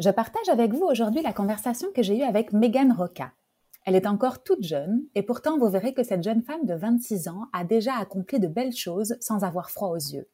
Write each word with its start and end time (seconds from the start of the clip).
Je 0.00 0.08
partage 0.08 0.48
avec 0.48 0.72
vous 0.72 0.86
aujourd'hui 0.86 1.20
la 1.20 1.34
conversation 1.34 1.88
que 1.94 2.02
j'ai 2.02 2.16
eue 2.16 2.22
avec 2.22 2.54
Megan 2.54 2.90
Roca. 2.90 3.32
Elle 3.84 3.94
est 3.94 4.06
encore 4.06 4.42
toute 4.42 4.62
jeune 4.62 5.02
et 5.14 5.22
pourtant 5.22 5.58
vous 5.58 5.68
verrez 5.68 5.92
que 5.92 6.02
cette 6.02 6.22
jeune 6.22 6.40
femme 6.40 6.64
de 6.64 6.72
26 6.72 7.28
ans 7.28 7.48
a 7.52 7.64
déjà 7.64 7.96
accompli 7.98 8.40
de 8.40 8.48
belles 8.48 8.74
choses 8.74 9.18
sans 9.20 9.44
avoir 9.44 9.70
froid 9.70 9.90
aux 9.90 9.96
yeux. 9.96 10.26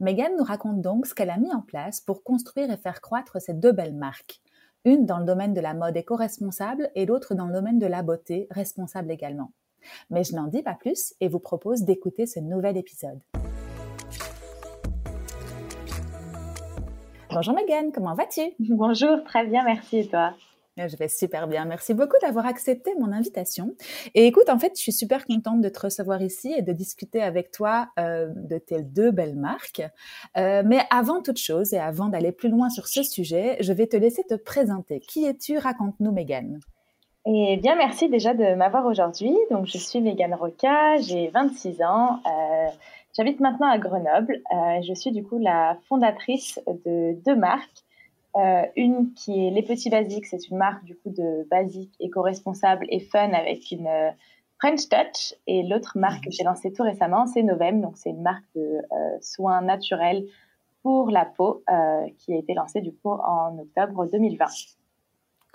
Megan 0.00 0.32
nous 0.38 0.42
raconte 0.42 0.80
donc 0.80 1.04
ce 1.06 1.14
qu'elle 1.14 1.28
a 1.28 1.36
mis 1.36 1.52
en 1.52 1.60
place 1.60 2.00
pour 2.00 2.22
construire 2.22 2.70
et 2.70 2.78
faire 2.78 3.02
croître 3.02 3.42
ces 3.42 3.52
deux 3.52 3.72
belles 3.72 3.94
marques. 3.94 4.40
Une 4.86 5.04
dans 5.04 5.18
le 5.18 5.26
domaine 5.26 5.52
de 5.52 5.60
la 5.60 5.74
mode 5.74 5.98
éco-responsable 5.98 6.90
et 6.94 7.04
l'autre 7.04 7.34
dans 7.34 7.46
le 7.46 7.52
domaine 7.52 7.78
de 7.78 7.86
la 7.86 8.02
beauté, 8.02 8.46
responsable 8.50 9.10
également. 9.10 9.52
Mais 10.08 10.24
je 10.24 10.34
n'en 10.34 10.46
dis 10.46 10.62
pas 10.62 10.76
plus 10.76 11.12
et 11.20 11.28
vous 11.28 11.40
propose 11.40 11.82
d'écouter 11.82 12.24
ce 12.26 12.40
nouvel 12.40 12.78
épisode. 12.78 13.20
Bonjour 17.34 17.52
Megan, 17.52 17.90
comment 17.90 18.14
vas-tu? 18.14 18.42
Bonjour, 18.60 19.24
très 19.24 19.44
bien, 19.44 19.64
merci 19.64 19.98
et 19.98 20.06
toi? 20.06 20.34
Je 20.76 20.96
vais 20.96 21.08
super 21.08 21.48
bien. 21.48 21.64
Merci 21.64 21.92
beaucoup 21.92 22.16
d'avoir 22.22 22.46
accepté 22.46 22.92
mon 23.00 23.10
invitation. 23.10 23.74
Et 24.14 24.26
écoute, 24.26 24.48
en 24.48 24.58
fait, 24.60 24.72
je 24.76 24.80
suis 24.80 24.92
super 24.92 25.26
contente 25.26 25.60
de 25.60 25.68
te 25.68 25.80
recevoir 25.80 26.22
ici 26.22 26.54
et 26.56 26.62
de 26.62 26.72
discuter 26.72 27.20
avec 27.20 27.50
toi 27.50 27.88
euh, 27.98 28.28
de 28.36 28.58
tes 28.58 28.82
deux 28.82 29.10
belles 29.10 29.34
marques. 29.34 29.82
Euh, 30.36 30.62
mais 30.64 30.82
avant 30.90 31.22
toute 31.22 31.38
chose 31.38 31.74
et 31.74 31.78
avant 31.78 32.06
d'aller 32.06 32.30
plus 32.30 32.50
loin 32.50 32.70
sur 32.70 32.86
ce 32.86 33.02
sujet, 33.02 33.56
je 33.58 33.72
vais 33.72 33.88
te 33.88 33.96
laisser 33.96 34.22
te 34.22 34.34
présenter. 34.34 35.00
Qui 35.00 35.24
es-tu? 35.24 35.58
Raconte-nous, 35.58 36.12
Megan. 36.12 36.60
Eh 37.26 37.56
bien, 37.56 37.74
merci 37.74 38.08
déjà 38.08 38.32
de 38.32 38.54
m'avoir 38.54 38.86
aujourd'hui. 38.86 39.34
Donc, 39.50 39.66
je 39.66 39.78
suis 39.78 40.00
Megan 40.00 40.34
Roca, 40.34 40.98
j'ai 40.98 41.28
26 41.28 41.82
ans. 41.82 42.20
Euh, 42.26 42.68
J'habite 43.16 43.38
maintenant 43.38 43.68
à 43.68 43.78
Grenoble. 43.78 44.42
Euh, 44.52 44.82
je 44.82 44.92
suis 44.92 45.12
du 45.12 45.22
coup 45.22 45.38
la 45.38 45.78
fondatrice 45.88 46.60
de 46.66 47.12
deux 47.24 47.36
marques. 47.36 47.84
Euh, 48.36 48.62
une 48.74 49.14
qui 49.14 49.46
est 49.46 49.50
Les 49.50 49.62
Petits 49.62 49.88
Basiques, 49.88 50.26
c'est 50.26 50.48
une 50.48 50.56
marque 50.56 50.82
du 50.82 50.96
coup 50.96 51.10
de 51.10 51.46
basique, 51.48 51.94
éco-responsable 52.00 52.86
et 52.88 52.98
fun 52.98 53.32
avec 53.32 53.70
une 53.70 53.86
euh, 53.86 54.10
French 54.58 54.88
Touch. 54.88 55.34
Et 55.46 55.62
l'autre 55.62 55.96
marque 55.96 56.24
que 56.24 56.32
j'ai 56.32 56.42
lancée 56.42 56.72
tout 56.72 56.82
récemment, 56.82 57.26
c'est 57.26 57.44
Novem. 57.44 57.80
Donc 57.80 57.96
c'est 57.96 58.10
une 58.10 58.22
marque 58.22 58.44
de 58.56 58.60
euh, 58.60 59.18
soins 59.20 59.60
naturels 59.62 60.26
pour 60.82 61.10
la 61.10 61.24
peau 61.24 61.62
qui 62.18 62.34
a 62.34 62.36
été 62.36 62.52
lancée 62.52 62.82
du 62.82 62.92
coup 62.92 63.10
en 63.10 63.58
octobre 63.58 64.06
2020. 64.06 64.44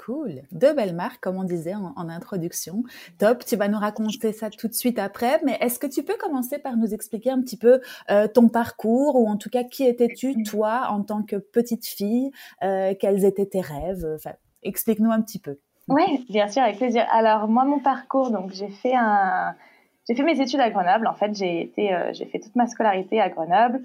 Cool. 0.03 0.43
Deux 0.51 0.73
belles 0.73 0.95
marques, 0.95 1.19
comme 1.19 1.37
on 1.37 1.43
disait 1.43 1.75
en, 1.75 2.09
introduction. 2.09 2.83
Top. 3.17 3.43
Tu 3.45 3.55
vas 3.55 3.67
nous 3.67 3.77
raconter 3.77 4.31
ça 4.31 4.49
tout 4.49 4.67
de 4.67 4.73
suite 4.73 4.97
après. 4.97 5.41
Mais 5.45 5.57
est-ce 5.59 5.77
que 5.77 5.87
tu 5.87 6.03
peux 6.03 6.15
commencer 6.15 6.57
par 6.57 6.77
nous 6.77 6.93
expliquer 6.93 7.31
un 7.31 7.41
petit 7.41 7.57
peu 7.57 7.81
euh, 8.09 8.27
ton 8.27 8.47
parcours 8.47 9.15
ou 9.15 9.27
en 9.27 9.37
tout 9.37 9.49
cas 9.49 9.63
qui 9.63 9.85
étais-tu 9.85 10.43
toi 10.43 10.87
en 10.89 11.03
tant 11.03 11.23
que 11.23 11.35
petite 11.35 11.85
fille 11.85 12.31
euh, 12.63 12.93
Quels 12.99 13.25
étaient 13.25 13.45
tes 13.45 13.61
rêves 13.61 14.17
explique-nous 14.63 15.11
un 15.11 15.21
petit 15.21 15.39
peu. 15.39 15.57
Oui, 15.87 16.25
bien 16.29 16.47
sûr, 16.47 16.61
avec 16.61 16.77
plaisir. 16.77 17.05
Alors 17.11 17.47
moi, 17.47 17.65
mon 17.65 17.79
parcours, 17.79 18.31
donc 18.31 18.51
j'ai 18.51 18.69
fait 18.69 18.95
un, 18.95 19.55
j'ai 20.07 20.15
fait 20.15 20.23
mes 20.23 20.39
études 20.39 20.59
à 20.59 20.69
Grenoble. 20.69 21.07
En 21.07 21.13
fait, 21.13 21.35
j'ai 21.35 21.61
été, 21.61 21.93
euh, 21.93 22.11
j'ai 22.13 22.25
fait 22.25 22.39
toute 22.39 22.55
ma 22.55 22.67
scolarité 22.67 23.19
à 23.19 23.29
Grenoble. 23.29 23.81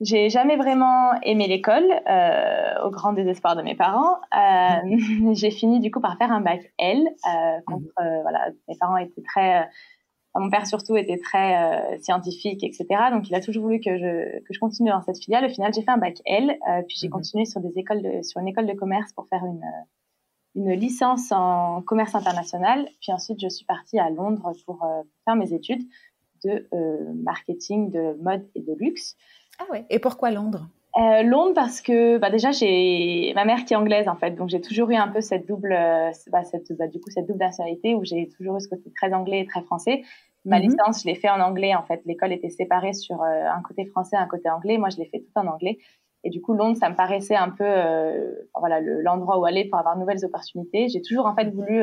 J'ai 0.00 0.28
jamais 0.28 0.56
vraiment 0.56 1.12
aimé 1.22 1.46
l'école, 1.46 1.88
euh, 2.08 2.84
au 2.84 2.90
grand 2.90 3.12
désespoir 3.12 3.54
de 3.54 3.62
mes 3.62 3.76
parents. 3.76 4.16
Euh, 4.36 5.32
j'ai 5.34 5.50
fini 5.52 5.78
du 5.78 5.90
coup 5.90 6.00
par 6.00 6.18
faire 6.18 6.32
un 6.32 6.40
bac 6.40 6.72
L. 6.78 6.98
Euh, 6.98 7.60
contre, 7.66 7.86
euh, 8.00 8.22
voilà, 8.22 8.50
mes 8.68 8.76
parents 8.76 8.96
étaient 8.96 9.22
très, 9.22 9.62
euh, 9.62 9.66
mon 10.34 10.50
père 10.50 10.66
surtout 10.66 10.96
était 10.96 11.18
très 11.18 11.94
euh, 11.94 11.98
scientifique, 11.98 12.64
etc. 12.64 12.86
Donc 13.12 13.28
il 13.28 13.34
a 13.36 13.40
toujours 13.40 13.62
voulu 13.62 13.78
que 13.78 13.96
je 13.96 14.40
que 14.40 14.52
je 14.52 14.58
continue 14.58 14.90
dans 14.90 15.02
cette 15.02 15.18
filiale. 15.22 15.44
Au 15.44 15.48
final, 15.48 15.72
j'ai 15.72 15.82
fait 15.82 15.92
un 15.92 15.98
bac 15.98 16.20
L, 16.26 16.58
puis 16.88 16.96
j'ai 16.98 17.06
mhm. 17.06 17.12
continué 17.12 17.44
sur 17.44 17.60
des 17.60 17.78
écoles 17.78 18.02
de, 18.02 18.22
sur 18.22 18.40
une 18.40 18.48
école 18.48 18.66
de 18.66 18.74
commerce 18.74 19.12
pour 19.12 19.28
faire 19.28 19.44
une 19.44 19.64
une 20.56 20.72
licence 20.72 21.30
en 21.30 21.82
commerce 21.82 22.16
international. 22.16 22.88
Puis 23.00 23.12
ensuite, 23.12 23.40
je 23.40 23.48
suis 23.48 23.64
partie 23.64 23.98
à 24.00 24.10
Londres 24.10 24.52
pour 24.66 24.84
faire 25.24 25.36
mes 25.36 25.52
études 25.52 25.82
de 26.44 26.68
marketing, 27.22 27.90
de 27.90 28.16
mode 28.20 28.46
et 28.54 28.60
de 28.60 28.72
luxe. 28.74 29.16
Ah 29.58 29.64
ouais. 29.70 29.84
Et 29.90 29.98
pourquoi 29.98 30.30
Londres? 30.30 30.68
Euh, 30.96 31.22
Londres 31.22 31.54
parce 31.54 31.80
que 31.80 32.18
bah 32.18 32.30
déjà 32.30 32.52
j'ai 32.52 33.32
ma 33.34 33.44
mère 33.44 33.64
qui 33.64 33.74
est 33.74 33.76
anglaise 33.76 34.06
en 34.06 34.14
fait. 34.14 34.32
Donc 34.32 34.48
j'ai 34.48 34.60
toujours 34.60 34.90
eu 34.90 34.94
un 34.94 35.08
peu 35.08 35.20
cette 35.20 35.46
double 35.46 35.72
euh, 35.72 36.10
bah, 36.30 36.44
cette 36.44 36.72
bah, 36.78 36.86
du 36.86 37.00
coup 37.00 37.10
cette 37.10 37.26
double 37.26 37.40
nationalité 37.40 37.96
où 37.96 38.04
j'ai 38.04 38.28
toujours 38.28 38.56
eu 38.56 38.60
ce 38.60 38.68
côté 38.68 38.92
très 38.94 39.12
anglais 39.12 39.40
et 39.40 39.46
très 39.46 39.62
français. 39.62 40.02
Ma 40.44 40.58
mhm. 40.58 40.66
licence 40.66 41.02
je 41.02 41.08
l'ai 41.08 41.16
fait 41.16 41.28
en 41.28 41.40
anglais 41.40 41.74
en 41.74 41.82
fait. 41.82 42.00
L'école 42.06 42.32
était 42.32 42.50
séparée 42.50 42.92
sur 42.92 43.20
euh, 43.22 43.26
un 43.26 43.60
côté 43.62 43.86
français 43.86 44.16
un 44.16 44.26
côté 44.26 44.48
anglais. 44.48 44.78
Moi 44.78 44.88
je 44.90 44.98
l'ai 44.98 45.06
fait 45.06 45.18
tout 45.18 45.32
en 45.34 45.48
anglais. 45.48 45.78
Et 46.22 46.30
du 46.30 46.40
coup 46.40 46.54
Londres 46.54 46.76
ça 46.78 46.88
me 46.88 46.94
paraissait 46.94 47.36
un 47.36 47.50
peu 47.50 47.66
voilà 48.54 48.80
l'endroit 48.80 49.38
où 49.38 49.44
aller 49.44 49.64
pour 49.64 49.80
avoir 49.80 49.96
de 49.96 50.00
nouvelles 50.00 50.24
opportunités. 50.24 50.88
J'ai 50.88 51.02
toujours 51.02 51.26
en 51.26 51.34
fait 51.34 51.50
voulu 51.50 51.82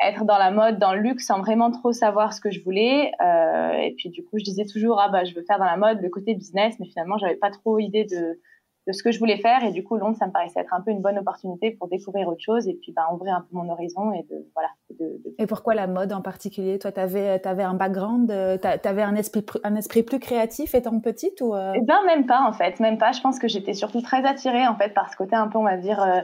être 0.00 0.24
dans 0.24 0.38
la 0.38 0.50
mode, 0.50 0.78
dans 0.78 0.94
le 0.94 1.00
luxe, 1.00 1.26
sans 1.26 1.40
vraiment 1.40 1.70
trop 1.70 1.92
savoir 1.92 2.32
ce 2.32 2.40
que 2.40 2.50
je 2.50 2.62
voulais. 2.62 3.12
Euh, 3.20 3.72
et 3.72 3.94
puis 3.96 4.10
du 4.10 4.24
coup, 4.24 4.38
je 4.38 4.44
disais 4.44 4.64
toujours 4.64 5.00
ah 5.00 5.08
bah 5.08 5.24
je 5.24 5.34
veux 5.34 5.42
faire 5.42 5.58
dans 5.58 5.64
la 5.64 5.76
mode, 5.76 6.00
le 6.00 6.08
côté 6.08 6.34
business, 6.34 6.76
mais 6.78 6.86
finalement 6.86 7.18
j'avais 7.18 7.36
pas 7.36 7.50
trop 7.50 7.78
idée 7.78 8.04
de, 8.04 8.40
de 8.88 8.92
ce 8.92 9.02
que 9.02 9.12
je 9.12 9.18
voulais 9.18 9.36
faire. 9.36 9.62
Et 9.64 9.70
du 9.70 9.84
coup, 9.84 9.96
Londres, 9.96 10.16
ça 10.18 10.26
me 10.26 10.32
paraissait 10.32 10.60
être 10.60 10.72
un 10.72 10.80
peu 10.80 10.90
une 10.90 11.02
bonne 11.02 11.18
opportunité 11.18 11.70
pour 11.72 11.88
découvrir 11.88 12.26
autre 12.26 12.40
chose 12.40 12.66
et 12.66 12.74
puis 12.74 12.92
bah, 12.92 13.08
ouvrir 13.12 13.34
un 13.34 13.42
peu 13.42 13.48
mon 13.52 13.68
horizon 13.68 14.12
et 14.12 14.22
de 14.22 14.48
voilà. 14.54 14.70
De, 14.98 15.20
Et 15.38 15.46
pourquoi 15.46 15.74
la 15.74 15.86
mode 15.86 16.12
en 16.12 16.22
particulier? 16.22 16.78
Toi, 16.78 16.90
tu 16.90 17.00
avais, 17.00 17.46
avais, 17.46 17.62
un 17.62 17.74
background, 17.74 18.30
euh, 18.30 18.56
tu 18.56 18.88
avais 18.88 19.02
un 19.02 19.14
esprit, 19.14 19.44
un 19.62 19.76
esprit 19.76 20.02
plus 20.02 20.18
créatif 20.18 20.74
étant 20.74 20.98
petite 21.00 21.40
ou 21.42 21.54
euh... 21.54 21.72
Eh 21.76 21.82
ben 21.82 22.02
même 22.06 22.26
pas 22.26 22.40
en 22.40 22.52
fait, 22.52 22.80
même 22.80 22.98
pas. 22.98 23.12
Je 23.12 23.20
pense 23.20 23.38
que 23.38 23.46
j'étais 23.46 23.74
surtout 23.74 24.00
très 24.00 24.24
attirée 24.24 24.66
en 24.66 24.76
fait 24.76 24.94
par 24.94 25.12
ce 25.12 25.16
côté 25.16 25.36
un 25.36 25.48
peu, 25.48 25.58
on 25.58 25.64
va 25.64 25.76
dire. 25.76 26.02
Euh, 26.02 26.20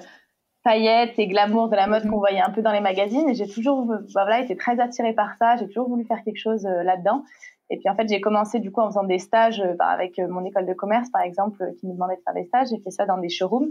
paillettes 0.65 1.19
et 1.19 1.29
glamour 1.29 1.69
de 1.69 1.77
la 1.77 1.87
mode 1.87 2.03
qu'on 2.05 2.17
mhm. 2.17 2.19
voyait 2.19 2.41
un 2.41 2.51
peu 2.51 2.63
dans 2.63 2.73
les 2.73 2.81
magazines. 2.81 3.29
Et 3.29 3.35
j'ai 3.35 3.47
toujours 3.47 3.85
bah, 3.85 4.01
voilà, 4.13 4.41
été 4.41 4.57
très 4.57 4.81
attirée 4.81 5.13
par 5.13 5.37
ça. 5.39 5.57
J'ai 5.57 5.67
toujours 5.67 5.89
voulu 5.89 6.05
faire 6.05 6.23
quelque 6.25 6.39
chose 6.39 6.67
euh, 6.67 6.83
là-dedans. 6.83 7.23
Et 7.71 7.79
puis 7.79 7.89
en 7.89 7.95
fait, 7.95 8.09
j'ai 8.09 8.21
commencé 8.21 8.59
du 8.59 8.73
coup 8.73 8.81
en 8.81 8.87
faisant 8.87 9.05
des 9.05 9.19
stages 9.19 9.61
euh, 9.61 9.75
bah, 9.79 9.87
avec 9.87 10.19
euh, 10.19 10.27
mon 10.29 10.45
école 10.45 10.67
de 10.67 10.75
commerce, 10.75 11.11
par 11.11 11.23
exemple, 11.23 11.63
qui 11.79 11.87
me 11.87 11.93
demandait 11.93 12.17
de 12.17 12.23
faire 12.23 12.35
des 12.35 12.45
stages. 12.45 12.69
J'ai 12.71 12.83
fait 12.83 12.91
ça 12.91 13.07
dans 13.07 13.19
des 13.19 13.29
showrooms. 13.29 13.71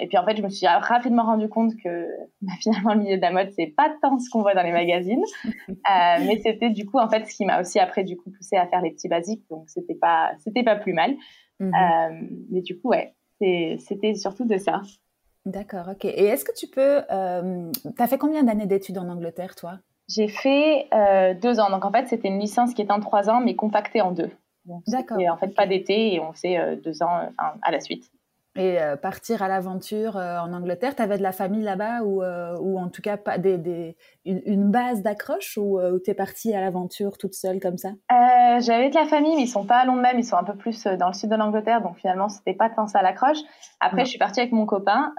Et 0.00 0.06
puis 0.08 0.18
en 0.18 0.24
fait, 0.26 0.36
je 0.36 0.42
me 0.42 0.50
suis 0.50 0.66
rapidement 0.66 1.22
rendu 1.22 1.48
compte 1.48 1.72
que 1.82 2.08
bah, 2.42 2.52
finalement 2.60 2.92
le 2.92 3.00
milieu 3.00 3.16
de 3.16 3.22
la 3.22 3.30
mode, 3.30 3.50
c'est 3.56 3.72
pas 3.74 3.94
tant 4.02 4.18
ce 4.18 4.28
qu'on 4.28 4.42
voit 4.42 4.54
dans 4.54 4.62
les 4.62 4.72
magazines, 4.72 5.22
mais 5.88 6.40
c'était 6.42 6.68
du 6.68 6.84
coup 6.84 6.98
en 6.98 7.08
fait 7.08 7.24
ce 7.26 7.34
qui 7.34 7.46
m'a 7.46 7.60
aussi 7.60 7.78
après 7.78 8.04
du 8.04 8.18
coup 8.18 8.30
poussé 8.30 8.56
à 8.56 8.66
faire 8.66 8.82
les 8.82 8.90
petits 8.90 9.08
basiques, 9.08 9.44
donc 9.48 9.70
c'était 9.70 9.94
pas 9.94 10.32
c'était 10.40 10.62
pas 10.62 10.76
plus 10.76 10.92
mal. 10.92 11.14
Mhm. 11.58 11.70
mais 12.50 12.60
du 12.60 12.78
coup 12.78 12.88
ouais, 12.88 13.14
c'était 13.38 14.14
surtout 14.14 14.44
de 14.44 14.58
ça. 14.58 14.82
D'accord, 15.46 15.88
ok. 15.90 16.04
Et 16.04 16.24
est-ce 16.24 16.44
que 16.44 16.54
tu 16.54 16.66
peux... 16.66 17.02
Euh, 17.10 17.70
tu 17.84 18.02
as 18.02 18.06
fait 18.06 18.18
combien 18.18 18.42
d'années 18.42 18.66
d'études 18.66 18.98
en 18.98 19.08
Angleterre, 19.08 19.54
toi? 19.54 19.78
J'ai 20.08 20.28
fait 20.28 20.88
euh, 20.94 21.34
deux 21.34 21.60
ans. 21.60 21.70
Donc, 21.70 21.84
en 21.84 21.92
fait, 21.92 22.08
c'était 22.08 22.28
une 22.28 22.38
licence 22.38 22.74
qui 22.74 22.82
était 22.82 22.92
en 22.92 23.00
trois 23.00 23.28
ans, 23.30 23.40
mais 23.40 23.54
compactée 23.54 24.00
en 24.00 24.12
deux. 24.12 24.30
D'accord. 24.88 25.18
En 25.30 25.36
fait, 25.36 25.54
pas 25.54 25.66
d'été 25.66 26.14
et 26.14 26.20
on 26.20 26.32
fait 26.32 26.58
euh, 26.58 26.76
deux 26.76 27.02
ans 27.02 27.28
à 27.62 27.70
la 27.70 27.80
suite 27.80 28.10
et 28.56 28.80
euh, 28.80 28.96
partir 28.96 29.42
à 29.42 29.48
l'aventure 29.48 30.16
euh, 30.16 30.38
en 30.38 30.52
Angleterre. 30.52 30.94
Tu 30.94 31.02
avais 31.02 31.18
de 31.18 31.22
la 31.22 31.32
famille 31.32 31.62
là-bas 31.62 32.02
ou, 32.02 32.22
euh, 32.22 32.56
ou 32.60 32.78
en 32.78 32.88
tout 32.88 33.02
cas 33.02 33.16
pas 33.16 33.38
des, 33.38 33.58
des 33.58 33.96
une, 34.24 34.42
une, 34.46 34.70
base 34.70 35.02
d'accroche 35.02 35.58
ou 35.58 35.78
tu 36.04 36.10
es 36.10 36.14
partie 36.14 36.54
à 36.54 36.60
l'aventure 36.60 37.18
toute 37.18 37.34
seule 37.34 37.60
comme 37.60 37.78
ça? 37.78 37.90
J'avais 38.60 38.90
de 38.90 38.94
la 38.94 39.06
famille, 39.06 39.36
mais 39.36 39.42
ils 39.42 39.48
sont 39.48 39.64
pas 39.64 39.78
à 39.78 39.84
Londres 39.84 40.00
même, 40.00 40.18
ils 40.18 40.24
sont 40.24 40.36
un 40.36 40.44
peu 40.44 40.56
plus 40.56 40.84
dans 40.84 41.08
le 41.08 41.12
sud 41.12 41.30
de 41.30 41.36
l'Angleterre, 41.36 41.82
donc 41.82 41.98
finalement 41.98 42.28
c'était 42.28 42.54
pas 42.54 42.70
tant 42.70 42.86
ça 42.86 43.02
l'accroche. 43.02 43.38
Après, 43.80 44.04
je 44.04 44.10
suis 44.10 44.18
partie 44.18 44.40
avec 44.40 44.52
mon 44.52 44.64
copain, 44.64 45.12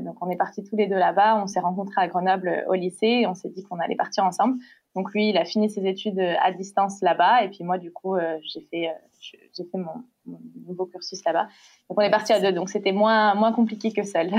donc 0.00 0.16
on 0.20 0.30
est 0.30 0.36
partis 0.36 0.62
tous 0.64 0.76
les 0.76 0.86
deux 0.86 0.96
là-bas. 0.96 1.36
On 1.36 1.46
s'est 1.46 1.60
rencontrés 1.60 2.00
à 2.00 2.08
Grenoble 2.08 2.64
au 2.68 2.74
lycée 2.74 3.06
et 3.06 3.26
on 3.26 3.34
s'est 3.34 3.50
dit 3.50 3.64
qu'on 3.64 3.80
allait 3.80 3.96
partir 3.96 4.24
ensemble. 4.24 4.56
Donc 4.94 5.12
lui, 5.12 5.28
il 5.28 5.36
a 5.36 5.44
fini 5.44 5.68
ses 5.68 5.86
études 5.86 6.20
à 6.42 6.52
distance 6.52 7.00
là-bas 7.02 7.42
et 7.42 7.48
puis 7.48 7.64
moi, 7.64 7.78
du 7.78 7.92
coup, 7.92 8.16
j'ai 8.42 8.66
fait 8.70 8.88
j'ai 9.20 9.64
fait 9.64 9.78
mon, 9.78 10.04
mon, 10.26 10.40
nouveau 10.66 10.86
cursus 10.86 11.22
là-bas. 11.24 11.48
Donc 11.88 11.98
on 11.98 12.00
est 12.00 12.10
parti 12.10 12.32
à 12.32 12.40
deux, 12.40 12.52
donc 12.52 12.68
c'était 12.68 12.92
moins 12.92 13.34
moins 13.34 13.52
compliqué 13.52 13.92
que 13.92 14.02
seul. 14.02 14.30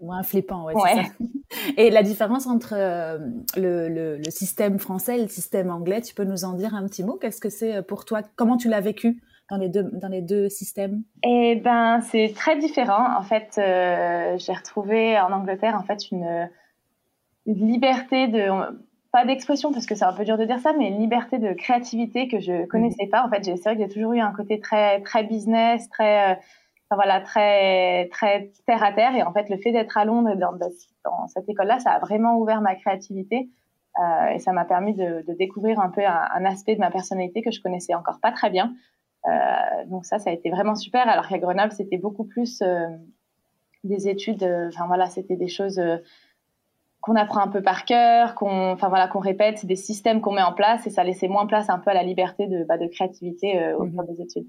Moins 0.00 0.22
flippant, 0.22 0.64
ouais. 0.64 0.74
ouais. 0.74 0.94
Ça. 0.94 1.24
Et 1.78 1.90
la 1.90 2.02
différence 2.02 2.46
entre 2.46 2.74
euh, 2.76 3.18
le, 3.56 3.88
le, 3.88 4.18
le, 4.18 4.30
système 4.30 4.78
français 4.78 5.18
et 5.18 5.22
le 5.22 5.28
système 5.28 5.70
anglais, 5.70 6.02
tu 6.02 6.14
peux 6.14 6.24
nous 6.24 6.44
en 6.44 6.52
dire 6.52 6.74
un 6.74 6.84
petit 6.86 7.02
mot? 7.02 7.16
Qu'est-ce 7.16 7.40
que 7.40 7.48
c'est 7.48 7.82
pour 7.82 8.04
toi? 8.04 8.20
Comment 8.34 8.58
tu 8.58 8.68
l'as 8.68 8.80
vécu 8.80 9.22
dans 9.50 9.56
les 9.56 9.68
deux 9.68 9.84
dans 9.84 10.08
les 10.08 10.20
deux 10.20 10.48
systèmes? 10.50 11.02
Eh 11.22 11.56
ben, 11.56 12.00
c'est 12.02 12.32
très 12.34 12.58
différent. 12.58 13.16
En 13.16 13.22
fait, 13.22 13.54
euh, 13.58 14.36
j'ai 14.38 14.52
retrouvé 14.52 15.18
en 15.18 15.32
Angleterre 15.32 15.76
en 15.76 15.82
fait 15.82 16.10
une 16.10 16.50
une 17.46 17.66
liberté 17.66 18.26
de 18.26 18.50
pas 19.16 19.24
d'expression 19.24 19.72
parce 19.72 19.86
que 19.86 19.94
c'est 19.94 20.04
un 20.04 20.12
peu 20.12 20.26
dur 20.26 20.36
de 20.36 20.44
dire 20.44 20.58
ça, 20.58 20.74
mais 20.74 20.90
liberté 20.90 21.38
de 21.38 21.54
créativité 21.54 22.28
que 22.28 22.38
je 22.38 22.66
connaissais 22.66 23.06
pas. 23.06 23.24
En 23.24 23.30
fait, 23.30 23.42
c'est 23.44 23.58
vrai 23.62 23.74
que 23.74 23.80
j'ai 23.80 23.88
toujours 23.88 24.12
eu 24.12 24.20
un 24.20 24.30
côté 24.30 24.60
très 24.60 25.00
très 25.00 25.24
business, 25.24 25.88
très 25.88 26.32
enfin, 26.32 26.96
voilà, 26.96 27.22
très 27.22 28.08
très 28.10 28.50
terre 28.66 28.84
à 28.84 28.92
terre. 28.92 29.16
Et 29.16 29.22
en 29.22 29.32
fait, 29.32 29.48
le 29.48 29.56
fait 29.56 29.72
d'être 29.72 29.96
à 29.96 30.04
Londres 30.04 30.36
dans, 30.36 31.26
cette 31.28 31.48
école-là, 31.48 31.78
ça 31.78 31.92
a 31.92 31.98
vraiment 31.98 32.36
ouvert 32.36 32.60
ma 32.60 32.74
créativité 32.74 33.48
euh, 33.98 34.34
et 34.34 34.38
ça 34.38 34.52
m'a 34.52 34.66
permis 34.66 34.92
de, 34.92 35.24
découvrir 35.38 35.80
un 35.80 35.88
peu 35.88 36.02
un, 36.04 36.44
aspect 36.44 36.74
de 36.74 36.80
ma 36.80 36.90
personnalité 36.90 37.40
que 37.40 37.50
je 37.50 37.62
connaissais 37.62 37.94
encore 37.94 38.20
pas 38.20 38.32
très 38.32 38.50
bien. 38.50 38.74
Euh, 39.26 39.30
donc 39.86 40.04
ça, 40.04 40.18
ça 40.18 40.28
a 40.28 40.34
été 40.34 40.50
vraiment 40.50 40.74
super. 40.74 41.08
Alors 41.08 41.26
qu'à 41.26 41.38
Grenoble, 41.38 41.72
c'était 41.72 41.96
beaucoup 41.96 42.24
plus 42.24 42.60
euh, 42.60 42.86
des 43.82 44.08
études. 44.10 44.44
Enfin 44.68 44.86
voilà, 44.86 45.06
c'était 45.06 45.36
des 45.36 45.48
choses 45.48 45.80
qu'on 47.06 47.14
apprend 47.14 47.40
un 47.40 47.48
peu 47.48 47.62
par 47.62 47.84
cœur, 47.84 48.34
qu'on, 48.34 48.72
enfin 48.72 48.88
voilà, 48.88 49.06
qu'on 49.06 49.20
répète, 49.20 49.64
des 49.64 49.76
systèmes 49.76 50.20
qu'on 50.20 50.32
met 50.32 50.42
en 50.42 50.52
place 50.52 50.88
et 50.88 50.90
ça 50.90 51.04
laissait 51.04 51.28
moins 51.28 51.46
place 51.46 51.70
un 51.70 51.78
peu 51.78 51.90
à 51.90 51.94
la 51.94 52.02
liberté 52.02 52.48
de, 52.48 52.64
bah, 52.64 52.78
de 52.78 52.88
créativité 52.88 53.62
euh, 53.62 53.76
au 53.78 53.84
mmh 53.84 53.94
cours 53.94 54.04
des 54.04 54.20
études. 54.20 54.48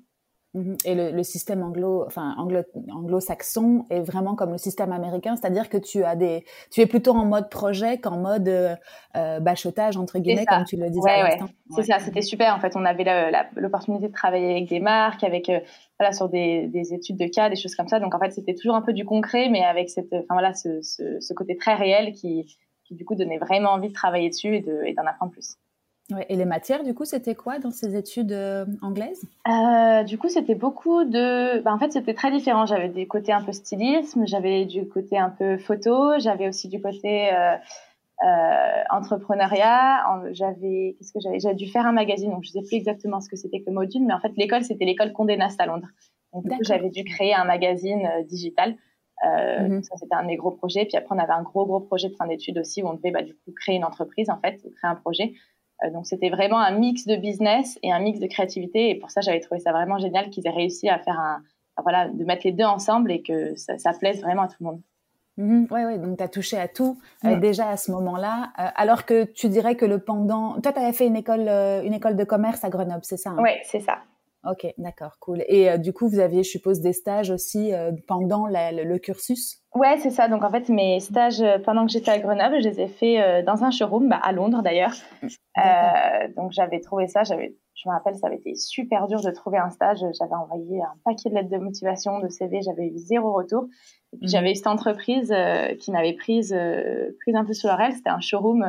Mmh 0.54 0.76
et 0.86 0.96
le, 0.96 1.12
le, 1.12 1.24
système 1.24 1.62
anglo, 1.62 2.06
enfin 2.06 2.34
anglo, 2.38 2.62
anglo-saxon 2.90 3.86
est 3.90 4.00
vraiment 4.00 4.36
comme 4.36 4.52
le 4.52 4.58
système 4.58 4.94
américain, 4.94 5.36
c'est-à-dire 5.36 5.68
que 5.68 5.78
tu 5.78 6.06
as 6.06 6.16
des, 6.16 6.46
tu 6.72 6.80
es 6.80 6.86
plutôt 6.86 7.12
en 7.12 7.26
mode 7.26 7.50
projet 7.50 7.98
qu'en 7.98 8.18
mode 8.18 8.48
euh, 8.48 8.74
euh 9.18 9.42
bachotage 9.42 9.98
entre 9.98 10.20
guillemets, 10.20 10.46
comme 10.46 10.64
tu 10.64 10.78
le 10.78 10.90
disais. 10.90 11.02
Ouais, 11.02 11.24
ouais. 11.24 11.38
C'est 11.76 11.84
ça, 11.84 12.00
c'était 12.00 12.22
super. 12.22 12.56
En 12.56 12.60
fait, 12.62 12.78
on 12.78 12.86
avait 12.86 13.04
l'opportunité 13.56 14.08
de 14.08 14.14
travailler 14.14 14.52
avec 14.52 14.70
des 14.70 14.80
marques, 14.80 15.26
avec 15.26 15.50
euh, 15.50 15.60
voilà 16.00 16.14
sur 16.14 16.30
des, 16.30 16.68
des, 16.68 16.94
études 16.94 17.18
de 17.18 17.28
cas, 17.28 17.50
des 17.50 17.58
choses 17.58 17.76
comme 17.76 17.90
ça. 17.90 18.00
Donc 18.00 18.16
en 18.16 18.20
fait, 18.20 18.32
c'était 18.32 18.56
toujours 18.56 18.76
un 18.76 18.82
peu 18.82 18.94
du 18.94 19.04
concret, 19.04 19.50
mais 19.50 19.66
avec 19.66 19.90
cette, 19.90 20.14
enfin 20.14 20.34
voilà, 20.34 20.54
ce, 20.54 20.82
ce, 20.82 21.20
ce 21.20 21.34
côté 21.34 21.58
très 21.58 21.76
réel 21.76 22.14
qui, 22.14 22.58
qui 22.86 22.96
du 22.96 23.04
coup 23.04 23.16
donnait 23.16 23.38
vraiment 23.38 23.72
envie 23.72 23.90
de 23.90 23.94
travailler 23.94 24.30
dessus 24.30 24.56
et 24.56 24.94
d'en 24.94 25.06
apprendre 25.06 25.34
plus. 25.34 25.58
Ouais, 26.09 26.25
et 26.30 26.38
les 26.38 26.45
matières, 26.45 26.83
du 26.83 26.94
coup, 26.94 27.04
c'était 27.04 27.36
quoi 27.36 27.59
dans 27.59 27.71
ces 27.71 27.98
études 27.98 28.31
euh, 28.31 28.65
anglaises? 28.81 29.24
Euh, 29.48 30.04
Du 30.04 30.18
coup, 30.18 30.30
c'était 30.30 30.56
beaucoup 30.56 31.04
de. 31.04 31.59
Bah, 31.62 31.74
en 31.74 31.80
fait, 31.80 31.92
c'était 31.92 32.13
très 32.13 32.31
différent. 32.31 32.65
J'avais 32.65 32.88
des 32.88 33.07
côtés 33.07 33.33
un 33.33 33.44
peu 33.44 33.51
stylisme, 33.51 34.25
j'avais 34.25 34.65
du 34.65 34.88
côté 34.88 35.18
un 35.18 35.30
peu 35.30 35.57
photo, 35.57 36.18
j'avais 36.19 36.48
aussi 36.48 36.69
du 36.69 36.81
côté 36.81 37.30
euh, 37.33 38.83
entrepreneuriat. 38.89 40.06
J'avais. 40.31 40.95
Qu'est-ce 40.98 41.12
que 41.12 41.19
j'avais? 41.19 41.39
J'avais 41.39 41.56
dû 41.56 41.68
faire 41.68 41.86
un 41.86 41.92
magazine, 41.92 42.31
donc 42.31 42.44
je 42.44 42.57
ne 42.57 42.62
sais 42.63 42.68
plus 42.68 42.77
exactement 42.77 43.19
ce 43.19 43.30
que 43.30 43.36
c'était 43.36 43.59
que 43.59 43.65
le 43.68 43.74
module, 43.74 44.04
mais 44.06 44.13
en 44.13 44.19
fait, 44.19 44.31
l'école, 44.38 44.63
c'était 44.63 44.86
l'école 44.86 45.12
Condé 45.12 45.36
Nast 45.36 45.59
à 45.59 45.65
Londres. 45.65 45.88
Donc, 46.33 46.44
du 46.44 46.50
coup, 46.50 46.63
j'avais 46.63 46.89
dû 46.89 47.04
créer 47.04 47.33
un 47.33 47.45
magazine 47.45 48.07
digital. 48.27 48.75
Euh, 49.25 49.81
Ça, 49.81 49.95
c'était 49.98 50.13
un 50.13 50.21
de 50.21 50.27
mes 50.27 50.36
gros 50.36 50.51
projets. 50.51 50.86
Puis 50.86 50.95
après, 50.95 51.15
on 51.15 51.19
avait 51.19 51.33
un 51.33 51.42
gros, 51.42 51.65
gros 51.65 51.80
projet 51.80 52.09
de 52.09 52.15
fin 52.15 52.27
d'études 52.27 52.59
aussi 52.59 52.83
où 52.83 52.88
on 52.88 52.94
devait 52.94 53.12
bah, 53.12 53.24
du 53.24 53.33
coup 53.33 53.51
créer 53.56 53.75
une 53.75 53.83
entreprise, 53.86 54.30
en 54.30 54.38
fait, 54.38 54.57
créer 54.57 54.89
un 54.89 54.95
projet. 54.95 55.33
Euh, 55.84 55.92
donc 55.92 56.06
c'était 56.06 56.30
vraiment 56.30 56.60
un 56.60 56.72
mix 56.72 57.06
de 57.06 57.16
business 57.16 57.78
et 57.84 57.92
un 57.92 58.00
mix 58.00 58.20
de 58.20 58.28
créativité. 58.28 58.90
Et 58.90 58.96
pour 58.96 59.12
ça, 59.12 59.22
j'avais 59.22 59.40
trouvé 59.40 59.60
ça 59.60 59.72
vraiment 59.72 59.98
génial 59.98 60.30
qu'ils 60.30 60.48
aient 60.48 60.52
réussi 60.52 60.90
à 60.90 61.00
faire 61.00 61.20
un, 61.20 61.42
voilà, 61.82 62.08
de 62.10 62.24
mettre 62.24 62.46
les 62.46 62.52
deux 62.52 62.64
ensemble 62.64 63.12
et 63.12 63.22
que 63.22 63.56
ça, 63.56 63.78
ça 63.78 63.94
plaise 63.94 64.22
vraiment 64.22 64.44
à 64.44 64.48
tout 64.48 64.58
le 64.60 64.66
monde. 64.66 64.82
Oui, 65.40 65.68
oui, 65.70 65.84
ouais, 65.84 66.00
donc 66.00 66.18
tu 66.18 66.24
as 66.24 66.30
touché 66.30 66.58
à 66.58 66.68
tout 66.68 66.98
euh, 67.24 67.36
déjà 67.36 67.70
à 67.70 67.78
ce 67.78 67.92
moment-là. 67.92 68.52
Euh, 68.58 68.70
alors 68.76 69.06
que 69.06 69.24
tu 69.24 69.50
dirais 69.50 69.76
que 69.76 69.86
le 69.86 70.00
pendant. 70.00 70.60
Toi, 70.62 70.74
tu 70.74 70.80
avais 70.80 70.94
fait 70.94 71.06
une 71.06 71.16
école, 71.16 71.48
une 71.48 71.94
école 71.94 72.16
de 72.16 72.24
commerce 72.24 72.64
à 72.64 72.70
Grenoble, 72.70 73.04
c'est 73.04 73.18
ça 73.18 73.30
hein? 73.30 73.38
Oui, 73.40 73.52
c'est 73.64 73.82
ça. 73.82 74.00
Ok, 74.50 74.66
d'accord, 74.78 75.18
cool. 75.20 75.44
Et 75.48 75.70
euh, 75.70 75.78
du 75.78 75.92
coup, 75.92 76.08
vous 76.08 76.20
aviez, 76.20 76.44
je 76.44 76.50
suppose, 76.50 76.80
des 76.80 76.94
stages 76.94 77.32
aussi 77.32 77.74
euh, 77.74 77.92
pendant 78.08 78.48
le, 78.48 78.98
cursus? 78.98 79.62
Ouais, 79.76 79.98
c'est 79.98 80.10
ça. 80.10 80.30
Donc 80.30 80.44
en 80.44 80.50
fait, 80.50 80.70
mes 80.70 81.02
stages 81.02 81.42
euh, 81.42 81.60
pendant 81.60 81.86
que 81.86 81.92
j'étais 81.92 82.12
à 82.12 82.20
Grenoble, 82.20 82.62
je 82.62 82.70
les 82.70 82.82
ai 82.82 82.88
faits 82.88 83.46
dans 83.46 83.66
un 83.66 83.72
showroom, 83.72 84.08
bah, 84.08 84.20
à 84.24 84.32
Londres 84.32 84.62
d'ailleurs. 84.64 84.94
donc 86.36 86.52
j'avais 86.52 86.80
trouvé 86.80 87.08
ça, 87.08 87.24
j'avais, 87.24 87.56
je 87.76 87.90
me 87.90 87.94
rappelle, 87.94 88.16
ça 88.16 88.28
avait 88.28 88.38
été 88.38 88.56
super 88.56 89.08
dur 89.08 89.22
de 89.22 89.32
trouver 89.32 89.58
un 89.58 89.70
stage. 89.70 90.00
J'avais 90.18 90.36
envoyé 90.36 90.82
un 90.82 90.96
paquet 91.04 91.30
de 91.30 91.36
lettres 91.36 91.50
de 91.50 91.58
motivation, 91.58 92.20
de 92.20 92.30
CV, 92.30 92.62
j'avais 92.62 92.88
eu 92.88 92.98
zéro 92.98 93.34
retour. 93.34 93.66
Et 94.14 94.18
puis 94.18 94.28
mhm. 94.28 94.32
j'avais 94.32 94.52
eu 94.52 94.56
cette 94.56 94.68
entreprise 94.68 95.36
qui 95.80 95.92
m'avait 95.92 96.14
prise, 96.14 96.58
prise 97.20 97.36
un 97.36 97.44
peu 97.44 97.54
sur 97.54 97.68
leur 97.68 97.82
aile. 97.82 97.94
C'était 97.94 98.10
un 98.10 98.22
showroom 98.22 98.66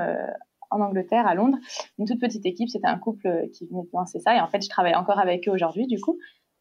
en 0.70 0.80
Angleterre, 0.80 1.26
à 1.26 1.34
Londres. 1.34 1.58
Une 1.98 2.06
toute 2.06 2.20
petite 2.20 2.44
équipe, 2.46 2.68
c'était 2.68 2.86
un 2.86 2.98
couple 2.98 3.48
qui 3.52 3.66
venait 3.66 3.82
de 3.82 3.88
lancer 3.92 4.20
ça. 4.20 4.36
Et 4.36 4.40
en 4.40 4.46
fait, 4.48 4.62
je 4.62 4.68
travaille 4.68 4.94
encore 4.94 5.18
avec 5.18 5.48
eux 5.48 5.52
aujourd'hui, 5.52 5.86
du 5.86 6.00
coup. 6.00 6.18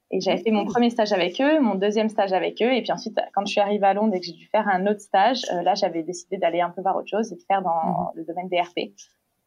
Et 0.10 0.22
j'avais 0.22 0.38
fait 0.38 0.52
mon 0.52 0.66
premier 0.66 0.90
stage 0.90 1.12
avec 1.12 1.42
eux, 1.42 1.60
mon 1.60 1.76
deuxième 1.76 2.08
stage 2.08 2.32
avec 2.32 2.62
eux. 2.62 2.74
Et 2.74 2.82
puis 2.82 2.92
ensuite, 2.92 3.20
quand 3.34 3.46
je 3.46 3.52
suis 3.52 3.62
arrivée 3.62 3.88
à 3.88 3.94
Londres 3.94 4.14
et 4.16 4.20
que 4.20 4.26
j'ai 4.26 4.34
dû 4.34 4.48
faire 4.48 4.68
un 4.68 4.88
autre 4.88 5.02
stage, 5.02 5.42
euh, 5.52 5.62
là, 5.64 5.76
j'avais 5.76 6.04
décidé 6.04 6.38
d'aller 6.38 6.62
un 6.62 6.70
peu 6.70 6.82
voir 6.82 6.96
autre 6.96 7.10
chose 7.10 7.32
et 7.34 7.36
de 7.36 7.42
faire 7.42 7.62
dans 7.62 7.72
mhm. 7.72 8.08
le 8.16 8.24
domaine 8.24 8.48
des 8.48 8.62
RP. 8.62 8.94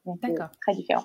Donc, 0.05 0.19
euh, 0.25 0.29
D'accord. 0.29 0.51
très 0.61 0.75
différent. 0.75 1.05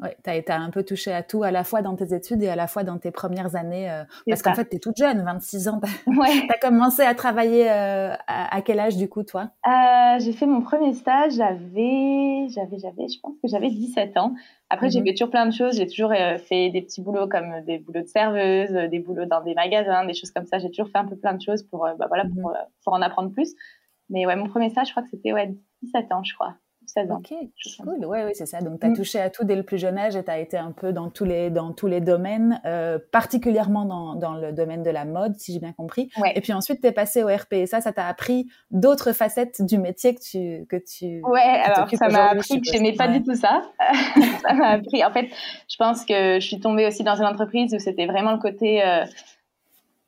Oui, 0.00 0.08
tu 0.24 0.30
as 0.30 0.34
été 0.34 0.52
un 0.52 0.70
peu 0.70 0.82
touché 0.82 1.12
à 1.12 1.22
tout, 1.22 1.44
à 1.44 1.52
la 1.52 1.62
fois 1.62 1.80
dans 1.80 1.94
tes 1.94 2.14
études 2.14 2.42
et 2.42 2.48
à 2.48 2.56
la 2.56 2.66
fois 2.66 2.82
dans 2.82 2.98
tes 2.98 3.12
premières 3.12 3.54
années. 3.54 3.88
Euh, 3.88 4.02
parce 4.26 4.42
qu'en 4.42 4.54
fait, 4.54 4.68
tu 4.68 4.76
es 4.76 4.78
toute 4.80 4.96
jeune, 4.96 5.22
26 5.22 5.68
ans. 5.68 5.80
Tu 5.80 6.12
as, 6.50 6.58
commencé 6.60 7.02
à 7.02 7.14
travailler 7.14 7.70
euh, 7.70 8.12
à, 8.26 8.60
quel 8.62 8.80
âge, 8.80 8.96
du 8.96 9.08
coup, 9.08 9.22
toi? 9.22 9.50
Euh, 9.66 10.18
J'ai 10.18 10.32
fait 10.32 10.46
mon 10.46 10.62
premier 10.62 10.94
stage, 10.94 11.34
j'avais, 11.34 12.48
j'avais, 12.48 12.78
j'avais, 12.78 13.06
je 13.06 13.20
pense 13.20 13.34
que 13.40 13.46
j'avais 13.46 13.70
17 13.70 14.16
ans. 14.16 14.34
Après, 14.68 14.90
j'ai 14.90 14.98
mhm. 14.98 15.06
fait 15.06 15.12
toujours 15.12 15.30
plein 15.30 15.46
de 15.46 15.52
choses. 15.52 15.76
J'ai 15.76 15.86
toujours 15.86 16.10
fait 16.10 16.70
des 16.70 16.82
petits 16.82 17.00
boulots 17.00 17.28
comme 17.28 17.62
des 17.64 17.78
boulots 17.78 18.02
de 18.02 18.08
serveuse, 18.08 18.72
des 18.90 18.98
boulots 18.98 19.26
dans 19.26 19.42
des 19.42 19.54
magasins, 19.54 20.04
des 20.04 20.14
choses 20.14 20.32
comme 20.32 20.46
ça. 20.46 20.58
J'ai 20.58 20.70
toujours 20.70 20.88
fait 20.88 20.98
un 20.98 21.06
peu 21.06 21.16
plein 21.16 21.34
de 21.34 21.42
choses 21.42 21.62
pour, 21.62 21.88
bah, 21.98 22.06
voilà, 22.08 22.24
pour, 22.24 22.50
mhm. 22.50 22.56
pour, 22.82 22.94
en 22.94 23.00
apprendre 23.00 23.30
plus. 23.30 23.54
Mais 24.10 24.26
ouais, 24.26 24.34
mon 24.34 24.48
premier 24.48 24.70
stage, 24.70 24.88
je 24.88 24.92
crois 24.92 25.04
que 25.04 25.10
c'était 25.10 25.32
ouais, 25.32 25.54
17 25.82 26.10
ans, 26.10 26.24
je 26.24 26.34
crois. 26.34 26.56
16 26.94 27.10
ans. 27.10 27.18
Ok, 27.18 27.34
cool. 27.82 28.06
Ouais, 28.06 28.24
ouais, 28.24 28.34
c'est 28.34 28.46
ça. 28.46 28.60
Donc, 28.60 28.80
tu 28.80 28.86
as 28.86 28.90
mm. 28.90 28.96
touché 28.96 29.20
à 29.20 29.30
tout 29.30 29.44
dès 29.44 29.56
le 29.56 29.62
plus 29.62 29.78
jeune 29.78 29.98
âge 29.98 30.16
et 30.16 30.24
tu 30.24 30.30
as 30.30 30.38
été 30.38 30.56
un 30.56 30.72
peu 30.72 30.92
dans 30.92 31.10
tous 31.10 31.24
les, 31.24 31.50
dans 31.50 31.72
tous 31.72 31.86
les 31.86 32.00
domaines, 32.00 32.60
euh, 32.64 32.98
particulièrement 33.10 33.84
dans, 33.84 34.14
dans, 34.14 34.34
le 34.34 34.52
domaine 34.52 34.82
de 34.82 34.90
la 34.90 35.04
mode, 35.04 35.34
si 35.36 35.52
j'ai 35.52 35.58
bien 35.58 35.72
compris. 35.72 36.10
Et 36.34 36.40
puis 36.40 36.52
ensuite, 36.52 36.80
tu 36.80 36.86
es 36.86 36.92
passé 36.92 37.22
au 37.22 37.26
RP. 37.26 37.54
Et 37.54 37.66
ça, 37.66 37.80
ça 37.80 37.92
t'a 37.92 38.06
appris 38.06 38.46
d'autres 38.70 39.12
facettes 39.12 39.62
du 39.62 39.78
métier 39.78 40.14
que 40.14 40.20
tu. 40.20 40.66
Que 40.68 40.76
tu 40.76 41.20
ouais, 41.24 41.40
alors 41.40 41.88
ça 41.90 42.08
m'a 42.08 42.30
appris 42.30 42.60
que 42.60 42.70
j'aimais 42.70 42.94
pas 42.94 43.08
du 43.08 43.22
tout 43.22 43.34
ça. 43.34 43.62
ça 44.42 44.54
m'a 44.54 44.68
appris. 44.70 45.04
En 45.04 45.12
fait, 45.12 45.28
je 45.68 45.76
pense 45.76 46.04
que 46.04 46.38
je 46.40 46.46
suis 46.46 46.60
tombée 46.60 46.86
aussi 46.86 47.02
dans 47.02 47.16
une 47.16 47.26
entreprise 47.26 47.74
où 47.74 47.78
c'était 47.78 48.06
vraiment 48.06 48.32
le 48.32 48.38
côté. 48.38 48.84
Euh, 48.84 49.04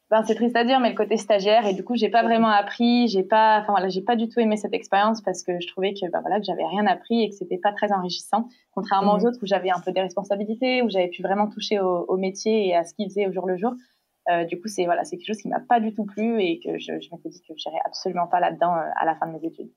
ben, 0.08 0.22
c'est 0.22 0.36
triste 0.36 0.54
à 0.54 0.62
dire, 0.62 0.78
mais 0.78 0.90
le 0.90 0.94
côté 0.94 1.16
stagiaire 1.16 1.66
et 1.66 1.75
du 1.75 1.82
coup 1.82 1.96
j'ai 1.96 2.08
pas 2.08 2.22
vraiment 2.22 2.48
appris, 2.48 3.08
j'ai 3.08 3.25
pas, 3.25 3.58
enfin 3.60 3.72
voilà, 3.72 3.88
j'ai 3.88 4.02
pas 4.02 4.14
du 4.14 4.28
tout 4.28 4.38
aimé 4.38 4.56
cette 4.56 4.72
expérience 4.72 5.20
parce 5.20 5.42
que 5.42 5.58
je 5.60 5.66
trouvais 5.66 5.94
que 5.94 6.08
ben, 6.08 6.20
voilà 6.20 6.38
que 6.38 6.44
j'avais 6.44 6.64
rien 6.64 6.86
appris 6.86 7.22
et 7.22 7.28
que 7.28 7.34
c'était 7.34 7.58
pas 7.58 7.72
très 7.72 7.92
enrichissant, 7.92 8.48
contrairement 8.70 9.14
aux 9.14 9.20
mhm. 9.20 9.26
autres 9.26 9.38
où 9.42 9.46
j'avais 9.46 9.70
un 9.70 9.80
peu 9.80 9.90
des 9.90 10.02
responsabilités, 10.02 10.82
où 10.82 10.90
j'avais 10.90 11.08
pu 11.08 11.22
vraiment 11.22 11.48
toucher 11.48 11.80
au, 11.80 12.16
métier 12.16 12.68
et 12.68 12.76
à 12.76 12.84
ce 12.84 12.94
qu'ils 12.94 13.08
faisaient 13.08 13.26
au 13.26 13.32
jour 13.32 13.46
le 13.46 13.56
jour. 13.56 13.72
Euh, 14.30 14.44
du 14.44 14.60
coup 14.60 14.68
c'est 14.68 14.84
voilà, 14.84 15.04
c'est 15.04 15.16
quelque 15.16 15.26
chose 15.26 15.42
qui 15.42 15.48
m'a 15.48 15.60
pas 15.60 15.80
du 15.80 15.92
tout 15.92 16.04
plu 16.04 16.40
et 16.40 16.60
que 16.60 16.78
je, 16.78 17.00
je 17.00 17.08
m'étais 17.12 17.28
dit 17.28 17.40
que 17.40 17.54
j'irais 17.56 17.80
absolument 17.84 18.28
pas 18.28 18.38
là-dedans 18.38 18.75
euh, 18.75 18.88
à 19.00 19.04
la 19.06 19.16
fin 19.16 19.26
de 19.26 19.32
mes 19.32 19.44
études. 19.44 19.70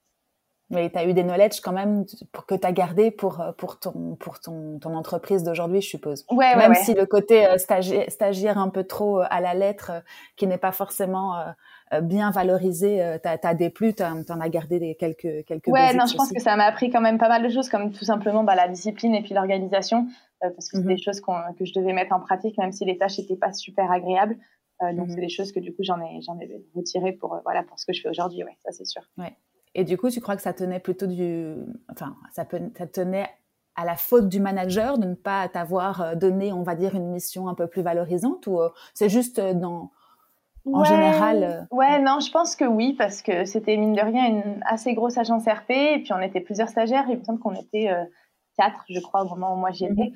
Mais 0.72 0.90
tu 0.92 0.98
as 1.00 1.06
eu 1.06 1.14
des 1.14 1.24
knowledge 1.24 1.62
quand 1.62 1.72
même 1.72 2.06
pour 2.32 2.46
que 2.46 2.54
tu 2.54 2.66
as 2.66 2.72
gardé 2.72 3.10
pour, 3.10 3.42
euh, 3.42 3.52
pour, 3.54 3.80
ton, 3.80 4.16
pour 4.16 4.40
ton, 4.40 4.78
ton 4.78 4.96
entreprise 4.96 5.44
d'aujourd'hui, 5.44 5.82
je 5.82 5.88
suppose. 5.88 6.26
Ouais, 6.30 6.56
même 6.56 6.72
ouais, 6.72 6.84
si 6.84 6.94
le 6.94 7.08
côté 7.08 7.48
euh, 7.48 7.58
stagiaire, 7.58 8.06
stagiaire, 8.10 8.58
un 8.60 8.70
peu 8.70 8.84
trop 8.84 9.20
euh, 9.20 9.26
à 9.32 9.42
la 9.42 9.56
lettre, 9.56 9.92
qui 10.36 10.46
n'est 10.46 10.60
pas 10.60 10.72
forcément 10.72 11.36
bien 12.04 12.30
valorisé, 12.30 13.18
tu 13.24 13.30
as, 13.30 13.54
déplu, 13.56 13.96
tu 13.96 14.04
en 14.04 14.40
as 14.40 14.50
gardé 14.50 14.80
des, 14.80 14.96
quelques, 14.96 15.44
quelques 15.46 15.68
Ouais, 15.68 15.94
non, 15.94 16.06
je 16.06 16.16
pense 16.16 16.32
que 16.32 16.40
ça 16.40 16.56
m'a 16.56 16.66
appris 16.66 16.92
quand 16.92 17.02
même 17.02 17.18
pas 17.18 17.30
mal 17.30 17.42
de 17.44 17.50
choses, 17.50 17.68
comme 17.68 17.92
tout 17.92 18.06
simplement 18.06 18.44
bah, 18.44 18.56
la 18.56 18.68
discipline 18.68 19.16
et 19.16 19.24
puis 19.24 19.34
l'organisation, 19.34 20.08
parce 20.40 20.70
que 20.70 20.78
c'est 20.78 20.86
des 20.86 20.94
mhm. 20.94 21.00
choses 21.00 21.22
que 21.22 21.66
je 21.66 21.74
devais 21.74 21.94
mettre 21.94 22.14
en 22.14 22.20
pratique, 22.20 22.58
même 22.60 22.72
si 22.72 22.86
les 22.86 22.98
tâches 22.98 23.18
n'étaient 23.18 23.38
pas 23.38 23.54
super 23.54 23.92
agréables. 23.92 24.38
donc, 24.82 25.08
mhm. 25.08 25.16
c'est 25.16 25.22
des 25.22 25.30
choses 25.30 25.52
que 25.52 25.60
du 25.60 25.74
coup, 25.74 25.82
j'en 25.82 26.00
ai, 26.00 26.20
ai 26.20 26.66
retiré 26.76 27.14
pour, 27.14 27.40
voilà, 27.44 27.64
pour 27.64 27.80
ce 27.80 27.88
que 27.88 27.94
je 27.94 28.02
fais 28.02 28.10
aujourd'hui, 28.10 28.44
ouais, 28.44 28.58
ça 28.64 28.72
c'est 28.72 28.86
sûr. 28.86 29.02
Ouais. 29.18 29.36
Et 29.76 29.84
du 29.84 29.98
coup, 29.98 30.10
tu 30.10 30.20
crois 30.20 30.36
que 30.36 30.42
ça 30.42 30.54
tenait 30.54 30.80
plutôt 30.80 31.08
du. 31.08 31.56
Enfin, 31.92 32.16
ça, 32.34 32.46
peut... 32.46 32.60
ça 32.78 32.88
tenait 32.88 33.30
à 33.76 33.86
la 33.86 33.96
faute 33.96 34.28
du 34.28 34.40
manager 34.40 34.98
de 34.98 35.08
ne 35.08 35.14
pas 35.16 35.48
t'avoir 35.48 36.02
euh, 36.02 36.16
donné, 36.16 36.52
on 36.52 36.64
va 36.64 36.76
dire, 36.76 36.96
une 36.96 37.12
mission 37.12 37.48
un 37.48 37.54
peu 37.54 37.68
plus 37.68 37.82
valorisante 37.82 38.46
ou 38.48 38.60
euh, 38.60 38.70
c'est 38.94 39.10
juste 39.10 39.40
euh, 39.40 39.54
dans. 39.54 39.92
En 40.66 40.84
général. 40.84 41.68
Ouais, 41.72 42.00
non, 42.00 42.20
je 42.20 42.30
pense 42.30 42.56
que 42.56 42.66
oui, 42.66 42.94
parce 42.94 43.22
que 43.22 43.46
c'était 43.46 43.78
mine 43.78 43.94
de 43.94 44.02
rien 44.02 44.28
une 44.28 44.62
assez 44.66 44.94
grosse 44.94 45.18
agence 45.18 45.46
RP, 45.46 45.72
et 45.72 46.00
puis 46.04 46.12
on 46.14 46.20
était 46.20 46.42
plusieurs 46.42 46.68
stagiaires, 46.68 47.06
il 47.10 47.18
me 47.18 47.24
semble 47.24 47.40
qu'on 47.40 47.56
était 47.56 47.90
quatre, 48.56 48.84
je 48.88 49.00
crois, 49.00 49.24
au 49.24 49.30
moment 49.30 49.56
où 49.56 49.58
moi 49.58 49.72
j'y 49.72 49.86
étais. 49.86 50.12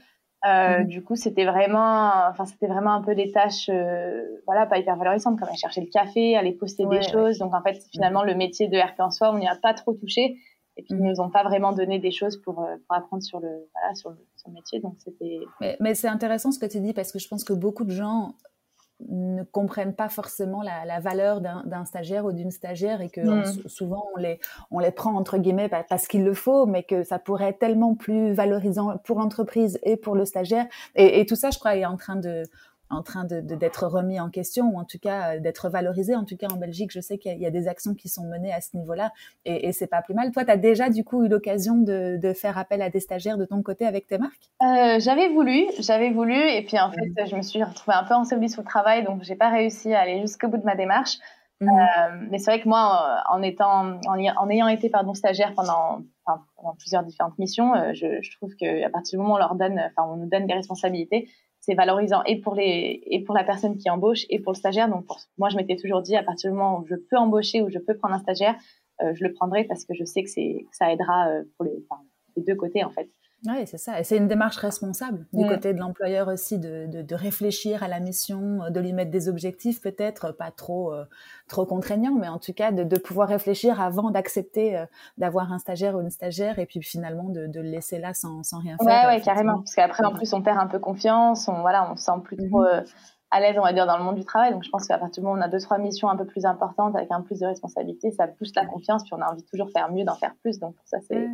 Euh, 0.46 0.80
mhm. 0.80 0.88
Du 0.88 1.04
coup, 1.04 1.16
c'était 1.16 1.46
vraiment, 1.46 2.12
enfin, 2.30 2.46
c'était 2.46 2.68
vraiment 2.68 2.94
un 2.94 3.02
peu 3.02 3.16
des 3.16 3.32
tâches, 3.32 3.70
euh, 3.70 4.24
voilà, 4.46 4.66
pas 4.66 4.78
hyper 4.78 4.98
valorisantes, 4.98 5.40
comme 5.40 5.48
aller 5.48 5.58
chercher 5.58 5.82
le 5.82 5.88
café, 5.88 6.36
aller 6.36 6.52
poster 6.52 6.86
des 6.86 7.02
choses. 7.02 7.38
Donc, 7.38 7.54
en 7.54 7.62
fait, 7.62 7.82
finalement, 7.92 8.24
le 8.24 8.36
métier 8.36 8.68
de 8.68 8.78
RP 8.78 9.00
en 9.00 9.10
soi, 9.10 9.32
on 9.32 9.38
n'y 9.38 9.48
a 9.48 9.56
pas 9.56 9.74
trop 9.74 9.94
touché. 9.94 10.36
Et 10.76 10.82
puis, 10.82 10.96
ils 10.96 10.98
mhm. 10.98 11.10
nous 11.10 11.22
ont 11.22 11.30
pas 11.30 11.44
vraiment 11.44 11.72
donné 11.72 12.00
des 12.00 12.12
choses 12.12 12.42
pour, 12.42 12.62
euh, 12.62 12.76
pour 12.88 12.98
apprendre 12.98 13.24
sur 13.24 13.40
le, 13.40 13.70
voilà, 13.74 13.96
sur 13.96 14.10
le, 14.10 14.18
sur 14.36 14.50
le 14.50 14.56
métier. 14.56 14.82
Donc, 14.82 14.96
c'était. 14.98 15.40
Mais, 15.62 15.78
mais 15.80 15.96
c'est 15.96 16.10
intéressant 16.10 16.52
ce 16.52 16.60
que 16.60 16.66
tu 16.66 16.82
dis 16.82 16.94
parce 16.94 17.12
que 17.12 17.20
je 17.20 17.28
pense 17.28 17.44
que 17.44 17.54
beaucoup 17.54 17.86
de 17.86 17.92
gens 17.92 18.36
ne 19.10 19.43
comprennent 19.43 19.95
pas 19.95 20.10
forcément 20.10 20.62
la, 20.62 21.00
valeur 21.00 21.41
d'un 21.41 21.86
stagiaire 21.86 22.25
ou 22.25 22.31
d'une 22.31 22.51
stagiaire 22.51 23.01
et 23.01 23.10
que 23.10 23.22
mm. 23.22 23.67
souvent 23.67 24.05
on 24.15 24.19
les, 24.19 24.39
on 24.72 24.79
les 24.79 24.91
prend 24.91 25.15
entre 25.15 25.38
guillemets 25.38 25.69
parce 25.69 26.07
qu'il 26.07 26.24
le 26.24 26.33
faut, 26.33 26.65
mais 26.65 26.83
que 26.83 27.03
ça 27.03 27.19
pourrait 27.19 27.50
être 27.50 27.60
tellement 27.60 27.95
plus 27.95 28.33
valorisant 28.33 28.98
pour 29.03 29.19
l'entreprise 29.19 29.79
et 29.83 29.98
pour 29.98 30.15
le 30.15 30.25
stagiaire. 30.25 30.67
Et, 30.95 31.19
et, 31.19 31.25
tout 31.25 31.36
ça, 31.36 31.50
je 31.50 31.60
crois, 31.60 31.75
est 31.75 31.86
en 31.86 31.98
train 31.98 32.15
de 32.15 32.43
en 32.90 33.02
train 33.02 33.25
de, 33.25 33.40
d'être 33.42 33.88
remis 33.88 34.20
en 34.20 34.30
question 34.30 34.68
ou 34.70 34.80
en 34.80 34.86
tout 34.86 35.00
cas 35.00 35.36
euh, 35.36 35.40
d'être 35.40 35.70
valorisé. 35.70 36.16
En 36.16 36.25
tout 36.25 36.38
cas, 36.38 36.48
en 36.52 36.58
Belgique, 36.58 36.92
je 36.92 37.00
sais 37.00 37.18
qu'il 37.18 37.38
y, 37.40 37.46
a 37.46 37.52
des 37.52 37.68
actions 37.68 37.94
qui 37.94 38.10
sont 38.10 38.24
menées 38.24 38.54
à 38.54 38.62
ce 38.62 38.75
niveau-là 38.78 39.12
et, 39.46 39.68
et 39.68 39.72
c'est 39.72 39.88
pas 39.88 40.02
plus 40.02 40.13
mal. 40.13 40.32
Toi, 40.32 40.46
tu 40.46 40.52
as 40.52 40.58
déjà 40.58 40.90
du 40.90 41.04
coup 41.04 41.24
eu 41.24 41.28
l'occasion 41.28 41.75
de, 41.78 42.18
de, 42.22 42.34
faire 42.34 42.58
appel 42.58 42.82
à 42.82 42.90
des 42.90 43.00
stagiaires 43.00 43.38
de 43.38 43.46
ton 43.46 43.62
côté 43.62 43.86
avec 43.86 44.08
tes 44.08 44.18
marques? 44.18 44.50
Euh, 44.62 45.00
J'avais 45.00 45.30
voulu, 45.30 45.66
j'avais 45.80 46.12
voulu 46.12 46.36
et 46.36 46.63
puis 46.63 46.80
en 46.80 46.92
fait, 46.92 47.08
mmh. 47.08 47.28
je 47.28 47.36
me 47.36 47.42
suis 47.42 47.63
retrouvée 47.63 47.98
un 47.98 48.04
peu 48.04 48.13
ensevelie 48.13 48.50
sous 48.50 48.62
le 48.62 48.68
travail, 48.68 49.04
donc 49.04 49.24
j'ai 49.24 49.36
pas 49.36 49.50
réussi 49.50 49.94
à 49.94 50.02
aller 50.02 50.22
jusqu'au 50.22 50.48
bout 50.48 50.58
de 50.58 50.66
ma 50.66 50.75
démarche. 50.75 51.18
Mmh. 51.62 51.68
Euh, 51.68 52.28
mais 52.30 52.40
c'est 52.40 52.52
vrai 52.52 52.62
que 52.62 52.68
moi, 52.68 53.24
en 53.30 53.42
étant, 53.42 54.00
en, 54.08 54.50
ayant 54.50 54.68
été 54.68 54.90
pardon 54.90 55.13
stagiaire 55.13 55.54
pendant, 55.56 56.02
pendant 56.25 56.75
plusieurs 56.78 57.04
différentes 57.04 57.38
missions, 57.38 57.75
euh, 57.75 57.94
je, 57.94 58.22
je, 58.22 58.38
trouve 58.38 58.56
qu'à 58.56 58.90
partir 58.90 59.18
du 59.18 59.22
moment 59.22 59.36
où 59.36 59.38
on 59.38 59.40
leur 59.40 59.56
donne, 59.56 59.80
enfin, 59.80 60.08
on 60.10 60.18
nous 60.18 60.30
donne 60.30 60.48
des 60.48 60.54
responsabilités, 60.54 61.30
c'est 61.65 61.75
valorisant 61.75 62.24
et 62.25 62.41
pour 62.41 62.55
les 62.55 63.01
et 63.05 63.24
pour 63.24 63.34
la 63.34 63.46
personne 63.46 63.77
qui 63.77 63.89
embauche 63.89 64.25
et 64.29 64.39
pour 64.39 64.51
le 64.51 64.58
stagiaire. 64.58 64.89
Donc 64.89 65.05
pour, 65.05 65.20
moi, 65.38 65.48
je 65.48 65.55
m'étais 65.55 65.77
toujours 65.77 66.01
dit 66.01 66.15
à 66.17 66.24
partir 66.24 66.51
du 66.51 66.58
moment 66.58 66.79
où 66.79 66.86
je 66.86 66.96
peux 66.96 67.17
embaucher 67.17 67.62
ou 67.62 67.70
je 67.70 67.79
peux 67.79 67.96
prendre 67.96 68.13
un 68.13 68.20
stagiaire, 68.20 68.55
euh, 69.01 69.13
je 69.13 69.24
le 69.24 69.32
prendrai 69.32 69.63
parce 69.63 69.86
que 69.86 69.93
je 69.93 70.03
sais 70.03 70.24
que 70.24 70.29
c'est 70.29 70.65
ça 70.74 70.91
aidera 70.91 71.29
euh, 71.29 71.43
pour 71.55 71.65
les, 71.65 71.74
deux 72.36 72.55
côtés 72.55 72.84
en 72.84 72.89
fait. 72.89 73.10
Oui, 73.46 73.68
c'est 73.68 73.78
ça. 73.78 74.00
Et 74.00 74.04
c'est 74.04 74.18
une 74.18 74.28
démarche 74.28 74.58
responsable 74.58 75.26
du 75.34 75.44
mm. 75.44 75.50
côté 75.50 75.74
de 75.74 75.80
l'employeur 75.80 76.30
aussi 76.30 76.60
de, 76.60 76.88
de, 76.88 77.02
de, 77.02 77.16
réfléchir 77.16 77.84
à 77.84 77.88
la 77.90 78.00
mission, 78.00 78.70
de 78.70 78.80
lui 78.80 78.94
mettre 78.94 79.12
des 79.12 79.28
objectifs 79.28 79.82
peut-être 79.82 80.32
pas 80.32 80.52
trop 80.52 80.94
euh, 80.94 81.04
trop 81.50 81.66
contraignants, 81.66 82.16
mais 82.16 82.30
en 82.30 82.40
tout 82.40 82.54
cas 82.54 82.72
de, 82.72 82.84
de 82.84 82.98
pouvoir 82.98 83.28
réfléchir 83.28 83.82
avant 83.82 84.12
d'accepter 84.12 84.78
euh, 84.78 84.86
d'avoir 85.18 85.52
un 85.52 85.60
stagiaire 85.60 85.96
ou 85.96 86.02
une 86.02 86.10
stagiaire 86.10 86.58
et 86.60 86.66
puis 86.66 86.82
finalement 86.82 87.30
de, 87.30 87.48
de 87.48 87.60
le 87.60 87.70
laisser 87.70 88.00
là 88.00 88.14
sans, 88.14 88.44
sans 88.44 88.60
rien 88.60 88.78
faire. 88.78 89.10
Ouais, 89.10 89.16
ouais, 89.16 89.22
carrément. 89.22 89.58
Parce 89.60 89.76
qu'après, 89.76 90.06
en 90.06 90.14
plus, 90.14 90.34
on 90.34 90.42
perd 90.42 90.58
un 90.58 90.68
peu 90.68 90.80
confiance, 90.80 91.48
on 91.48 91.62
voilà, 91.62 91.92
on 91.92 91.98
se 91.98 92.04
sent 92.06 92.12
plus 92.24 92.38
trop 92.38 92.64
mm-hmm. 92.64 92.82
euh, 92.82 92.84
à 93.34 93.40
l'aise, 93.40 93.56
on 93.58 93.63
va 93.63 93.74
dire, 93.74 93.88
dans 93.88 93.98
le 93.98 94.04
monde 94.04 94.16
du 94.16 94.25
travail. 94.25 94.52
Donc, 94.52 94.63
je 94.63 94.70
pense 94.70 94.88
qu'à 94.88 95.00
partir 95.00 95.22
du 95.22 95.25
moment 95.25 95.36
où 95.36 95.42
on 95.42 95.46
a 95.46 95.50
deux, 95.50 95.60
trois 95.60 95.80
missions 95.80 96.08
un 96.08 96.16
peu 96.16 96.25
plus 96.25 96.46
importantes 96.46 96.96
avec 96.96 97.12
un 97.12 97.22
plus 97.22 97.40
de 97.40 97.48
responsabilité, 97.48 98.12
ça 98.12 98.28
booste 98.28 98.56
la 98.56 98.66
confiance, 98.68 99.04
puis 99.04 99.13
on 99.13 99.22
a 99.22 99.32
envie 99.32 99.42
de 99.42 99.48
toujours 99.48 99.72
faire 99.72 99.92
mieux, 99.92 100.04
d'en 100.04 100.13
faire 100.13 100.36
plus. 100.44 100.60
Donc, 100.60 100.75
pour 100.75 100.88
ça, 100.88 101.00
c'est. 101.08 101.28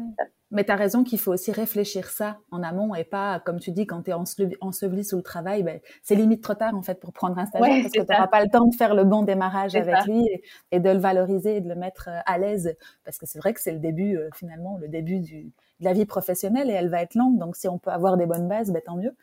Mais 0.51 0.63
tu 0.63 0.72
as 0.72 0.77
raison 0.77 1.03
qu'il 1.03 1.20
faut 1.20 1.34
aussi 1.34 1.51
réfléchir 1.51 2.08
ça 2.10 2.38
en 2.51 2.63
amont 2.63 2.96
et 2.96 3.03
pas, 3.03 3.39
comme 3.41 3.60
tu 3.60 3.72
dis, 3.72 3.86
quand 3.86 4.03
tu 4.03 4.12
es 4.12 4.13
enseveli 4.13 5.03
sous 5.03 5.18
le 5.18 5.22
travail, 5.22 5.62
ben, 5.62 5.82
c'est 6.01 6.15
limite 6.15 6.41
trop 6.41 6.53
tard, 6.53 6.74
en 6.74 6.82
fait, 6.82 7.01
pour 7.01 7.12
prendre 7.12 7.38
un 7.38 7.46
stagiaire 7.46 7.82
parce 7.82 7.94
que 7.94 8.00
tu 8.00 8.12
n'auras 8.12 8.27
pas 8.27 8.44
le 8.44 8.50
temps 8.50 8.65
de 8.65 8.74
faire 8.74 8.96
le 8.96 9.03
bon 9.03 9.24
démarrage 9.24 9.75
avec 9.75 10.06
lui 10.06 10.25
et, 10.72 10.79
de 10.79 10.89
le 10.89 11.00
valoriser 11.00 11.58
et 11.58 11.62
de 11.62 11.68
le 11.68 11.75
mettre 11.75 12.08
euh, 12.08 12.20
à 12.25 12.38
l'aise. 12.38 12.75
Parce 13.03 13.18
que 13.18 13.25
c'est 13.25 13.39
vrai 13.39 13.53
que 13.53 13.60
c'est 13.60 13.74
le 13.74 13.79
début, 13.79 14.18
euh, 14.18 14.29
finalement, 14.34 14.77
le 14.79 14.88
début 14.88 15.20
du, 15.20 15.51
de 15.79 15.86
la 15.86 15.94
vie 15.94 16.06
professionnelle 16.06 16.70
et 16.70 16.74
elle 16.74 16.89
va 16.89 17.01
être 17.01 17.15
longue. 17.15 17.38
Donc, 17.38 17.58
si 17.58 17.68
on 17.68 17.77
peut 17.77 17.91
avoir 17.91 18.15
des 18.15 18.25
bonnes 18.25 18.48
bases, 18.48 18.72
ben, 18.72 18.82
tant 18.84 18.96
mieux. 18.96 19.15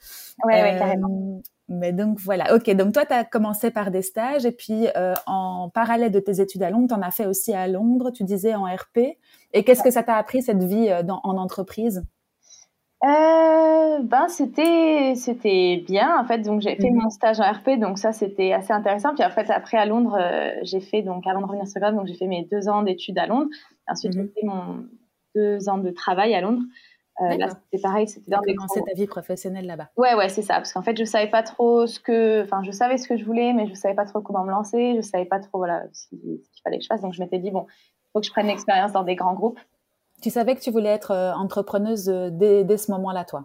Oui, 0.44 0.54
euh, 0.54 0.78
carrément. 0.78 1.40
Mais 1.68 1.92
donc 1.92 2.20
voilà, 2.20 2.54
ok, 2.54 2.70
donc 2.76 2.92
toi 2.92 3.04
tu 3.04 3.12
as 3.12 3.24
commencé 3.24 3.72
par 3.72 3.90
des 3.90 4.02
stages 4.02 4.46
et 4.46 4.52
puis 4.52 4.86
euh, 4.96 5.14
en 5.26 5.68
parallèle 5.68 6.12
de 6.12 6.20
tes 6.20 6.40
études 6.40 6.62
à 6.62 6.70
Londres, 6.70 6.86
tu 6.88 6.94
en 6.94 7.02
as 7.02 7.10
fait 7.10 7.26
aussi 7.26 7.52
à 7.52 7.66
Londres, 7.66 8.12
tu 8.12 8.22
disais 8.22 8.54
en 8.54 8.64
RP. 8.64 9.18
Et 9.52 9.64
qu'est-ce 9.64 9.82
que 9.82 9.90
ça 9.90 10.04
t'a 10.04 10.14
appris 10.14 10.42
cette 10.42 10.62
vie 10.62 10.88
euh, 10.88 11.02
dans, 11.02 11.20
en 11.24 11.36
entreprise? 11.36 12.04
Euh, 13.04 13.98
ben 14.00 14.28
c'était 14.28 15.14
c'était 15.16 15.84
bien 15.86 16.18
en 16.18 16.24
fait 16.24 16.38
donc 16.38 16.62
j'ai 16.62 16.76
fait 16.76 16.90
mhm. 16.90 17.02
mon 17.02 17.10
stage 17.10 17.40
en 17.40 17.52
RP 17.52 17.78
donc 17.78 17.98
ça 17.98 18.12
c'était 18.12 18.54
assez 18.54 18.72
intéressant 18.72 19.14
puis 19.14 19.22
en 19.22 19.30
fait 19.30 19.50
après 19.50 19.76
à 19.76 19.84
Londres 19.84 20.18
j'ai 20.62 20.80
fait 20.80 21.02
donc 21.02 21.26
avant 21.26 21.40
de 21.40 21.46
revenir 21.46 21.68
sur 21.68 21.78
Grèce 21.78 21.94
donc 21.94 22.06
j'ai 22.06 22.14
fait 22.14 22.26
mes 22.26 22.48
deux 22.50 22.70
ans 22.70 22.82
d'études 22.82 23.18
à 23.18 23.26
Londres 23.26 23.48
ensuite 23.86 24.14
j'ai 24.14 24.22
mhm. 24.22 24.30
fait 24.34 24.46
mon 24.46 24.86
deux 25.34 25.68
ans 25.68 25.76
de 25.76 25.90
travail 25.90 26.34
à 26.34 26.40
Londres 26.40 26.62
euh, 27.22 27.36
là, 27.36 27.48
c'était 27.48 27.82
pareil, 27.82 28.08
c'était 28.08 28.30
dans 28.30 28.40
commencé 28.40 28.82
ta 28.86 28.94
vie 28.94 29.06
professionnelle 29.06 29.66
là-bas. 29.66 29.88
Ouais, 29.96 30.14
ouais, 30.14 30.28
c'est 30.28 30.42
ça. 30.42 30.54
Parce 30.54 30.72
qu'en 30.72 30.82
fait, 30.82 30.96
je 30.98 31.04
savais 31.04 31.28
pas 31.28 31.42
trop 31.42 31.86
ce 31.86 31.98
que, 31.98 32.42
enfin, 32.44 32.62
je 32.62 32.70
savais 32.70 32.98
ce 32.98 33.08
que 33.08 33.16
je 33.16 33.24
voulais, 33.24 33.52
mais 33.54 33.66
je 33.66 33.74
savais 33.74 33.94
pas 33.94 34.04
trop 34.04 34.20
comment 34.20 34.44
me 34.44 34.50
lancer. 34.50 34.94
Je 34.96 35.00
savais 35.00 35.24
pas 35.24 35.40
trop, 35.40 35.58
voilà, 35.58 35.84
ce 35.92 36.08
qu'il 36.08 36.40
fallait 36.62 36.78
que 36.78 36.84
je 36.84 36.88
fasse. 36.88 37.00
Donc, 37.00 37.14
je 37.14 37.22
m'étais 37.22 37.38
dit, 37.38 37.50
bon, 37.50 37.66
il 37.68 38.10
faut 38.12 38.20
que 38.20 38.26
je 38.26 38.30
prenne 38.30 38.46
l'expérience 38.46 38.92
dans 38.92 39.02
des 39.02 39.14
grands 39.14 39.34
groupes. 39.34 39.58
Tu 40.22 40.30
savais 40.30 40.54
que 40.54 40.60
tu 40.60 40.70
voulais 40.70 40.90
être 40.90 41.10
euh, 41.10 41.32
entrepreneuse 41.34 42.08
euh, 42.08 42.30
dès, 42.30 42.64
dès 42.64 42.76
ce 42.76 42.90
moment-là, 42.92 43.24
toi? 43.24 43.44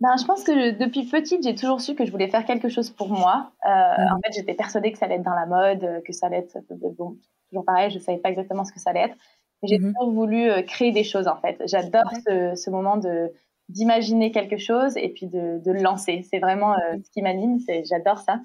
Ben, 0.00 0.14
je 0.18 0.26
pense 0.26 0.44
que 0.44 0.72
depuis 0.72 1.06
petite, 1.06 1.42
j'ai 1.42 1.54
toujours 1.54 1.80
su 1.80 1.94
que 1.94 2.04
je 2.04 2.10
voulais 2.10 2.28
faire 2.28 2.44
quelque 2.44 2.68
chose 2.68 2.90
pour 2.90 3.08
moi. 3.08 3.50
Euh, 3.64 3.68
mhm. 3.68 4.12
En 4.12 4.20
fait, 4.20 4.32
j'étais 4.34 4.54
persuadée 4.54 4.92
que 4.92 4.98
ça 4.98 5.06
allait 5.06 5.16
être 5.16 5.22
dans 5.22 5.34
la 5.34 5.46
mode, 5.46 6.02
que 6.04 6.12
ça 6.12 6.26
allait 6.26 6.38
être, 6.38 6.58
bon, 6.70 7.16
toujours 7.48 7.64
pareil, 7.64 7.90
je 7.90 7.98
savais 7.98 8.18
pas 8.18 8.28
exactement 8.28 8.64
ce 8.64 8.72
que 8.72 8.80
ça 8.80 8.90
allait 8.90 9.04
être. 9.04 9.16
J'ai 9.62 9.78
mmh 9.78 9.92
toujours 9.92 10.12
voulu 10.12 10.50
euh, 10.50 10.62
créer 10.62 10.92
des 10.92 11.04
choses 11.04 11.28
en 11.28 11.36
fait. 11.36 11.60
J'adore 11.66 12.10
ce, 12.26 12.54
ce, 12.54 12.70
moment 12.70 12.96
de 12.96 13.32
d'imaginer 13.68 14.30
quelque 14.30 14.58
chose 14.58 14.96
et 14.96 15.08
puis 15.08 15.26
de, 15.26 15.60
de 15.64 15.72
le 15.72 15.80
lancer. 15.80 16.24
C'est 16.30 16.38
vraiment 16.38 16.74
euh, 16.74 16.96
ce 17.04 17.10
qui 17.10 17.22
m'anime. 17.22 17.58
J'adore 17.84 18.18
ça. 18.18 18.40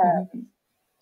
Euh, 0.00 0.02
mmh 0.34 0.40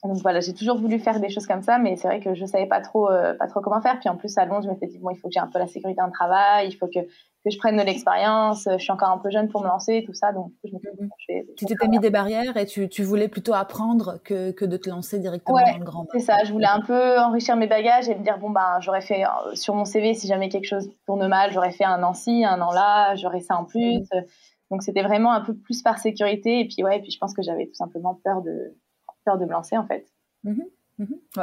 donc 0.04 0.18
voilà, 0.22 0.40
j'ai 0.40 0.54
toujours 0.54 0.78
voulu 0.78 0.98
faire 0.98 1.18
des 1.18 1.28
choses 1.28 1.46
comme 1.46 1.62
ça, 1.62 1.78
mais 1.78 1.96
c'est 1.96 2.06
vrai 2.06 2.20
que 2.20 2.34
je 2.34 2.44
savais 2.44 2.66
pas 2.66 2.80
trop, 2.80 3.08
pas 3.38 3.46
trop 3.48 3.60
comment 3.60 3.80
faire. 3.80 3.98
Puis 3.98 4.08
en 4.08 4.16
plus 4.16 4.38
à 4.38 4.44
Londres, 4.44 4.62
je 4.64 4.68
m'étais 4.68 4.86
dit 4.86 4.98
bon, 4.98 5.10
il 5.10 5.16
faut 5.16 5.28
que 5.28 5.34
j'ai 5.34 5.40
un 5.40 5.48
peu 5.48 5.58
la 5.58 5.66
sécurité 5.66 6.00
en 6.00 6.10
travail, 6.10 6.68
il 6.68 6.76
faut 6.76 6.86
que 6.86 7.00
que 7.44 7.50
je 7.50 7.58
prenne 7.58 7.76
de 7.76 7.82
l'expérience. 7.82 8.68
Je 8.70 8.82
suis 8.82 8.92
encore 8.92 9.10
un 9.10 9.18
peu 9.18 9.30
jeune 9.30 9.48
pour 9.48 9.62
me 9.62 9.68
lancer, 9.68 10.02
tout 10.04 10.12
ça. 10.12 10.32
Donc, 10.32 10.52
je 10.64 10.72
me 10.72 10.78
mhm. 10.78 11.08
tu 11.56 11.66
t'étais 11.66 11.88
mis 11.88 11.98
des 11.98 12.10
barrières 12.10 12.56
et 12.56 12.66
tu, 12.66 12.88
tu, 12.88 13.02
voulais 13.02 13.28
plutôt 13.28 13.54
apprendre 13.54 14.18
que, 14.24 14.50
que 14.50 14.64
de 14.64 14.76
te 14.76 14.90
lancer 14.90 15.18
directement 15.18 15.58
dans 15.58 15.78
le 15.78 15.84
grand 15.84 16.06
C'est 16.12 16.20
ça. 16.20 16.44
Je 16.44 16.52
voulais 16.52 16.66
un 16.66 16.80
peu 16.80 17.18
enrichir 17.18 17.56
mes 17.56 17.66
bagages 17.66 18.08
et 18.08 18.14
me 18.14 18.22
dire 18.22 18.38
bon 18.38 18.50
ben 18.50 18.78
j'aurais 18.80 19.00
fait 19.00 19.24
euh, 19.24 19.54
sur 19.54 19.74
mon 19.74 19.84
CV 19.84 20.14
si 20.14 20.26
jamais 20.26 20.48
quelque 20.48 20.66
chose 20.66 20.90
tourne 21.06 21.26
mal, 21.28 21.52
j'aurais 21.52 21.72
fait 21.72 21.84
un 21.84 22.02
an 22.02 22.14
ci, 22.14 22.44
un 22.44 22.60
an 22.60 22.72
là, 22.72 23.14
j'aurais 23.16 23.40
ça 23.40 23.56
en 23.56 23.64
plus. 23.64 24.00
Mhm. 24.00 24.24
Donc 24.70 24.82
c'était 24.82 25.02
vraiment 25.02 25.32
un 25.32 25.40
peu 25.40 25.54
plus 25.54 25.82
par 25.82 25.98
sécurité. 25.98 26.60
Et 26.60 26.68
puis 26.68 26.82
ouais, 26.82 26.98
et 26.98 27.00
puis 27.00 27.10
je 27.10 27.18
pense 27.18 27.34
que 27.34 27.42
j'avais 27.42 27.66
tout 27.66 27.74
simplement 27.74 28.18
peur 28.24 28.42
de 28.42 28.76
peur 29.28 29.38
de 29.38 29.44
me 29.44 29.50
lancer 29.50 29.76
en 29.76 29.86
fait. 29.86 30.06
Mhm. 30.44 30.64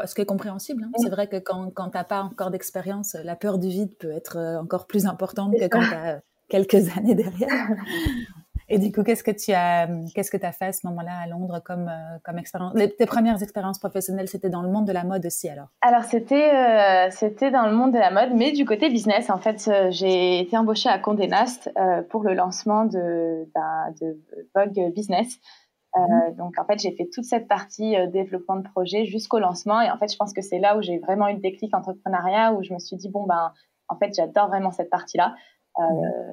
Ce 0.05 0.13
qui 0.13 0.21
est 0.21 0.25
compréhensible. 0.25 0.83
Hein. 0.83 0.91
C'est 0.97 1.09
vrai 1.09 1.27
que 1.27 1.37
quand, 1.37 1.71
quand 1.73 1.89
tu 1.89 1.97
n'as 1.97 2.03
pas 2.03 2.21
encore 2.21 2.51
d'expérience, 2.51 3.15
la 3.23 3.35
peur 3.35 3.57
du 3.57 3.69
vide 3.69 3.95
peut 3.97 4.11
être 4.11 4.37
euh, 4.37 4.59
encore 4.59 4.85
plus 4.85 5.05
importante 5.05 5.53
que 5.53 5.67
quand 5.67 5.81
tu 5.81 5.93
as 5.93 6.19
quelques 6.49 6.75
années 6.97 7.15
derrière. 7.15 7.49
Et 8.67 8.79
du 8.79 8.91
coup, 8.91 9.03
qu'est-ce 9.03 9.23
que 9.23 9.29
tu 9.29 9.53
as, 9.53 9.87
qu'est-ce 10.15 10.31
que 10.31 10.43
as 10.43 10.51
fait 10.51 10.65
à 10.65 10.73
ce 10.73 10.87
moment-là 10.87 11.11
à 11.23 11.27
Londres 11.27 11.61
comme, 11.63 11.87
euh, 11.87 12.17
comme 12.23 12.39
expérience 12.39 12.73
Tes 12.73 13.05
premières 13.05 13.43
expériences 13.43 13.77
professionnelles, 13.77 14.27
c'était 14.27 14.49
dans 14.49 14.63
le 14.63 14.69
monde 14.69 14.87
de 14.87 14.91
la 14.91 15.03
mode 15.03 15.23
aussi 15.23 15.47
alors? 15.47 15.67
Alors, 15.81 16.03
c'était, 16.03 16.51
euh, 16.51 17.11
c'était 17.11 17.51
dans 17.51 17.67
le 17.67 17.75
monde 17.75 17.93
de 17.93 17.99
la 17.99 18.09
mode, 18.09 18.33
mais 18.33 18.53
du 18.53 18.65
côté 18.65 18.89
business. 18.89 19.29
En 19.29 19.37
fait, 19.37 19.69
j'ai 19.91 20.39
été 20.39 20.57
embauchée 20.57 20.89
à 20.89 20.97
Condé 20.97 21.27
Nast 21.27 21.71
pour 22.09 22.23
le 22.23 22.33
lancement 22.33 22.85
de, 22.85 23.47
de 24.01 24.19
Vogue 24.55 24.91
Business. 24.95 25.39
Euh, 25.97 25.99
mhm. 25.99 26.35
donc 26.35 26.59
en 26.59 26.65
fait, 26.65 26.79
j'ai 26.79 26.91
fait 26.91 27.07
toute 27.11 27.25
cette 27.25 27.47
partie 27.47 27.95
euh, 27.95 28.07
développement 28.07 28.57
de 28.57 28.67
projet 28.67 29.05
jusqu'au 29.05 29.39
lancement. 29.39 29.81
Et 29.81 29.89
en 29.89 29.97
fait, 29.97 30.11
je 30.11 30.17
pense 30.17 30.33
que 30.33 30.41
c'est 30.41 30.59
là 30.59 30.77
où 30.77 30.81
j'ai 30.81 30.99
vraiment 30.99 31.27
eu 31.29 31.33
le 31.33 31.39
déclic 31.39 31.73
entrepreneuriat, 31.73 32.53
où 32.53 32.63
je 32.63 32.73
me 32.73 32.79
suis 32.79 32.97
dit 32.97 33.09
bon 33.09 33.25
ben, 33.25 33.53
en 33.87 33.95
fait, 33.97 34.13
j'adore 34.13 34.47
vraiment 34.47 34.71
cette 34.71 34.89
partie-là. 34.89 35.35
Euh. 35.77 35.83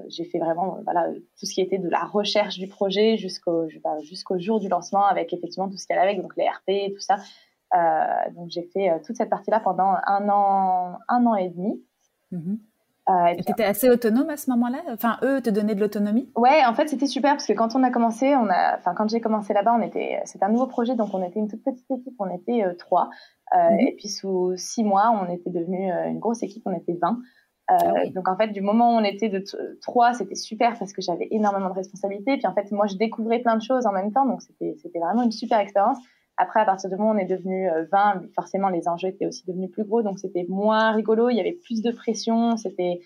J'ai 0.08 0.24
fait 0.24 0.38
vraiment 0.38 0.78
voilà 0.84 1.08
tout 1.38 1.46
ce 1.46 1.54
qui 1.54 1.60
était 1.60 1.78
de 1.78 1.88
la 1.88 2.04
recherche 2.04 2.58
du 2.58 2.68
projet 2.68 3.16
jusqu'au 3.16 3.66
jusqu'au 4.02 4.38
jour 4.38 4.60
du 4.60 4.68
lancement, 4.68 5.04
avec 5.04 5.32
effectivement 5.32 5.68
tout 5.68 5.76
ce 5.76 5.86
qu'il 5.86 5.96
y 5.96 5.98
avait 5.98 6.10
avec, 6.10 6.22
donc 6.22 6.36
les 6.36 6.48
RP, 6.48 6.94
tout 6.94 7.00
ça. 7.00 7.16
Euh, 7.74 8.30
donc 8.34 8.50
j'ai 8.50 8.62
fait 8.62 8.90
euh, 8.90 8.98
toute 9.04 9.16
cette 9.16 9.30
partie-là 9.30 9.60
pendant 9.60 9.94
un 10.06 10.28
an, 10.28 10.98
un 11.08 11.26
an 11.26 11.34
et 11.34 11.48
demi. 11.48 11.82
Mhm. 12.30 12.58
Euh, 13.08 13.34
tu 13.34 13.50
étais 13.50 13.64
assez 13.64 13.90
autonome 13.90 14.30
à 14.30 14.36
ce 14.36 14.48
moment-là? 14.50 14.78
Enfin, 14.88 15.18
eux 15.24 15.40
te 15.40 15.50
donnaient 15.50 15.74
de 15.74 15.80
l'autonomie? 15.80 16.30
Ouais, 16.36 16.64
en 16.64 16.72
fait, 16.72 16.88
c'était 16.88 17.06
super 17.06 17.32
parce 17.32 17.46
que 17.46 17.52
quand 17.52 17.74
on 17.74 17.82
a 17.82 17.90
commencé, 17.90 18.36
on 18.36 18.48
a, 18.48 18.78
enfin, 18.78 18.94
quand 18.94 19.08
j'ai 19.08 19.20
commencé 19.20 19.52
là-bas, 19.52 19.74
on 19.76 19.82
était, 19.82 20.20
c'était 20.24 20.44
un 20.44 20.50
nouveau 20.50 20.68
projet, 20.68 20.94
donc 20.94 21.08
on 21.12 21.22
était 21.22 21.40
une 21.40 21.48
toute 21.48 21.64
petite 21.64 21.90
équipe, 21.90 22.14
on 22.20 22.32
était 22.32 22.64
euh, 22.64 22.74
trois. 22.74 23.10
Euh, 23.56 23.70
mhm. 23.70 23.80
Et 23.80 23.94
puis 23.96 24.08
sous 24.08 24.52
six 24.56 24.84
mois, 24.84 25.10
on 25.20 25.32
était 25.32 25.50
devenu 25.50 25.90
euh, 25.90 26.10
une 26.10 26.20
grosse 26.20 26.44
équipe, 26.44 26.62
on 26.64 26.74
était 26.74 26.96
20. 27.00 27.18
Ah 27.68 27.76
donc 28.14 28.28
en 28.28 28.36
fait, 28.36 28.48
du 28.48 28.60
moment 28.60 28.94
où 28.94 28.98
on 28.98 29.04
était 29.04 29.30
de 29.30 29.42
trois, 29.80 30.12
c'était 30.12 30.34
super 30.34 30.78
parce 30.78 30.92
que 30.92 31.00
j'avais 31.00 31.26
énormément 31.30 31.70
de 31.70 31.74
responsabilités. 31.74 32.36
Puis 32.36 32.46
en 32.46 32.54
fait, 32.54 32.70
moi, 32.70 32.86
je 32.86 32.96
découvrais 32.96 33.38
plein 33.38 33.56
de 33.56 33.62
choses 33.62 33.86
en 33.86 33.92
même 33.92 34.12
temps, 34.12 34.26
donc 34.26 34.42
c'était 34.42 34.98
vraiment 34.98 35.22
une 35.22 35.32
super 35.32 35.58
expérience. 35.58 35.98
Après, 36.36 36.60
à 36.60 36.64
partir 36.64 36.88
du 36.90 36.96
moment 36.96 37.10
où 37.10 37.14
on 37.14 37.18
est 37.18 37.26
devenu 37.26 37.68
20, 37.90 38.16
euh, 38.16 38.20
forcément, 38.34 38.68
les 38.68 38.88
enjeux 38.88 39.08
étaient 39.08 39.26
aussi 39.26 39.44
devenus 39.46 39.70
plus 39.70 39.84
gros, 39.84 40.02
donc 40.02 40.18
c'était 40.18 40.46
moins 40.48 40.92
rigolo, 40.92 41.28
il 41.28 41.36
y 41.36 41.40
avait 41.40 41.58
plus 41.64 41.82
de 41.82 41.90
pression, 41.90 42.56
c'était 42.56 43.00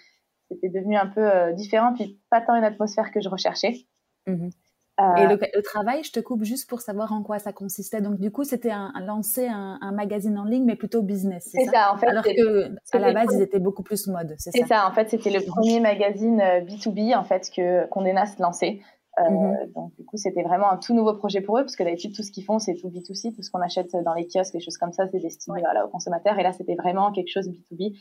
c'était 0.49 0.69
devenu 0.69 0.97
un 0.97 1.07
peu 1.07 1.29
euh, 1.29 1.53
différent, 1.53 1.93
puis 1.93 2.21
pas 2.31 2.41
tant 2.41 2.55
une 2.55 2.65
atmosphère 2.65 3.11
que 3.11 3.21
je 3.21 3.29
recherchais. 3.29 3.87
Mhm. 4.27 4.51
Euh, 4.99 5.17
Et 5.17 5.27
le, 5.27 5.63
travail, 5.63 6.03
je 6.05 6.13
te 6.13 6.21
coupe 6.21 6.45
juste 6.45 6.71
pour 6.71 6.81
savoir 6.81 7.13
en 7.13 7.23
quoi 7.23 7.39
ça 7.39 7.53
consistait. 7.53 8.01
Donc, 8.01 8.19
du 8.19 8.31
coup, 8.31 8.45
c'était 8.45 8.71
un, 8.71 8.93
lancer 9.05 9.47
un, 9.47 9.93
magazine 9.93 10.39
en 10.39 10.45
ligne, 10.45 10.65
mais 10.65 10.77
plutôt 10.77 11.03
business. 11.03 11.51
C'est 11.53 11.67
ça? 11.67 11.93
en 11.93 11.99
fait. 11.99 12.07
Alors 12.07 12.25
que 12.25 12.97
à 12.97 12.99
la 12.99 13.13
base, 13.13 13.29
ils 13.35 13.43
étaient 13.43 13.59
beaucoup 13.59 13.83
plus 13.83 14.07
mode. 14.07 14.35
C'est 14.39 14.53
ça? 14.53 14.67
ça? 14.67 14.89
En 14.89 14.93
fait, 14.93 15.11
c'était 15.11 15.29
le 15.29 15.45
premier 15.45 15.81
magazine 15.81 16.39
B2B 16.39 17.15
en 17.15 17.25
fait 17.25 17.51
que 17.55 17.87
Condé 17.89 18.15
Nast 18.15 18.39
lançait. 18.39 18.81
Mm-hmm. 19.19 19.73
Donc, 19.73 19.95
du 19.97 20.05
coup, 20.05 20.17
c'était 20.17 20.43
vraiment 20.43 20.71
un 20.71 20.77
tout 20.77 20.95
nouveau 20.95 21.15
projet 21.15 21.41
pour 21.41 21.59
eux, 21.59 21.63
parce 21.63 21.77
que 21.77 21.83
d'habitude, 21.83 22.15
tout 22.15 22.23
ce 22.23 22.31
qu'ils 22.31 22.45
font, 22.45 22.59
c'est 22.59 22.75
tout 22.75 22.89
B2C, 22.89 23.35
tout 23.35 23.43
ce 23.43 23.51
qu'on 23.51 23.61
achète 23.61 23.93
dans 24.05 24.15
les 24.15 24.27
kiosques, 24.27 24.55
les 24.55 24.61
choses 24.61 24.77
comme 24.77 24.93
ça, 24.93 25.07
c'est 25.09 25.21
destiné 25.21 25.63
aux 25.85 25.89
consommateurs. 25.89 26.39
Et 26.39 26.43
là, 26.43 26.53
c'était 26.53 26.75
vraiment 26.75 27.13
quelque 27.13 27.31
chose 27.31 27.49
B2B. 27.49 27.97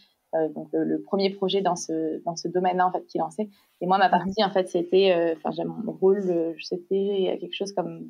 donc, 0.53 0.67
le, 0.73 1.01
premier 1.01 1.29
projet 1.29 1.61
dans 1.61 1.75
ce, 1.75 2.21
dans 2.25 2.35
ce 2.35 2.47
domaine-là, 2.47 2.87
en 2.87 2.91
fait, 2.91 3.05
qui 3.05 3.17
lançait. 3.17 3.49
Et 3.81 3.87
moi, 3.87 3.97
ma 3.97 4.07
mm-hmm. 4.07 4.11
partie, 4.11 4.43
en 4.43 4.49
fait, 4.49 4.67
c'était, 4.67 5.35
enfin, 5.37 5.51
mon 5.63 5.91
rôle, 5.93 6.55
c'était 6.61 7.37
quelque 7.39 7.55
chose 7.55 7.71
comme 7.71 8.09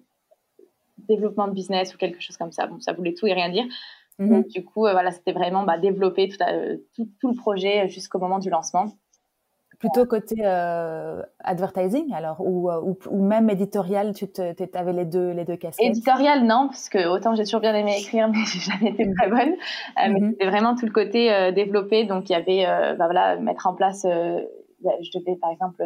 développement 0.98 1.48
de 1.48 1.54
business 1.54 1.94
ou 1.94 1.98
quelque 1.98 2.22
chose 2.22 2.38
comme 2.38 2.52
ça. 2.52 2.68
Bon, 2.68 2.80
ça 2.80 2.94
voulait 2.94 3.14
tout 3.14 3.28
et 3.28 3.34
rien 3.34 3.50
dire. 3.50 3.66
Mhm. 4.20 4.30
Donc, 4.30 4.48
du 4.48 4.64
coup, 4.64 4.86
euh, 4.86 4.94
voilà, 4.94 5.12
c'était 5.12 5.34
vraiment 5.34 5.64
bah, 5.64 5.78
développer 5.78 6.30
euh, 6.42 6.78
tout, 6.96 7.10
tout, 7.20 7.30
le 7.30 7.36
projet 7.36 7.88
jusqu'au 7.90 8.20
moment 8.20 8.40
du 8.40 8.50
lancement. 8.50 8.86
Plutôt 9.80 10.06
côté 10.06 10.36
euh, 10.44 11.22
advertising, 11.40 12.14
alors, 12.14 12.38
ou, 12.40 12.70
ou, 12.70 13.24
même 13.24 13.50
éditorial, 13.50 14.14
tu 14.14 14.26
avais 14.74 14.94
les 14.94 15.06
deux, 15.06 15.32
les 15.32 15.46
deux 15.46 15.58
casquettes? 15.58 15.88
Éditorial, 15.88 16.46
non, 16.46 16.68
parce 16.68 16.90
que 16.90 17.08
autant 17.08 17.36
j'ai 17.36 17.44
toujours 17.44 17.62
bien 17.62 17.76
aimé 17.76 17.96
écrire, 18.00 18.30
mais 18.30 18.40
j'ai 18.46 18.60
jamais 18.60 18.92
été 18.92 19.12
très 19.18 19.30
bonne. 19.30 19.56
Mais 19.98 20.10
mhm. 20.10 20.32
c'était 20.32 20.48
vraiment 20.48 20.76
tout 20.76 20.86
le 20.86 20.92
côté 20.92 21.52
développé. 21.54 22.06
Donc, 22.06 22.30
il 22.30 22.34
y 22.34 22.36
avait, 22.36 22.66
bah, 22.98 23.06
voilà, 23.06 23.38
mettre 23.38 23.68
en 23.68 23.74
place, 23.74 24.04
je 24.06 25.20
devais 25.20 25.36
par 25.38 25.52
exemple 25.52 25.84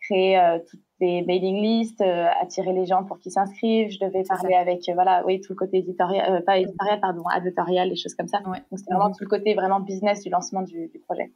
créer 0.00 0.58
toutes 0.68 0.80
des 1.00 1.22
mailing 1.22 1.60
lists, 1.60 2.00
euh, 2.02 2.26
attirer 2.40 2.72
les 2.72 2.86
gens 2.86 3.04
pour 3.04 3.18
qu'ils 3.18 3.32
s'inscrivent. 3.32 3.90
Je 3.90 3.98
devais 4.04 4.22
parler 4.22 4.54
avec, 4.54 4.88
euh, 4.88 4.94
voilà, 4.94 5.24
oui, 5.26 5.40
tout 5.40 5.52
le 5.54 5.56
côté 5.56 5.78
éditorial, 5.78 6.34
euh, 6.34 6.40
pas 6.42 6.58
éditorial, 6.58 7.00
pardon, 7.00 7.24
advertorial, 7.26 7.88
des 7.88 7.96
choses 7.96 8.14
comme 8.14 8.28
ça. 8.28 8.40
Donc, 8.40 8.56
c'était 8.76 8.92
vraiment 8.92 9.08
mhm. 9.08 9.14
tout 9.16 9.24
le 9.24 9.28
côté 9.28 9.54
vraiment 9.54 9.80
business 9.80 10.22
du 10.22 10.30
lancement 10.30 10.62
du, 10.62 10.90
projet. 11.06 11.32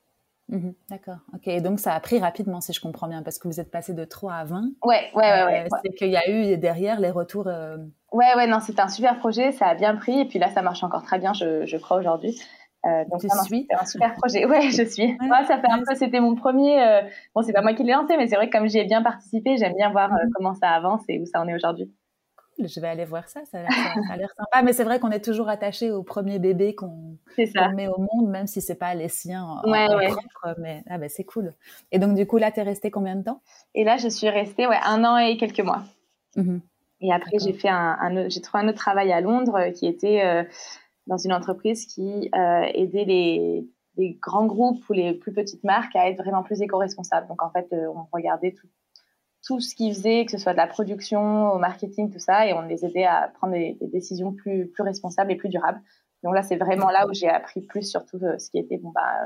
Mhm. 0.48 0.74
D'accord. 0.90 1.18
Ok. 1.32 1.62
donc, 1.62 1.80
ça 1.80 1.94
a 1.94 2.00
pris 2.00 2.18
rapidement, 2.18 2.60
si 2.60 2.72
je 2.72 2.80
comprends 2.80 3.08
bien, 3.08 3.22
parce 3.22 3.38
que 3.38 3.48
vous 3.48 3.60
êtes 3.60 3.70
passé 3.70 3.94
de 3.94 4.04
3 4.04 4.34
à 4.34 4.44
20. 4.44 4.70
Ouais, 4.82 5.10
ouais, 5.14 5.22
ouais. 5.22 5.44
ouais, 5.44 5.68
C'est 5.82 5.94
qu'il 5.94 6.10
y 6.10 6.16
a 6.16 6.28
eu 6.28 6.56
derrière 6.58 7.00
les 7.00 7.10
retours. 7.10 7.46
Ouais, 8.12 8.34
ouais, 8.36 8.46
non, 8.46 8.60
c'était 8.60 8.82
un 8.82 8.88
super 8.88 9.18
projet. 9.18 9.52
Ça 9.52 9.66
a 9.66 9.74
bien 9.74 9.96
pris. 9.96 10.20
Et 10.20 10.24
puis 10.26 10.38
là, 10.38 10.50
ça 10.50 10.62
marche 10.62 10.84
encore 10.84 11.02
très 11.02 11.18
bien, 11.18 11.32
je, 11.32 11.64
je 11.66 11.76
crois, 11.76 11.96
aujourd'hui. 11.96 12.38
Euh, 12.86 13.04
donc, 13.10 13.20
suis 13.20 13.30
C'est 13.30 13.76
un 13.76 13.86
super 13.86 14.14
projet. 14.14 14.44
Ouais, 14.54 14.70
je 14.70 14.84
suis. 14.84 15.16
moi, 15.20 15.44
ça 15.44 15.58
fait 15.58 15.70
un 15.70 15.78
peu, 15.78 15.94
c'était 15.94 16.20
mon 16.20 16.34
premier. 16.34 16.82
Euh, 16.82 17.00
bon, 17.34 17.42
c'est 17.42 17.52
pas 17.52 17.62
moi 17.62 17.72
qui 17.72 17.82
l'ai 17.82 17.92
lancé, 17.92 18.16
mais 18.16 18.26
c'est 18.26 18.36
vrai 18.36 18.48
que 18.48 18.56
comme 18.56 18.68
j'y 18.68 18.78
ai 18.78 18.84
bien 18.84 19.02
participé, 19.02 19.56
j'aime 19.56 19.74
bien 19.74 19.90
voir 19.90 20.12
euh, 20.12 20.24
mhm. 20.24 20.30
comment 20.34 20.54
ça 20.54 20.68
avance 20.68 21.00
et 21.08 21.18
où 21.18 21.26
ça 21.26 21.40
en 21.40 21.48
est 21.48 21.54
aujourd'hui. 21.54 21.90
Cool, 22.56 22.68
je 22.68 22.80
vais 22.80 22.88
aller 22.88 23.04
voir 23.04 23.28
ça. 23.28 23.44
Ça 23.44 23.58
a 23.58 24.16
l'air 24.16 24.30
sympa. 24.36 24.62
Mais 24.62 24.72
c'est 24.72 24.84
vrai 24.84 25.00
qu'on 25.00 25.10
est 25.10 25.24
toujours 25.24 25.48
attaché 25.48 25.90
au 25.90 26.02
premier 26.02 26.38
bébé 26.38 26.74
qu'on 26.74 27.18
met 27.74 27.88
au 27.88 27.98
monde, 27.98 28.28
même 28.28 28.46
si 28.46 28.60
c'est 28.60 28.74
pas 28.74 28.94
les 28.94 29.08
siens 29.08 29.60
ouais, 29.64 29.88
ouais. 29.94 30.08
propre. 30.08 30.58
Mais 30.60 30.82
ah, 30.88 30.98
ben, 30.98 31.08
c'est 31.08 31.24
cool. 31.24 31.52
Et 31.92 31.98
donc, 31.98 32.14
du 32.14 32.26
coup, 32.26 32.38
là, 32.38 32.50
tu 32.50 32.60
es 32.60 32.62
restée 32.62 32.90
combien 32.90 33.16
de 33.16 33.22
temps? 33.22 33.40
Et 33.74 33.84
là, 33.84 33.96
je 33.96 34.08
suis 34.08 34.28
restée 34.28 34.66
ouais, 34.66 34.78
un 34.84 35.04
an 35.04 35.16
et 35.16 35.36
quelques 35.36 35.60
mois. 35.60 35.82
Mhm. 36.36 36.60
Et 37.00 37.12
après, 37.12 37.38
j'ai 37.38 37.52
fait 37.52 37.68
un, 37.68 37.98
un 38.00 38.28
j'ai 38.28 38.40
trouvé 38.40 38.64
un 38.64 38.68
autre 38.68 38.78
travail 38.78 39.12
à 39.12 39.20
Londres 39.20 39.70
qui 39.74 39.86
était 39.86 40.46
dans 41.06 41.18
une 41.18 41.32
entreprise 41.32 41.86
qui 41.86 42.30
euh, 42.34 42.62
aidait 42.74 43.04
les, 43.04 43.66
les, 43.96 44.14
grands 44.14 44.46
groupes 44.46 44.88
ou 44.88 44.92
les 44.92 45.12
plus 45.14 45.32
petites 45.32 45.64
marques 45.64 45.94
à 45.96 46.08
être 46.08 46.18
vraiment 46.18 46.42
plus 46.42 46.62
éco-responsables. 46.62 47.28
Donc 47.28 47.42
en 47.42 47.50
fait, 47.50 47.68
euh, 47.72 47.88
on 47.94 48.06
regardait 48.12 48.52
tout, 48.52 48.68
tout 49.44 49.60
ce 49.60 49.74
qu'ils 49.74 49.94
faisaient, 49.94 50.24
que 50.24 50.30
ce 50.30 50.38
soit 50.38 50.52
de 50.52 50.56
la 50.58 50.66
production, 50.66 51.52
au 51.52 51.58
marketing, 51.58 52.10
tout 52.10 52.18
ça, 52.18 52.46
et 52.46 52.54
on 52.54 52.62
les 52.62 52.84
aidait 52.84 53.04
à 53.04 53.30
prendre 53.34 53.52
des, 53.52 53.76
décisions 53.82 54.32
plus, 54.32 54.68
plus 54.68 54.82
responsables 54.82 55.30
et 55.32 55.36
plus 55.36 55.48
durables. 55.48 55.80
Donc 56.22 56.34
là, 56.34 56.42
c'est 56.42 56.56
vraiment 56.56 56.90
là 56.90 57.06
où 57.06 57.12
j'ai 57.12 57.28
appris 57.28 57.60
plus 57.60 57.88
sur 57.88 58.06
tout 58.06 58.18
euh, 58.22 58.38
ce 58.38 58.50
qui 58.50 58.58
était 58.58 58.78
bon, 58.78 58.90
bah, 58.94 59.18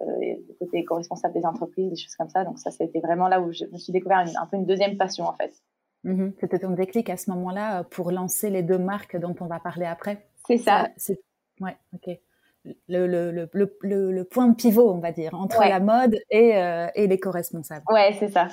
euh, 0.00 0.04
le 0.48 0.54
côté 0.58 0.78
éco-responsable 0.78 1.34
des 1.34 1.46
entreprises, 1.46 1.90
des 1.90 1.96
choses 1.96 2.16
comme 2.16 2.28
ça. 2.28 2.44
Donc 2.44 2.58
ça, 2.58 2.70
c'était 2.70 3.00
vraiment 3.00 3.28
là 3.28 3.40
où 3.40 3.52
je 3.52 3.64
me 3.66 3.78
suis 3.78 3.92
découvert 3.92 4.18
un 4.18 4.46
peu 4.46 4.56
une 4.56 4.66
deuxième 4.66 4.96
passion 4.96 5.24
en 5.24 5.32
fait. 5.34 5.52
Mmh 6.04 6.30
c'était 6.38 6.58
ton 6.60 6.70
déclic 6.70 7.10
à 7.10 7.16
ce 7.16 7.30
moment-là 7.30 7.82
pour 7.84 8.12
lancer 8.12 8.50
les 8.50 8.62
deux 8.62 8.78
marques 8.78 9.16
dont 9.16 9.34
on 9.40 9.46
va 9.46 9.58
parler 9.58 9.86
après? 9.86 10.28
C'est 10.46 10.58
ça. 10.58 10.88
C'est 10.96 11.20
ouais, 11.60 11.76
ok. 11.94 12.16
Le, 12.88 13.06
le, 13.06 13.48
le, 13.52 14.12
le, 14.12 14.24
point 14.24 14.48
de 14.48 14.54
pivot, 14.54 14.90
on 14.90 14.98
va 14.98 15.12
dire, 15.12 15.34
entre 15.34 15.60
la 15.60 15.80
mode 15.80 16.18
et, 16.30 16.56
euh, 16.56 16.88
et 16.94 17.06
l'éco-responsable. 17.06 17.84
Ouais, 17.90 18.16
c'est 18.18 18.28
ça. 18.28 18.48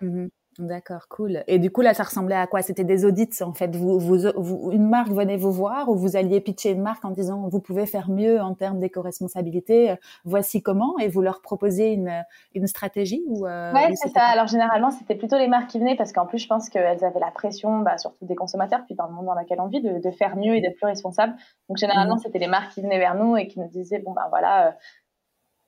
Mhm. 0.00 0.28
D'accord, 0.58 1.08
cool. 1.08 1.44
Et 1.46 1.58
du 1.58 1.70
coup, 1.70 1.82
là, 1.82 1.92
ça 1.92 2.02
ressemblait 2.02 2.34
à 2.34 2.46
quoi? 2.46 2.62
C'était 2.62 2.84
des 2.84 3.04
audits, 3.04 3.42
en 3.42 3.52
fait. 3.52 3.76
Vous, 3.76 3.98
vous, 3.98 4.72
une 4.72 4.88
marque 4.88 5.10
venait 5.10 5.36
vous 5.36 5.52
voir 5.52 5.88
ou 5.88 5.96
vous 5.96 6.16
alliez 6.16 6.40
pitcher 6.40 6.70
une 6.70 6.82
marque 6.82 7.04
en 7.04 7.10
disant 7.10 7.48
vous 7.48 7.60
pouvez 7.60 7.86
faire 7.86 8.08
mieux 8.08 8.40
en 8.40 8.54
termes 8.54 8.80
d'éco-responsabilité. 8.80 9.90
Euh, 9.90 9.96
voici 10.24 10.62
comment. 10.62 10.98
Et 10.98 11.08
vous 11.08 11.20
leur 11.20 11.42
proposiez 11.42 11.92
une, 11.92 12.24
une 12.54 12.66
stratégie 12.66 13.22
ou 13.26 13.46
euh, 13.46 13.72
Ouais, 13.72 13.90
c'est 13.94 14.08
ça. 14.08 14.24
Alors 14.24 14.46
généralement, 14.46 14.90
c'était 14.90 15.14
plutôt 15.14 15.36
les 15.36 15.48
marques 15.48 15.68
qui 15.68 15.78
venaient 15.78 15.96
parce 15.96 16.12
qu'en 16.12 16.26
plus, 16.26 16.38
je 16.38 16.46
pense 16.46 16.70
qu'elles 16.70 17.04
avaient 17.04 17.20
la 17.20 17.30
pression, 17.30 17.80
bah, 17.80 17.98
surtout 17.98 18.24
des 18.24 18.34
consommateurs, 18.34 18.80
puis 18.86 18.94
dans 18.94 19.06
le 19.06 19.12
monde 19.12 19.26
dans 19.26 19.34
lequel 19.34 19.60
on 19.60 19.66
vit, 19.66 19.82
de, 19.82 19.98
de 19.98 20.10
faire 20.10 20.36
mieux 20.36 20.54
et 20.54 20.60
d'être 20.60 20.76
plus 20.76 20.86
responsables. 20.86 21.34
Donc 21.68 21.76
généralement, 21.76 22.16
mmh. 22.16 22.20
c'était 22.24 22.38
les 22.38 22.48
marques 22.48 22.72
qui 22.72 22.80
venaient 22.80 22.98
vers 22.98 23.14
nous 23.14 23.36
et 23.36 23.46
qui 23.46 23.60
nous 23.60 23.68
disaient 23.68 23.98
bon 23.98 24.12
ben 24.12 24.26
voilà. 24.30 24.68
Euh, 24.68 24.72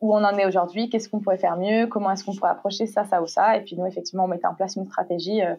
où 0.01 0.15
on 0.15 0.25
en 0.25 0.37
est 0.37 0.47
aujourd'hui, 0.47 0.89
qu'est-ce 0.89 1.09
qu'on 1.09 1.21
pourrait 1.21 1.39
faire 1.39 1.57
mieux, 1.57 1.87
comment 1.87 2.11
est-ce 2.11 2.25
qu'on 2.25 2.35
pourrait 2.35 2.51
approcher 2.51 2.87
ça, 2.87 3.05
ça 3.05 3.21
ou 3.23 3.27
ça. 3.27 3.57
Et 3.57 3.63
puis 3.63 3.77
nous, 3.77 3.87
effectivement, 3.87 4.25
on 4.25 4.29
mettait 4.29 4.47
en 4.47 4.55
place 4.55 4.77
une 4.77 4.87
stratégie 4.87 5.43
euh, 5.43 5.55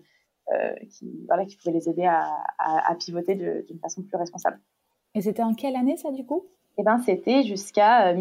euh, 0.54 0.74
qui, 0.90 1.26
voilà, 1.28 1.46
qui 1.46 1.58
pouvait 1.58 1.74
les 1.74 1.90
aider 1.90 2.06
à, 2.06 2.26
à, 2.58 2.96
pivoter 2.96 3.36
d'une 3.36 3.80
façon 3.80 4.02
plus 4.02 4.18
responsable. 4.18 4.60
Et 5.14 5.22
c'était 5.22 5.44
en 5.44 5.54
quelle 5.54 5.76
année 5.76 5.98
ça 5.98 6.12
du 6.12 6.26
coup? 6.26 6.46
Eh 6.78 6.84
ben, 6.84 7.00
c'était 7.00 7.44
jusqu'à 7.44 8.14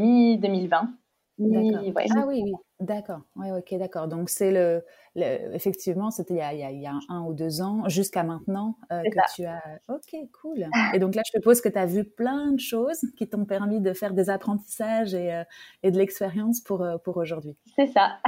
mi-2020. 1.38 2.06
ah 2.16 2.24
oui, 2.26 2.42
oui. 2.44 2.52
D'accord. 2.80 3.20
Oui, 3.36 3.50
ok, 3.50 3.74
d'accord. 3.78 4.08
Donc 4.08 4.30
c'est 4.30 4.52
le, 4.52 4.84
effectivement, 5.16 6.10
c'était 6.10 6.34
il, 6.34 6.74
il, 6.74 6.80
y 6.80 6.86
a 6.86 6.98
un 7.08 7.22
ou 7.22 7.34
deux 7.34 7.60
ans 7.60 7.88
jusqu'à 7.88 8.22
maintenant 8.22 8.76
euh, 8.92 9.02
que 9.02 9.34
tu 9.34 9.44
as. 9.44 9.62
Ok, 9.88 10.16
cool. 10.40 10.68
Et 10.94 10.98
donc 10.98 11.14
là, 11.14 11.22
je 11.26 11.32
suppose 11.32 11.60
que 11.60 11.68
tu 11.68 11.78
as 11.78 11.86
vu 11.86 12.04
plein 12.04 12.52
de 12.52 12.60
choses 12.60 13.00
qui 13.16 13.28
t'ont 13.28 13.44
permis 13.44 13.80
de 13.80 13.92
faire 13.92 14.14
des 14.14 14.30
apprentissages 14.30 15.14
et, 15.14 15.34
euh, 15.34 15.44
et 15.82 15.90
de 15.90 15.98
l'expérience 15.98 16.60
pour 16.60 16.82
euh, 16.82 16.98
pour 16.98 17.16
aujourd'hui. 17.16 17.56
C'est 17.76 17.88
ça. 17.88 18.18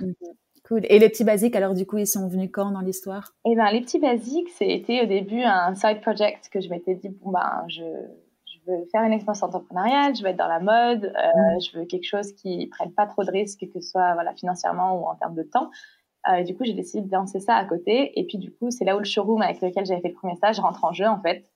Mhm. 0.00 0.14
Cool. 0.68 0.82
Et 0.88 1.00
les 1.00 1.08
petits 1.08 1.24
basiques, 1.24 1.56
alors 1.56 1.74
du 1.74 1.84
coup, 1.84 1.98
ils 1.98 2.06
sont 2.06 2.28
venus 2.28 2.50
quand 2.52 2.70
dans 2.70 2.80
l'histoire? 2.80 3.34
Eh 3.44 3.56
ben, 3.56 3.72
les 3.72 3.80
petits 3.80 3.98
basiques, 3.98 4.50
c'était 4.50 5.02
au 5.02 5.06
début 5.06 5.42
un 5.42 5.74
side 5.74 6.00
project 6.00 6.48
que 6.48 6.60
je 6.60 6.68
m'étais 6.68 6.94
dit 6.94 7.08
bon 7.08 7.32
ben 7.32 7.64
je 7.66 7.82
veux 8.66 8.84
faire 8.92 9.02
une 9.02 9.12
expérience 9.12 9.42
entrepreneuriale, 9.42 10.14
je 10.16 10.22
veux 10.22 10.28
être 10.28 10.36
dans 10.36 10.48
la 10.48 10.60
mode, 10.60 11.04
euh, 11.04 11.56
mm. 11.56 11.60
je 11.60 11.78
veux 11.78 11.84
quelque 11.84 12.04
chose 12.04 12.32
qui 12.32 12.66
prenne 12.66 12.92
pas 12.92 13.06
trop 13.06 13.24
de 13.24 13.30
risques, 13.30 13.66
que 13.72 13.80
ce 13.80 13.90
soit 13.90 14.14
voilà, 14.14 14.32
financièrement 14.34 15.00
ou 15.00 15.06
en 15.06 15.14
termes 15.14 15.34
de 15.34 15.42
temps. 15.42 15.70
Euh, 16.28 16.36
et 16.36 16.44
du 16.44 16.56
coup, 16.56 16.64
j'ai 16.64 16.74
décidé 16.74 17.06
de 17.06 17.12
lancer 17.12 17.40
ça 17.40 17.54
à 17.54 17.64
côté. 17.64 18.18
Et 18.18 18.24
puis, 18.26 18.38
du 18.38 18.52
coup, 18.52 18.70
c'est 18.70 18.84
là 18.84 18.96
où 18.96 18.98
le 18.98 19.04
showroom 19.04 19.42
avec 19.42 19.60
lequel 19.60 19.86
j'avais 19.86 20.00
fait 20.00 20.08
le 20.08 20.14
premier 20.14 20.36
stage 20.36 20.60
rentre 20.60 20.84
en 20.84 20.92
jeu, 20.92 21.06
en 21.06 21.20
fait. 21.20 21.46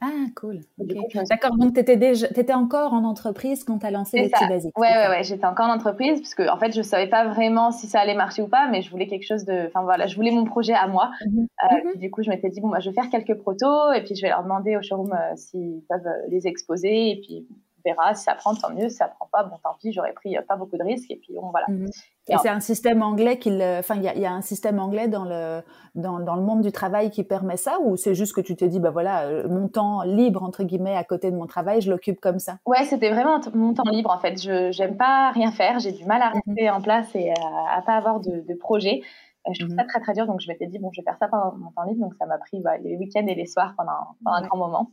Ah, 0.00 0.26
cool. 0.34 0.60
D'accord, 0.78 1.56
donc 1.56 1.74
tu 1.74 1.80
étais, 1.80 1.96
déjà, 1.96 2.26
étais 2.28 2.52
encore 2.52 2.92
en 2.92 3.04
entreprise 3.04 3.62
quand 3.62 3.78
tu 3.78 3.86
as 3.86 3.90
lancé 3.90 4.18
les 4.18 4.30
petits 4.30 4.48
basiques. 4.48 4.76
Ouais, 4.78 4.88
ouais, 4.88 5.08
ouais, 5.08 5.22
j'étais 5.22 5.44
encore 5.44 5.66
en 5.66 5.74
entreprise 5.74 6.20
parce 6.20 6.34
que 6.34 6.50
en 6.50 6.58
fait, 6.58 6.72
je 6.72 6.78
ne 6.78 6.82
savais 6.82 7.06
pas 7.06 7.28
vraiment 7.28 7.70
si 7.70 7.86
ça 7.86 8.00
allait 8.00 8.16
marcher 8.16 8.42
ou 8.42 8.48
pas, 8.48 8.68
mais 8.68 8.82
je 8.82 8.90
voulais 8.90 9.06
quelque 9.06 9.26
chose 9.26 9.44
de. 9.44 9.66
Enfin 9.66 9.82
voilà, 9.82 10.06
je 10.06 10.16
voulais 10.16 10.32
mon 10.32 10.44
projet 10.44 10.74
à 10.74 10.88
moi. 10.88 11.10
Mhm. 11.26 11.46
Euh, 11.64 11.76
mhm. 11.94 12.00
du 12.00 12.10
coup, 12.10 12.22
je 12.22 12.30
m'étais 12.30 12.48
dit, 12.48 12.60
bon, 12.60 12.68
bah, 12.68 12.80
je 12.80 12.90
vais 12.90 12.94
faire 12.94 13.10
quelques 13.10 13.34
protos 13.34 13.92
et 13.92 14.02
puis 14.02 14.16
je 14.16 14.22
vais 14.22 14.28
leur 14.28 14.42
demander 14.42 14.76
au 14.76 14.82
showroom 14.82 15.12
euh, 15.12 15.36
s'ils 15.36 15.82
peuvent 15.88 16.06
euh, 16.06 16.26
les 16.28 16.46
exposer. 16.46 17.10
Et 17.10 17.20
puis 17.20 17.46
verra. 17.84 18.14
Si 18.14 18.24
ça 18.24 18.34
prend, 18.34 18.54
tant 18.54 18.70
mieux. 18.70 18.88
Si 18.88 18.96
ça 18.96 19.08
prend 19.08 19.28
pas, 19.30 19.44
bon, 19.44 19.56
tant 19.62 19.74
pis, 19.80 19.92
j'aurais 19.92 20.12
pris 20.12 20.36
pas 20.48 20.56
beaucoup 20.56 20.76
de 20.76 20.82
risques. 20.84 21.10
Et 21.10 21.16
puis, 21.16 21.34
bon, 21.34 21.50
voilà. 21.50 21.66
Mhm. 21.68 21.88
Et, 22.28 22.36
c'est 22.40 22.48
un 22.48 22.60
système 22.60 23.02
anglais 23.02 23.38
qui, 23.38 23.50
enfin, 23.50 23.96
il 23.96 24.02
y 24.02 24.26
a, 24.26 24.32
un 24.32 24.42
système 24.42 24.78
anglais 24.78 25.08
dans 25.08 25.24
le, 25.24 25.62
dans, 25.96 26.20
dans, 26.20 26.36
le 26.36 26.42
monde 26.42 26.60
du 26.60 26.70
travail 26.70 27.10
qui 27.10 27.24
permet 27.24 27.56
ça, 27.56 27.80
ou 27.80 27.96
c'est 27.96 28.14
juste 28.14 28.34
que 28.34 28.40
tu 28.40 28.54
te 28.54 28.64
dis, 28.64 28.78
bah 28.78 28.90
voilà, 28.90 29.24
euh, 29.24 29.48
mon 29.48 29.68
temps 29.68 30.02
libre 30.02 30.42
entre 30.42 30.62
guillemets 30.62 30.96
à 30.96 31.02
côté 31.02 31.30
de 31.32 31.36
mon 31.36 31.46
travail, 31.46 31.80
je 31.80 31.90
l'occupe 31.90 32.20
comme 32.20 32.38
ça? 32.38 32.58
Ouais, 32.64 32.84
c'était 32.84 33.10
vraiment 33.10 33.40
mon 33.54 33.74
temps 33.74 33.90
libre 33.90 34.10
en 34.10 34.18
fait. 34.18 34.40
Je 34.40 34.70
j'aime 34.70 34.96
pas 34.96 35.32
rien 35.32 35.50
faire, 35.50 35.80
j'ai 35.80 35.92
du 35.92 36.04
mal 36.04 36.22
à 36.22 36.30
mhm. 36.30 36.40
rester 36.46 36.70
en 36.70 36.80
place 36.80 37.14
et 37.14 37.30
à, 37.30 37.78
à 37.78 37.82
pas 37.82 37.94
avoir 37.94 38.20
de, 38.20 38.44
de 38.46 38.54
projet. 38.54 39.02
Euh, 39.48 39.52
je 39.54 39.64
trouve 39.64 39.74
ça 39.74 39.82
mhm. 39.82 39.88
très 39.88 40.00
très 40.00 40.12
dur, 40.12 40.26
donc 40.26 40.40
je 40.40 40.48
m'étais 40.48 40.66
dit 40.66 40.78
bon, 40.78 40.90
je 40.92 41.00
vais 41.00 41.04
faire 41.04 41.18
ça 41.18 41.26
pendant 41.26 41.56
mon 41.56 41.70
temps 41.72 41.82
libre, 41.82 42.00
donc 42.00 42.14
ça 42.14 42.26
m'a 42.26 42.38
pris 42.38 42.60
bah, 42.60 42.78
les 42.78 42.96
week-ends 42.96 43.26
et 43.26 43.34
les 43.34 43.46
soirs 43.46 43.74
pendant, 43.76 44.16
pendant 44.22 44.36
un 44.36 44.46
grand 44.46 44.58
moment. 44.58 44.90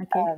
Okay. 0.00 0.18
Euh, 0.18 0.36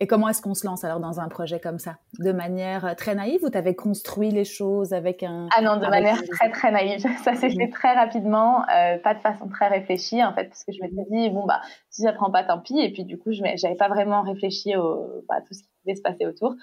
et 0.00 0.08
comment 0.08 0.28
est-ce 0.28 0.42
qu'on 0.42 0.54
se 0.54 0.66
lance 0.66 0.82
alors 0.82 0.98
dans 0.98 1.20
un 1.20 1.28
projet 1.28 1.60
comme 1.60 1.78
ça? 1.78 1.98
De 2.18 2.32
manière 2.32 2.84
euh, 2.84 2.94
très 2.94 3.14
naïve 3.14 3.44
ou 3.44 3.50
tu 3.50 3.56
avais 3.56 3.76
construit 3.76 4.30
les 4.30 4.44
choses 4.44 4.92
avec 4.92 5.22
un... 5.22 5.48
Ah 5.56 5.62
non, 5.62 5.76
de 5.76 5.86
manière 5.86 6.20
très 6.24 6.50
très 6.50 6.72
naïve. 6.72 6.98
Ça 7.24 7.34
s'est 7.34 7.50
fait 7.50 7.68
très 7.68 7.94
rapidement, 7.94 8.62
euh, 8.70 8.98
pas 8.98 9.14
de 9.14 9.20
façon 9.20 9.48
très 9.48 9.68
réfléchie 9.68 10.22
en 10.24 10.34
fait, 10.34 10.48
parce 10.48 10.64
que 10.64 10.72
je 10.72 10.80
m'étais 10.82 11.08
dit, 11.10 11.30
bon 11.30 11.46
bah 11.46 11.60
si 11.90 12.02
ça 12.02 12.12
prend 12.12 12.30
pas, 12.30 12.42
tant 12.42 12.58
pis. 12.58 12.78
Et 12.80 12.92
puis 12.92 13.04
du 13.04 13.18
coup, 13.18 13.32
je 13.32 13.42
n'avais 13.42 13.76
pas 13.76 13.88
vraiment 13.88 14.22
réfléchi 14.22 14.76
au, 14.76 15.22
bah, 15.28 15.36
à 15.36 15.40
tout 15.42 15.54
ce 15.54 15.62
qui 15.62 15.68
pouvait 15.82 15.94
se 15.94 16.02
passer 16.02 16.26
autour. 16.26 16.54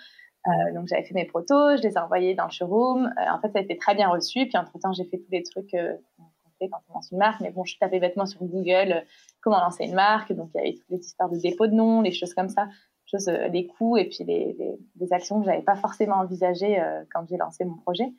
Euh, 0.48 0.74
donc 0.74 0.88
j'avais 0.88 1.04
fait 1.04 1.14
mes 1.14 1.26
protos, 1.26 1.78
je 1.78 1.84
les 1.84 1.94
ai 1.94 2.00
envoyés 2.00 2.36
dans 2.36 2.46
le 2.46 2.52
showroom. 2.52 3.06
Euh, 3.06 3.32
en 3.32 3.40
fait, 3.40 3.52
ça 3.54 3.60
a 3.60 3.62
été 3.62 3.78
très 3.78 3.96
bien 3.96 4.10
reçu. 4.10 4.46
Puis 4.46 4.58
entre-temps, 4.58 4.92
j'ai 4.92 5.06
fait 5.06 5.20
tous 5.20 5.32
les 5.32 5.44
trucs 5.44 5.72
quand 5.72 6.80
on 6.90 6.94
lance 6.96 7.10
une 7.12 7.18
marque. 7.18 7.40
Mais 7.40 7.52
bon, 7.52 7.64
je 7.64 7.78
tapais 7.80 8.00
bêtement 8.00 8.26
sur 8.26 8.44
Google 8.44 9.04
comment 9.42 9.60
lancer 9.60 9.86
une 9.86 9.96
marque. 9.96 10.34
Donc 10.34 10.50
il 10.54 10.58
y 10.58 10.62
avait 10.62 10.74
toutes 10.74 10.90
les 10.90 11.00
histoires 11.00 11.30
de 11.30 11.38
dépôt 11.38 11.68
de 11.68 11.74
nom, 11.74 12.02
les 12.02 12.12
choses 12.12 12.34
comme 12.34 12.50
ça 12.50 12.68
les 13.14 13.64
euh, 13.64 13.74
coûts 13.78 13.98
et 13.98 14.06
puis 14.06 14.24
les, 14.24 14.78
les, 15.00 15.14
actions 15.14 15.40
que 15.40 15.46
j'avais 15.46 15.62
pas 15.62 15.76
forcément 15.76 16.16
envisagées 16.16 16.80
euh, 16.80 17.04
quand 17.14 17.26
j'ai 17.28 17.38
lancé 17.38 17.66
mon 17.66 17.76
projet. 17.78 18.12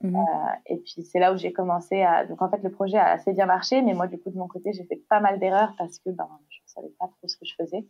Mmh 0.00 0.16
et 0.66 0.76
puis 0.76 1.02
c'est 1.02 1.18
là 1.18 1.32
où 1.32 1.36
j'ai 1.36 1.52
commencé 1.52 2.02
à. 2.02 2.24
Donc 2.24 2.40
en 2.40 2.48
fait, 2.48 2.62
le 2.62 2.70
projet 2.70 2.98
a 2.98 3.10
assez 3.10 3.32
bien 3.32 3.46
marché, 3.46 3.82
mais 3.82 3.94
moi, 3.94 4.06
du 4.06 4.16
coup, 4.18 4.30
de 4.30 4.38
mon 4.38 4.46
côté, 4.46 4.72
j'ai 4.72 4.84
fait 4.84 5.02
pas 5.08 5.18
mal 5.18 5.40
d'erreurs 5.40 5.74
parce 5.76 5.98
que 5.98 6.10
ben, 6.10 6.28
je 6.48 6.58
ne 6.58 6.68
savais 6.68 6.94
pas 7.00 7.06
trop 7.06 7.26
ce 7.26 7.36
que 7.36 7.44
je 7.44 7.54
faisais. 7.56 7.84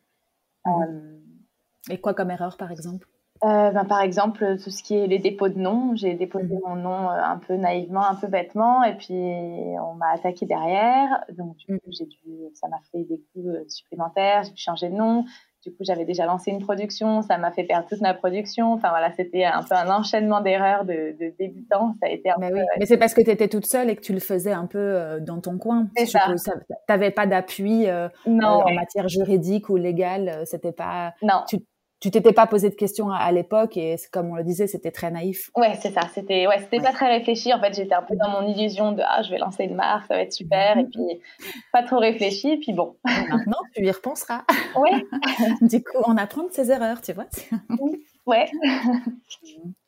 Mmh 0.65 1.19
et 1.91 2.01
quoi 2.01 2.13
comme 2.13 2.31
erreur, 2.31 2.57
par 2.57 2.71
exemple? 2.71 3.09
euh, 3.45 3.71
ben, 3.71 3.85
par 3.85 4.01
exemple, 4.01 4.57
tout 4.63 4.71
ce 4.71 4.83
qui 4.83 4.97
est 4.97 5.07
les 5.07 5.19
dépôts 5.19 5.49
de 5.49 5.59
noms. 5.59 5.95
J'ai 5.95 6.15
déposé 6.15 6.57
mmh 6.57 6.61
mon 6.67 6.75
nom 6.75 7.11
euh, 7.11 7.23
un 7.23 7.39
peu 7.39 7.55
naïvement, 7.55 8.05
un 8.07 8.17
peu 8.17 8.27
bêtement, 8.27 8.83
et 8.83 8.97
puis 8.97 9.15
on 9.15 9.95
m'a 9.95 10.11
attaqué 10.13 10.45
derrière. 10.45 11.25
Donc, 11.37 11.57
du 11.57 11.79
coup, 11.79 11.91
j'ai 11.91 12.07
dû, 12.07 12.19
ça 12.55 12.69
m'a 12.69 12.81
fait 12.91 13.05
des 13.05 13.23
coûts 13.33 13.49
euh, 13.51 13.65
supplémentaires. 13.69 14.43
J'ai 14.45 14.53
dû 14.53 14.61
changer 14.61 14.89
de 14.89 14.95
nom. 14.95 15.25
Du 15.69 15.75
coup, 15.75 15.85
j'avais 15.85 16.05
déjà 16.05 16.27
lancé 16.27 16.51
une 16.51 16.61
production. 16.61 17.23
Ça 17.23 17.39
m'a 17.39 17.51
fait 17.51 17.65
perdre 17.65 17.87
toute 17.89 18.01
ma 18.01 18.15
production. 18.15 18.73
Enfin, 18.73 18.89
voilà, 18.89 19.13
c'était 19.13 19.45
un 19.45 19.63
peu 19.63 19.75
un 19.75 19.91
enchaînement 19.91 20.41
d'erreurs 20.41 20.85
de, 20.85 21.15
de 21.19 21.33
débutants. 21.39 21.95
Ça 22.01 22.07
a 22.07 22.11
été 22.11 22.31
un 22.31 22.37
mais 22.39 22.53
Oui. 22.53 22.61
Mais 22.79 22.87
c'est 22.87 22.97
parce 22.97 23.15
que 23.15 23.21
tu 23.21 23.31
étais 23.31 23.49
toute 23.49 23.67
seule 23.67 23.91
et 23.91 23.97
que 23.97 24.01
tu 24.01 24.13
le 24.13 24.21
faisais 24.21 24.53
un 24.53 24.67
peu 24.67 25.19
dans 25.21 25.41
ton 25.41 25.59
coin. 25.59 25.89
C'est 25.97 26.07
ça. 26.07 26.21
Tu 26.27 26.53
n'avais 26.89 27.11
pas 27.11 27.27
d'appui 27.27 27.87
en 27.91 28.75
matière 28.75 29.09
juridique 29.09 29.69
ou 29.69 29.77
légale. 29.77 30.43
C'était 30.45 30.73
pas. 30.73 31.15
Non. 31.23 31.43
Tu, 31.49 31.59
tu 32.01 32.11
t'étais 32.11 32.33
pas 32.33 32.47
posé 32.47 32.71
de 32.71 32.75
questions 32.75 33.11
à, 33.11 33.31
l'époque 33.33 33.77
et 33.77 33.97
comme 34.13 34.31
on 34.31 34.37
le 34.37 34.45
disait, 34.45 34.67
c'était 34.67 34.93
très 34.93 35.11
naïf. 35.11 35.51
Ouais, 35.57 35.75
c'est 35.81 35.91
ça. 35.91 36.03
C'était 36.15 36.47
ouais, 36.47 36.59
c'était 36.61 36.81
pas 36.81 36.93
très 36.93 37.09
réfléchi. 37.09 37.53
En 37.53 37.61
fait, 37.61 37.75
j'étais 37.75 37.95
un 37.95 38.03
peu 38.03 38.15
dans 38.15 38.29
mon 38.29 38.47
illusion 38.47 38.93
de 38.93 39.03
ah, 39.05 39.23
je 39.23 39.31
vais 39.31 39.39
lancer 39.39 39.65
une 39.65 39.75
marque, 39.75 40.07
ça 40.07 40.15
va 40.15 40.23
être 40.23 40.33
super, 40.33 40.79
et 40.79 40.85
puis 40.85 41.21
pas 41.73 41.83
trop 41.83 41.99
réfléchi. 41.99 42.51
Et 42.51 42.59
puis 42.59 42.73
bon. 42.73 42.97
maintenant, 43.05 43.59
tu 43.75 43.85
y 43.85 43.91
repenseras. 43.91 44.45
Ouais. 44.77 45.03
du 45.63 45.83
coup, 45.83 45.99
on 46.05 46.17
apprend 46.17 46.45
de 46.45 46.53
ses 46.53 46.71
erreurs, 46.71 47.01
tu 47.01 47.13
vois. 47.13 47.27
ouais. 48.27 48.49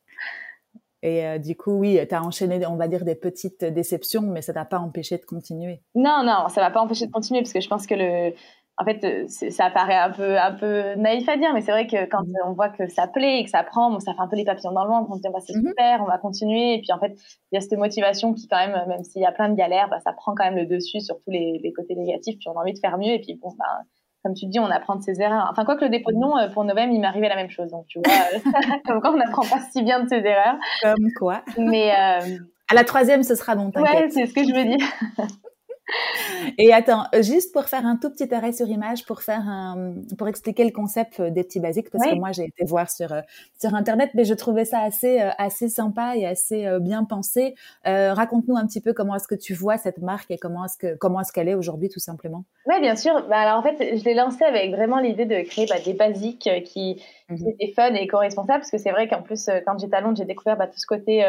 Et 1.03 1.25
euh, 1.25 1.37
du 1.39 1.55
coup, 1.55 1.71
oui, 1.71 1.99
tu 2.07 2.13
as 2.13 2.23
enchaîné, 2.23 2.63
on 2.67 2.75
va 2.75 2.87
dire, 2.87 3.03
des 3.03 3.15
petites 3.15 3.65
déceptions, 3.65 4.21
mais 4.21 4.41
ça 4.41 4.53
t'a 4.53 4.65
pas 4.65 4.77
empêché 4.77 5.17
de 5.17 5.25
continuer. 5.25 5.81
Non, 5.95 6.21
non, 6.23 6.47
ça 6.49 6.61
m'a 6.61 6.69
pas 6.69 6.81
empêché 6.81 7.07
de 7.07 7.11
continuer 7.11 7.41
parce 7.41 7.53
que 7.53 7.61
je 7.61 7.67
pense 7.67 7.87
que 7.87 7.95
le, 7.95 8.33
en 8.81 8.83
fait, 8.83 9.03
euh, 9.03 9.27
ça 9.27 9.69
paraît 9.69 9.97
un 9.97 10.09
peu, 10.09 10.39
un 10.39 10.53
peu 10.53 10.95
naïf 10.95 11.29
à 11.29 11.37
dire, 11.37 11.53
mais 11.53 11.61
c'est 11.61 11.71
vrai 11.71 11.85
que 11.85 12.05
quand 12.09 12.23
mmh. 12.23 12.33
on 12.47 12.53
voit 12.53 12.69
que 12.69 12.87
ça 12.87 13.05
plaît 13.05 13.39
et 13.39 13.43
que 13.43 13.51
ça 13.51 13.63
prend, 13.63 13.91
bon, 13.91 13.99
ça 13.99 14.13
fait 14.13 14.21
un 14.21 14.27
peu 14.27 14.35
les 14.35 14.43
papillons 14.43 14.71
dans 14.71 14.83
le 14.83 14.89
ventre. 14.89 15.07
On 15.11 15.15
se 15.15 15.21
dit, 15.21 15.27
bah, 15.31 15.39
c'est 15.39 15.55
mmh 15.55 15.67
super, 15.67 16.01
on 16.01 16.05
va 16.05 16.17
continuer. 16.17 16.73
Et 16.73 16.81
puis, 16.81 16.91
en 16.91 16.99
fait, 16.99 17.13
il 17.51 17.55
y 17.55 17.57
a 17.57 17.61
cette 17.61 17.77
motivation 17.77 18.33
qui, 18.33 18.47
quand 18.47 18.57
même, 18.57 18.75
même 18.87 19.03
s'il 19.03 19.21
y 19.21 19.25
a 19.25 19.31
plein 19.31 19.49
de 19.49 19.55
galères, 19.55 19.87
bah, 19.89 19.99
ça 20.03 20.13
prend 20.13 20.33
quand 20.33 20.45
même 20.45 20.55
le 20.55 20.65
dessus 20.65 20.99
sur 20.99 21.15
tous 21.19 21.29
les, 21.29 21.59
les, 21.63 21.71
côtés 21.73 21.93
négatifs. 21.93 22.39
Puis, 22.39 22.49
on 22.49 22.53
a 22.53 22.61
envie 22.61 22.73
de 22.73 22.79
faire 22.79 22.97
mieux. 22.97 23.11
Et 23.11 23.19
puis, 23.19 23.35
bon, 23.39 23.49
bah, 23.59 23.83
comme 24.23 24.33
tu 24.33 24.47
dis, 24.47 24.59
on 24.59 24.65
apprend 24.65 24.95
de 24.95 25.03
ses 25.03 25.21
erreurs. 25.21 25.47
Enfin, 25.51 25.63
quoi 25.63 25.75
que 25.75 25.85
le 25.85 25.91
dépôt 25.91 26.11
de 26.11 26.17
nom, 26.17 26.35
euh, 26.39 26.49
pour 26.49 26.63
Novem, 26.63 26.91
il 26.91 27.05
arrivé 27.05 27.29
la 27.29 27.35
même 27.35 27.51
chose. 27.51 27.69
Donc, 27.69 27.85
tu 27.85 27.99
vois, 28.03 28.13
euh, 28.33 28.39
comme 28.87 28.99
quoi 28.99 29.11
on 29.11 29.17
n'apprend 29.17 29.43
pas 29.43 29.61
si 29.71 29.83
bien 29.83 30.03
de 30.03 30.09
ses 30.09 30.25
erreurs. 30.25 30.57
Comme 30.81 31.11
quoi. 31.19 31.43
Mais. 31.59 31.91
à 31.91 32.73
la 32.73 32.83
troisième, 32.83 33.21
ce 33.21 33.35
sera 33.35 33.53
bon, 33.53 33.69
Ouais, 33.75 34.09
c'est 34.09 34.25
ce 34.25 34.33
que 34.33 34.43
je 34.43 34.55
veux 34.55 34.65
dire. 34.65 34.87
Et 36.57 36.73
attends, 36.73 37.05
juste 37.19 37.53
pour 37.53 37.65
faire 37.65 37.85
un 37.85 37.97
tout 37.97 38.09
petit 38.09 38.33
arrêt 38.33 38.51
sur 38.51 38.67
image, 38.67 39.05
pour 39.05 39.21
faire 39.21 39.47
un, 39.47 39.93
pour 40.17 40.27
expliquer 40.27 40.63
le 40.63 40.71
concept 40.71 41.19
euh, 41.19 41.29
des 41.29 41.43
petits 41.43 41.59
basiques, 41.59 41.89
parce 41.89 42.07
que 42.07 42.15
moi 42.15 42.31
j'ai 42.31 42.45
été 42.45 42.65
voir 42.65 42.89
sur 42.89 43.11
euh, 43.11 43.21
sur 43.59 43.73
internet, 43.75 44.11
mais 44.13 44.25
je 44.25 44.33
trouvais 44.33 44.65
ça 44.65 44.79
assez 44.79 45.21
euh, 45.21 45.29
assez 45.37 45.69
sympa 45.69 46.15
et 46.15 46.25
assez 46.25 46.67
bien 46.79 47.03
pensé. 47.03 47.55
Euh, 47.87 48.13
Raconte-nous 48.13 48.57
un 48.57 48.65
petit 48.65 48.81
peu 48.81 48.93
comment 48.93 49.15
est-ce 49.15 49.27
que 49.27 49.35
tu 49.35 49.53
vois 49.53 49.77
cette 49.77 49.99
marque 49.99 50.31
et 50.31 50.37
comment 50.37 50.65
est-ce 50.65 50.77
que 50.77 50.95
comment 50.95 51.21
est-ce 51.21 51.31
qu'elle 51.31 51.49
est 51.49 51.55
aujourd'hui 51.55 51.89
tout 51.89 51.99
simplement. 51.99 52.43
Oui, 52.67 52.79
bien 52.79 52.95
sûr. 52.95 53.13
Bah, 53.27 53.39
alors 53.39 53.59
en 53.59 53.63
fait, 53.63 53.97
je 53.97 54.03
l'ai 54.03 54.13
lancé 54.13 54.43
avec 54.43 54.71
vraiment 54.71 54.99
l'idée 54.99 55.25
de 55.25 55.41
créer 55.41 55.65
bah, 55.67 55.79
des 55.83 55.93
basiques 55.93 56.49
qui, 56.65 56.95
qui 56.95 57.01
mmh 57.29 57.47
étaient 57.47 57.73
fun 57.73 57.93
et 57.93 58.03
éco-responsables, 58.03 58.59
parce 58.59 58.71
que 58.71 58.77
c'est 58.77 58.91
vrai 58.91 59.07
qu'en 59.07 59.21
plus 59.21 59.49
quand 59.65 59.77
j'étais 59.77 59.95
à 59.95 60.01
Londres, 60.01 60.17
j'ai 60.17 60.25
découvert 60.25 60.57
bah, 60.57 60.67
tout 60.67 60.79
ce 60.79 60.87
côté 60.87 61.23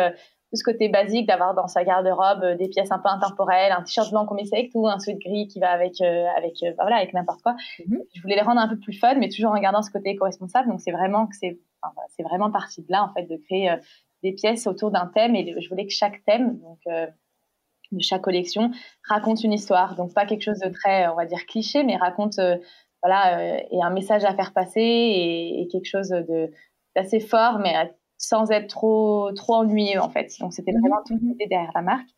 ce 0.56 0.64
côté 0.64 0.88
basique 0.88 1.26
d'avoir 1.26 1.54
dans 1.54 1.66
sa 1.66 1.84
garde-robe 1.84 2.44
euh, 2.44 2.56
des 2.56 2.68
pièces 2.68 2.92
un 2.92 2.98
peu 2.98 3.08
intemporelles, 3.08 3.72
un 3.72 3.82
t-shirt 3.82 4.10
blanc 4.10 4.26
qu'on 4.26 4.34
met 4.34 4.52
avec 4.52 4.70
tout, 4.70 4.86
un 4.86 4.98
sweat 4.98 5.18
gris 5.18 5.48
qui 5.48 5.60
va 5.60 5.70
avec 5.70 6.00
euh, 6.00 6.26
avec 6.36 6.62
euh, 6.62 6.70
bah 6.76 6.84
voilà 6.84 6.96
avec 6.96 7.14
n'importe 7.14 7.42
quoi. 7.42 7.56
Mhm. 7.86 8.02
Je 8.14 8.22
voulais 8.22 8.36
les 8.36 8.42
rendre 8.42 8.60
un 8.60 8.68
peu 8.68 8.78
plus 8.78 8.92
fun, 8.92 9.14
mais 9.14 9.28
toujours 9.28 9.52
en 9.52 9.60
gardant 9.60 9.82
ce 9.82 9.90
côté 9.90 10.10
éco-responsable. 10.10 10.68
Donc 10.68 10.80
c'est 10.80 10.92
vraiment 10.92 11.26
que 11.26 11.36
c'est 11.36 11.58
enfin, 11.82 12.02
c'est 12.10 12.22
vraiment 12.22 12.50
parti 12.50 12.82
de 12.82 12.86
là 12.90 13.04
en 13.04 13.12
fait 13.14 13.24
de 13.24 13.36
créer 13.36 13.74
des 14.22 14.32
pièces 14.32 14.66
autour 14.66 14.90
d'un 14.90 15.06
thème 15.06 15.34
et 15.34 15.60
je 15.60 15.68
voulais 15.68 15.86
que 15.86 15.92
chaque 15.92 16.24
thème 16.24 16.58
donc 16.60 16.78
de 16.86 18.00
chaque 18.00 18.22
collection 18.22 18.70
raconte 19.08 19.42
une 19.42 19.52
histoire. 19.52 19.96
Donc 19.96 20.14
pas 20.14 20.26
quelque 20.26 20.42
chose 20.42 20.60
de 20.60 20.68
très 20.68 21.08
on 21.08 21.16
va 21.16 21.26
dire 21.26 21.44
cliché, 21.46 21.82
mais 21.82 21.96
raconte 21.96 22.38
voilà 23.02 23.62
et 23.70 23.82
un 23.82 23.90
message 23.90 24.24
à 24.24 24.34
faire 24.34 24.52
passer 24.52 24.80
et, 24.80 25.62
et 25.62 25.68
quelque 25.68 25.86
chose 25.86 26.10
de 26.10 26.50
d'assez 26.94 27.20
fort, 27.20 27.58
mais 27.58 27.74
sans 28.22 28.50
être 28.52 28.68
trop, 28.68 29.32
trop 29.32 29.56
ennuyeux 29.56 30.00
en 30.00 30.08
fait. 30.08 30.32
Donc 30.40 30.54
c'était 30.54 30.72
mhm, 30.72 30.80
vraiment 30.80 31.02
tout 31.04 31.14
mhm. 31.14 31.34
derrière 31.50 31.72
la 31.74 31.82
marque. 31.82 32.08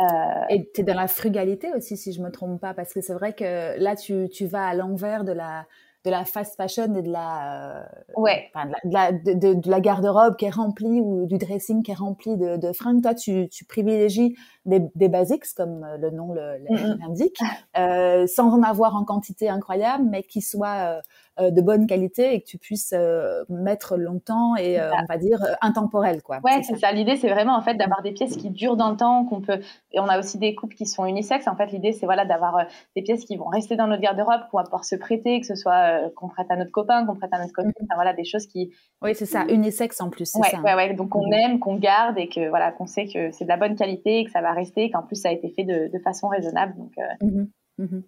Euh... 0.00 0.04
Et 0.50 0.68
tu 0.74 0.80
es 0.80 0.84
dans 0.84 0.94
la 0.94 1.06
frugalité 1.06 1.72
aussi, 1.74 1.96
si 1.96 2.12
je 2.12 2.20
me 2.20 2.30
trompe 2.30 2.60
pas, 2.60 2.74
parce 2.74 2.92
que 2.92 3.00
c'est 3.00 3.14
vrai 3.14 3.32
que 3.32 3.78
là, 3.78 3.94
tu, 3.94 4.28
tu 4.28 4.46
vas 4.46 4.66
à 4.66 4.74
l'envers 4.74 5.22
de 5.22 5.30
la, 5.30 5.66
de 6.04 6.10
la 6.10 6.24
fast 6.24 6.56
fashion 6.56 6.92
et 6.96 7.02
de 7.02 7.10
la, 7.12 7.82
euh, 7.82 7.84
ouais. 8.16 8.50
de 8.84 8.92
la, 8.92 9.12
de, 9.12 9.54
de, 9.54 9.70
la 9.70 9.78
garde-robe 9.78 10.34
qui 10.34 10.46
est 10.46 10.50
remplie 10.50 11.00
ou 11.00 11.26
du 11.26 11.38
dressing 11.38 11.84
qui 11.84 11.92
est 11.92 11.94
rempli 11.94 12.36
de, 12.36 12.56
de 12.56 12.72
fringues. 12.72 13.02
Toi, 13.02 13.14
tu, 13.14 13.48
tu 13.48 13.64
privilégies 13.64 14.34
des, 14.66 14.80
des 14.96 15.08
basics, 15.08 15.44
comme 15.56 15.86
le 16.00 16.10
nom 16.10 16.34
l'indique, 16.34 17.38
euh, 17.78 18.26
sans 18.26 18.50
en 18.52 18.64
avoir 18.64 18.96
en 18.96 19.04
quantité 19.04 19.48
incroyable, 19.48 20.04
mais 20.10 20.24
qui 20.24 20.42
soient 20.42 21.00
de 21.38 21.60
bonne 21.60 21.86
qualité 21.86 22.34
et 22.34 22.40
que 22.40 22.46
tu 22.46 22.58
puisses 22.58 22.92
euh, 22.92 23.44
mettre 23.48 23.96
longtemps 23.96 24.54
et 24.56 24.78
euh, 24.78 24.90
on 24.92 25.06
va 25.06 25.18
dire 25.18 25.40
intemporel 25.60 26.22
quoi. 26.22 26.38
Ouais, 26.44 26.62
c'est 26.62 26.76
ça. 26.76 26.92
L'idée 26.92 27.16
c'est 27.16 27.28
vraiment 27.28 27.56
en 27.56 27.60
fait 27.60 27.74
d'avoir 27.74 28.02
des 28.02 28.12
pièces 28.12 28.36
qui 28.36 28.50
durent 28.50 28.76
dans 28.76 28.90
le 28.90 28.96
temps, 28.96 29.24
qu'on 29.24 29.40
peut 29.40 29.58
et 29.92 29.98
on 29.98 30.06
a 30.06 30.18
aussi 30.18 30.38
des 30.38 30.54
coupes 30.54 30.74
qui 30.74 30.86
sont 30.86 31.04
unisexes. 31.06 31.48
En 31.48 31.56
fait, 31.56 31.66
l'idée 31.72 31.92
c'est 31.92 32.06
voilà 32.06 32.24
d'avoir 32.24 32.66
des 32.94 33.02
pièces 33.02 33.24
qui 33.24 33.36
vont 33.36 33.46
rester 33.46 33.74
dans 33.74 33.88
notre 33.88 34.02
garde-robe 34.02 34.42
pour 34.50 34.62
pouvoir 34.62 34.84
se 34.84 34.94
prêter, 34.94 35.40
que 35.40 35.46
ce 35.46 35.56
soit 35.56 36.10
qu'on 36.14 36.28
prête 36.28 36.50
à 36.50 36.56
notre 36.56 36.70
copain, 36.70 37.04
qu'on 37.04 37.16
prête 37.16 37.32
à 37.32 37.38
notre 37.40 37.52
copine. 37.52 37.72
Mm. 37.80 37.84
Enfin, 37.84 37.94
voilà 37.96 38.12
des 38.12 38.24
choses 38.24 38.46
qui. 38.46 38.72
Oui, 39.02 39.14
c'est 39.14 39.26
ça, 39.26 39.44
unisexe 39.48 40.00
en 40.00 40.10
plus. 40.10 40.32
Ouais, 40.36 40.50
ça. 40.50 40.60
ouais, 40.60 40.74
ouais. 40.74 40.94
Donc 40.94 41.16
on 41.16 41.28
mm. 41.28 41.32
aime, 41.32 41.58
qu'on 41.58 41.76
garde 41.76 42.16
et 42.16 42.28
que 42.28 42.48
voilà 42.48 42.70
qu'on 42.70 42.86
sait 42.86 43.06
que 43.06 43.32
c'est 43.32 43.44
de 43.44 43.48
la 43.48 43.56
bonne 43.56 43.74
qualité, 43.74 44.24
que 44.24 44.30
ça 44.30 44.40
va 44.40 44.52
rester, 44.52 44.90
qu'en 44.90 45.02
plus 45.02 45.16
ça 45.16 45.30
a 45.30 45.32
été 45.32 45.48
fait 45.48 45.64
de, 45.64 45.90
de 45.92 45.98
façon 45.98 46.28
raisonnable. 46.28 46.74
Donc. 46.76 46.92
Mm-hmm. 47.22 47.48
Mm-hmm. 47.80 48.02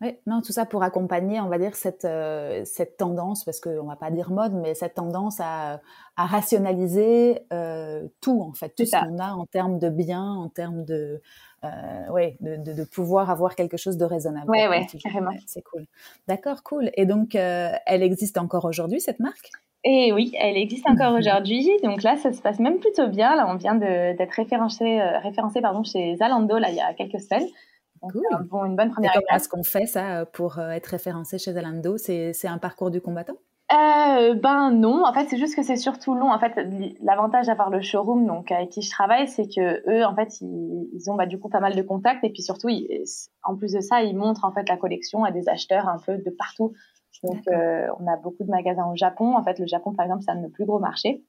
Oui, 0.00 0.16
non, 0.26 0.42
tout 0.42 0.52
ça 0.52 0.66
pour 0.66 0.82
accompagner, 0.82 1.40
on 1.40 1.48
va 1.48 1.58
dire, 1.58 1.76
cette, 1.76 2.04
euh, 2.04 2.62
cette 2.64 2.96
tendance, 2.96 3.44
parce 3.44 3.60
qu'on 3.60 3.84
va 3.84 3.94
pas 3.94 4.10
dire 4.10 4.30
mode, 4.30 4.52
mais 4.52 4.74
cette 4.74 4.94
tendance 4.94 5.38
à, 5.38 5.80
à 6.16 6.26
rationaliser 6.26 7.38
euh, 7.52 8.06
tout, 8.20 8.42
en 8.42 8.52
fait, 8.52 8.74
tout 8.76 8.84
ce 8.84 8.90
qu'on 8.90 9.18
a 9.20 9.32
en 9.32 9.46
termes 9.46 9.78
de 9.78 9.88
biens, 9.88 10.32
en 10.32 10.48
termes 10.48 10.84
de, 10.84 11.22
euh, 11.62 12.08
ouais, 12.10 12.36
de, 12.40 12.56
de, 12.56 12.72
de, 12.72 12.84
pouvoir 12.84 13.30
avoir 13.30 13.54
quelque 13.54 13.76
chose 13.76 13.96
de 13.96 14.04
raisonnable. 14.04 14.46
Oui, 14.48 14.58
oui, 14.68 14.84
carrément. 15.00 15.30
c'est 15.46 15.62
cool. 15.62 15.86
D'accord, 16.26 16.64
cool. 16.64 16.90
Et 16.94 17.06
donc, 17.06 17.36
elle 17.36 18.02
existe 18.02 18.36
encore 18.36 18.64
aujourd'hui, 18.64 19.00
cette 19.00 19.20
marque? 19.20 19.50
Et 19.84 20.12
oui, 20.12 20.32
elle 20.40 20.56
existe 20.56 20.88
encore 20.88 21.14
aujourd'hui. 21.14 21.70
Donc 21.84 22.02
là, 22.02 22.16
ça 22.16 22.32
se 22.32 22.40
passe 22.40 22.58
même 22.58 22.78
plutôt 22.78 23.06
bien. 23.08 23.36
Là, 23.36 23.46
on 23.48 23.56
vient 23.56 23.74
d'être 23.76 24.32
référencé, 24.32 25.00
référencé 25.22 25.60
pardon, 25.60 25.84
chez 25.84 26.16
Zalando 26.16 26.58
là, 26.58 26.70
il 26.70 26.76
y 26.76 26.80
a 26.80 26.94
quelques 26.94 27.20
semaines. 27.20 27.46
Cool. 28.12 28.46
bon, 28.50 28.64
une 28.64 28.76
bonne 28.76 28.90
première 28.90 29.12
Et 29.12 29.14
comment 29.14 29.36
est-ce 29.36 29.48
qu'on 29.48 29.64
fait 29.64 29.86
ça 29.86 30.26
pour 30.26 30.58
euh, 30.58 30.70
être 30.70 30.86
référencé 30.86 31.38
chez 31.38 31.52
Zalando? 31.52 31.96
C'est 31.98 32.46
un 32.46 32.58
parcours 32.58 32.90
du 32.90 33.00
combattant? 33.00 33.36
Euh, 33.72 34.34
ben 34.34 34.70
non, 34.70 35.04
en 35.06 35.12
fait 35.14 35.26
c'est 35.26 35.38
juste 35.38 35.56
que 35.56 35.62
c'est 35.62 35.76
surtout 35.76 36.14
long. 36.14 36.30
En 36.30 36.38
fait, 36.38 36.52
l'avantage 37.02 37.46
d'avoir 37.46 37.70
le 37.70 37.80
showroom, 37.80 38.26
donc 38.26 38.52
avec 38.52 38.68
qui 38.68 38.82
je 38.82 38.90
travaille, 38.90 39.26
c'est 39.26 39.46
que 39.46 39.82
eux, 39.90 40.04
en 40.04 40.14
fait, 40.14 40.40
ils, 40.42 41.10
ont 41.10 41.14
bah, 41.14 41.26
du 41.26 41.38
coup 41.38 41.48
pas 41.48 41.60
mal 41.60 41.74
de 41.74 41.82
contacts 41.82 42.22
et 42.24 42.30
puis 42.30 42.42
surtout, 42.42 42.68
en 43.42 43.56
plus 43.56 43.72
de 43.72 43.80
ça, 43.80 44.02
ils 44.02 44.16
montrent 44.16 44.44
en 44.44 44.52
fait 44.52 44.68
la 44.68 44.76
collection 44.76 45.24
à 45.24 45.30
des 45.30 45.48
acheteurs 45.48 45.88
un 45.88 45.98
peu 45.98 46.18
de 46.18 46.30
partout. 46.30 46.72
Donc, 47.22 47.40
euh, 47.48 47.86
on 47.98 48.06
a 48.06 48.16
beaucoup 48.16 48.44
de 48.44 48.50
magasins 48.50 48.86
au 48.90 48.96
Japon. 48.96 49.34
En 49.36 49.42
fait, 49.42 49.58
le 49.58 49.66
Japon, 49.66 49.94
par 49.94 50.04
exemple, 50.04 50.22
c'est 50.24 50.30
un 50.30 50.36
de 50.36 50.42
nos 50.42 50.50
plus 50.50 50.66
gros 50.66 50.78
marchés. 50.78 51.24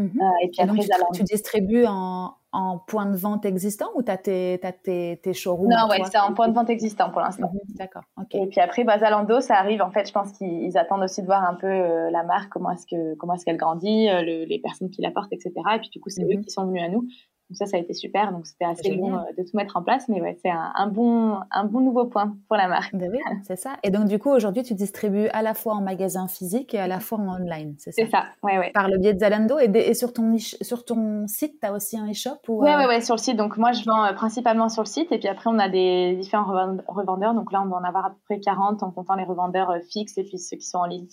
Euh, 0.00 0.04
et 0.42 0.48
puis 0.48 0.62
après, 0.62 0.78
tu, 0.78 0.88
tu, 1.14 1.22
distribues 1.22 1.84
en, 1.86 2.34
en 2.52 2.78
point 2.78 3.06
de 3.06 3.16
vente 3.16 3.46
existant 3.46 3.88
ou 3.94 4.02
tu 4.02 4.10
as 4.10 4.18
tes, 4.18 4.60
tes, 4.82 5.18
tes 5.22 5.32
showrooms 5.32 5.68
Non, 5.68 5.88
ouais, 5.88 6.02
c'est 6.10 6.18
en 6.18 6.34
point 6.34 6.48
de 6.48 6.54
vente 6.54 6.68
existant 6.68 7.10
pour 7.10 7.22
l'instant. 7.22 7.50
Mhm, 7.52 7.76
d'accord. 7.76 8.02
Et 8.30 8.46
puis 8.46 8.60
après, 8.60 8.84
bah, 8.84 8.98
Zalando, 8.98 9.40
ça 9.40 9.56
arrive. 9.56 9.80
En 9.80 9.90
fait, 9.90 10.06
je 10.06 10.12
pense 10.12 10.32
qu'ils 10.32 10.76
attendent 10.76 11.02
aussi 11.02 11.22
de 11.22 11.26
voir 11.26 11.42
un 11.48 11.54
peu 11.54 11.66
euh, 11.66 12.10
la 12.10 12.22
marque, 12.24 12.50
comment 12.50 12.70
est-ce 12.70 12.86
que 12.86 13.14
comment 13.14 13.34
est-ce 13.34 13.46
qu'elle 13.46 13.56
grandit, 13.56 14.08
euh, 14.10 14.22
les 14.22 14.60
personnes 14.62 14.90
qui 14.90 15.00
la 15.00 15.10
portent, 15.10 15.32
etc. 15.32 15.52
Et 15.74 15.78
puis 15.78 15.88
du 15.88 16.00
coup, 16.00 16.10
c'est 16.10 16.24
eux 16.24 16.36
mhm. 16.36 16.44
qui 16.44 16.50
sont 16.50 16.66
venus 16.66 16.82
à 16.82 16.88
nous. 16.88 17.06
Donc 17.50 17.56
ça, 17.56 17.66
ça 17.66 17.76
a 17.76 17.80
été 17.80 17.92
super. 17.92 18.32
Donc 18.32 18.46
c'était 18.46 18.64
assez 18.64 18.96
bon 18.96 19.14
euh, 19.14 19.20
de 19.36 19.42
tout 19.42 19.56
mettre 19.56 19.76
en 19.76 19.82
place. 19.82 20.08
Mais 20.08 20.20
ouais, 20.20 20.38
c'est 20.42 20.50
un, 20.50 20.86
bon, 20.86 21.38
un 21.50 21.64
bon 21.64 21.80
nouveau 21.80 22.06
point 22.06 22.34
pour 22.48 22.56
la 22.56 22.68
marque. 22.68 22.94
Ben 22.94 23.10
oui, 23.10 23.18
c'est 23.42 23.56
ça. 23.56 23.76
Et 23.82 23.90
donc 23.90 24.06
du 24.06 24.18
coup, 24.18 24.30
aujourd'hui, 24.30 24.62
tu 24.62 24.74
distribues 24.74 25.28
à 25.28 25.42
la 25.42 25.54
fois 25.54 25.74
en 25.74 25.82
magasin 25.82 26.28
physique 26.28 26.74
et 26.74 26.78
à 26.78 26.86
la 26.86 27.00
fois 27.00 27.18
en 27.18 27.40
online, 27.40 27.74
c'est 27.78 27.92
ça 27.92 28.02
C'est 28.02 28.10
ça, 28.10 28.24
ouais, 28.42 28.58
ouais. 28.58 28.70
Par 28.72 28.88
le 28.88 28.98
biais 28.98 29.14
de 29.14 29.18
Zalando. 29.18 29.58
Et, 29.58 29.70
et 29.74 29.94
sur, 29.94 30.12
ton, 30.12 30.36
sur 30.38 30.84
ton 30.84 31.26
site, 31.26 31.60
tu 31.60 31.66
as 31.66 31.72
aussi 31.72 31.98
un 31.98 32.10
e-shop 32.10 32.38
ou, 32.48 32.62
Oui, 32.62 32.70
ouais, 32.70 32.86
ouais, 32.86 33.00
sur 33.00 33.16
le 33.16 33.20
site. 33.20 33.36
Donc 33.36 33.58
moi, 33.58 33.72
je 33.72 33.84
vends 33.84 34.04
euh, 34.04 34.12
principalement 34.14 34.68
sur 34.68 34.82
le 34.82 34.88
site. 34.88 35.12
Et 35.12 35.18
puis 35.18 35.28
après, 35.28 35.50
on 35.50 35.58
a 35.58 35.68
des 35.68 36.16
différents 36.16 36.50
revendeurs. 36.86 37.34
Donc 37.34 37.52
là, 37.52 37.62
on 37.62 37.68
va 37.68 37.76
en 37.76 37.84
avoir 37.84 38.06
à 38.06 38.10
peu 38.10 38.16
près 38.24 38.40
40 38.40 38.82
en 38.82 38.90
comptant 38.90 39.14
les 39.14 39.24
revendeurs 39.24 39.70
euh, 39.70 39.80
fixes 39.90 40.16
et 40.16 40.24
puis 40.24 40.38
ceux 40.38 40.56
qui 40.56 40.66
sont 40.66 40.78
en 40.78 40.86
ligne. 40.86 41.08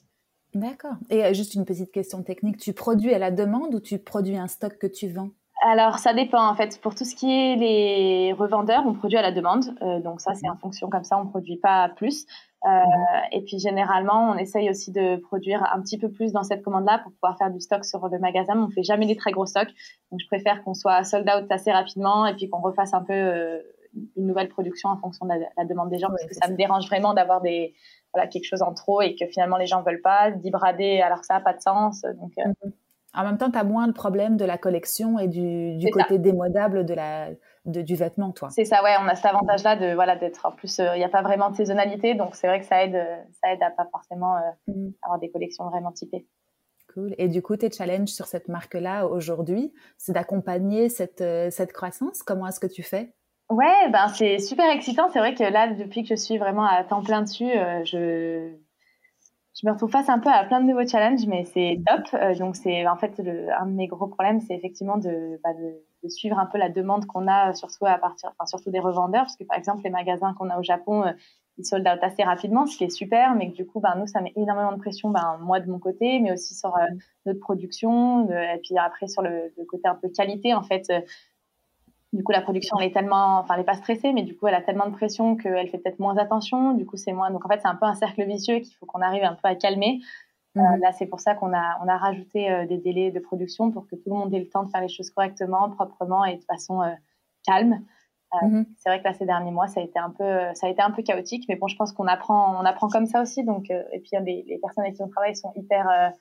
D'accord. 0.54 0.96
Et 1.10 1.34
juste 1.34 1.54
une 1.54 1.66
petite 1.66 1.92
question 1.92 2.24
technique. 2.24 2.58
Tu 2.58 2.74
produis 2.74 3.14
à 3.14 3.20
la 3.20 3.30
demande 3.30 3.76
ou 3.76 3.80
tu 3.80 4.00
produis 4.00 4.38
un 4.38 4.48
stock 4.48 4.78
que 4.80 4.88
tu 4.88 5.08
vends? 5.08 5.30
Alors, 5.62 6.00
ça 6.00 6.14
dépend 6.14 6.48
en 6.48 6.56
fait. 6.56 6.80
Pour 6.82 6.96
tout 6.96 7.04
ce 7.04 7.16
qui 7.16 7.32
est 7.32 7.56
les 7.58 8.34
revendeurs, 8.34 8.84
on 8.86 8.94
produit 8.94 9.18
à 9.18 9.22
la 9.22 9.32
demande. 9.32 9.66
Euh, 9.82 10.00
donc 10.00 10.22
ça, 10.22 10.34
c'est 10.34 10.50
en 10.50 10.56
fonction 10.56 10.90
comme 10.90 11.04
ça, 11.04 11.20
on 11.20 11.26
ne 11.26 11.30
produit 11.30 11.58
pas 11.58 11.90
plus. 11.90 12.26
Euh, 12.66 12.70
mhm. 12.70 13.06
Et 13.34 13.42
puis 13.42 13.60
généralement, 13.60 14.32
on 14.32 14.36
essaye 14.36 14.70
aussi 14.70 14.92
de 14.92 15.18
produire 15.18 15.64
un 15.74 15.82
petit 15.82 15.98
peu 15.98 16.10
plus 16.10 16.32
dans 16.32 16.44
cette 16.44 16.64
commande-là 16.64 17.00
pour 17.00 17.12
pouvoir 17.12 17.38
faire 17.38 17.52
du 17.52 17.60
stock 17.60 17.84
sur 17.84 18.08
le 18.08 18.20
magasin. 18.20 18.56
Mais 18.56 18.64
on 18.64 18.70
fait 18.70 18.84
jamais 18.84 19.06
des 19.06 19.18
très 19.18 19.32
gros 19.32 19.46
stocks. 19.46 19.70
Donc 20.12 20.22
je 20.22 20.28
préfère 20.28 20.64
qu'on 20.64 20.74
soit 20.74 21.04
sold 21.04 21.30
out 21.30 21.52
assez 21.52 21.72
rapidement 21.72 22.26
et 22.26 22.36
puis 22.36 22.50
qu'on 22.50 22.62
refasse 22.62 22.94
un 22.94 23.04
peu 23.04 23.14
euh, 23.14 23.60
une 24.16 24.28
nouvelle 24.28 24.50
production 24.50 24.90
en 24.90 24.98
fonction 24.98 25.26
de 25.26 25.34
la, 25.58 25.66
demande 25.66 25.90
des 25.90 26.00
gens. 26.00 26.08
parce 26.08 26.26
que 26.26 26.36
ça, 26.36 26.48
me 26.48 26.56
dérange 26.56 26.88
vraiment 26.88 27.14
d'avoir 27.14 27.42
des 27.42 27.74
voilà, 28.14 28.28
quelque 28.28 28.46
chose 28.46 28.62
en 28.62 28.74
trop 28.74 29.02
et 29.02 29.16
que 29.16 29.26
finalement 29.28 29.58
les 29.58 29.68
gens 29.68 29.82
veulent 29.82 30.02
pas, 30.02 30.32
d'y 30.32 30.52
brader 30.52 31.02
alors 31.02 31.20
que 31.20 31.26
ça 31.26 31.34
n'a 31.34 31.42
pas 31.42 31.54
de 31.54 31.62
sens. 31.62 32.02
Donc, 32.02 32.32
mhm. 32.38 32.72
En 33.14 33.24
même 33.24 33.38
temps, 33.38 33.50
tu 33.50 33.58
as 33.58 33.64
moins 33.64 33.88
le 33.88 33.94
problème 33.94 34.38
de 34.38 34.46
la 34.46 34.58
collection 34.58 35.18
et 35.18 35.28
du, 35.28 35.90
côté 35.92 36.20
démodable 36.20 36.86
de 36.86 36.94
la, 36.94 37.30
du 37.66 37.96
vêtement, 37.96 38.32
toi. 38.32 38.50
C'est 38.52 38.66
ça, 38.66 38.84
ouais, 38.84 38.94
on 39.02 39.08
a 39.08 39.16
cet 39.16 39.26
avantage-là 39.26 39.76
de 39.76 39.94
voilà 39.96 40.16
d'être 40.16 40.46
en 40.46 40.52
plus, 40.52 40.80
euh, 40.80 40.96
il 40.96 41.00
n'y 41.00 41.04
a 41.04 41.10
pas 41.10 41.22
vraiment 41.22 41.50
de 41.50 41.56
saisonnalité, 41.56 42.14
donc 42.14 42.36
c'est 42.36 42.48
vrai 42.48 42.60
que 42.60 42.66
ça 42.66 42.84
aide, 42.84 42.96
euh, 42.96 43.18
ça 43.42 43.52
aide 43.52 43.64
à 43.64 43.72
pas 43.72 43.88
forcément 43.92 44.36
euh, 44.36 44.42
mm. 44.68 44.92
avoir 45.04 45.20
des 45.20 45.32
collections 45.32 45.68
vraiment 45.70 45.92
typées. 45.92 46.28
Cool. 46.94 47.16
Et 47.18 47.28
du 47.28 47.42
coup, 47.42 47.56
tes 47.56 47.72
challenges 47.72 48.10
sur 48.10 48.26
cette 48.26 48.48
marque-là 48.48 49.06
aujourd'hui, 49.08 49.74
c'est 49.98 50.12
d'accompagner 50.12 50.90
cette, 50.90 51.24
cette 51.52 51.72
croissance? 51.72 52.24
Comment 52.24 52.48
est-ce 52.48 52.60
que 52.60 52.68
tu 52.68 52.82
fais? 52.82 53.14
Ouais, 53.52 53.90
ben 53.92 54.08
c'est 54.08 54.40
super 54.40 54.70
excitant. 54.72 55.08
C'est 55.10 55.20
vrai 55.20 55.36
que 55.36 55.44
là, 55.44 55.72
depuis 55.74 56.02
que 56.02 56.10
je 56.10 56.16
suis 56.16 56.40
vraiment 56.40 56.66
à 56.66 56.84
temps 56.84 57.04
plein 57.04 57.22
dessus, 57.22 57.52
je 57.84 58.56
je 59.60 59.68
me 59.68 59.74
retrouve 59.74 59.92
face 59.92 60.08
un 60.08 60.20
peu 60.20 60.30
à 60.30 60.46
plein 60.46 60.62
de 60.62 60.68
nouveaux 60.68 60.88
challenges, 60.88 61.26
mais 61.28 61.44
c'est 61.44 61.82
top. 61.86 62.06
Euh, 62.14 62.34
donc 62.36 62.56
c'est 62.56 62.88
en 62.88 62.96
fait 62.96 63.20
le, 63.20 63.52
un 63.60 63.66
de 63.66 63.72
mes 63.72 63.88
gros 63.88 64.08
problèmes, 64.08 64.40
c'est 64.40 64.54
effectivement 64.56 64.98
de, 64.98 65.40
bah, 65.44 65.54
de, 65.54 65.84
de, 66.04 66.10
suivre 66.10 66.40
un 66.40 66.46
peu 66.46 66.58
la 66.58 66.70
demande 66.70 67.06
qu'on 67.06 67.28
a, 67.28 67.54
surtout 67.54 67.86
à 67.86 67.98
partir, 67.98 68.32
enfin 68.38 68.46
surtout 68.46 68.72
des 68.72 68.80
revendeurs, 68.80 69.24
parce 69.24 69.36
que 69.36 69.44
par 69.44 69.58
exemple 69.58 69.84
les 69.84 69.90
magasins 69.90 70.34
qu'on 70.34 70.50
a 70.50 70.58
au 70.58 70.64
Japon, 70.64 71.04
euh, 71.04 71.12
ils 71.58 71.66
sold 71.66 71.86
out 71.86 72.00
assez 72.02 72.24
rapidement, 72.24 72.66
ce 72.68 72.78
qui 72.78 72.86
est 72.86 72.90
super, 72.90 73.36
mais 73.36 73.52
que 73.52 73.56
du 73.56 73.66
coup, 73.66 73.82
ben, 73.82 73.96
nous 73.98 74.08
ça 74.08 74.22
met 74.22 74.32
énormément 74.38 74.72
de 74.72 74.80
pression, 74.80 75.10
ben, 75.10 75.38
moi 75.42 75.60
de 75.60 75.70
mon 75.70 75.80
côté, 75.80 76.22
mais 76.22 76.32
aussi 76.32 76.56
sur 76.56 76.74
euh, 76.78 76.86
notre 77.26 77.42
production, 77.42 78.30
et 78.30 78.60
puis 78.64 78.78
après 78.78 79.08
sur 79.08 79.22
le, 79.22 79.52
le, 79.58 79.66
côté 79.66 79.90
un 79.90 79.96
peu 79.96 80.08
qualité 80.08 80.54
en 80.54 80.64
fait 80.64 80.90
du 82.12 82.24
coup, 82.24 82.32
la 82.32 82.42
production, 82.42 82.78
elle 82.80 82.88
est 82.88 82.94
tellement, 82.94 83.40
enfin, 83.40 83.54
elle 83.54 83.62
est 83.62 83.66
pas 83.66 83.76
stressée, 83.76 84.14
mais 84.14 84.24
du 84.24 84.36
coup, 84.36 84.48
elle 84.48 84.56
a 84.56 84.62
tellement 84.62 84.88
de 84.88 84.96
pression 84.96 85.36
qu'elle 85.36 85.70
fait 85.70 85.78
peut-être 85.78 86.00
moins 86.00 86.18
attention. 86.18 86.74
Du 86.74 86.86
coup, 86.86 86.98
c'est 86.98 87.14
moins. 87.14 87.30
Donc, 87.30 87.46
en 87.46 87.50
fait, 87.50 87.60
c'est 87.62 87.68
un 87.68 87.76
peu 87.76 87.86
un 87.86 87.94
cercle 87.94 88.24
vicieux 88.26 88.60
qu'il 88.60 88.74
faut 88.76 88.88
qu'on 88.88 89.02
arrive 89.02 89.24
un 89.24 89.36
peu 89.36 89.48
à 89.48 89.56
calmer. 89.56 90.00
Euh, 90.58 90.62
mhm. 90.62 90.80
là, 90.82 90.92
c'est 90.92 91.06
pour 91.06 91.20
ça 91.20 91.36
qu'on 91.36 91.54
a, 91.54 91.80
on 91.84 91.88
a 91.88 91.98
rajouté 91.98 92.52
euh, 92.52 92.66
des 92.66 92.80
délais 92.80 93.12
de 93.12 93.20
production 93.20 93.72
pour 93.72 93.86
que 93.88 93.96
tout 93.96 94.10
le 94.10 94.16
monde 94.16 94.34
ait 94.34 94.40
le 94.40 94.50
temps 94.50 94.64
de 94.64 94.72
faire 94.72 94.82
les 94.82 94.90
choses 94.90 95.12
correctement, 95.12 95.70
proprement 95.70 96.26
et 96.26 96.38
de 96.38 96.44
façon 96.44 96.82
euh, 96.82 96.90
calme. 97.46 97.86
Mhm. 98.42 98.66
C'est 98.78 98.90
vrai 98.90 99.00
que 99.00 99.04
là, 99.06 99.14
ces 99.14 99.26
derniers 99.26 99.52
mois, 99.52 99.68
ça 99.68 99.80
a 99.80 99.84
été 99.84 100.00
un 100.00 100.10
peu, 100.10 100.54
ça 100.56 100.68
a 100.68 100.70
été 100.70 100.82
un 100.82 100.92
peu 100.92 101.04
chaotique, 101.04 101.46
mais 101.48 101.56
bon, 101.56 101.68
je 101.68 101.76
pense 101.76 101.94
qu'on 101.94 102.08
apprend, 102.08 102.60
on 102.60 102.66
apprend 102.66 102.88
comme 102.88 103.06
ça 103.06 103.22
aussi. 103.22 103.44
Donc, 103.44 103.70
et 103.70 104.00
puis 104.00 104.12
les, 104.24 104.46
les, 104.48 104.58
personnes 104.60 104.84
avec 104.84 104.96
qui 104.96 105.02
on 105.02 105.08
travaille 105.08 105.36
sont 105.36 105.52
hyper 105.56 106.12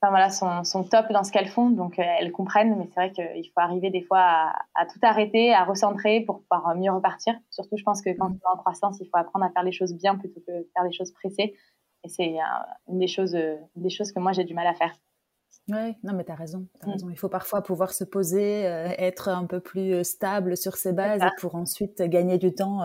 enfin, 0.00 0.10
voilà, 0.10 0.30
sont, 0.30 0.64
sont, 0.64 0.84
top 0.84 1.06
dans 1.10 1.24
ce 1.24 1.30
qu'elles 1.32 1.48
font, 1.48 1.70
donc 1.70 1.98
euh, 1.98 2.02
elles 2.18 2.32
comprennent, 2.32 2.76
mais 2.78 2.86
c'est 2.86 2.94
vrai 2.94 3.12
qu'il 3.12 3.50
faut 3.54 3.60
arriver 3.60 3.90
des 3.90 4.02
fois 4.02 4.20
à, 4.20 4.52
à, 4.74 4.86
tout 4.86 4.98
arrêter, 5.02 5.52
à 5.52 5.64
recentrer 5.64 6.22
pour 6.22 6.42
pouvoir 6.42 6.74
mieux 6.76 6.90
repartir. 6.90 7.34
Surtout, 7.50 7.76
je 7.76 7.84
pense 7.84 8.02
que 8.02 8.10
quand 8.10 8.30
on 8.30 8.34
est 8.34 8.54
en 8.54 8.56
croissance, 8.56 8.98
il 9.00 9.06
faut 9.06 9.18
apprendre 9.18 9.44
à 9.44 9.50
faire 9.50 9.62
les 9.62 9.72
choses 9.72 9.94
bien 9.94 10.16
plutôt 10.16 10.40
que 10.40 10.52
faire 10.74 10.84
les 10.84 10.92
choses 10.92 11.12
pressées. 11.12 11.54
Et 12.02 12.08
c'est 12.08 12.36
une 12.88 12.98
des 12.98 13.08
choses, 13.08 13.34
une 13.34 13.82
des 13.82 13.90
choses 13.90 14.10
que 14.12 14.20
moi 14.20 14.32
j'ai 14.32 14.44
du 14.44 14.54
mal 14.54 14.66
à 14.66 14.74
faire. 14.74 14.94
Oui, 15.68 15.94
non, 16.02 16.14
mais 16.14 16.24
tu 16.24 16.32
as 16.32 16.36
raison, 16.36 16.66
as 16.80 16.86
mm. 16.86 16.90
raison. 16.90 17.10
Il 17.10 17.18
faut 17.18 17.28
parfois 17.28 17.62
pouvoir 17.62 17.92
se 17.92 18.04
poser, 18.04 18.66
euh, 18.66 18.88
être 18.98 19.28
un 19.28 19.46
peu 19.46 19.60
plus 19.60 19.94
euh, 19.94 20.02
stable 20.02 20.56
sur 20.56 20.76
ses 20.76 20.92
bases 20.92 21.22
pour 21.38 21.54
ensuite 21.54 22.02
gagner 22.02 22.38
du 22.38 22.54
temps 22.54 22.80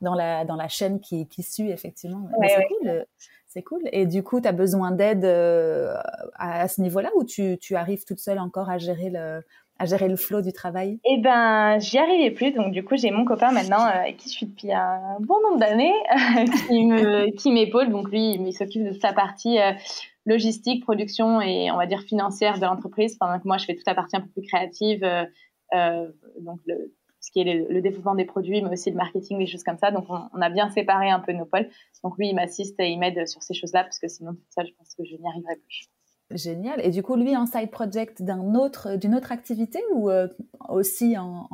dans, 0.00 0.14
la, 0.14 0.44
dans 0.44 0.56
la 0.56 0.68
chaîne 0.68 1.00
qui, 1.00 1.28
qui 1.28 1.42
suit, 1.42 1.70
effectivement. 1.70 2.28
c'est 2.42 2.66
cool. 2.66 3.06
C'est 3.54 3.62
cool. 3.62 3.82
Et 3.92 4.04
du 4.04 4.24
coup, 4.24 4.40
tu 4.40 4.48
as 4.48 4.52
besoin 4.52 4.90
d'aide 4.90 5.24
euh, 5.24 5.94
à, 6.34 6.66
ce 6.66 6.80
niveau-là 6.80 7.10
ou 7.14 7.22
tu, 7.22 7.56
tu, 7.60 7.76
arrives 7.76 8.04
toute 8.04 8.18
seule 8.18 8.40
encore 8.40 8.68
à 8.68 8.78
gérer 8.78 9.10
le, 9.10 9.44
à 9.78 9.86
gérer 9.86 10.08
le 10.08 10.16
flot 10.16 10.42
du 10.42 10.52
travail? 10.52 10.98
Eh 11.04 11.18
ben, 11.18 11.78
j'y 11.78 11.98
arrivais 11.98 12.32
plus. 12.32 12.50
Donc, 12.50 12.72
du 12.72 12.84
coup, 12.84 12.96
j'ai 12.96 13.12
mon 13.12 13.24
copain 13.24 13.52
maintenant, 13.52 13.86
euh, 13.86 14.00
avec 14.00 14.16
qui 14.16 14.28
je 14.28 14.34
suis 14.34 14.46
depuis 14.46 14.72
un 14.72 15.18
bon 15.20 15.40
nombre 15.40 15.60
d'années, 15.60 15.92
qui 17.38 17.52
m'épaule. 17.52 17.90
Donc, 17.90 18.10
lui, 18.10 18.32
il 18.32 18.52
s'occupe 18.52 18.82
de 18.82 18.90
toute 18.90 19.04
la 19.04 19.12
partie 19.12 19.60
euh, 19.60 19.70
logistique, 20.26 20.82
production 20.82 21.40
et, 21.40 21.70
on 21.70 21.76
va 21.76 21.86
dire, 21.86 22.00
financière 22.00 22.58
de 22.58 22.64
l'entreprise, 22.64 23.16
pendant 23.18 23.38
que 23.38 23.46
moi, 23.46 23.58
je 23.58 23.66
fais 23.66 23.76
toute 23.76 23.86
la 23.86 23.94
partie 23.94 24.16
un 24.16 24.22
peu 24.22 24.30
plus 24.30 24.42
créative. 24.42 25.06
donc, 26.40 26.58
le, 26.66 26.92
ce 27.24 27.30
qui 27.30 27.40
est 27.40 27.66
le, 27.70 27.80
développement 27.80 28.14
des 28.14 28.26
produits, 28.26 28.60
mais 28.60 28.70
aussi 28.70 28.90
le 28.90 28.96
marketing, 28.96 29.38
des 29.38 29.46
choses 29.46 29.64
comme 29.64 29.78
ça. 29.78 29.90
Donc, 29.90 30.04
on, 30.10 30.42
a 30.42 30.50
bien 30.50 30.68
séparé 30.68 31.08
un 31.08 31.20
peu 31.20 31.32
nos 31.32 31.46
pôles. 31.46 31.68
Donc, 32.02 32.18
lui, 32.18 32.28
il 32.28 32.34
m'assiste 32.34 32.78
et 32.80 32.90
il 32.90 32.98
m'aide 32.98 33.26
sur 33.26 33.42
ces 33.42 33.54
choses-là, 33.54 33.82
parce 33.82 33.98
que 33.98 34.08
sinon, 34.08 34.32
toute 34.32 34.52
seule, 34.54 34.66
je 34.66 34.74
pense 34.74 34.94
que 34.94 35.04
je 35.04 35.16
n'y 35.16 35.26
arriverai 35.26 35.56
plus. 35.56 35.88
Génial. 36.30 36.84
Et 36.84 36.90
du 36.90 37.02
coup, 37.02 37.16
lui, 37.16 37.34
un 37.34 37.46
side 37.46 37.70
project 37.70 38.20
d'un 38.20 38.54
autre, 38.54 38.96
d'une 38.96 39.14
autre 39.14 39.32
activité 39.32 39.78
ou 39.94 40.10
euh, 40.10 40.28
aussi 40.68 41.16
en, 41.18 41.48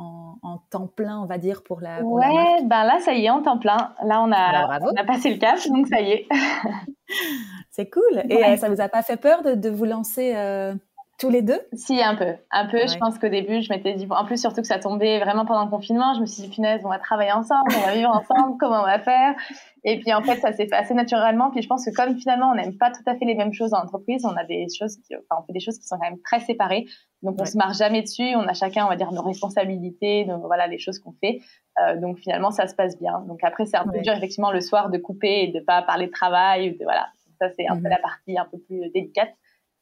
temps 0.69 0.87
plein, 0.87 1.19
on 1.19 1.25
va 1.25 1.37
dire, 1.37 1.63
pour 1.63 1.81
la. 1.81 1.99
Pour 1.99 2.13
ouais, 2.13 2.63
ben 2.65 2.83
là, 2.83 2.99
ça 2.99 3.13
y 3.13 3.25
est, 3.25 3.29
en 3.29 3.41
temps 3.41 3.57
plein. 3.57 3.93
Là, 4.03 4.21
on 4.23 4.31
a, 4.31 4.79
on 4.81 4.95
a 4.95 5.03
passé 5.03 5.29
le 5.29 5.37
cap, 5.37 5.57
donc 5.69 5.87
ça 5.87 6.01
y 6.01 6.11
est. 6.11 6.27
C'est 7.71 7.89
cool. 7.89 8.23
Et 8.29 8.43
euh, 8.43 8.57
ça 8.57 8.69
vous 8.69 8.81
a 8.81 8.89
pas 8.89 9.03
fait 9.03 9.17
peur 9.17 9.41
de, 9.43 9.53
de 9.53 9.69
vous 9.69 9.85
lancer 9.85 10.33
euh, 10.35 10.73
tous 11.21 11.29
les 11.29 11.43
deux? 11.43 11.61
Si, 11.73 12.01
un 12.01 12.15
peu. 12.15 12.33
Un 12.49 12.65
peu. 12.65 12.87
Je 12.87 12.97
pense 12.97 13.19
qu'au 13.19 13.29
début, 13.29 13.61
je 13.61 13.71
m'étais 13.71 13.93
dit, 13.93 14.07
en 14.09 14.25
plus, 14.25 14.41
surtout 14.41 14.61
que 14.61 14.67
ça 14.67 14.79
tombait 14.79 15.19
vraiment 15.19 15.45
pendant 15.45 15.65
le 15.65 15.69
confinement, 15.69 16.15
je 16.15 16.21
me 16.21 16.25
suis 16.25 16.41
dit, 16.41 16.49
punaise, 16.49 16.81
on 16.83 16.89
va 16.89 16.97
travailler 16.97 17.31
ensemble, 17.31 17.71
on 17.77 17.85
va 17.85 17.93
vivre 17.93 18.09
ensemble, 18.09 18.57
comment 18.59 18.81
on 18.81 18.85
va 18.85 18.97
faire? 18.97 19.35
Et 19.83 19.99
puis, 19.99 20.11
en 20.13 20.23
fait, 20.23 20.37
ça 20.37 20.51
s'est 20.51 20.65
fait 20.65 20.75
assez 20.75 20.95
naturellement. 20.95 21.51
Puis, 21.51 21.61
je 21.61 21.67
pense 21.67 21.85
que 21.85 21.91
comme 21.95 22.17
finalement, 22.17 22.49
on 22.49 22.55
n'aime 22.55 22.75
pas 22.75 22.89
tout 22.89 23.03
à 23.05 23.15
fait 23.15 23.25
les 23.25 23.35
mêmes 23.35 23.53
choses 23.53 23.71
en 23.75 23.83
entreprise, 23.83 24.25
on 24.25 24.35
a 24.35 24.43
des 24.45 24.65
choses 24.75 24.97
qui, 24.97 25.15
enfin, 25.15 25.41
on 25.41 25.45
fait 25.45 25.53
des 25.53 25.59
choses 25.59 25.77
qui 25.77 25.85
sont 25.85 25.97
quand 25.97 26.09
même 26.09 26.19
très 26.25 26.39
séparées. 26.39 26.87
Donc, 27.21 27.35
on 27.39 27.45
se 27.45 27.55
marche 27.55 27.77
jamais 27.77 28.01
dessus. 28.01 28.35
On 28.35 28.47
a 28.47 28.53
chacun, 28.53 28.85
on 28.85 28.89
va 28.89 28.95
dire, 28.95 29.11
nos 29.11 29.21
responsabilités, 29.21 30.27
voilà, 30.43 30.65
les 30.65 30.79
choses 30.79 30.97
qu'on 30.97 31.13
fait. 31.23 31.39
Euh, 31.83 31.97
donc, 31.97 32.17
finalement, 32.17 32.49
ça 32.49 32.65
se 32.65 32.73
passe 32.73 32.99
bien. 32.99 33.19
Donc, 33.27 33.43
après, 33.43 33.67
c'est 33.67 33.77
un 33.77 33.85
peu 33.85 33.99
dur, 33.99 34.13
effectivement, 34.13 34.51
le 34.51 34.61
soir 34.61 34.89
de 34.89 34.97
couper 34.97 35.43
et 35.43 35.47
de 35.49 35.59
pas 35.59 35.83
parler 35.83 36.07
de 36.07 36.11
travail. 36.11 36.71
de, 36.71 36.83
voilà. 36.83 37.09
Ça, 37.39 37.47
c'est 37.57 37.67
un 37.67 37.75
peu 37.75 37.83
mhm. 37.83 37.89
la 37.89 37.99
partie 37.99 38.37
un 38.39 38.45
peu 38.45 38.57
plus 38.57 38.89
délicate. 38.89 39.29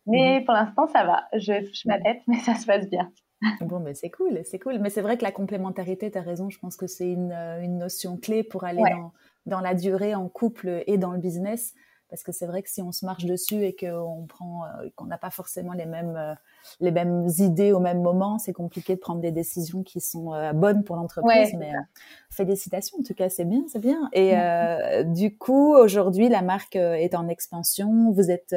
Mais 0.05 0.39
mhm. 0.39 0.45
pour 0.45 0.53
l'instant, 0.53 0.87
ça 0.87 1.03
va. 1.03 1.27
Je 1.33 1.67
touche 1.67 1.85
ma 1.85 1.99
tête, 1.99 2.21
mais 2.27 2.39
ça 2.39 2.55
se 2.55 2.65
passe 2.65 2.89
bien. 2.89 3.11
Bon, 3.61 3.79
mais 3.79 3.93
c'est 3.93 4.09
cool, 4.09 4.41
c'est 4.43 4.59
cool. 4.59 4.79
Mais 4.79 4.89
c'est 4.89 5.01
vrai 5.01 5.17
que 5.17 5.23
la 5.23 5.31
complémentarité, 5.31 6.11
tu 6.11 6.17
as 6.17 6.21
raison, 6.21 6.49
je 6.49 6.59
pense 6.59 6.75
que 6.75 6.87
c'est 6.87 7.09
une, 7.09 7.31
euh, 7.31 7.61
une, 7.61 7.77
notion 7.77 8.17
clé 8.17 8.43
pour 8.43 8.65
aller 8.65 8.81
dans, 8.81 9.13
dans, 9.45 9.61
la 9.61 9.73
durée 9.75 10.13
en 10.13 10.27
couple 10.27 10.83
et 10.87 10.97
dans 10.97 11.11
le 11.11 11.19
business. 11.19 11.73
Parce 12.09 12.23
que 12.23 12.31
c'est 12.31 12.47
vrai 12.47 12.63
que 12.63 12.69
si 12.69 12.81
on 12.81 12.91
se 12.91 13.05
marche 13.05 13.25
dessus 13.25 13.63
et 13.63 13.75
qu'on 13.75 14.25
prend, 14.27 14.65
euh, 14.65 14.89
qu'on 14.95 15.05
n'a 15.05 15.17
pas 15.17 15.29
forcément 15.29 15.73
les 15.73 15.85
mêmes, 15.85 16.15
euh, 16.17 16.33
les 16.79 16.91
mêmes 16.91 17.27
idées 17.37 17.71
au 17.71 17.79
même 17.79 18.01
moment, 18.01 18.37
c'est 18.37 18.53
compliqué 18.53 18.95
de 18.95 18.99
prendre 18.99 19.21
des 19.21 19.31
décisions 19.31 19.83
qui 19.83 20.01
sont 20.01 20.33
euh, 20.33 20.53
bonnes 20.53 20.83
pour 20.83 20.95
l'entreprise. 20.95 21.53
mais 21.57 21.71
félicitations, 22.31 22.97
en 22.99 23.03
tout 23.03 23.13
cas, 23.13 23.29
c'est 23.29 23.45
bien, 23.45 23.63
c'est 23.67 23.81
bien. 23.81 24.09
Et 24.13 24.33
du 25.05 25.35
coup, 25.35 25.73
aujourd'hui, 25.75 26.29
la 26.29 26.41
marque 26.41 26.75
est 26.75 27.15
en 27.15 27.27
expansion. 27.27 28.11
Vous 28.11 28.29
êtes 28.29 28.55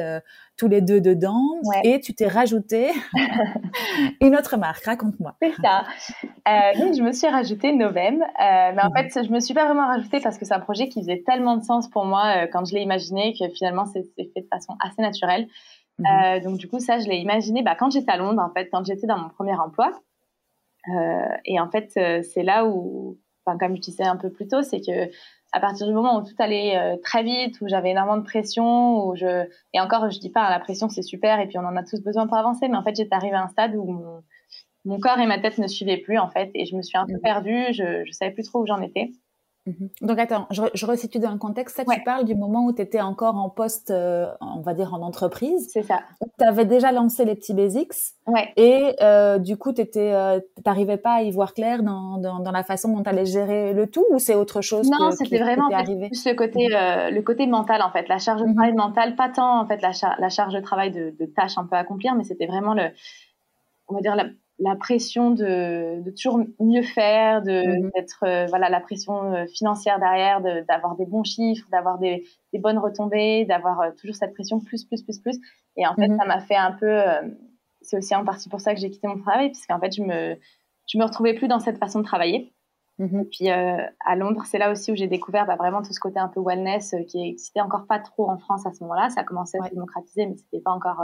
tous 0.57 0.67
les 0.67 0.81
deux 0.81 1.01
dedans 1.01 1.43
et 1.83 1.99
tu 1.99 2.13
t'es 2.13 2.27
rajouté 2.27 2.91
une 4.21 4.35
autre 4.35 4.57
marque. 4.57 4.85
Raconte-moi. 4.85 5.35
C'est 5.41 5.53
ça. 5.61 5.85
donc, 6.77 6.95
je 6.95 7.01
me 7.01 7.11
suis 7.11 7.27
rajouté 7.27 7.73
Novem. 7.73 8.23
mais 8.39 8.83
en 8.83 8.91
fait, 8.91 9.25
je 9.25 9.31
me 9.31 9.39
suis 9.39 9.55
pas 9.55 9.65
vraiment 9.65 9.87
rajoutée 9.87 10.19
parce 10.19 10.37
que 10.37 10.45
c'est 10.45 10.53
un 10.53 10.59
projet 10.59 10.87
qui 10.87 11.01
faisait 11.01 11.23
tellement 11.25 11.57
de 11.57 11.63
sens 11.63 11.89
pour 11.89 12.05
moi 12.05 12.47
quand 12.47 12.65
je 12.65 12.75
l'ai 12.75 12.81
imaginé 12.81 13.33
que 13.33 13.49
finalement, 13.49 13.85
c'est 13.85 14.03
fait 14.15 14.41
de 14.41 14.47
façon 14.47 14.75
assez 14.79 15.01
naturelle. 15.01 15.47
Euh, 15.99 16.39
donc 16.39 16.57
du 16.57 16.67
coup, 16.67 16.79
ça, 16.79 16.99
je 16.99 17.07
l'ai 17.07 17.17
imaginé 17.17 17.61
bah, 17.61 17.75
quand 17.77 17.91
j'étais 17.91 18.11
à 18.11 18.17
Londres, 18.17 18.41
en 18.41 18.51
fait, 18.51 18.69
quand 18.71 18.85
j'étais 18.85 19.07
dans 19.07 19.17
mon 19.17 19.29
premier 19.29 19.55
emploi. 19.55 19.91
Euh, 20.89 21.37
et 21.45 21.59
en 21.59 21.69
fait, 21.69 21.91
euh, 21.97 22.21
c'est 22.23 22.43
là 22.43 22.65
où, 22.65 23.19
comme 23.45 23.75
je 23.75 23.81
disais 23.81 24.03
un 24.03 24.17
peu 24.17 24.31
plus 24.31 24.47
tôt, 24.47 24.61
c'est 24.61 24.81
que 24.81 25.11
à 25.55 25.59
partir 25.59 25.85
du 25.85 25.93
moment 25.93 26.17
où 26.17 26.23
tout 26.23 26.33
allait 26.39 26.99
très 27.03 27.21
vite, 27.21 27.61
où 27.61 27.67
j'avais 27.67 27.91
énormément 27.91 28.17
de 28.17 28.23
pression, 28.23 29.05
où 29.05 29.15
je 29.15 29.47
et 29.73 29.79
encore, 29.79 30.09
je 30.09 30.19
dis 30.19 30.31
pas, 30.31 30.49
la 30.49 30.59
pression 30.59 30.89
c'est 30.89 31.03
super 31.03 31.39
et 31.39 31.47
puis 31.47 31.59
on 31.59 31.65
en 31.65 31.75
a 31.75 31.83
tous 31.83 32.01
besoin 32.01 32.25
pour 32.25 32.37
avancer, 32.37 32.67
mais 32.67 32.75
en 32.75 32.83
fait, 32.83 32.95
j'étais 32.95 33.13
arrivée 33.13 33.35
à 33.35 33.43
un 33.43 33.49
stade 33.49 33.75
où 33.75 33.85
mon, 33.85 34.23
mon 34.85 34.99
corps 34.99 35.19
et 35.19 35.27
ma 35.27 35.37
tête 35.37 35.59
ne 35.59 35.67
suivaient 35.67 35.97
plus 35.97 36.17
en 36.17 36.27
fait, 36.27 36.49
et 36.55 36.65
je 36.65 36.75
me 36.75 36.81
suis 36.81 36.97
un 36.97 37.05
peu 37.05 37.13
mhm. 37.13 37.21
perdue, 37.21 37.65
je, 37.71 38.03
je 38.03 38.11
savais 38.13 38.31
plus 38.31 38.41
trop 38.41 38.61
où 38.61 38.65
j'en 38.65 38.81
étais. 38.81 39.11
Mhm. 39.65 39.89
Donc 40.01 40.19
attends, 40.19 40.45
je, 40.51 40.61
je, 40.73 40.85
resitue 40.85 41.19
dans 41.19 41.31
le 41.31 41.37
contexte. 41.37 41.77
Ça, 41.77 41.85
tu 41.85 42.03
parles 42.03 42.25
du 42.25 42.35
moment 42.35 42.65
où 42.65 42.73
tu 42.73 42.81
étais 42.81 42.99
encore 42.99 43.35
en 43.37 43.49
poste, 43.49 43.91
euh, 43.91 44.27
on 44.41 44.59
va 44.59 44.73
dire 44.73 44.93
en 44.93 45.01
entreprise. 45.01 45.69
C'est 45.71 45.83
ça. 45.83 46.01
Tu 46.37 46.45
avais 46.45 46.65
déjà 46.65 46.91
lancé 46.91 47.23
les 47.23 47.35
petits 47.35 47.53
basics. 47.53 47.93
Ouais. 48.27 48.51
Et 48.57 48.95
euh, 49.01 49.37
du 49.37 49.55
coup, 49.55 49.71
tu 49.71 49.83
euh, 49.95 50.41
t'arrivais 50.65 50.97
pas 50.97 51.15
à 51.15 51.21
y 51.21 51.31
voir 51.31 51.53
clair 51.53 51.81
dans, 51.81 52.17
dans, 52.17 52.39
dans 52.39 52.51
la 52.51 52.63
façon 52.63 52.93
dont 52.93 53.03
tu 53.03 53.09
allais 53.09 53.25
gérer 53.25 53.73
le 53.73 53.87
tout 53.87 54.05
ou 54.11 54.19
c'est 54.19 54.35
autre 54.35 54.59
chose 54.59 54.89
Non, 54.89 55.11
c'était 55.11 55.39
vraiment 55.39 55.69
arrivé. 55.69 56.07
plus 56.07 56.25
le 56.25 56.33
côté, 56.33 56.75
euh, 56.75 57.09
le 57.09 57.21
côté 57.21 57.47
mental 57.47 57.81
en 57.81 57.91
fait, 57.91 58.09
la 58.09 58.17
charge 58.17 58.41
de 58.41 58.47
mhm. 58.47 58.55
travail 58.55 58.73
mentale, 58.73 59.15
pas 59.15 59.29
tant 59.29 59.61
en 59.61 59.65
fait 59.65 59.81
la, 59.81 59.91
la 60.19 60.29
charge 60.29 60.53
de 60.53 60.59
travail 60.59 60.91
de, 60.91 61.13
de 61.17 61.25
tâches 61.25 61.57
un 61.57 61.65
peu 61.65 61.77
à 61.77 61.79
accomplir, 61.79 62.15
mais 62.15 62.25
c'était 62.25 62.47
vraiment 62.47 62.73
le, 62.73 62.89
on 63.87 63.95
va 63.95 64.01
dire 64.01 64.15
la, 64.15 64.25
la 64.63 64.75
pression 64.75 65.31
de, 65.31 66.01
de, 66.01 66.11
toujours 66.11 66.39
mieux 66.59 66.83
faire, 66.83 67.41
de 67.41 67.51
mmh 67.51 67.91
d'être 67.95 68.23
euh, 68.23 68.45
voilà 68.47 68.69
la 68.69 68.79
pression 68.79 69.33
euh, 69.33 69.45
financière 69.47 69.99
derrière, 69.99 70.41
d'avoir 70.41 70.95
des 70.95 71.05
bons 71.05 71.23
chiffres, 71.23 71.67
d'avoir 71.71 71.99
des, 71.99 72.23
des, 72.53 72.59
bonnes 72.59 72.77
retombées, 72.77 73.45
d'avoir 73.45 73.81
euh, 73.81 73.91
toujours 73.99 74.15
cette 74.15 74.33
pression 74.33 74.59
plus 74.61 74.85
plus 74.85 75.03
plus 75.03 75.19
plus. 75.19 75.37
Et 75.75 75.85
en 75.85 75.95
fait, 75.95 76.07
mmh 76.07 76.17
ça 76.17 76.25
m'a 76.25 76.39
fait 76.39 76.55
un 76.55 76.71
peu. 76.71 77.01
c'est 77.81 77.97
aussi 77.97 78.15
en 78.15 78.23
partie 78.23 78.47
pour 78.47 78.61
ça 78.61 78.73
que 78.73 78.79
j'ai 78.79 78.89
quitté 78.89 79.07
mon 79.07 79.19
travail, 79.19 79.49
puisqu'en 79.49 79.79
fait, 79.79 79.93
je 79.93 80.01
me 80.01 80.35
je 80.87 80.97
me 80.97 81.03
retrouvais 81.03 81.33
plus 81.33 81.47
dans 81.47 81.59
cette 81.59 81.77
façon 81.77 81.99
de 81.99 82.05
travailler. 82.05 82.53
Mmh 82.99 83.19
Et 83.19 83.25
puis 83.25 83.49
à 83.49 84.15
Londres, 84.15 84.43
c'est 84.45 84.59
là 84.59 84.71
aussi 84.71 84.91
où 84.91 84.95
j'ai 84.95 85.07
découvert 85.07 85.45
bah, 85.45 85.57
vraiment 85.57 85.81
tout 85.81 85.93
ce 85.93 85.99
côté 85.99 86.19
un 86.19 86.29
peu 86.29 86.41
wellness 86.41 86.95
qui 87.07 87.29
existait 87.29 87.61
encore 87.61 87.85
pas 87.87 87.99
trop 87.99 88.29
en 88.29 88.37
France 88.37 88.65
à 88.65 88.71
ce 88.71 88.81
moment-là. 88.83 89.09
Ça 89.09 89.21
a 89.21 89.23
commencé 89.25 89.57
à 89.59 89.65
se 89.65 89.73
démocratiser, 89.73 90.25
mais 90.27 90.37
c'était 90.37 90.61
pas 90.61 90.71
encore 90.71 91.03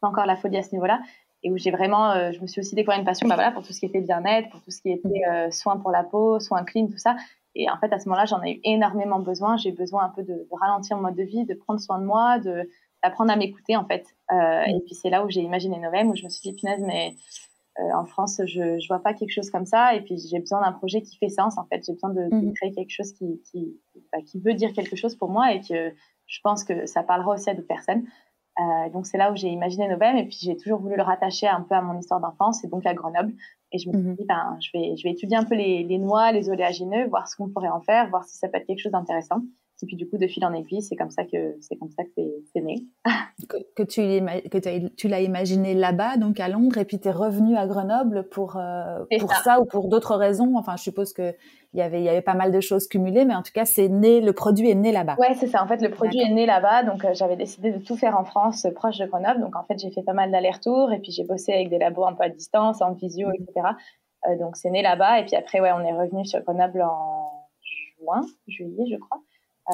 pas 0.00 0.08
encore 0.08 0.26
la 0.26 0.36
folie 0.36 0.58
à 0.58 0.62
ce 0.62 0.72
niveau-là 0.72 1.00
et 1.42 1.50
où 1.50 1.56
j'ai 1.56 1.70
vraiment, 1.70 2.10
euh, 2.10 2.32
je 2.32 2.40
me 2.40 2.46
suis 2.46 2.60
aussi 2.60 2.74
découvert 2.74 2.98
une 2.98 3.04
passion 3.04 3.28
bah 3.28 3.36
voilà, 3.36 3.52
pour 3.52 3.62
tout 3.62 3.72
ce 3.72 3.80
qui 3.80 3.86
était 3.86 4.00
bien-être, 4.00 4.50
pour 4.50 4.60
tout 4.62 4.70
ce 4.70 4.80
qui 4.80 4.90
était 4.90 5.22
euh, 5.30 5.50
soins 5.50 5.76
pour 5.76 5.90
la 5.90 6.02
peau, 6.02 6.40
soins 6.40 6.64
clean, 6.64 6.88
tout 6.88 6.98
ça. 6.98 7.16
Et 7.54 7.70
en 7.70 7.76
fait, 7.78 7.92
à 7.92 7.98
ce 7.98 8.08
moment-là, 8.08 8.26
j'en 8.26 8.42
ai 8.42 8.54
eu 8.54 8.60
énormément 8.64 9.20
besoin. 9.20 9.56
J'ai 9.56 9.72
besoin 9.72 10.04
un 10.04 10.08
peu 10.10 10.22
de, 10.22 10.46
ralentir 10.52 10.96
mon 10.96 11.04
mode 11.04 11.16
de 11.16 11.22
vie, 11.22 11.44
de 11.44 11.54
prendre 11.54 11.80
soin 11.80 11.98
de 11.98 12.04
moi, 12.04 12.38
de 12.38 12.68
d'apprendre 13.04 13.30
à 13.30 13.36
m'écouter 13.36 13.76
en 13.76 13.84
fait. 13.84 14.04
Euh. 14.32 14.62
Et 14.66 14.80
puis 14.84 14.96
c'est 14.96 15.08
là 15.08 15.24
où 15.24 15.30
j'ai 15.30 15.40
imaginé 15.40 15.78
Novem, 15.78 16.10
où 16.10 16.16
je 16.16 16.24
me 16.24 16.28
suis 16.28 16.50
dit, 16.50 16.56
punaise, 16.56 16.82
mais 16.84 17.14
euh, 17.78 17.96
en 17.96 18.04
France, 18.04 18.40
je 18.44 18.80
je 18.80 18.88
vois 18.88 18.98
pas 18.98 19.14
quelque 19.14 19.30
chose 19.30 19.50
comme 19.50 19.66
ça. 19.66 19.94
Et 19.94 20.00
puis 20.00 20.18
j'ai 20.18 20.40
besoin 20.40 20.60
d'un 20.60 20.72
projet 20.72 21.00
qui 21.02 21.16
fait 21.16 21.28
sens 21.28 21.58
en 21.58 21.64
fait. 21.66 21.84
J'ai 21.86 21.92
besoin 21.92 22.10
de, 22.10 22.22
mmh. 22.22 22.52
créer 22.54 22.72
quelque 22.72 22.90
chose 22.90 23.12
qui 23.12 23.40
qui, 23.50 23.80
bah, 24.12 24.18
qui 24.26 24.40
veut 24.40 24.54
dire 24.54 24.72
quelque 24.72 24.96
chose 24.96 25.14
pour 25.14 25.28
moi 25.28 25.52
et 25.52 25.60
que 25.60 25.92
je 26.26 26.40
pense 26.42 26.64
que 26.64 26.86
ça 26.86 27.04
parlera 27.04 27.34
aussi 27.34 27.48
à 27.50 27.54
d'autres 27.54 27.68
personnes. 27.68 28.04
Euh, 28.58 28.90
donc 28.90 29.06
c'est 29.06 29.18
là 29.18 29.30
où 29.30 29.36
j'ai 29.36 29.48
imaginé 29.48 29.86
Novem 29.88 30.16
et 30.16 30.24
puis 30.24 30.38
j'ai 30.40 30.56
toujours 30.56 30.80
voulu 30.80 30.96
le 30.96 31.02
rattacher 31.02 31.46
un 31.46 31.60
peu 31.60 31.74
à 31.74 31.82
mon 31.82 31.98
histoire 31.98 32.20
d'enfance 32.20 32.64
et 32.64 32.68
donc 32.68 32.86
à 32.86 32.94
Grenoble. 32.94 33.32
Et 33.70 33.78
je 33.78 33.88
me 33.88 33.94
suis 33.94 34.02
mhm. 34.02 34.16
dit, 34.16 34.24
ben, 34.24 34.56
je 34.60 34.70
vais, 34.72 34.96
je 34.96 35.02
vais 35.02 35.10
étudier 35.10 35.36
un 35.36 35.44
peu 35.44 35.54
les, 35.54 35.84
les 35.84 35.98
noix, 35.98 36.32
les 36.32 36.48
oléagineux, 36.48 37.06
voir 37.08 37.28
ce 37.28 37.36
qu'on 37.36 37.48
pourrait 37.48 37.68
en 37.68 37.80
faire, 37.80 38.08
voir 38.08 38.24
si 38.24 38.36
ça 38.36 38.48
peut 38.48 38.56
être 38.56 38.66
quelque 38.66 38.80
chose 38.80 38.92
d'intéressant. 38.92 39.42
Et 39.82 39.86
puis 39.86 39.96
du 39.96 40.08
coup, 40.08 40.18
de 40.18 40.26
fil 40.26 40.44
en 40.44 40.52
aiguille, 40.52 40.82
c'est 40.82 40.96
comme 40.96 41.10
ça 41.10 41.24
que 41.24 41.56
c'est 41.60 41.76
comme 41.76 41.90
ça 41.90 42.02
que 42.04 42.22
c'est 42.52 42.60
né. 42.60 42.84
que, 43.48 43.56
que, 43.76 43.82
tu, 43.82 44.00
que 44.48 44.88
tu 44.88 45.08
l'as 45.08 45.20
imaginé 45.20 45.74
là-bas, 45.74 46.16
donc 46.16 46.40
à 46.40 46.48
Londres, 46.48 46.78
et 46.78 46.84
puis 46.84 46.98
tu 46.98 47.08
es 47.08 47.12
revenu 47.12 47.56
à 47.56 47.66
Grenoble 47.66 48.28
pour, 48.28 48.56
euh, 48.56 49.04
pour 49.20 49.32
ça. 49.32 49.60
ou 49.60 49.66
pour 49.66 49.88
d'autres 49.88 50.16
raisons. 50.16 50.56
Enfin, 50.56 50.76
je 50.76 50.82
suppose 50.82 51.12
que 51.12 51.34
il 51.74 51.80
y 51.80 51.82
avait, 51.82 52.00
il 52.00 52.04
y 52.04 52.08
avait 52.08 52.22
pas 52.22 52.34
mal 52.34 52.50
de 52.50 52.60
choses 52.60 52.88
cumulées, 52.88 53.24
mais 53.24 53.34
en 53.34 53.42
tout 53.42 53.52
cas, 53.52 53.66
c'est 53.66 53.88
né, 53.88 54.20
le 54.20 54.32
produit 54.32 54.70
est 54.70 54.74
né 54.74 54.90
là-bas. 54.90 55.16
Ouais, 55.18 55.34
c'est 55.34 55.48
ça. 55.48 55.62
En 55.62 55.68
fait, 55.68 55.82
le 55.82 55.90
produit 55.90 56.20
est 56.20 56.32
né 56.32 56.46
là-bas, 56.46 56.82
donc 56.82 57.04
euh, 57.04 57.12
j'avais 57.12 57.36
décidé 57.36 57.72
de 57.72 57.78
tout 57.78 57.96
faire 57.96 58.18
en 58.18 58.24
France, 58.24 58.64
euh, 58.64 58.70
proche 58.72 58.98
de 58.98 59.06
Grenoble. 59.06 59.40
Donc 59.40 59.54
en 59.54 59.64
fait, 59.64 59.78
j'ai 59.78 59.90
fait 59.90 60.02
pas 60.02 60.14
mal 60.14 60.30
d'allers-retours, 60.30 60.92
et 60.92 60.98
puis 60.98 61.12
j'ai 61.12 61.24
bossé 61.24 61.52
avec 61.52 61.68
des 61.68 61.78
labos 61.78 62.06
un 62.06 62.14
peu 62.14 62.24
à 62.24 62.30
distance, 62.30 62.80
en 62.80 62.94
visio, 62.94 63.28
etc. 63.30 63.68
Euh, 64.26 64.38
donc 64.38 64.56
c'est 64.56 64.70
né 64.70 64.82
là-bas, 64.82 65.20
et 65.20 65.26
puis 65.26 65.36
après, 65.36 65.60
ouais, 65.60 65.70
on 65.72 65.80
est 65.80 65.92
revenu 65.92 66.24
sur 66.24 66.40
Grenoble 66.40 66.82
en 66.82 67.48
juin, 68.00 68.22
juillet, 68.46 68.84
je 68.90 68.96
crois. 68.96 69.20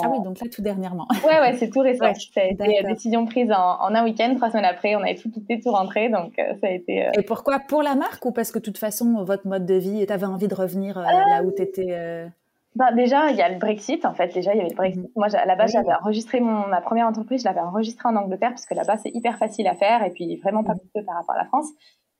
Ah 0.02 0.09
oui, 0.11 0.20
donc 0.22 0.40
là, 0.40 0.46
tout 0.52 0.62
dernièrement. 0.62 1.07
Ouais, 1.24 1.40
ouais, 1.40 1.52
c'est 1.57 1.70
tout 1.70 1.80
récent. 1.80 2.12
ça 2.14 2.40
a 2.40 2.44
été 2.44 2.80
une 2.80 2.88
décision 2.88 3.26
prise 3.26 3.50
en, 3.52 3.80
en, 3.80 3.94
un 3.94 4.04
week-end, 4.04 4.35
trois 4.37 4.50
semaines 4.50 4.64
après, 4.64 4.96
on 4.96 5.00
avait 5.00 5.14
tout 5.14 5.30
quitté, 5.30 5.61
tout 5.61 5.70
rentré, 5.70 6.09
donc 6.09 6.38
euh, 6.38 6.54
ça 6.61 6.66
a 6.66 6.70
été... 6.70 7.07
Euh, 7.07 7.11
Et 7.18 7.22
pourquoi 7.22 7.61
Pour 7.61 7.83
la 7.83 7.94
marque 7.94 8.24
ou 8.26 8.33
parce 8.33 8.50
que 8.50 8.59
de 8.59 8.64
toute 8.64 8.78
façon, 8.78 9.22
votre 9.24 9.46
mode 9.46 9.66
de 9.66 9.74
vie, 9.74 10.04
tu 10.07 10.12
avais 10.12 10.26
envie 10.26 10.48
de 10.48 10.54
revenir 10.54 10.98
euh, 10.98 11.02
là 11.02 11.42
où 11.44 11.52
tu 11.52 11.62
étais 11.62 12.26
ben, 12.74 12.92
déjà, 12.92 13.30
il 13.30 13.37
y 13.37 13.42
a 13.42 13.48
le 13.48 13.59
Brexit, 13.59 14.04
en 14.04 14.14
fait. 14.14 14.35
Déjà, 14.35 14.52
il 14.52 14.57
y 14.57 14.61
avait 14.61 14.70
le 14.70 14.74
Brexit. 14.74 15.04
Mhm. 15.04 15.11
Moi, 15.14 15.28
à 15.33 15.46
la 15.46 15.54
base, 15.54 15.70
j'avais 15.70 15.94
enregistré 15.94 16.40
mon, 16.40 16.66
ma 16.66 16.80
première 16.80 17.07
entreprise, 17.07 17.42
je 17.42 17.44
l'avais 17.44 17.61
enregistrée 17.61 18.09
en 18.09 18.16
Angleterre, 18.16 18.50
parce 18.50 18.66
que 18.66 18.74
là-bas, 18.74 18.96
c'est 18.96 19.14
hyper 19.14 19.38
facile 19.38 19.68
à 19.68 19.76
faire, 19.76 20.02
et 20.02 20.11
puis 20.11 20.37
vraiment 20.38 20.64
pas 20.64 20.72
mhm. 20.72 20.80
coûteux 20.80 21.04
par 21.04 21.14
rapport 21.14 21.37
à 21.37 21.38
la 21.38 21.44
France. 21.44 21.68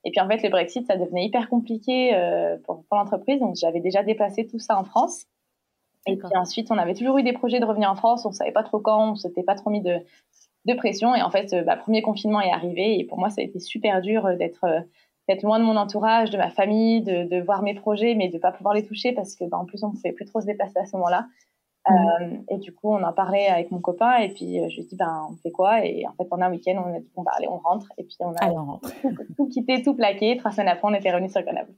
Et 0.05 0.13
puis, 0.13 0.21
en 0.21 0.29
fait, 0.29 0.45
le 0.45 0.51
Brexit, 0.51 0.87
ça 0.87 0.97
devenait 0.97 1.25
hyper 1.25 1.49
compliqué 1.49 2.13
pour, 2.67 2.85
pour 2.85 2.97
l'entreprise, 2.97 3.41
donc 3.41 3.57
j'avais 3.57 3.81
déjà 3.81 4.05
déplacé 4.05 4.47
tout 4.47 4.61
ça 4.61 4.79
en 4.79 4.85
France. 4.85 5.25
Et 6.07 6.17
puis 6.17 6.37
ensuite, 6.37 6.71
on 6.71 6.79
avait 6.79 6.95
toujours 6.95 7.19
eu 7.19 7.23
des 7.23 7.33
projets 7.33 7.61
de 7.61 7.65
revenir 7.65 7.91
en 7.91 7.97
France, 7.97 8.27
on 8.27 8.33
savait 8.33 8.53
pas 8.53 8.63
trop 8.63 8.79
quand, 8.79 9.13
on 9.13 9.17
s'était 9.17 9.43
pas 9.43 9.55
trop 9.55 9.71
mis 9.71 9.81
de, 9.81 9.99
de 10.67 10.75
pression. 10.75 11.15
Et 11.15 11.23
en 11.23 11.31
fait, 11.31 11.53
le 11.53 11.63
bah, 11.63 11.77
premier 11.77 12.03
confinement 12.03 12.41
est 12.41 12.53
arrivé 12.53 12.99
et 12.99 13.05
pour 13.05 13.19
moi, 13.19 13.31
ça 13.31 13.41
a 13.41 13.45
été 13.45 13.59
super 13.59 14.01
dur 14.01 14.27
euh, 14.27 14.37
d'être 14.37 14.65
euh, 14.65 14.81
d'être 15.27 15.43
loin 15.43 15.59
de 15.59 15.65
mon 15.65 15.77
entourage, 15.77 16.29
de 16.29 16.37
ma 16.37 16.51
famille, 16.51 17.01
de, 17.01 17.25
de 17.25 17.43
voir 17.43 17.63
mes 17.63 17.73
projets, 17.75 18.15
mais 18.15 18.29
de 18.29 18.37
pas 18.37 18.53
pouvoir 18.53 18.75
les 18.75 18.85
toucher 18.85 19.13
parce 19.13 19.35
que 19.35 19.45
bah, 19.45 19.57
en 19.57 19.65
plus, 19.65 19.83
on 19.83 19.91
pouvait 19.91 20.13
plus 20.13 20.27
trop 20.27 20.43
se 20.43 20.47
déplacer 20.47 20.79
à 20.79 20.85
ce 20.85 20.95
moment-là. 20.97 21.27
Mmh. 21.89 21.95
Euh, 21.95 22.37
et 22.51 22.59
du 22.59 22.75
coup, 22.75 22.93
on 22.93 23.03
en 23.03 23.13
parlait 23.15 23.47
avec 23.47 23.71
mon 23.71 23.79
copain 23.81 24.17
et 24.19 24.29
puis 24.29 24.57
je 24.69 24.75
lui 24.75 24.83
ai 24.83 24.85
dit, 24.85 24.97
ben, 24.97 25.29
on 25.31 25.37
fait 25.37 25.51
quoi? 25.51 25.83
Et 25.87 26.07
en 26.07 26.13
fait, 26.13 26.29
pendant 26.29 26.45
un 26.45 26.51
week-end, 26.51 26.83
on 26.85 26.95
a 26.95 27.01
dit, 27.01 27.11
bon, 27.17 27.23
bah, 27.23 27.33
allez, 27.39 27.49
on 27.49 27.57
rentre. 27.57 27.87
Et 27.97 28.05
puis, 28.05 28.17
on 28.21 28.33
a 28.33 28.51
tout, 29.03 29.35
tout, 29.35 29.49
quitté, 29.49 29.83
tout 29.83 29.95
plaqué. 29.95 30.37
Trois 30.37 30.51
semaines 30.51 30.69
après, 30.69 30.89
on 30.91 30.95
était 30.95 31.11
revenu 31.11 31.31
sur 31.31 31.41
Grenoble. 31.41 31.73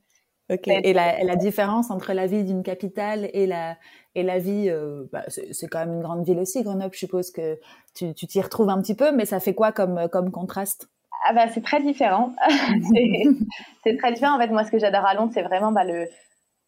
Ok. 0.51 0.69
Et 0.69 0.93
la, 0.93 1.23
la, 1.25 1.37
différence 1.37 1.91
entre 1.91 2.13
la 2.13 2.27
vie 2.27 2.45
d'une 2.45 2.63
capitale 2.63 3.29
et 3.33 3.47
la, 3.47 3.77
et 4.17 4.23
la 4.23 4.39
vie, 4.39 4.71
euh, 4.71 5.05
bah, 5.13 5.25
c'est 5.29 5.67
quand 5.67 5.79
même 5.79 5.93
une 5.93 6.03
grande 6.03 6.25
ville 6.25 6.39
aussi, 6.39 6.63
Grenoble. 6.63 6.95
Je 6.95 7.01
suppose 7.01 7.31
que 7.31 7.59
tu 7.95 8.15
t'y 8.15 8.41
retrouves 8.41 8.71
un 8.71 8.81
petit 8.81 8.95
peu, 8.95 9.13
mais 9.13 9.27
ça 9.27 9.41
fait 9.41 9.55
quoi 9.55 9.73
comme, 9.73 10.09
comme 10.11 10.31
contraste? 10.31 10.89
Ah 11.29 11.35
bah, 11.35 11.49
C'est 11.49 11.61
très 11.61 11.83
différent. 11.83 12.33
c'est 13.85 13.97
très 13.99 14.13
différent. 14.13 14.37
En 14.37 14.41
fait, 14.41 14.49
moi, 14.49 14.65
ce 14.65 14.71
que 14.71 14.79
j'adore 14.79 15.05
à 15.05 15.13
Londres, 15.13 15.33
c'est 15.35 15.43
vraiment 15.43 15.71
bah, 15.71 15.85
le, 15.85 16.07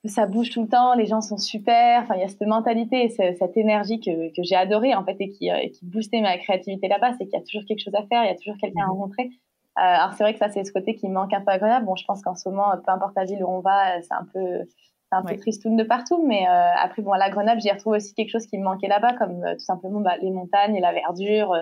ça 0.04 0.26
bouge 0.26 0.50
tout 0.50 0.61
le 0.61 0.68
temps, 0.68 0.94
les 0.94 1.06
gens 1.06 1.22
sont 1.22 1.38
super. 1.38 2.02
Enfin, 2.02 2.16
il 2.16 2.20
y 2.20 2.24
a 2.24 2.28
cette 2.28 2.42
mentalité, 2.42 3.08
cette 3.08 3.56
énergie 3.56 3.98
que, 3.98 4.28
que 4.28 4.42
j'ai 4.42 4.54
adorée 4.54 4.94
en 4.94 5.02
fait 5.02 5.16
et 5.18 5.30
qui, 5.30 5.50
euh, 5.50 5.56
qui 5.72 5.87
boostait 5.87 6.20
ma 6.20 6.37
créativité 6.37 6.87
là-bas. 6.87 7.12
C'est 7.12 7.24
qu'il 7.24 7.38
y 7.38 7.42
a 7.42 7.44
toujours 7.44 7.64
quelque 7.66 7.82
chose 7.82 7.94
à 7.94 8.06
faire, 8.08 8.24
il 8.24 8.28
y 8.28 8.30
a 8.30 8.37
toujours 8.37 8.58
quelqu'un 8.61 8.82
à 8.82 8.87
mhm. 8.88 8.92
rencontrer. 8.92 9.30
Euh, 9.78 9.80
alors 9.80 10.12
c'est 10.12 10.24
vrai 10.24 10.34
que 10.34 10.38
ça 10.38 10.50
c'est 10.50 10.64
ce 10.64 10.72
côté 10.72 10.96
qui 10.96 11.08
me 11.08 11.14
manque 11.14 11.32
un 11.32 11.40
peu 11.40 11.50
agréable. 11.50 11.87
Bon, 11.87 11.96
je 11.96 12.04
pense 12.04 12.20
qu'en 12.20 12.34
ce 12.34 12.46
moment, 12.50 12.72
peu 12.84 12.92
importe 12.92 13.14
la 13.16 13.24
ville 13.24 13.42
où 13.42 13.48
on 13.48 13.61
va, 13.61 14.02
c'est 14.02 14.14
un 14.14 14.26
peu 14.34 14.68
c'est 15.11 15.16
un 15.16 15.23
peu 15.23 15.37
tristoun 15.37 15.77
de 15.77 15.85
partout, 15.85 16.25
mais 16.27 16.47
euh, 16.47 16.71
après 16.77 17.03
bon 17.03 17.12
à 17.12 17.18
la 17.18 17.31
Grenoble, 17.31 17.61
j'y 17.61 17.71
retrouve 17.71 17.94
aussi 17.94 18.14
quelque 18.14 18.31
chose 18.31 18.47
qui 18.47 18.59
me 18.59 18.64
manquait 18.64 18.88
là-bas, 18.88 19.14
comme 19.14 19.42
euh, 19.44 19.55
tout 19.55 19.64
simplement 19.64 20.01
bah, 20.01 20.16
les 20.21 20.31
montagnes 20.31 20.77
et 20.77 20.81
la 20.81 20.92
verdure, 20.92 21.55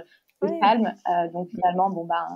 le 0.43 0.61
calme. 0.61 0.93
donc 1.33 1.49
finalement 1.49 1.91
bon 1.91 2.05
bah 2.05 2.27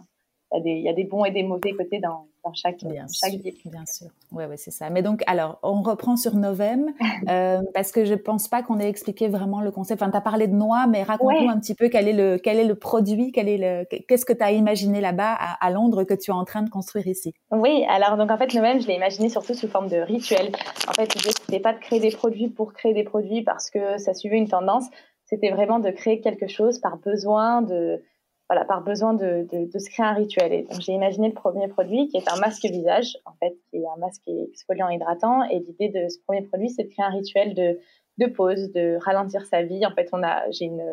il 0.53 0.79
y, 0.79 0.89
a 0.89 0.93
des 0.93 1.05
bons 1.05 1.25
et 1.25 1.31
des 1.31 1.45
mauvais 1.45 1.73
côtés 1.73 2.01
dans, 2.01 2.27
dans 2.45 2.53
chaque, 2.55 2.83
bien 2.85 3.07
chaque 3.13 3.33
sûr, 3.33 3.71
Bien 3.71 3.85
sûr, 3.87 4.09
ouais, 4.33 4.47
ouais, 4.47 4.57
c'est 4.57 4.73
ça. 4.73 4.91
Mais 4.91 5.01
donc, 5.01 5.23
alors, 5.29 5.61
on 5.63 5.83
reprend 5.83 6.17
sur 6.17 6.35
Novem, 6.35 6.93
euh, 7.29 7.61
parce 7.73 7.93
que 7.93 8.05
je 8.05 8.15
pense 8.15 8.49
pas 8.49 8.63
qu'on 8.63 8.81
ait 8.81 8.89
expliqué 8.89 9.29
vraiment 9.29 9.61
le 9.61 9.71
concept. 9.71 10.03
Enfin, 10.03 10.11
tu 10.11 10.17
as 10.17 10.21
parlé 10.21 10.49
de 10.49 10.55
noix, 10.55 10.87
mais 10.89 11.05
raconte-nous 11.05 11.49
un 11.49 11.61
petit 11.61 11.77
peu 11.77 11.89
quel 11.89 12.09
est 12.09 12.13
le, 12.13 12.39
quel 12.39 12.59
est 12.59 12.65
le 12.65 12.75
produit, 12.75 13.31
quel 13.31 13.49
est 13.49 13.59
le, 13.59 13.85
qu'est-ce 14.09 14.25
que 14.25 14.33
tu 14.33 14.43
as 14.43 14.51
imaginé 14.51 15.01
là-bas 15.01 15.37
à, 15.39 15.65
à, 15.65 15.71
Londres 15.71 16.03
que 16.03 16.15
tu 16.15 16.33
es 16.33 16.35
en 16.35 16.45
train 16.45 16.63
de 16.63 16.71
construire 16.71 17.07
ici? 17.07 17.33
Oui, 17.53 17.85
alors, 17.89 18.17
donc 18.17 18.31
en 18.31 18.37
fait, 18.37 18.53
Novem, 18.53 18.81
je 18.81 18.89
l'ai 18.89 18.95
imaginé 18.95 19.29
surtout 19.29 19.55
sous 19.55 19.69
forme 19.69 19.89
de 19.89 19.99
rituel. 19.99 20.51
En 20.89 20.93
fait, 20.93 21.15
l'idée, 21.15 21.31
c'était 21.31 21.61
pas 21.61 21.75
de 21.75 21.79
créer 21.79 22.01
des 22.01 22.11
produits 22.11 22.49
pour 22.49 22.73
créer 22.73 22.93
des 22.93 23.05
produits 23.05 23.43
parce 23.43 23.71
que 23.71 23.99
ça 23.99 24.15
suivait 24.15 24.39
une 24.39 24.49
tendance. 24.49 24.87
C'était 25.27 25.51
vraiment 25.51 25.79
de 25.79 25.91
créer 25.91 26.21
quelque 26.21 26.49
chose 26.49 26.81
par 26.81 26.97
besoin 26.97 27.63
de, 27.63 28.03
voilà, 28.51 28.65
par 28.65 28.83
besoin 28.83 29.15
de, 29.15 29.47
de, 29.53 29.71
de, 29.71 29.79
se 29.79 29.89
créer 29.89 30.05
un 30.05 30.13
rituel. 30.13 30.53
Et 30.53 30.63
donc, 30.63 30.81
j'ai 30.81 30.91
imaginé 30.91 31.29
le 31.29 31.35
premier 31.35 31.69
produit 31.69 32.09
qui 32.09 32.17
est 32.17 32.29
un 32.29 32.37
masque 32.41 32.65
visage, 32.65 33.17
en 33.25 33.33
fait, 33.35 33.57
qui 33.71 33.77
est 33.77 33.87
un 33.87 33.97
masque 34.01 34.27
exfoliant 34.27 34.89
hydratant. 34.89 35.45
Et 35.45 35.61
l'idée 35.61 35.89
de 35.89 36.09
ce 36.09 36.19
premier 36.27 36.43
produit, 36.43 36.69
c'est 36.69 36.83
de 36.83 36.89
créer 36.89 37.05
un 37.05 37.11
rituel 37.11 37.55
de, 37.55 37.79
de 38.19 38.27
pause, 38.27 38.73
de 38.73 38.99
ralentir 39.05 39.47
sa 39.47 39.63
vie. 39.63 39.87
En 39.87 39.93
fait, 39.93 40.09
on 40.13 40.25
a, 40.25 40.51
j'ai 40.51 40.65
une, 40.65 40.85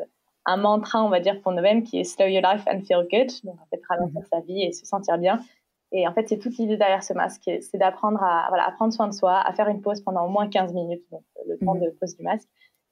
un 0.46 0.58
mantra, 0.58 1.04
on 1.04 1.10
va 1.10 1.20
dire, 1.20 1.41
pour 1.41 1.52
nous-mêmes 1.52 1.82
qui 1.82 2.00
est 2.00 2.04
slow 2.04 2.28
your 2.28 2.43
life 2.43 2.63
and 2.67 2.82
feel 2.82 3.08
good. 3.12 3.32
Donc, 3.43 3.60
en 3.60 3.65
fait, 3.72 3.82
ralentir 3.89 4.22
sa 4.32 4.39
vie 4.41 4.62
et 4.62 4.72
se 4.72 4.86
sentir 4.86 5.17
bien. 5.17 5.39
Et 5.91 6.08
en 6.08 6.13
fait, 6.13 6.30
c'est 6.30 6.38
toute 6.38 6.56
l'idée 6.60 6.78
derrière 6.78 7.02
ce 7.02 7.13
masque, 7.13 7.50
c'est 7.62 7.78
d'apprendre 7.80 8.22
à, 8.22 8.46
voilà, 8.50 8.67
à 8.67 8.72
prendre 8.72 8.93
soin 8.93 9.08
de 9.08 9.13
soi, 9.13 9.39
à 9.39 9.52
faire 9.54 9.67
une 9.67 9.82
pause 9.82 10.02
pendant 10.02 10.28
au 10.28 10.30
moins 10.30 10.48
15 10.48 10.74
minutes, 10.74 11.06
donc 11.12 11.24
le 11.48 11.58
temps 11.58 11.74
mmh. 11.74 11.80
de 11.80 11.89
pause 12.00 12.17
du 12.17 12.24
masque 12.24 12.50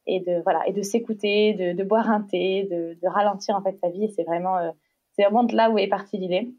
et 0.07 0.19
de 0.19 0.41
voilà 0.43 0.67
et 0.67 0.73
de 0.73 0.81
s'écouter, 0.81 1.53
de, 1.53 1.73
de, 1.73 1.83
boire 1.83 2.09
un 2.09 2.21
thé, 2.21 2.63
de, 2.63 2.97
de, 3.01 3.07
ralentir 3.07 3.55
en 3.55 3.61
fait 3.61 3.77
sa 3.81 3.89
vie. 3.89 4.09
C'est 4.15 4.23
vraiment 4.23 4.57
euh, 4.57 4.71
c'est 5.13 5.23
vraiment 5.23 5.43
de 5.43 5.55
là 5.55 5.69
où 5.69 5.77
est 5.77 5.87
partie 5.87 6.17
l'idée. 6.17 6.53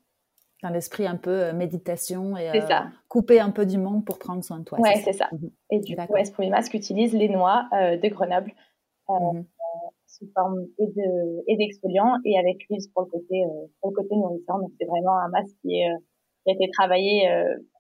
Dans 0.63 0.71
l'esprit 0.71 1.07
un 1.07 1.17
peu 1.17 1.45
euh, 1.45 1.53
méditation 1.53 2.37
et 2.37 2.51
euh, 2.51 2.81
couper 3.09 3.41
un 3.41 3.51
peu 3.51 3.67
du 3.67 3.79
monde 3.79 4.05
pour 4.05 4.19
prendre 4.19 4.43
soin 4.43 4.59
de 4.59 4.65
toi. 4.65 4.81
Ouais, 4.81 4.97
c'est 5.05 5.13
ça. 5.13 5.29
Mhm. 5.33 5.51
Et 5.71 5.81
du 5.81 5.97
coup, 5.97 6.15
ce 6.25 6.33
premier 6.33 6.51
masque 6.51 6.75
utilise 6.75 7.13
les 7.13 7.29
noix 7.29 7.69
de 7.73 8.09
Grenoble 8.09 8.53
mhm. 9.09 9.45
sous 10.07 10.27
forme 10.35 10.67
et 10.79 10.87
de 10.87 11.45
et 11.47 11.57
d'exfoliant 11.57 12.17
et 12.25 12.39
avec 12.39 12.67
l'huile 12.69 12.81
pour 12.95 13.05
le 13.05 13.11
côté 13.11 13.45
pour 13.81 13.91
le 13.91 13.97
côté 13.97 14.17
nourrissant. 14.17 14.59
Donc 14.59 14.73
c'est 14.81 14.87
vraiment 14.87 15.19
un 15.19 15.29
masque 15.29 15.55
qui 15.63 15.81
est 15.81 15.91
qui 16.47 16.53
a 16.53 16.55
été 16.55 16.71
travaillé 16.71 17.29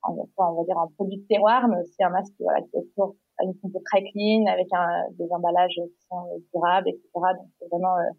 en, 0.02 0.26
on 0.36 0.54
va 0.54 0.64
dire 0.64 0.76
en 0.76 0.88
produit 0.88 1.18
de 1.18 1.26
terroir, 1.28 1.68
mais 1.68 1.76
aussi 1.80 2.02
un 2.02 2.10
masque 2.10 2.34
voilà, 2.40 2.60
qui 2.62 2.76
est 2.76 2.82
toujours 2.88 3.14
une 3.42 3.54
photo 3.60 3.80
très 3.84 4.02
clean 4.02 4.46
avec 4.46 4.68
des 5.18 5.30
emballages 5.30 5.74
qui 5.74 6.06
sont 6.08 6.26
durables, 6.52 6.88
etc. 6.88 7.02
Donc 7.14 7.48
c'est 7.58 7.68
vraiment 7.68 7.96
euh, 7.98 8.10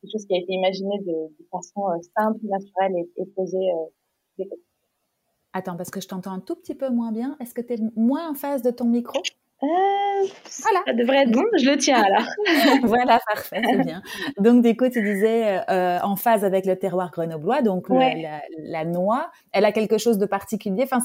quelque 0.00 0.12
chose 0.12 0.26
qui 0.26 0.34
a 0.34 0.38
été 0.38 0.52
imaginé 0.52 0.98
de, 1.00 1.46
façon 1.50 1.88
euh, 1.90 1.96
simple, 2.16 2.38
naturelle 2.44 2.96
et, 2.96 3.22
et 3.22 3.26
posée. 3.36 3.70
Euh, 4.38 4.44
Attends, 5.52 5.76
parce 5.76 5.90
que 5.90 6.00
je 6.00 6.08
t'entends 6.08 6.32
un 6.32 6.40
tout 6.40 6.54
petit 6.54 6.74
peu 6.74 6.90
moins 6.90 7.12
bien. 7.12 7.36
Est-ce 7.40 7.54
que 7.54 7.60
tu 7.60 7.74
es 7.74 7.78
moins 7.96 8.30
en 8.30 8.34
face 8.34 8.62
de 8.62 8.70
ton 8.70 8.84
micro? 8.84 9.20
Euh, 9.62 9.66
voilà. 10.62 10.80
Ça 10.86 10.92
devrait 10.94 11.22
être 11.24 11.32
bon, 11.32 11.44
je 11.58 11.68
le 11.68 11.76
tiens 11.76 12.02
alors. 12.02 12.26
voilà, 12.84 13.20
parfait, 13.32 13.60
c'est 13.64 13.84
bien. 13.84 14.02
Donc, 14.38 14.62
du 14.64 14.76
coup, 14.76 14.88
tu 14.88 15.02
disais 15.02 15.60
euh, 15.68 15.98
en 16.02 16.16
phase 16.16 16.44
avec 16.44 16.64
le 16.64 16.76
terroir 16.76 17.10
grenoblois, 17.10 17.60
donc 17.60 17.88
la, 17.90 18.40
la, 18.58 18.84
noix, 18.84 19.30
elle 19.52 19.64
a 19.64 19.72
quelque 19.72 19.98
chose 19.98 20.18
de 20.18 20.26
particulier? 20.26 20.84
Enfin, 20.84 21.00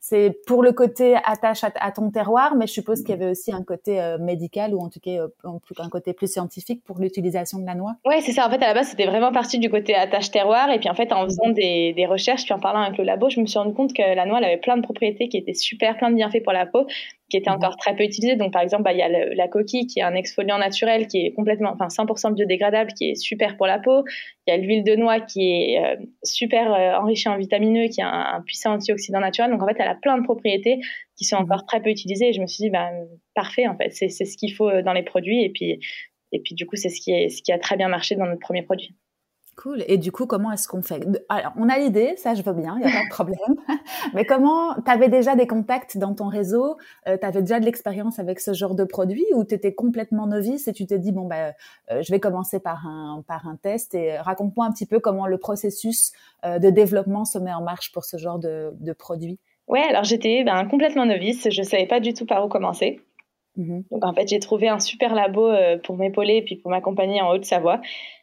c'est 0.00 0.34
pour 0.46 0.62
le 0.62 0.72
côté 0.72 1.14
attache 1.24 1.62
à, 1.62 1.92
ton 1.92 2.10
terroir, 2.10 2.56
mais 2.56 2.66
je 2.66 2.72
suppose 2.72 3.00
qu'il 3.00 3.10
y 3.10 3.12
avait 3.12 3.30
aussi 3.30 3.52
un 3.52 3.62
côté 3.62 4.00
euh, 4.00 4.16
médical 4.18 4.74
ou 4.74 4.80
en 4.80 4.88
tout 4.88 4.98
cas 4.98 5.26
un 5.44 5.88
côté 5.90 6.14
plus 6.14 6.32
scientifique 6.32 6.82
pour 6.84 6.98
l'utilisation 6.98 7.58
de 7.58 7.66
la 7.66 7.74
noix. 7.74 7.96
Ouais, 8.06 8.22
c'est 8.22 8.32
ça. 8.32 8.46
En 8.46 8.50
fait, 8.50 8.62
à 8.62 8.68
la 8.68 8.74
base, 8.74 8.88
c'était 8.88 9.04
vraiment 9.04 9.30
parti 9.30 9.58
du 9.58 9.68
côté 9.68 9.94
attache 9.94 10.30
terroir, 10.30 10.70
et 10.70 10.78
puis 10.78 10.88
en 10.88 10.94
fait, 10.94 11.12
en 11.12 11.24
faisant 11.24 11.50
des, 11.50 11.92
des, 11.92 12.06
recherches, 12.06 12.44
puis 12.44 12.54
en 12.54 12.60
parlant 12.60 12.80
avec 12.80 12.96
le 12.96 13.04
labo, 13.04 13.28
je 13.28 13.40
me 13.40 13.46
suis 13.46 13.58
rendu 13.58 13.74
compte 13.74 13.92
que 13.92 14.02
la 14.02 14.24
noix 14.24 14.38
elle 14.38 14.44
avait 14.44 14.56
plein 14.56 14.78
de 14.78 14.82
propriétés 14.82 15.28
qui 15.28 15.36
étaient 15.36 15.54
super, 15.54 15.98
plein 15.98 16.10
de 16.10 16.16
bienfaits 16.16 16.42
pour 16.42 16.54
la 16.54 16.64
peau, 16.64 16.86
qui 17.30 17.36
étaient 17.36 17.50
encore 17.50 17.76
très 17.76 17.94
peu 17.94 18.02
utilisées. 18.02 18.36
Donc, 18.36 18.52
par 18.52 18.60
exemple, 18.60 18.82
bah, 18.82 18.92
il 18.92 18.98
y 18.98 19.02
a 19.02 19.08
la 19.08 19.48
coquille 19.48 19.86
qui 19.86 20.00
est 20.00 20.02
un 20.02 20.14
exfoliant 20.14 20.58
naturel 20.58 21.06
qui 21.06 21.24
est 21.24 21.32
complètement, 21.32 21.72
enfin 21.72 21.86
100% 21.86 22.34
biodégradable, 22.34 22.92
qui 22.92 23.10
est 23.10 23.14
super 23.14 23.56
pour 23.56 23.66
la 23.66 23.78
peau. 23.78 24.04
Il 24.46 24.50
y 24.50 24.54
a 24.54 24.56
l'huile 24.56 24.84
de 24.84 24.96
noix 24.96 25.20
qui 25.20 25.52
est 25.52 25.84
euh, 25.84 25.96
super 26.22 26.74
euh, 26.74 26.98
enrichie 26.98 27.28
en 27.28 27.38
vitamineux, 27.38 27.88
qui 27.88 28.02
a 28.02 28.34
un, 28.34 28.42
puissant 28.42 28.72
antioxydant 28.74 29.20
naturel. 29.20 29.50
Donc 29.50 29.62
en 29.62 29.66
fait, 29.66 29.76
elle 29.78 29.88
a 29.90 29.94
plein 29.94 30.18
de 30.18 30.24
propriétés 30.24 30.80
qui 31.16 31.24
sont 31.24 31.36
encore 31.36 31.66
très 31.66 31.80
peu 31.82 31.90
utilisées. 31.90 32.28
Et 32.28 32.32
je 32.32 32.40
me 32.40 32.46
suis 32.46 32.64
dit, 32.64 32.70
bah, 32.70 32.90
parfait, 33.34 33.66
en 33.66 33.76
fait, 33.76 33.90
c'est 33.90 34.08
ce 34.08 34.36
qu'il 34.36 34.54
faut 34.54 34.68
euh, 34.68 34.82
dans 34.82 34.92
les 34.92 35.02
produits. 35.02 35.42
Et 35.42 35.50
puis, 35.50 35.80
et 36.32 36.40
puis 36.40 36.54
du 36.54 36.66
coup, 36.66 36.76
c'est 36.76 36.90
ce 36.90 37.00
qui, 37.00 37.12
est, 37.12 37.28
ce 37.28 37.42
qui 37.42 37.52
a 37.52 37.58
très 37.58 37.76
bien 37.76 37.88
marché 37.88 38.16
dans 38.16 38.26
notre 38.26 38.40
premier 38.40 38.62
produit. 38.62 38.94
Cool. 39.56 39.84
Et 39.88 39.98
du 39.98 40.10
coup, 40.10 40.24
comment 40.24 40.50
est-ce 40.52 40.66
qu'on 40.66 40.80
fait? 40.80 41.06
Alors, 41.28 41.52
on 41.56 41.68
a 41.68 41.78
l'idée, 41.78 42.14
ça 42.16 42.34
je 42.34 42.42
veux 42.42 42.54
bien, 42.54 42.78
il 42.78 42.86
n'y 42.86 42.90
a 42.90 42.96
pas 42.96 43.04
de 43.04 43.10
problème. 43.10 43.38
Mais 44.14 44.24
comment, 44.24 44.74
tu 44.74 44.90
avais 44.90 45.10
déjà 45.10 45.36
des 45.36 45.46
contacts 45.46 45.98
dans 45.98 46.14
ton 46.14 46.28
réseau? 46.28 46.78
Euh, 47.06 47.18
Tu 47.20 47.26
avais 47.26 47.40
déjà 47.42 47.60
de 47.60 47.66
l'expérience 47.66 48.18
avec 48.18 48.40
ce 48.40 48.54
genre 48.54 48.74
de 48.74 48.84
produit 48.84 49.26
ou 49.34 49.44
tu 49.44 49.54
étais 49.54 49.74
complètement 49.74 50.26
novice 50.26 50.66
et 50.66 50.72
tu 50.72 50.86
t'es 50.86 50.98
dit, 50.98 51.12
bon, 51.12 51.26
bah, 51.26 51.52
euh, 51.90 52.00
je 52.00 52.10
vais 52.10 52.20
commencer 52.20 52.58
par 52.58 52.86
un, 52.86 53.22
par 53.26 53.46
un 53.46 53.56
test 53.56 53.94
et 53.94 54.16
raconte-moi 54.16 54.64
un 54.64 54.72
petit 54.72 54.86
peu 54.86 54.98
comment 54.98 55.26
le 55.26 55.36
processus 55.36 56.12
euh, 56.46 56.58
de 56.58 56.70
développement 56.70 57.26
se 57.26 57.36
met 57.38 57.52
en 57.52 57.62
marche 57.62 57.92
pour 57.92 58.06
ce 58.06 58.16
genre 58.16 58.38
de, 58.38 58.70
de 58.80 58.92
produit. 58.94 59.40
Ouais, 59.68 59.82
alors 59.82 60.04
j'étais 60.04 60.42
ben, 60.44 60.64
complètement 60.66 61.06
novice, 61.06 61.48
je 61.50 61.60
ne 61.60 61.66
savais 61.66 61.86
pas 61.86 62.00
du 62.00 62.12
tout 62.14 62.26
par 62.26 62.44
où 62.44 62.48
commencer. 62.48 63.00
Mmh 63.56 63.80
Donc 63.90 64.04
en 64.04 64.14
fait, 64.14 64.28
j'ai 64.28 64.38
trouvé 64.38 64.68
un 64.68 64.78
super 64.78 65.14
labo 65.14 65.50
pour 65.84 65.96
m'épauler 65.96 66.36
et 66.36 66.42
puis 66.42 66.56
pour 66.56 66.70
m'accompagner 66.70 67.20
en 67.20 67.30
Haute-Savoie. 67.30 67.80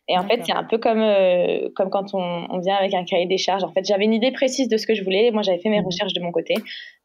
Et 0.10 0.18
en 0.18 0.26
fait, 0.26 0.42
c'est 0.46 0.54
un 0.54 0.64
peu 0.64 0.78
comme, 0.78 1.02
euh, 1.02 1.70
comme 1.76 1.90
quand 1.90 2.14
on, 2.14 2.48
on, 2.50 2.60
vient 2.60 2.76
avec 2.76 2.94
un 2.94 3.04
cahier 3.04 3.26
des 3.26 3.38
charges. 3.38 3.66
En 3.66 3.74
fait, 3.74 3.86
j'avais 3.86 4.06
une 4.06 4.14
idée 4.14 4.32
précise 4.32 4.70
de 4.70 4.78
ce 4.78 4.88
que 4.88 4.96
je 4.96 5.04
voulais. 5.04 5.32
Moi, 5.32 5.42
j'avais 5.42 5.58
fait 5.58 5.70
mes 5.70 5.82
mmh. 5.82 5.86
recherches 5.86 6.14
de 6.14 6.22
mon 6.22 6.32
côté. 6.32 6.54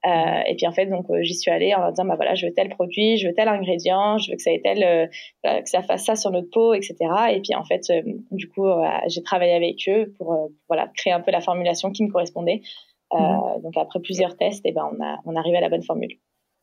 Euh, 0.07 0.41
et 0.47 0.55
puis, 0.55 0.69
en 0.69 0.73
fait, 0.73 0.87
donc, 0.87 1.11
euh, 1.11 1.21
j'y 1.23 1.35
suis 1.35 1.51
allée 1.51 1.75
en 1.75 1.81
leur 1.81 1.91
disant, 1.91 2.05
bah 2.05 2.15
voilà, 2.15 2.37
je 2.37 2.47
veux 2.47 2.53
tel 2.55 2.69
produit, 2.69 3.17
je 3.17 3.27
veux 3.27 3.35
tel 3.35 3.49
ingrédient, 3.49 4.19
je 4.19 4.31
veux 4.31 4.37
que 4.37 4.43
ça 4.43 4.53
ait 4.53 4.61
tel, 4.63 4.85
euh, 4.85 5.61
que 5.61 5.69
ça 5.69 5.83
fasse 5.83 6.05
ça 6.05 6.15
sur 6.15 6.31
notre 6.31 6.49
peau, 6.51 6.75
etc. 6.75 6.95
Et 7.33 7.41
puis, 7.41 7.57
en 7.57 7.65
fait, 7.65 7.93
du 8.31 8.49
coup, 8.49 8.69
j'ai 9.09 9.23
travaillé 9.23 9.55
avec 9.55 9.89
eux 9.89 10.15
pour, 10.17 10.51
voilà, 10.69 10.89
créer 10.97 11.13
un 11.13 11.21
peu 11.21 11.33
la 11.33 11.41
formulation 11.41 11.91
qui 11.91 12.05
me 12.05 12.11
correspondait. 12.11 12.63
Mmh. 13.13 13.63
Donc, 13.63 13.77
après 13.77 14.01
plusieurs 14.01 14.37
tests, 14.37 14.65
et 14.65 14.73
ben, 14.73 14.89
on 14.93 15.03
a, 15.03 15.19
on 15.25 15.37
arrivé 15.37 15.57
à 15.59 15.61
la 15.61 15.69
bonne 15.69 15.83
formule. 15.83 16.17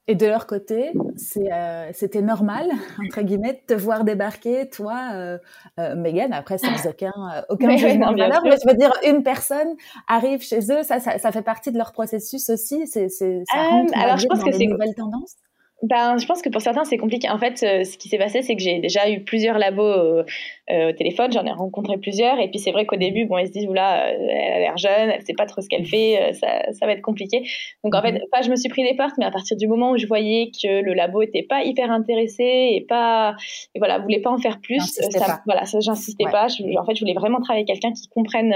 Et 0.09 0.15
de 0.15 0.25
leur 0.25 0.47
côté, 0.47 0.91
euh, 1.37 1.89
c'était 1.93 2.23
normal, 2.23 2.67
entre 3.05 3.21
guillemets, 3.21 3.53
de 3.53 3.75
te 3.75 3.79
voir 3.79 4.03
débarquer, 4.03 4.67
toi, 4.67 5.11
euh, 5.13 5.37
euh 5.79 5.95
Megan, 5.95 6.33
après 6.33 6.57
sans 6.57 6.87
aucun, 6.87 7.13
euh, 7.35 7.41
aucun 7.49 7.77
jugement 7.77 8.11
de 8.11 8.17
valeur, 8.17 8.41
mais 8.43 8.57
je 8.59 8.67
veux 8.67 8.75
dire, 8.75 8.91
une 9.07 9.21
personne 9.21 9.75
arrive 10.07 10.41
chez 10.41 10.71
eux, 10.71 10.81
ça, 10.81 10.99
ça, 10.99 11.19
ça 11.19 11.31
fait 11.31 11.43
partie 11.43 11.71
de 11.71 11.77
leur 11.77 11.91
processus 11.91 12.49
aussi, 12.49 12.87
c'est, 12.87 13.07
c'est, 13.07 13.43
ça 13.53 13.69
rentre, 13.69 13.93
alors, 13.95 14.17
je 14.17 14.25
pense 14.25 14.39
dans 14.39 14.45
que 14.45 14.57
les 14.57 14.65
nouvelles 14.65 14.95
tendances? 14.95 15.35
Ben, 15.81 16.17
je 16.17 16.25
pense 16.25 16.41
que 16.41 16.49
pour 16.49 16.61
certains, 16.61 16.83
c'est 16.83 16.97
compliqué. 16.97 17.29
En 17.29 17.37
fait, 17.37 17.63
euh, 17.63 17.83
ce 17.85 17.97
qui 17.97 18.09
s'est 18.09 18.17
passé, 18.17 18.41
c'est 18.41 18.55
que 18.55 18.61
j'ai 18.61 18.79
déjà 18.79 19.09
eu 19.09 19.23
plusieurs 19.23 19.57
labos 19.57 19.81
euh, 19.83 20.23
euh, 20.69 20.89
au 20.89 20.91
téléphone. 20.91 21.31
J'en 21.31 21.45
ai 21.45 21.51
rencontré 21.51 21.97
plusieurs. 21.97 22.37
Et 22.39 22.49
puis, 22.49 22.59
c'est 22.59 22.71
vrai 22.71 22.85
qu'au 22.85 22.97
début, 22.97 23.25
bon, 23.25 23.37
ils 23.37 23.47
se 23.47 23.53
disent, 23.53 23.65
oula, 23.65 24.09
elle 24.11 24.53
a 24.53 24.59
l'air 24.59 24.77
jeune, 24.77 25.09
elle 25.09 25.21
sait 25.21 25.33
pas 25.33 25.45
trop 25.45 25.61
ce 25.61 25.69
qu'elle 25.69 25.85
fait, 25.85 26.33
ça, 26.33 26.73
ça 26.73 26.85
va 26.85 26.91
être 26.91 27.01
compliqué. 27.01 27.43
Donc, 27.83 27.95
en 27.95 28.01
fait, 28.01 28.11
mhm. 28.11 28.21
pas 28.29 28.41
je 28.41 28.49
me 28.49 28.57
suis 28.57 28.67
pris 28.67 28.83
des 28.83 28.95
portes, 28.95 29.15
mais 29.17 29.25
à 29.25 29.31
partir 29.31 29.55
du 29.55 29.67
moment 29.67 29.91
où 29.91 29.97
je 29.97 30.05
voyais 30.05 30.51
que 30.51 30.81
le 30.81 30.93
labo 30.93 31.21
était 31.21 31.43
pas 31.43 31.63
hyper 31.63 31.91
intéressé 31.91 32.43
et 32.43 32.85
pas, 32.87 33.35
et 33.73 33.79
voilà, 33.79 33.99
voulait 33.99 34.21
pas 34.21 34.31
en 34.31 34.37
faire 34.37 34.59
plus, 34.59 34.81
ça, 34.81 35.39
voilà, 35.45 35.65
ça, 35.65 35.79
j'insistais 35.79 36.25
pas. 36.25 36.47
en 36.47 36.85
fait, 36.85 36.95
je 36.95 36.99
voulais 36.99 37.13
vraiment 37.13 37.39
travailler 37.39 37.65
avec 37.67 37.79
quelqu'un 37.79 37.93
qui 37.93 38.09
comprenne, 38.09 38.53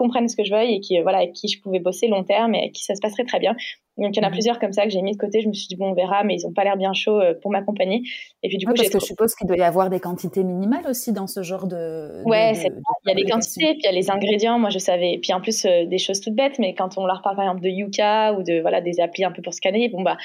qui 0.00 0.04
comprenne 0.06 0.28
ce 0.28 0.36
que 0.36 0.44
je 0.44 0.52
veuille 0.52 0.74
et 0.74 0.80
qui, 0.80 1.00
voilà, 1.00 1.18
avec 1.18 1.32
qui 1.32 1.48
je 1.48 1.60
pouvais 1.60 1.78
bosser 1.78 2.08
long 2.08 2.24
terme 2.24 2.54
et 2.54 2.58
avec 2.58 2.72
qui 2.72 2.84
ça 2.84 2.94
se 2.94 3.00
passerait 3.00 3.24
très 3.24 3.38
bien. 3.38 3.54
Donc, 3.98 4.16
il 4.16 4.20
y 4.20 4.24
en 4.24 4.26
a 4.26 4.30
mhm. 4.30 4.34
plusieurs 4.34 4.58
comme 4.58 4.72
ça 4.72 4.84
que 4.84 4.90
j'ai 4.90 5.02
mis 5.02 5.12
de 5.12 5.18
côté. 5.18 5.42
Je 5.42 5.48
me 5.48 5.52
suis 5.52 5.68
dit, 5.68 5.76
bon, 5.76 5.90
on 5.90 5.94
verra, 5.94 6.24
mais 6.24 6.36
ils 6.36 6.46
n'ont 6.46 6.54
pas 6.54 6.64
l'air 6.64 6.76
bien 6.76 6.92
chauds 6.94 7.20
euh, 7.20 7.34
pour 7.42 7.50
m'accompagner. 7.50 8.02
Et 8.42 8.48
puis, 8.48 8.56
du 8.56 8.66
coup, 8.66 8.72
parce 8.72 8.88
que 8.88 8.98
je 8.98 9.04
suppose 9.04 9.34
qu'il 9.34 9.46
doit 9.46 9.58
y 9.58 9.62
avoir 9.62 9.90
des 9.90 10.00
quantités 10.00 10.42
minimales 10.42 10.86
aussi 10.88 11.12
dans 11.12 11.26
ce 11.26 11.42
genre 11.42 11.66
de. 11.66 12.22
Ouais, 12.24 12.54
il 12.54 13.08
y 13.08 13.10
a 13.10 13.14
des 13.14 13.24
quantités, 13.24 13.74
puis 13.74 13.80
il 13.82 13.84
y 13.84 13.88
a 13.88 13.92
les 13.92 14.10
ingrédients. 14.10 14.58
Moi, 14.58 14.70
je 14.70 14.78
savais. 14.78 15.18
Puis 15.22 15.34
en 15.34 15.40
plus, 15.40 15.64
euh, 15.66 15.84
des 15.84 15.98
choses 15.98 16.20
toutes 16.20 16.34
bêtes, 16.34 16.58
mais 16.58 16.74
quand 16.74 16.96
on 16.96 17.06
leur 17.06 17.20
parle, 17.20 17.36
par 17.36 17.44
exemple, 17.44 17.62
de 17.62 17.68
Yuka 17.68 18.34
ou 18.34 18.42
de 18.42 18.60
voilà, 18.60 18.80
des 18.80 19.00
applis 19.00 19.24
un 19.24 19.32
peu 19.32 19.42
pour 19.42 19.52
scanner, 19.52 19.90
bon, 19.90 20.02
bah, 20.02 20.16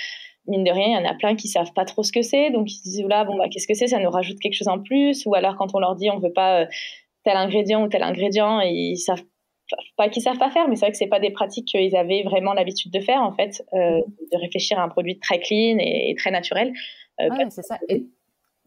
mine 0.48 0.64
de 0.64 0.72
rien, 0.72 0.88
il 0.88 1.04
y 1.04 1.08
en 1.08 1.10
a 1.10 1.16
plein 1.16 1.36
qui 1.36 1.50
savent 1.50 1.74
pas 1.74 1.84
trop 1.84 2.04
ce 2.04 2.14
que 2.14 2.22
c'est. 2.22 2.52
Donc, 2.52 2.72
ils 2.72 2.78
se 2.78 2.84
disent, 2.84 3.06
là, 3.10 3.26
bon, 3.26 3.38
bah, 3.38 3.46
qu'est-ce 3.52 3.68
que 3.68 3.74
c'est? 3.74 3.88
Ça 3.88 4.00
nous 4.00 4.10
rajoute 4.10 4.40
quelque 4.40 4.56
chose 4.56 4.70
en 4.70 4.80
plus. 4.80 5.26
Ou 5.26 5.36
alors, 5.36 5.58
quand 5.58 5.76
on 5.76 5.80
leur 5.80 5.96
dit, 5.96 6.10
on 6.10 6.20
veut 6.20 6.34
pas 6.34 6.62
euh, 6.62 6.66
tel 7.26 7.36
ingrédient 7.36 7.84
ou 7.84 7.90
tel 7.90 8.04
ingrédient, 8.04 8.62
ils 8.62 8.98
savent 8.98 9.24
pas 9.98 10.10
qu'ils 10.10 10.22
savent 10.22 10.38
pas 10.38 10.52
faire, 10.52 10.68
mais 10.68 10.76
c'est 10.76 10.86
vrai 10.86 10.92
que 10.92 10.98
c'est 10.98 11.08
pas 11.08 11.20
des 11.20 11.32
pratiques 11.32 11.68
qu'ils 11.68 11.96
avaient 11.96 12.24
vraiment 12.24 12.54
l'habitude 12.54 12.92
de 12.92 13.00
faire 13.00 13.22
en 13.22 13.34
fait, 13.34 13.64
euh, 13.74 14.02
de 14.32 14.38
réfléchir 14.38 14.80
à 14.80 14.84
un 14.84 14.90
produit 14.90 15.20
très 15.20 15.40
clean 15.40 15.78
et, 15.80 16.16
très 16.18 16.32
naturel. 16.32 16.74
Euh, 17.22 17.30
c'est 17.50 17.64
ça. 17.64 17.80
Et, 17.90 18.06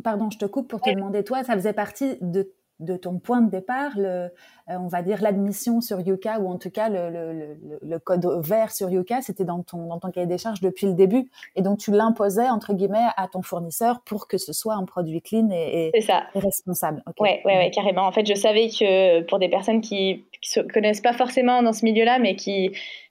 pardon, 0.03 0.31
je 0.31 0.39
te 0.39 0.45
coupe 0.45 0.69
pour 0.69 0.81
te 0.81 0.91
demander, 0.91 1.25
toi, 1.25 1.45
ça 1.45 1.55
faisait 1.55 1.73
partie 1.73 2.17
de 2.21 2.53
de 2.81 2.97
ton 2.97 3.19
point 3.19 3.41
de 3.41 3.51
départ, 3.51 3.93
le, 3.97 4.09
euh, 4.09 4.29
on 4.69 4.87
va 4.89 5.03
dire 5.03 5.21
l'admission 5.23 5.81
sur 5.81 6.01
Yuka 6.01 6.41
ou 6.41 6.49
en 6.49 6.59
tout 6.59 6.71
cas 6.71 6.89
le, 6.89 7.11
le, 7.11 7.59
le, 7.83 7.99
code 7.99 8.27
vert 8.47 8.71
sur 8.71 8.89
Yuka, 8.91 9.21
c'était 9.23 9.45
dans 9.45 9.63
ton, 9.63 9.87
dans 9.87 9.99
ton 9.99 10.11
cahier 10.11 10.27
des 10.27 10.39
charges 10.39 10.61
depuis 10.61 10.87
le 10.87 10.95
début. 10.95 11.29
Et 11.57 11.63
donc 11.63 11.79
tu 11.79 11.91
l'imposais 11.91 12.49
entre 12.49 12.75
guillemets 12.75 13.07
à 13.17 13.27
ton 13.29 13.43
fournisseur 13.43 14.01
pour 14.05 14.29
que 14.29 14.39
ce 14.39 14.53
soit 14.53 14.75
un 14.75 14.85
produit 14.85 15.21
clean 15.23 15.49
et, 15.51 15.91
et, 15.93 16.01
ça. 16.01 16.25
responsable. 16.35 17.03
Okay. 17.07 17.23
Ouais, 17.23 17.43
ouais, 17.45 17.59
ouais, 17.59 17.71
carrément. 17.71 18.07
En 18.07 18.13
fait, 18.13 18.27
je 18.27 18.35
savais 18.35 18.69
que 18.69 19.23
pour 19.23 19.39
des 19.39 19.49
personnes 19.49 19.81
qui 19.81 20.15
ne 20.15 20.21
se 20.43 20.61
connaissent 20.61 21.01
pas 21.01 21.15
forcément 21.15 21.63
dans 21.63 21.73
ce 21.73 21.85
milieu-là, 21.85 22.19
mais 22.19 22.37
qui 22.37 22.71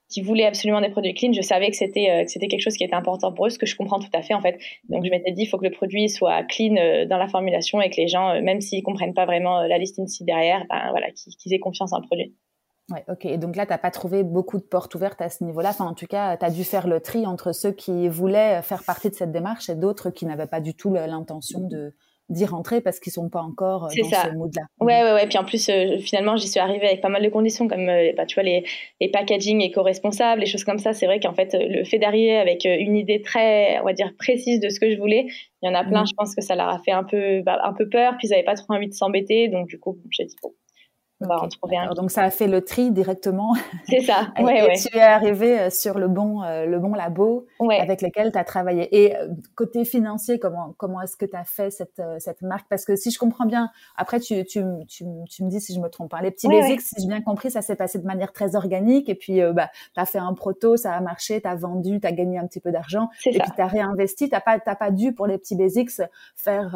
qui 0.10 0.22
voulaient 0.22 0.45
absolument 0.45 0.82
des 0.82 0.89
produits 0.89 1.14
clean, 1.14 1.34
je 1.34 1.41
savais 1.41 1.70
que 1.70 1.76
c'était 1.76 2.10
euh, 2.10 2.24
que 2.24 2.32
c'était 2.32 2.47
quelque 2.47 2.62
chose 2.62 2.76
qui 2.78 2.84
était 2.84 2.95
important 2.95 3.32
pour 3.34 3.47
eux, 3.47 3.49
ce 3.49 3.60
que 3.60 3.66
je 3.66 3.76
comprends 3.76 3.99
tout 3.99 4.10
à 4.14 4.22
fait 4.22 4.34
en 4.34 4.41
fait. 4.41 4.58
Donc 4.89 5.05
je 5.05 5.10
m'étais 5.10 5.32
dit, 5.32 5.43
il 5.43 5.47
faut 5.47 5.58
que 5.58 5.66
le 5.66 5.72
produit 5.72 6.10
soit 6.10 6.43
clean 6.43 6.76
euh, 6.78 7.05
dans 7.05 7.18
la 7.18 7.28
formulation 7.28 7.82
et 7.82 7.89
que 7.89 7.97
les 7.97 8.08
gens, 8.08 8.30
euh, 8.30 8.41
même 8.41 8.62
s'ils 8.62 8.84
comprennent 8.84 9.14
pas 9.14 9.26
vraiment 9.26 9.62
la 9.62 9.78
liste 9.78 9.97
ici 9.97 10.24
derrière, 10.24 10.66
ben 10.70 10.89
voilà, 10.91 11.08
qu'ils 11.12 11.53
aient 11.53 11.60
confiance 11.60 11.91
en 11.93 11.99
le 11.99 12.05
produit. 12.05 12.36
Ouais, 12.89 13.03
ok. 13.10 13.26
Et 13.26 13.38
donc 13.38 13.58
là, 13.58 13.66
tu 13.66 13.72
n'as 13.72 13.78
pas 13.78 13.91
trouvé 13.91 14.24
beaucoup 14.24 14.58
de 14.58 14.64
portes 14.64 14.95
ouvertes 14.95 15.22
à 15.22 15.30
ce 15.30 15.43
niveau-là. 15.43 15.72
Enfin, 15.72 15.88
en 15.88 15.93
tout 15.93 16.05
cas, 16.05 16.38
tu 16.38 16.45
as 16.45 16.49
dû 16.49 16.64
faire 16.64 16.88
le 16.88 17.01
tri 17.01 17.26
entre 17.26 17.51
ceux 17.51 17.74
qui 17.74 18.08
voulaient 18.08 18.62
faire 18.62 18.82
partie 18.86 19.10
de 19.10 19.16
cette 19.16 19.34
démarche 19.34 19.70
et 19.70 19.76
d'autres 19.76 20.10
qui 20.10 20.26
n'avaient 20.26 20.47
pas 20.47 20.62
du 20.62 20.74
tout 20.74 20.93
l'intention 20.93 21.60
de, 21.68 21.93
d'y 22.30 22.45
rentrer 22.45 22.82
parce 22.82 22.99
qu'ils 22.99 23.13
sont 23.13 23.30
pas 23.30 23.41
encore 23.41 23.86
euh, 23.86 23.89
dans 23.97 24.09
ce 24.09 24.36
mode-là. 24.36 24.63
Ouais, 24.80 25.03
ouais, 25.03 25.13
ouais. 25.13 25.28
Puis 25.28 25.38
en 25.38 25.45
plus, 25.45 25.69
euh, 25.69 25.97
finalement, 25.99 26.36
j'y 26.36 26.47
suis 26.47 26.59
arrivée 26.59 26.88
avec 26.88 27.01
pas 27.01 27.09
mal 27.09 27.23
de 27.23 27.30
conditions, 27.30 27.67
comme 27.67 27.88
euh, 27.88 28.11
bah, 28.17 28.25
tu 28.25 28.36
vois 28.36 28.43
les, 28.43 28.65
les 28.99 29.09
packaging 29.09 29.61
éco-responsables, 29.61 30.41
les 30.41 30.47
choses 30.47 30.63
comme 30.63 30.80
ça. 30.80 30.93
C'est 30.93 31.05
vrai 31.05 31.19
qu'en 31.19 31.34
fait, 31.34 31.55
le 31.59 31.84
fait 31.86 31.99
d'arriver 31.99 32.36
avec 32.38 32.65
une 32.65 32.95
idée 32.95 33.21
très, 33.21 33.80
on 33.80 33.86
va 33.86 33.93
dire, 33.93 34.11
précise 34.17 34.59
de 34.59 34.69
ce 34.69 34.80
que 34.80 34.91
je 34.91 34.97
voulais, 34.97 35.28
il 35.61 35.67
y 35.67 35.69
en 35.69 35.75
a 35.75 35.84
plein. 35.84 36.03
Mmh. 36.03 36.07
Je 36.07 36.13
pense 36.15 36.36
que 36.36 36.41
ça 36.41 36.55
leur 36.55 36.69
a 36.69 36.80
fait 36.80 36.91
un 36.91 37.03
peu, 37.03 37.41
bah, 37.41 37.59
un 37.63 37.73
peu 37.73 37.88
peur. 37.88 38.15
Puis 38.17 38.28
ils 38.28 38.34
avaient 38.34 38.43
pas 38.43 38.55
trop 38.55 38.73
envie 38.73 38.89
de 38.89 38.93
s'embêter, 38.93 39.47
donc 39.47 39.67
du 39.67 39.80
coup, 39.80 39.97
j'ai 40.11 40.25
dit 40.25 40.36
bon, 40.41 40.51
donc 41.20 42.11
ça 42.11 42.24
a 42.24 42.30
fait 42.30 42.47
le 42.47 42.63
tri 42.63 42.91
directement. 42.91 43.55
C'est 43.89 44.01
ça. 44.01 44.28
Ouais, 44.47 44.74
et 44.74 44.78
tu 44.78 44.95
es 44.95 45.01
arrivé 45.01 45.59
euh, 45.59 45.70
sur 45.70 45.97
le 45.97 46.07
bon, 46.07 46.43
euh, 46.43 46.65
le 46.65 46.80
bon 46.80 46.93
labo 46.93 47.47
avec 47.59 48.01
lequel 48.01 48.32
tu 48.32 48.38
as 48.38 48.43
travaillé. 48.43 48.88
Et 48.95 49.18
euh, 49.18 49.30
côté 49.55 49.84
financier, 49.84 50.39
comment, 50.39 50.74
comment 50.78 51.01
est-ce 51.01 51.18
que 51.18 51.26
tu 51.26 51.36
as 51.36 51.43
fait 51.43 51.72
cette, 51.72 52.01
cette 52.20 52.41
marque? 52.43 52.68
Parce 52.70 52.86
que 52.86 52.95
si 52.95 53.09
je 53.11 53.18
comprends 53.18 53.45
bien, 53.45 53.70
après 53.95 54.20
tu, 54.20 54.45
tu, 54.45 54.63
tu, 54.88 55.05
tu 55.30 55.43
me 55.43 55.49
dis 55.49 55.59
si 55.59 55.74
je 55.74 55.80
me 55.80 55.89
trompe 55.89 56.11
pas. 56.11 56.18
Hein, 56.18 56.22
les 56.24 56.32
petits 56.32 56.47
basics, 56.47 56.82
si 56.82 56.95
j'ai 57.01 57.07
bien 57.07 57.22
compris, 57.22 57.49
ça 57.49 57.61
s'est 57.61 57.76
passé 57.76 57.99
de 57.99 58.05
manière 58.05 58.32
très 58.32 58.55
organique. 58.55 59.09
Et 59.09 59.15
puis 59.15 59.41
bah, 59.53 59.70
tu 59.93 59.99
as 59.99 60.05
fait 60.05 60.20
un 60.20 60.34
proto, 60.34 60.78
ça 60.78 60.93
a 60.93 61.01
marché, 61.01 61.41
tu 61.41 61.47
as 61.47 61.55
vendu, 61.55 61.99
tu 61.99 62.07
as 62.07 62.11
gagné 62.11 62.38
un 62.38 62.45
petit 62.45 62.59
peu 62.59 62.72
d'argent. 62.72 63.09
Et 63.26 63.32
puis 63.32 63.51
tu 63.55 63.61
as 63.61 63.68
réinvesti. 63.68 64.30
Tu 64.30 64.36
n'as 64.36 64.41
pas, 64.41 64.59
pas 64.59 64.91
dû 64.91 65.13
pour 65.13 65.28
les 65.28 65.38
petits 65.38 65.55
basics 65.55 66.01
faire... 66.36 66.68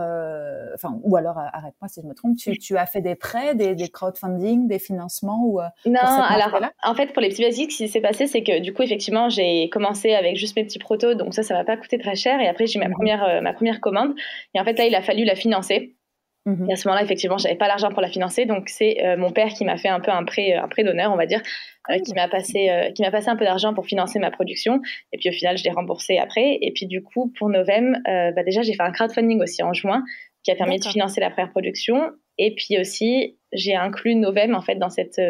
Enfin, 0.73 0.99
ou 1.03 1.15
alors 1.15 1.37
arrête-moi 1.37 1.87
si 1.87 2.01
je 2.01 2.07
me 2.07 2.13
trompe, 2.13 2.37
tu, 2.37 2.57
tu 2.57 2.77
as 2.77 2.85
fait 2.85 3.01
des 3.01 3.15
prêts, 3.15 3.55
des, 3.55 3.75
des 3.75 3.89
crowdfunding 3.89 4.30
des 4.39 4.79
financements 4.79 5.43
ou 5.45 5.59
euh, 5.59 5.65
Non, 5.85 5.99
alors 6.01 6.59
en 6.83 6.93
fait 6.95 7.13
pour 7.13 7.21
les 7.21 7.29
petits 7.29 7.43
basiques, 7.43 7.71
ce 7.71 7.77
qui 7.77 7.87
s'est 7.87 8.01
passé, 8.01 8.27
c'est 8.27 8.43
que 8.43 8.59
du 8.59 8.73
coup 8.73 8.83
effectivement 8.83 9.29
j'ai 9.29 9.69
commencé 9.69 10.13
avec 10.13 10.35
juste 10.35 10.55
mes 10.55 10.63
petits 10.63 10.79
protos, 10.79 11.15
donc 11.15 11.33
ça 11.33 11.43
ça 11.43 11.53
m'a 11.53 11.63
pas 11.63 11.77
coûté 11.77 11.97
très 11.97 12.15
cher 12.15 12.39
et 12.39 12.47
après 12.47 12.67
j'ai 12.67 12.79
ma 12.79 12.87
mhm. 12.87 12.93
première 12.93 13.23
euh, 13.23 13.41
ma 13.41 13.53
première 13.53 13.79
commande 13.81 14.13
et 14.53 14.59
en 14.59 14.63
fait 14.63 14.77
là 14.77 14.85
il 14.85 14.95
a 14.95 15.01
fallu 15.01 15.23
la 15.23 15.35
financer. 15.35 15.95
Mhm. 16.47 16.71
Et 16.71 16.73
à 16.73 16.75
ce 16.75 16.87
moment-là, 16.87 17.03
effectivement, 17.03 17.37
j'avais 17.37 17.55
pas 17.55 17.67
l'argent 17.67 17.89
pour 17.89 18.01
la 18.01 18.07
financer, 18.07 18.47
donc 18.47 18.67
c'est 18.67 19.05
euh, 19.05 19.15
mon 19.15 19.31
père 19.31 19.49
qui 19.49 19.63
m'a 19.63 19.77
fait 19.77 19.89
un 19.89 19.99
peu 19.99 20.09
un 20.09 20.23
prêt, 20.23 20.53
un 20.53 20.67
prêt 20.67 20.83
d'honneur, 20.83 21.11
on 21.11 21.15
va 21.15 21.27
dire, 21.27 21.39
ah. 21.87 21.99
qui 21.99 22.15
m'a 22.15 22.27
passé, 22.27 22.91
qui 22.95 23.03
m'a 23.03 23.11
passé 23.11 23.29
un 23.29 23.35
peu 23.35 23.45
d'argent 23.45 23.75
pour 23.75 23.85
financer 23.85 24.17
ma 24.17 24.31
production. 24.31 24.81
Et 25.13 25.19
puis 25.19 25.29
au 25.29 25.33
final, 25.33 25.59
je 25.59 25.63
l'ai 25.63 25.69
remboursé 25.69 26.17
après. 26.17 26.57
Et 26.59 26.71
puis 26.73 26.87
du 26.87 27.03
coup, 27.03 27.31
pour 27.37 27.49
Novem, 27.49 28.01
bah 28.05 28.43
déjà 28.43 28.63
j'ai 28.63 28.73
fait 28.73 28.81
un 28.81 28.91
crowdfunding 28.91 29.39
aussi 29.39 29.61
en 29.61 29.73
juin, 29.73 30.01
qui 30.43 30.51
a 30.51 30.55
permis 30.55 30.79
de 30.79 30.85
financer 30.85 31.21
la 31.21 31.29
première 31.29 31.51
production. 31.51 32.11
Et 32.37 32.55
puis 32.55 32.79
aussi, 32.79 33.37
j'ai 33.53 33.75
inclus 33.75 34.15
Novem 34.15 34.55
en 34.55 34.61
fait 34.61 34.75
dans 34.75 34.89
cette 34.89 35.21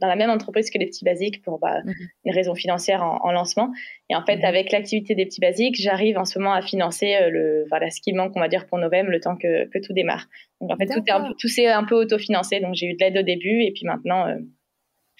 dans 0.00 0.08
la 0.08 0.16
même 0.16 0.30
entreprise 0.30 0.68
que 0.68 0.78
les 0.78 0.86
petits 0.86 1.04
basiques 1.04 1.42
pour 1.42 1.60
bah, 1.60 1.80
mhm. 1.84 1.94
une 2.24 2.34
raison 2.34 2.56
financière 2.56 3.04
en, 3.04 3.30
lancement. 3.30 3.70
Et 4.10 4.16
en 4.16 4.24
fait, 4.24 4.38
mhm. 4.38 4.44
avec 4.44 4.72
l'activité 4.72 5.14
des 5.14 5.26
petits 5.26 5.40
basiques, 5.40 5.76
j'arrive 5.80 6.18
en 6.18 6.24
ce 6.24 6.40
moment 6.40 6.54
à 6.54 6.60
financer 6.60 7.14
le, 7.30 7.64
voilà, 7.68 7.88
ce 7.88 8.00
qui 8.00 8.12
manque, 8.12 8.32
on 8.34 8.40
va 8.40 8.48
dire, 8.48 8.66
pour 8.66 8.78
novembre, 8.78 9.10
le 9.10 9.20
temps 9.20 9.36
que, 9.36 9.68
que 9.68 9.78
tout 9.78 9.92
démarre. 9.92 10.26
Donc 10.60 10.72
en 10.72 10.76
fait, 10.76 10.86
tout, 10.86 11.04
est 11.06 11.34
tout 11.38 11.46
s'est 11.46 11.68
un 11.68 11.84
peu 11.84 11.94
autofinancé. 11.94 12.58
Donc 12.58 12.74
j'ai 12.74 12.86
eu 12.86 12.94
de 12.94 12.98
l'aide 12.98 13.16
au 13.16 13.22
début 13.22 13.62
et 13.62 13.70
puis 13.70 13.86
maintenant. 13.86 14.26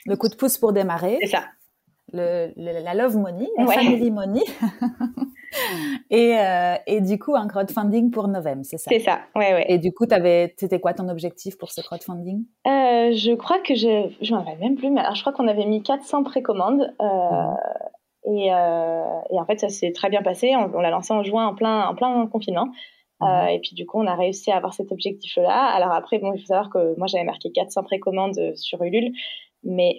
le 0.05 0.17
coup 0.17 0.29
de 0.29 0.35
pouce 0.35 0.59
pour 0.59 0.73
démarrer. 0.73 1.19
C'est 1.21 1.29
ça. 1.29 1.45
Le, 2.13 2.53
la 2.57 2.95
love 2.95 3.17
money, 3.17 3.47
la 3.57 3.67
family 3.69 4.11
money. 4.11 4.43
et, 6.11 6.39
euh, 6.39 6.75
et 6.87 7.01
du 7.01 7.19
coup, 7.19 7.35
un 7.35 7.47
crowdfunding 7.47 8.11
pour 8.11 8.29
novembre, 8.29 8.63
c'est 8.65 8.79
ça? 8.79 8.91
C'est 8.91 9.01
ça, 9.01 9.21
ouais, 9.35 9.53
ouais. 9.53 9.67
Et 9.69 9.79
du 9.79 9.93
coup, 9.93 10.05
c'était 10.05 10.81
quoi 10.81 10.95
ton 10.95 11.09
objectif 11.09 11.57
pour 11.59 11.71
ce 11.71 11.81
crowdfunding? 11.81 12.45
Euh, 12.67 13.13
Je 13.13 13.35
crois 13.35 13.59
que 13.61 13.75
je, 13.75 14.11
je 14.21 14.35
m'en 14.35 14.43
rappelle 14.43 14.59
même 14.59 14.77
plus, 14.77 14.91
mais 14.91 15.01
alors 15.01 15.15
je 15.15 15.21
crois 15.21 15.33
qu'on 15.33 15.49
avait 15.49 15.67
mis 15.67 15.83
400 15.83 16.25
précommandes. 16.25 16.95
Euh, 17.01 17.05
mhm. 18.27 18.37
et, 18.37 18.47
et, 18.47 19.41
en 19.41 19.45
fait, 19.47 19.61
ça 19.61 19.69
s'est 19.69 19.93
très 19.93 20.09
bien 20.09 20.23
passé. 20.23 20.55
On, 20.57 20.81
l'a 20.81 20.91
lancé 20.91 21.13
en 21.13 21.23
juin, 21.23 21.47
en 21.47 21.55
plein, 21.55 21.87
en 21.87 21.95
plein 21.95 22.27
confinement. 22.27 22.69
Euh, 23.23 23.47
et 23.47 23.61
puis 23.61 23.75
du 23.75 23.87
coup, 23.87 24.01
on 24.01 24.07
a 24.07 24.17
réussi 24.17 24.51
à 24.51 24.57
avoir 24.57 24.75
cet 24.75 24.91
objectif-là. 24.91 25.67
Alors 25.75 25.93
après, 25.93 26.19
bon, 26.19 26.33
il 26.33 26.41
faut 26.41 26.47
savoir 26.47 26.71
que 26.71 26.97
moi, 26.99 27.07
j'avais 27.07 27.25
marqué 27.25 27.53
400 27.53 27.85
précommandes 27.85 28.57
sur 28.57 28.83
Ulule, 28.83 29.13
mais 29.63 29.99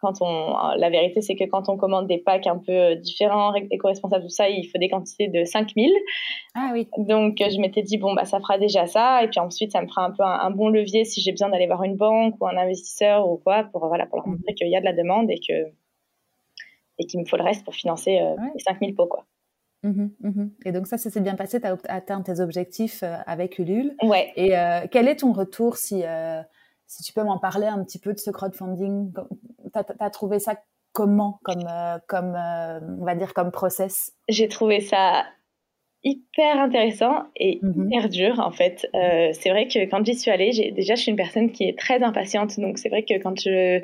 quand 0.00 0.20
on, 0.20 0.76
la 0.76 0.90
vérité, 0.90 1.20
c'est 1.20 1.34
que 1.34 1.44
quand 1.44 1.68
on 1.68 1.76
commande 1.76 2.06
des 2.06 2.18
packs 2.18 2.46
un 2.46 2.58
peu 2.58 2.72
euh, 2.72 2.94
différents, 2.94 3.52
éco-responsables, 3.54 4.22
tout 4.22 4.30
ça, 4.30 4.48
il 4.48 4.64
faut 4.64 4.78
des 4.78 4.88
quantités 4.88 5.28
de 5.28 5.44
5000. 5.44 5.90
Ah 6.54 6.70
oui. 6.72 6.88
Donc, 6.98 7.38
je 7.38 7.60
m'étais 7.60 7.82
dit, 7.82 7.98
bon, 7.98 8.14
bah, 8.14 8.24
ça 8.24 8.38
fera 8.38 8.58
déjà 8.58 8.86
ça. 8.86 9.24
Et 9.24 9.28
puis 9.28 9.40
ensuite, 9.40 9.72
ça 9.72 9.82
me 9.82 9.88
fera 9.88 10.04
un 10.04 10.12
peu 10.12 10.22
un, 10.22 10.50
bon 10.50 10.68
levier 10.68 11.04
si 11.04 11.20
j'ai 11.20 11.32
besoin 11.32 11.48
d'aller 11.48 11.66
voir 11.66 11.82
une 11.82 11.96
banque 11.96 12.36
ou 12.40 12.46
un 12.46 12.56
investisseur 12.56 13.28
ou 13.28 13.38
quoi, 13.38 13.64
pour, 13.64 13.86
voilà, 13.88 14.06
pour 14.06 14.18
leur 14.18 14.28
mhm. 14.28 14.34
montrer 14.34 14.54
qu'il 14.54 14.68
y 14.68 14.76
a 14.76 14.80
de 14.80 14.84
la 14.84 14.92
demande 14.92 15.30
et 15.30 15.40
que, 15.40 15.72
et 16.98 17.06
qu'il 17.06 17.20
me 17.20 17.24
faut 17.24 17.36
le 17.36 17.44
reste 17.44 17.64
pour 17.64 17.74
financer 17.74 18.18
euh, 18.18 18.36
les 18.54 18.60
5000 18.60 18.94
pots, 18.94 19.06
quoi. 19.06 19.24
Mhm, 19.84 20.12
mhm. 20.20 20.52
Et 20.64 20.72
donc 20.72 20.88
ça, 20.88 20.98
ça 20.98 21.08
s'est 21.08 21.20
bien 21.20 21.36
passé, 21.36 21.60
tu 21.60 21.66
as 21.66 21.76
atteint 21.88 22.20
tes 22.22 22.40
objectifs 22.40 23.02
euh, 23.02 23.14
avec 23.26 23.58
Ulule. 23.58 23.94
Ouais. 24.02 24.32
Et 24.36 24.52
quel 24.92 25.08
est 25.08 25.16
ton 25.16 25.32
retour 25.32 25.76
si, 25.76 26.04
si 26.88 27.02
tu 27.02 27.12
peux 27.12 27.22
m'en 27.22 27.38
parler 27.38 27.66
un 27.66 27.84
petit 27.84 28.00
peu 28.00 28.12
de 28.12 28.18
ce 28.18 28.30
crowdfunding 28.30 29.12
Tu 29.12 29.80
as, 30.00 30.10
trouvé 30.10 30.38
ça 30.38 30.56
comment 30.92 31.38
comme, 31.44 31.66
euh, 31.70 31.98
comme 32.08 32.34
euh, 32.34 32.80
on 32.98 33.04
va 33.04 33.14
dire, 33.14 33.34
comme 33.34 33.52
process? 33.52 34.12
J'ai 34.28 34.48
trouvé 34.48 34.80
ça 34.80 35.26
hyper 36.02 36.58
intéressant 36.58 37.24
et 37.36 37.60
mhm. 37.62 37.90
hyper 37.90 38.08
dur 38.08 38.40
en 38.40 38.50
fait. 38.50 38.88
Euh, 38.94 39.28
c'est 39.32 39.50
vrai 39.50 39.68
que 39.68 39.84
quand 39.84 40.04
j'y 40.04 40.14
suis 40.14 40.30
allée, 40.30 40.72
déjà 40.74 40.94
je 40.94 41.02
suis 41.02 41.10
une 41.10 41.16
personne 41.16 41.52
qui 41.52 41.64
est 41.64 41.78
très 41.78 42.02
impatiente, 42.02 42.58
donc 42.58 42.78
c'est 42.78 42.88
vrai 42.88 43.04
que 43.04 43.18
quand 43.18 43.38
je 43.38 43.80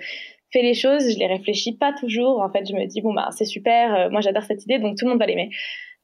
fais 0.52 0.62
les 0.62 0.74
choses, 0.74 1.12
je 1.12 1.18
les 1.18 1.26
réfléchis 1.26 1.76
pas 1.76 1.92
toujours. 1.92 2.40
En 2.40 2.50
fait, 2.50 2.66
je 2.66 2.72
me 2.72 2.86
dis 2.86 3.02
bon 3.02 3.12
bah 3.12 3.28
c'est 3.32 3.44
super, 3.44 4.11
moi 4.11 4.22
j'adore 4.22 4.44
cette 4.44 4.64
idée, 4.64 4.78
donc 4.78 4.96
tout 4.96 5.05
le 5.05 5.11
monde 5.11 5.20
va 5.20 5.26
l'aimer. 5.26 5.50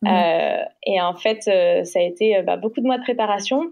Mhm. 0.03 0.65
et 0.87 1.01
en 1.01 1.15
fait, 1.15 1.43
ça 1.43 1.99
a 1.99 2.03
été 2.03 2.43
bah, 2.43 2.57
beaucoup 2.57 2.81
de 2.81 2.87
mois 2.87 2.97
de 2.97 3.03
préparation 3.03 3.71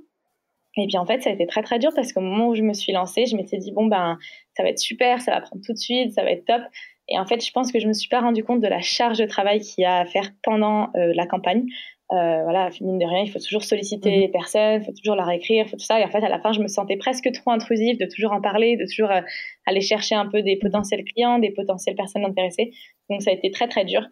et 0.83 0.87
puis 0.87 0.99
en 0.99 1.07
fait, 1.07 1.23
ça 1.23 1.31
a 1.31 1.33
été 1.33 1.47
très 1.47 1.63
très 1.63 1.79
dur 1.79 1.91
parce 1.95 2.13
qu'au 2.13 2.21
moment 2.21 2.49
où 2.49 2.55
je 2.55 2.63
me 2.63 2.73
suis 2.73 2.93
lancée, 2.93 3.27
je 3.27 3.37
m'étais 3.37 3.59
dit 3.59 3.73
bon 3.73 3.87
ben 3.87 4.19
ça 4.57 4.63
va 4.63 4.71
être 4.71 4.79
super, 4.79 5.21
ça 5.21 5.33
va 5.33 5.41
prendre 5.41 5.63
tout 5.65 5.73
de 5.73 5.79
suite, 5.79 6.13
ça 6.13 6.23
va 6.23 6.31
être 6.31 6.45
top. 6.45 6.63
Et 7.09 7.19
en 7.19 7.25
fait, 7.25 7.45
je 7.45 7.51
pense 7.53 7.73
que 7.73 7.79
je 7.79 7.89
me 7.89 7.93
suis 7.93 8.09
pas 8.09 8.21
rendu 8.21 8.45
compte 8.45 8.61
de 8.61 8.69
la 8.69 8.81
charge 8.81 9.19
de 9.19 9.25
travail 9.25 9.61
qu'il 9.61 9.83
y 9.83 9.85
a 9.87 9.99
à 9.99 10.05
faire 10.05 10.31
pendant 10.43 10.91
euh, 10.97 11.13
la 11.15 11.27
campagne. 11.27 11.65
Euh, 12.11 12.43
voilà, 12.43 12.71
mine 12.81 12.99
de 12.99 13.05
rien, 13.05 13.23
il 13.23 13.31
faut 13.31 13.39
toujours 13.39 13.63
solliciter 13.63 14.11
mhm. 14.11 14.21
les 14.21 14.29
personnes, 14.29 14.81
il 14.81 14.85
faut 14.85 14.93
toujours 14.93 15.15
leur 15.15 15.29
écrire, 15.31 15.65
il 15.67 15.69
faut 15.69 15.77
tout 15.77 15.85
ça. 15.85 16.01
Et 16.01 16.05
en 16.05 16.11
fait, 16.11 16.25
à 16.25 16.29
la 16.29 16.39
fin, 16.39 16.53
je 16.53 16.61
me 16.61 16.69
sentais 16.69 16.97
presque 16.97 17.31
trop 17.33 17.51
intrusive 17.51 17.99
de 17.99 18.07
toujours 18.07 18.33
en 18.33 18.41
parler, 18.41 18.77
de 18.77 18.87
toujours 18.87 19.11
euh, 19.11 19.21
aller 19.67 19.81
chercher 19.81 20.15
un 20.15 20.27
peu 20.27 20.43
des 20.43 20.57
potentiels 20.57 21.05
clients, 21.05 21.39
des 21.39 21.51
potentielles 21.51 21.97
personnes 21.97 22.25
intéressées. 22.25 22.73
Donc 23.11 23.23
ça 23.23 23.31
a 23.31 23.35
été 23.35 23.51
très 23.51 23.69
très 23.69 23.85
dur. 23.85 24.03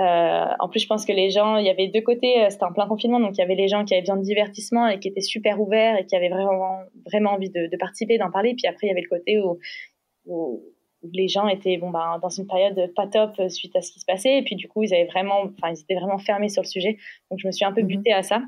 Euh, 0.00 0.46
en 0.58 0.68
plus, 0.68 0.80
je 0.80 0.86
pense 0.86 1.04
que 1.04 1.12
les 1.12 1.30
gens, 1.30 1.56
il 1.58 1.66
y 1.66 1.70
avait 1.70 1.88
deux 1.88 2.00
côtés, 2.00 2.42
euh, 2.42 2.50
c'était 2.50 2.64
en 2.64 2.72
plein 2.72 2.86
confinement, 2.86 3.20
donc 3.20 3.36
il 3.36 3.40
y 3.40 3.44
avait 3.44 3.54
les 3.54 3.68
gens 3.68 3.84
qui 3.84 3.92
avaient 3.92 4.00
besoin 4.00 4.16
de 4.16 4.22
divertissement 4.22 4.88
et 4.88 4.98
qui 4.98 5.08
étaient 5.08 5.20
super 5.20 5.60
ouverts 5.60 5.98
et 5.98 6.06
qui 6.06 6.16
avaient 6.16 6.30
vraiment, 6.30 6.78
vraiment 7.04 7.32
envie 7.32 7.50
de, 7.50 7.66
de 7.66 7.76
participer, 7.76 8.16
d'en 8.16 8.30
parler. 8.30 8.54
Puis 8.54 8.66
après, 8.66 8.86
il 8.86 8.88
y 8.88 8.92
avait 8.92 9.02
le 9.02 9.08
côté 9.08 9.38
où, 9.38 9.58
où, 10.26 10.62
les 11.12 11.26
gens 11.26 11.48
étaient 11.48 11.78
bon, 11.78 11.90
ben, 11.90 12.18
dans 12.22 12.28
une 12.28 12.46
période 12.46 12.92
pas 12.94 13.08
top 13.08 13.32
suite 13.50 13.74
à 13.74 13.82
ce 13.82 13.90
qui 13.90 13.98
se 13.98 14.04
passait. 14.06 14.38
Et 14.38 14.42
puis 14.42 14.54
du 14.54 14.68
coup, 14.68 14.84
ils 14.84 14.94
avaient 14.94 15.06
vraiment, 15.06 15.50
ils 15.68 15.80
étaient 15.80 15.96
vraiment 15.96 16.18
fermés 16.18 16.48
sur 16.48 16.62
le 16.62 16.68
sujet. 16.68 16.96
Donc 17.28 17.40
je 17.40 17.46
me 17.48 17.52
suis 17.52 17.64
un 17.64 17.72
peu 17.72 17.82
mhm. 17.82 17.88
butée 17.88 18.12
à 18.12 18.22
ça. 18.22 18.40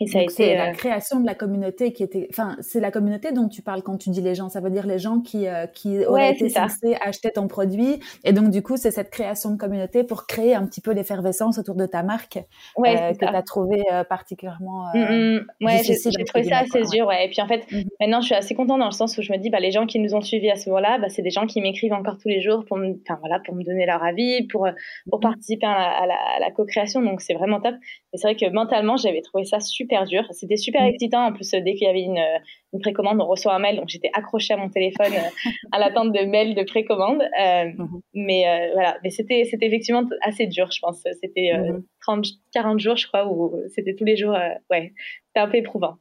Et 0.00 0.06
ça 0.06 0.20
a 0.20 0.22
été 0.22 0.54
la 0.54 0.68
euh, 0.68 0.72
création 0.72 1.18
de 1.18 1.26
la 1.26 1.34
communauté 1.34 1.92
qui 1.92 2.04
était, 2.04 2.28
enfin, 2.30 2.56
c'est 2.60 2.78
la 2.78 2.92
communauté 2.92 3.32
dont 3.32 3.48
tu 3.48 3.62
parles 3.62 3.82
quand 3.82 3.96
tu 3.96 4.10
dis 4.10 4.20
les 4.20 4.36
gens. 4.36 4.48
Ça 4.48 4.60
veut 4.60 4.70
dire 4.70 4.86
les 4.86 4.98
gens 4.98 5.20
qui 5.20 5.48
euh, 5.48 5.66
qui 5.66 6.04
auraient 6.06 6.30
été 6.30 6.48
censés 6.48 6.96
acheter 7.00 7.30
ton 7.32 7.48
produit. 7.48 7.98
Et 8.22 8.32
donc 8.32 8.50
du 8.50 8.62
coup, 8.62 8.76
c'est 8.76 8.92
cette 8.92 9.10
création 9.10 9.50
de 9.50 9.56
communauté 9.56 10.04
pour 10.04 10.26
créer 10.26 10.54
un 10.54 10.66
petit 10.66 10.80
peu 10.80 10.92
l'effervescence 10.92 11.58
autour 11.58 11.74
de 11.74 11.84
ta 11.86 12.04
marque 12.04 12.38
ouais, 12.76 12.96
euh, 12.96 13.12
que 13.12 13.18
tu 13.18 13.24
as 13.24 13.42
trouvé 13.42 13.82
particulièrement. 14.08 14.86
Mm, 14.94 15.00
mm. 15.00 15.46
ouais, 15.62 15.80
j'ai 15.82 16.24
trouvé 16.24 16.44
ça 16.44 16.58
assez 16.58 16.82
dur. 16.82 17.08
Ouais. 17.08 17.26
Et 17.26 17.28
puis 17.28 17.42
en 17.42 17.48
fait, 17.48 17.66
mm-hmm. 17.70 17.86
maintenant, 18.00 18.20
je 18.20 18.26
suis 18.26 18.34
assez 18.36 18.54
contente 18.54 18.78
dans 18.78 18.86
le 18.86 18.92
sens 18.92 19.18
où 19.18 19.22
je 19.22 19.32
me 19.32 19.38
dis, 19.38 19.50
bah, 19.50 19.58
les 19.58 19.72
gens 19.72 19.86
qui 19.86 19.98
nous 19.98 20.14
ont 20.14 20.20
suivis 20.20 20.50
à 20.50 20.56
ce 20.56 20.68
moment-là, 20.70 20.98
bah, 20.98 21.08
c'est 21.08 21.22
des 21.22 21.30
gens 21.30 21.46
qui 21.46 21.60
m'écrivent 21.60 21.92
encore 21.92 22.18
tous 22.18 22.28
les 22.28 22.40
jours 22.40 22.64
pour 22.66 22.76
me, 22.76 22.94
enfin 23.02 23.18
voilà, 23.18 23.40
pour 23.40 23.56
me 23.56 23.64
donner 23.64 23.84
leur 23.84 24.04
avis, 24.04 24.46
pour 24.46 24.68
pour 25.10 25.18
mm-hmm. 25.18 25.22
participer 25.22 25.66
à 25.66 26.06
la, 26.06 26.14
à 26.14 26.38
la 26.38 26.50
co-création. 26.52 27.02
Donc 27.02 27.20
c'est 27.20 27.34
vraiment 27.34 27.60
top. 27.60 27.74
Et 28.12 28.16
c'est 28.16 28.26
vrai 28.28 28.36
que 28.36 28.50
mentalement, 28.50 28.96
j'avais 28.96 29.20
trouvé 29.20 29.44
ça 29.44 29.60
super 29.60 30.06
dur. 30.06 30.24
C'était 30.30 30.56
super 30.56 30.82
mm. 30.82 30.86
excitant. 30.86 31.26
En 31.26 31.32
plus, 31.32 31.50
dès 31.50 31.74
qu'il 31.74 31.86
y 31.86 31.90
avait 31.90 32.02
une, 32.02 32.22
une, 32.72 32.80
précommande, 32.80 33.20
on 33.20 33.26
reçoit 33.26 33.54
un 33.54 33.58
mail. 33.58 33.76
Donc, 33.76 33.88
j'étais 33.88 34.10
accrochée 34.14 34.54
à 34.54 34.56
mon 34.56 34.70
téléphone 34.70 35.12
euh, 35.12 35.50
à 35.72 35.78
l'attente 35.78 36.12
de 36.12 36.24
mails 36.24 36.54
de 36.54 36.62
précommande. 36.62 37.20
Euh, 37.20 37.64
mm-hmm. 37.64 38.00
Mais 38.14 38.48
euh, 38.48 38.72
voilà, 38.72 38.98
mais 39.02 39.10
c'était, 39.10 39.44
c'était 39.44 39.66
effectivement 39.66 40.04
assez 40.22 40.46
dur, 40.46 40.70
je 40.72 40.80
pense. 40.80 41.02
C'était 41.20 41.52
30, 42.00 42.24
mm-hmm. 42.24 42.38
40 42.52 42.80
jours, 42.80 42.96
je 42.96 43.06
crois, 43.06 43.30
où 43.30 43.60
c'était 43.74 43.94
tous 43.94 44.04
les 44.04 44.16
jours. 44.16 44.36
ouais, 44.70 44.92
c'était 45.26 45.40
un 45.40 45.48
peu 45.48 45.56
éprouvant. 45.56 45.98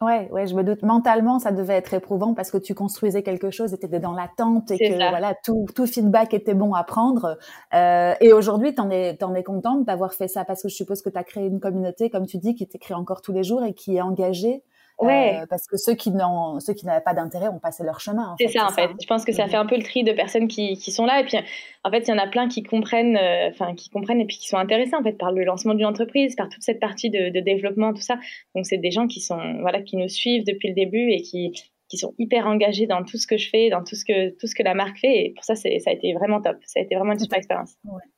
Ouais, 0.00 0.28
ouais, 0.30 0.46
je 0.46 0.54
me 0.54 0.62
doute. 0.62 0.82
Mentalement, 0.82 1.40
ça 1.40 1.50
devait 1.50 1.74
être 1.74 1.92
éprouvant 1.92 2.32
parce 2.32 2.52
que 2.52 2.58
tu 2.58 2.72
construisais 2.72 3.24
quelque 3.24 3.50
chose, 3.50 3.72
et 3.72 3.76
étais 3.76 3.98
dans 3.98 4.12
l'attente 4.12 4.70
et 4.70 4.78
que 4.78 4.94
voilà, 4.94 5.34
tout, 5.44 5.66
tout 5.74 5.88
feedback 5.88 6.34
était 6.34 6.54
bon 6.54 6.72
à 6.72 6.84
prendre. 6.84 7.36
Euh, 7.74 8.14
et 8.20 8.32
aujourd'hui, 8.32 8.72
t'en 8.76 8.90
es, 8.90 9.16
t'en 9.16 9.34
es 9.34 9.42
contente 9.42 9.84
d'avoir 9.86 10.14
fait 10.14 10.28
ça 10.28 10.44
parce 10.44 10.62
que 10.62 10.68
je 10.68 10.76
suppose 10.76 11.02
que 11.02 11.10
tu 11.10 11.18
as 11.18 11.24
créé 11.24 11.46
une 11.46 11.58
communauté, 11.58 12.10
comme 12.10 12.26
tu 12.26 12.38
dis, 12.38 12.54
qui 12.54 12.68
t'écrit 12.68 12.94
encore 12.94 13.22
tous 13.22 13.32
les 13.32 13.42
jours 13.42 13.64
et 13.64 13.74
qui 13.74 13.96
est 13.96 14.00
engagée 14.00 14.62
Ouais. 14.98 15.38
Euh, 15.40 15.46
parce 15.48 15.66
que 15.66 15.76
ceux 15.76 15.94
qui 15.94 16.10
n'ont, 16.10 16.58
ceux 16.60 16.74
qui 16.74 16.84
n'avaient 16.84 17.04
pas 17.04 17.14
d'intérêt 17.14 17.48
ont 17.48 17.60
passé 17.60 17.84
leur 17.84 18.00
chemin. 18.00 18.34
C'est 18.40 18.48
ça, 18.48 18.66
en 18.66 18.70
fait. 18.70 18.90
Je 19.00 19.06
pense 19.06 19.24
que 19.24 19.32
ça 19.32 19.44
mhm. 19.44 19.50
fait 19.50 19.56
un 19.56 19.66
peu 19.66 19.76
le 19.76 19.82
tri 19.82 20.02
de 20.02 20.12
personnes 20.12 20.48
qui, 20.48 20.76
qui 20.76 20.90
sont 20.90 21.06
là. 21.06 21.20
Et 21.20 21.24
puis, 21.24 21.36
en 21.84 21.90
fait, 21.90 22.00
il 22.00 22.10
y 22.10 22.12
en 22.12 22.18
a 22.18 22.26
plein 22.26 22.48
qui 22.48 22.62
comprennent, 22.62 23.16
euh, 23.16 23.50
enfin, 23.50 23.74
qui 23.74 23.90
comprennent 23.90 24.20
et 24.20 24.26
puis 24.26 24.38
qui 24.38 24.48
sont 24.48 24.56
intéressés, 24.56 24.96
en 24.96 25.02
fait, 25.02 25.12
par 25.12 25.30
le 25.30 25.44
lancement 25.44 25.74
d'une 25.74 25.86
entreprise, 25.86 26.34
par 26.34 26.48
toute 26.48 26.62
cette 26.62 26.80
partie 26.80 27.10
de, 27.10 27.30
de 27.30 27.40
développement, 27.40 27.92
tout 27.92 28.02
ça. 28.02 28.18
Donc, 28.54 28.66
c'est 28.66 28.78
des 28.78 28.90
gens 28.90 29.06
qui 29.06 29.20
sont, 29.20 29.60
voilà, 29.60 29.82
qui 29.82 29.96
nous 29.96 30.08
suivent 30.08 30.44
depuis 30.44 30.68
le 30.68 30.74
début 30.74 31.10
et 31.12 31.22
qui, 31.22 31.52
qui 31.88 31.96
sont 31.96 32.14
hyper 32.18 32.46
engagés 32.46 32.86
dans 32.86 33.02
tout 33.02 33.16
ce 33.16 33.26
que 33.26 33.38
je 33.38 33.48
fais, 33.48 33.70
dans 33.70 33.82
tout 33.82 33.96
ce 33.96 34.04
que, 34.04 34.30
tout 34.36 34.46
ce 34.46 34.54
que 34.54 34.62
la 34.62 34.74
marque 34.74 34.98
fait. 34.98 35.24
Et 35.24 35.32
pour 35.34 35.44
ça, 35.44 35.56
ça 35.56 35.68
a 35.68 35.92
été 35.92 36.12
vraiment 36.12 36.40
top. 36.40 36.56
Ça 36.64 36.80
a 36.80 36.82
été 36.82 36.94
vraiment 36.94 37.12
une 37.12 37.18
super 37.18 37.38
expérience. 37.38 37.76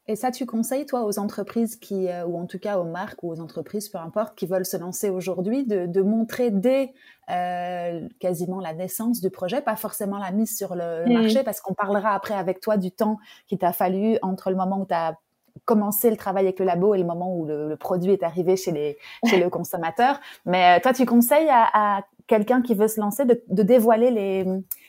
Et 0.08 0.16
ça, 0.16 0.32
tu 0.32 0.44
conseilles, 0.44 0.86
toi, 0.86 1.04
aux 1.04 1.20
entreprises 1.20 1.76
qui, 1.76 2.08
euh, 2.08 2.26
ou 2.26 2.36
en 2.36 2.46
tout 2.46 2.58
cas 2.58 2.78
aux 2.78 2.84
marques 2.84 3.22
ou 3.22 3.30
aux 3.30 3.40
entreprises, 3.40 3.88
peu 3.88 3.98
importe, 3.98 4.36
qui 4.36 4.46
veulent 4.46 4.66
se 4.66 4.76
lancer 4.76 5.08
aujourd'hui, 5.08 5.64
de, 5.64 5.86
de, 5.86 6.02
montrer 6.02 6.50
dès 6.50 6.92
euh, 7.30 8.08
quasiment 8.18 8.58
la 8.58 8.74
naissance 8.74 9.20
du 9.20 9.30
projet, 9.30 9.62
pas 9.62 9.76
forcément 9.76 10.18
la 10.18 10.32
mise 10.32 10.56
sur 10.56 10.74
le, 10.74 11.04
mm. 11.06 11.12
marché, 11.12 11.42
parce 11.44 11.60
qu'on 11.60 11.74
parlera 11.74 12.12
après 12.14 12.34
avec 12.34 12.60
toi 12.60 12.76
du 12.76 12.90
temps 12.90 13.18
qui 13.46 13.56
t'a 13.56 13.72
fallu 13.72 14.18
entre 14.22 14.50
le 14.50 14.56
moment 14.56 14.80
où 14.80 14.86
tu 14.86 14.94
as 14.94 15.14
commencé 15.70 16.10
le 16.10 16.16
travail 16.16 16.46
avec 16.46 16.58
le 16.58 16.66
labo 16.66 16.96
et 16.96 16.98
le 16.98 17.04
moment 17.04 17.32
où 17.32 17.46
le, 17.46 17.76
produit 17.76 18.12
est 18.12 18.24
arrivé 18.24 18.56
chez, 18.56 18.72
les, 18.72 18.98
chez 19.28 19.38
le 19.38 19.48
consommateur. 19.56 20.20
Mais 20.44 20.78
euh, 20.78 20.80
toi, 20.82 20.92
tu 20.92 21.06
conseilles 21.06 21.48
à, 21.48 21.68
à 21.72 22.02
quelqu'un 22.26 22.60
qui 22.60 22.74
veut 22.74 22.88
se 22.88 23.00
lancer 23.00 23.24
de, 23.24 23.40
de 23.48 23.62
dévoiler 23.62 24.10
les, 24.10 24.44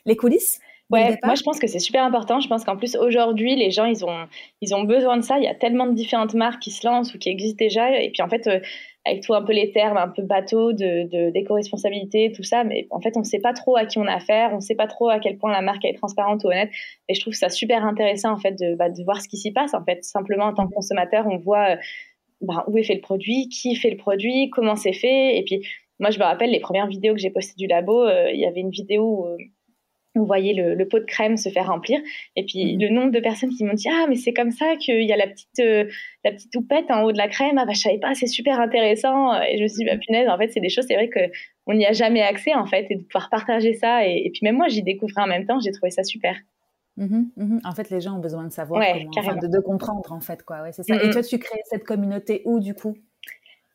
les 0.05 0.15
coulisses 0.15 0.59
Ouais, 0.91 1.17
moi 1.23 1.35
je 1.35 1.43
pense 1.43 1.57
que 1.57 1.67
c'est 1.67 1.79
super 1.79 2.03
important. 2.03 2.41
Je 2.41 2.49
pense 2.49 2.65
qu'en 2.65 2.75
plus 2.75 2.97
aujourd'hui, 2.97 3.55
les 3.55 3.71
gens 3.71 3.85
ils 3.85 4.03
ont 4.03 4.27
ils 4.59 4.75
ont 4.75 4.83
besoin 4.83 5.15
de 5.15 5.21
ça. 5.21 5.37
Il 5.37 5.43
y 5.45 5.47
a 5.47 5.55
tellement 5.55 5.85
de 5.85 5.93
différentes 5.93 6.33
marques 6.33 6.61
qui 6.61 6.71
se 6.71 6.85
lancent 6.85 7.15
ou 7.15 7.17
qui 7.17 7.29
existent 7.29 7.63
déjà. 7.63 7.97
Et 7.97 8.09
puis 8.09 8.21
en 8.21 8.27
fait, 8.27 8.45
euh, 8.47 8.59
avec 9.05 9.23
tout 9.23 9.33
un 9.33 9.41
peu 9.41 9.53
les 9.53 9.71
termes 9.71 9.97
un 9.97 10.07
peu 10.07 10.21
bateau 10.21 10.73
de 10.73 11.31
d'éco-responsabilité, 11.31 12.31
tout 12.31 12.43
ça, 12.43 12.63
mais 12.63 12.87
en 12.91 13.01
fait 13.01 13.17
on 13.17 13.21
ne 13.21 13.25
sait 13.25 13.39
pas 13.39 13.53
trop 13.53 13.75
à 13.75 13.85
qui 13.85 13.97
on 13.97 14.05
a 14.05 14.13
affaire, 14.13 14.51
on 14.51 14.57
ne 14.57 14.61
sait 14.61 14.75
pas 14.75 14.87
trop 14.87 15.09
à 15.09 15.19
quel 15.19 15.37
point 15.37 15.51
la 15.51 15.61
marque 15.61 15.85
est 15.85 15.93
transparente 15.93 16.43
ou 16.43 16.47
honnête. 16.47 16.69
Et 17.09 17.15
je 17.15 17.21
trouve 17.21 17.33
ça 17.33 17.49
super 17.49 17.83
intéressant 17.83 18.31
en 18.31 18.37
fait 18.37 18.51
de, 18.51 18.75
bah, 18.75 18.89
de 18.89 19.03
voir 19.03 19.21
ce 19.21 19.27
qui 19.27 19.37
s'y 19.37 19.51
passe. 19.51 19.73
En 19.73 19.83
fait, 19.83 20.03
simplement 20.03 20.45
en 20.45 20.53
tant 20.53 20.67
que 20.67 20.73
consommateur, 20.73 21.25
on 21.27 21.37
voit 21.37 21.71
euh, 21.71 21.75
bah, 22.41 22.63
où 22.67 22.77
est 22.77 22.83
fait 22.83 22.95
le 22.95 23.01
produit, 23.01 23.49
qui 23.49 23.75
fait 23.75 23.89
le 23.89 23.97
produit, 23.97 24.49
comment 24.51 24.75
c'est 24.75 24.93
fait. 24.93 25.37
Et 25.37 25.43
puis 25.43 25.65
moi 25.99 26.11
je 26.11 26.19
me 26.19 26.23
rappelle 26.23 26.51
les 26.51 26.59
premières 26.59 26.87
vidéos 26.87 27.13
que 27.13 27.19
j'ai 27.19 27.31
postées 27.31 27.55
du 27.57 27.67
labo, 27.67 28.03
euh, 28.03 28.29
il 28.31 28.39
y 28.39 28.45
avait 28.45 28.61
une 28.61 28.71
vidéo 28.71 29.25
où 29.25 29.37
vous 30.15 30.25
voyez 30.25 30.53
le, 30.53 30.87
pot 30.87 30.99
de 30.99 31.05
crème 31.05 31.37
se 31.37 31.49
faire 31.49 31.67
remplir. 31.67 31.99
Et 32.35 32.45
puis 32.45 32.75
mhm. 32.75 32.81
le 32.81 32.89
nombre 32.89 33.11
de 33.11 33.19
personnes 33.19 33.49
qui 33.49 33.63
m'ont 33.63 33.73
dit 33.73 33.87
ah 33.89 34.05
mais 34.09 34.15
c'est 34.15 34.33
comme 34.33 34.51
ça 34.51 34.75
qu'il 34.75 35.03
y 35.03 35.13
a 35.13 35.17
la 35.17 35.27
petite 35.27 35.59
euh, 35.59 35.85
la 36.23 36.31
petite 36.31 36.51
toupette 36.51 36.91
en 36.91 37.03
haut 37.03 37.11
de 37.11 37.17
la 37.17 37.27
crème. 37.27 37.57
Ah 37.57 37.65
bah 37.65 37.73
je 37.73 37.79
savais 37.79 37.99
pas, 37.99 38.13
c'est 38.13 38.27
super 38.27 38.59
intéressant. 38.59 39.41
Et 39.41 39.57
je 39.57 39.63
me 39.63 39.67
suis 39.67 39.77
dit 39.77 39.85
bah 39.85 39.97
punaise, 39.97 40.27
en 40.27 40.37
fait 40.37 40.49
c'est 40.49 40.59
des 40.59 40.69
choses, 40.69 40.85
c'est 40.87 40.95
vrai 40.95 41.09
que 41.09 41.19
on 41.67 41.73
n'y 41.73 41.85
a 41.85 41.93
jamais 41.93 42.21
accès 42.21 42.53
en 42.53 42.65
fait 42.65 42.87
et 42.89 42.95
de 42.95 43.03
pouvoir 43.03 43.29
partager 43.29 43.73
ça. 43.73 44.05
Et, 44.05 44.29
puis 44.33 44.41
même 44.43 44.57
moi 44.57 44.67
j'y 44.67 44.83
découvrais 44.83 45.21
en 45.21 45.27
même 45.27 45.45
temps, 45.45 45.59
j'ai 45.59 45.71
trouvé 45.71 45.91
ça 45.91 46.03
super. 46.03 46.35
Mhm, 46.97 47.29
mhm. 47.37 47.61
En 47.63 47.71
fait, 47.71 47.89
les 47.89 48.01
gens 48.01 48.17
ont 48.17 48.19
besoin 48.19 48.43
de 48.43 48.51
savoir, 48.51 48.83
comment, 49.15 49.35
de, 49.35 49.59
comprendre 49.59 50.11
en 50.11 50.19
fait 50.19 50.43
quoi. 50.43 50.61
Ouais, 50.61 50.73
c'est 50.73 50.83
ça. 50.83 51.01
Et 51.01 51.09
toi, 51.09 51.23
tu 51.23 51.39
crées 51.39 51.61
cette 51.63 51.85
communauté 51.85 52.41
où 52.43 52.59
du 52.59 52.73
coup? 52.73 52.97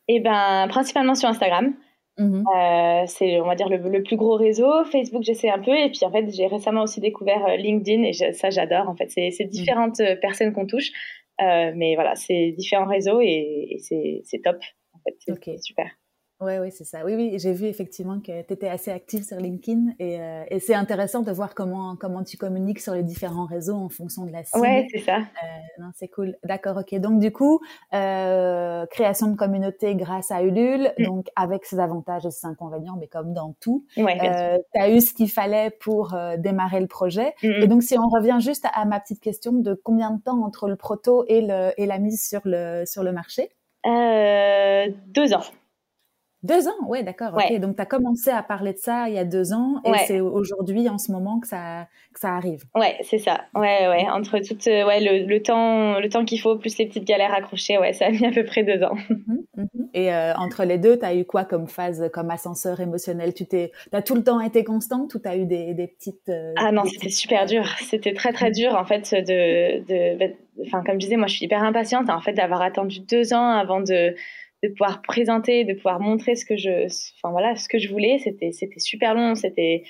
Eh 0.07 0.20
ben, 0.20 0.66
principalement 0.68 1.14
sur 1.14 1.28
Instagram. 1.28 1.74
Mmh 2.18 2.44
euh, 2.56 3.04
c'est, 3.06 3.40
on 3.40 3.46
va 3.46 3.54
dire, 3.54 3.68
le, 3.68 4.02
plus 4.02 4.16
gros 4.16 4.36
réseau. 4.36 4.84
Facebook, 4.84 5.22
j'essaie 5.22 5.50
un 5.50 5.58
peu. 5.58 5.76
Et 5.76 5.90
puis, 5.90 6.00
en 6.04 6.10
fait, 6.10 6.28
j'ai 6.34 6.46
récemment 6.46 6.82
aussi 6.82 7.00
découvert 7.00 7.44
euh, 7.46 7.56
LinkedIn 7.56 8.02
et 8.04 8.12
ça, 8.32 8.50
j'adore. 8.50 8.88
En 8.88 8.96
fait, 8.96 9.10
c'est, 9.10 9.30
mmh. 9.38 9.48
différentes 9.48 10.00
euh, 10.00 10.16
personnes 10.16 10.52
qu'on 10.52 10.66
touche. 10.66 10.90
mais 11.38 11.94
voilà, 11.94 12.14
c'est 12.14 12.52
différents 12.56 12.86
réseaux 12.86 13.20
et, 13.20 13.78
c'est, 13.80 14.40
top. 14.42 14.56
En 14.94 14.98
fait, 15.04 15.34
c'est 15.44 15.58
super. 15.58 15.90
Oui, 16.41 16.53
oui, 16.61 16.70
c'est 16.70 16.84
ça. 16.84 17.03
Oui, 17.03 17.14
oui, 17.14 17.39
j'ai 17.39 17.55
vu 17.55 17.64
effectivement 17.64 18.20
que 18.20 18.43
tu 18.43 18.53
étais 18.53 18.68
assez 18.68 18.91
active 18.91 19.24
sur 19.24 19.39
LinkedIn 19.39 19.95
et, 19.99 20.20
euh, 20.20 20.45
et 20.51 20.61
c'est 20.61 20.74
intéressant 20.74 21.22
de 21.22 21.32
voir 21.32 21.55
comment, 21.55 21.97
comment 21.97 22.22
tu 22.24 22.37
communiques 22.37 22.80
sur 22.80 22.93
les 22.93 23.03
différents 23.03 23.47
réseaux 23.47 23.76
en 23.76 23.89
fonction 23.89 24.26
de 24.26 24.32
la 24.32 24.45
cible. 24.45 24.61
Oui, 24.61 24.87
c'est 24.93 25.01
ça. 25.01 25.16
Euh, 25.16 25.82
non, 25.82 25.91
c'est 25.95 26.09
cool. 26.09 26.37
D'accord, 26.45 26.76
ok. 26.76 26.95
Donc, 27.01 27.20
du 27.20 27.32
coup, 27.32 27.61
euh, 27.95 28.84
création 28.87 29.28
de 29.28 29.37
communauté 29.37 29.95
grâce 29.95 30.30
à 30.30 30.43
Ulule, 30.43 30.93
mm. 30.99 31.05
donc 31.05 31.26
avec 31.37 31.64
ses 31.64 31.78
avantages 31.78 32.26
et 32.26 32.30
ses 32.30 32.47
inconvénients, 32.47 32.97
mais 33.01 33.07
comme 33.07 33.32
dans 33.32 33.55
tout. 33.61 33.87
Ouais, 33.97 34.18
euh, 34.22 34.59
tu 34.74 34.80
as 34.80 34.91
eu 34.91 35.01
ce 35.01 35.14
qu'il 35.14 35.30
fallait 35.30 35.70
pour 35.70 36.12
euh, 36.12 36.37
démarrer 36.37 36.80
le 36.80 36.87
projet. 36.87 37.34
Mm, 37.43 37.49
mm. 37.49 37.62
Et 37.62 37.66
donc, 37.66 37.82
si 37.82 37.99
on 37.99 38.09
revient 38.09 38.39
juste 38.41 38.66
à, 38.74 38.84
ma 38.84 39.01
petite 39.01 39.20
question 39.20 39.53
de 39.53 39.72
combien 39.72 40.11
de 40.11 40.20
temps 40.20 40.45
entre 40.45 40.68
le 40.68 40.76
proto 40.76 41.24
et, 41.28 41.41
le, 41.41 41.72
et 41.78 41.87
la 41.87 41.99
mise 41.99 42.28
sur 42.28 42.43
le, 42.45 42.84
sur 42.84 43.03
le 43.03 43.12
marché? 43.12 43.49
Deux 43.87 45.32
ans. 45.32 45.45
Deux 46.47 46.68
ans, 46.68 46.86
ouais, 46.86 47.03
d'accord. 47.03 47.34
ok. 47.34 47.59
Donc, 47.59 47.76
tu 47.76 47.82
as 47.82 47.86
commencé 47.86 48.30
à 48.30 48.42
parler 48.42 48.72
de 48.72 48.78
ça 48.78 49.09
il 49.09 49.14
y 49.14 49.18
a 49.18 49.24
deux 49.24 49.53
ans 49.53 49.80
et 49.84 49.92
c'est 50.07 50.20
aujourd'hui, 50.20 50.88
en 50.88 50.99
ce 50.99 51.11
moment, 51.11 51.40
que 51.40 51.49
ça, 51.49 51.88
que 52.12 52.20
ça 52.20 52.34
arrive. 52.34 52.62
Ouais, 52.74 52.97
c'est 53.03 53.18
ça. 53.18 53.42
Ouais, 53.55 53.88
ouais. 53.88 54.07
Entre 54.09 54.38
tout 54.38 54.57
euh, 54.68 54.86
ouais, 54.86 55.01
le, 55.01 55.38
temps, 55.42 55.99
le 55.99 56.09
temps 56.09 56.24
qu'il 56.24 56.40
faut, 56.40 56.57
plus 56.57 56.78
les 56.78 56.86
petites 56.86 57.05
galères 57.05 57.34
accrochées, 57.34 57.78
ouais, 57.78 57.92
ça 57.92 58.07
a 58.07 58.11
mis 58.11 58.24
à 58.24 58.30
peu 58.30 58.44
près 58.44 58.62
deux 58.62 58.82
ans. 58.82 58.97
Mhm, 59.11 59.44
mhm. 59.57 59.68
Et 59.92 60.12
euh, 60.12 60.34
entre 60.36 60.64
les 60.64 60.78
deux, 60.78 60.99
tu 60.99 61.05
as 61.05 61.14
eu 61.14 61.24
quoi 61.24 61.44
comme 61.44 61.66
phase, 61.66 62.09
comme 62.12 62.30
ascenseur 62.30 62.80
émotionnel? 62.80 63.34
Tu 63.34 63.47
as 63.92 64.03
tout 64.03 64.14
le 64.14 64.22
temps 64.22 64.40
été 64.40 64.62
constante 64.62 65.14
ou 65.14 65.18
tu 65.18 65.28
as 65.28 65.36
eu 65.36 65.47
des, 65.47 65.74
des 65.74 65.88
petites. 65.88 66.28
Euh, 66.28 66.53
ah 66.57 66.70
non, 66.70 66.84
c'était 66.84 67.09
super 67.11 67.47
dur. 67.47 67.64
C'était 67.80 68.14
très, 68.14 68.32
très 68.32 68.51
dur, 68.53 68.76
en 68.76 68.84
fait, 68.84 69.12
de. 69.12 69.84
de, 69.86 70.34
enfin, 70.66 70.82
comme 70.84 70.94
je 70.94 71.07
disais, 71.07 71.16
moi, 71.16 71.26
je 71.26 71.34
suis 71.34 71.47
hyper 71.47 71.62
impatiente, 71.62 72.09
en 72.09 72.20
fait, 72.20 72.34
d'avoir 72.34 72.62
attendu 72.62 73.01
deux 73.01 73.34
ans 73.34 73.51
avant 73.51 73.80
de 73.80 74.14
de 74.66 74.72
pouvoir 74.72 75.02
présenter, 75.02 75.64
de 75.64 75.74
pouvoir 75.74 76.00
montrer 76.00 76.34
ce 76.36 76.44
que 76.44 76.56
je, 76.56 76.86
enfin 77.16 77.30
voilà, 77.30 77.56
ce 77.56 77.68
que 77.68 77.78
je 77.78 77.88
voulais. 77.88 78.18
C'était, 78.18 78.52
c'était 78.52 78.78
super 78.80 79.14
long, 79.14 79.34
c'était, 79.34 79.84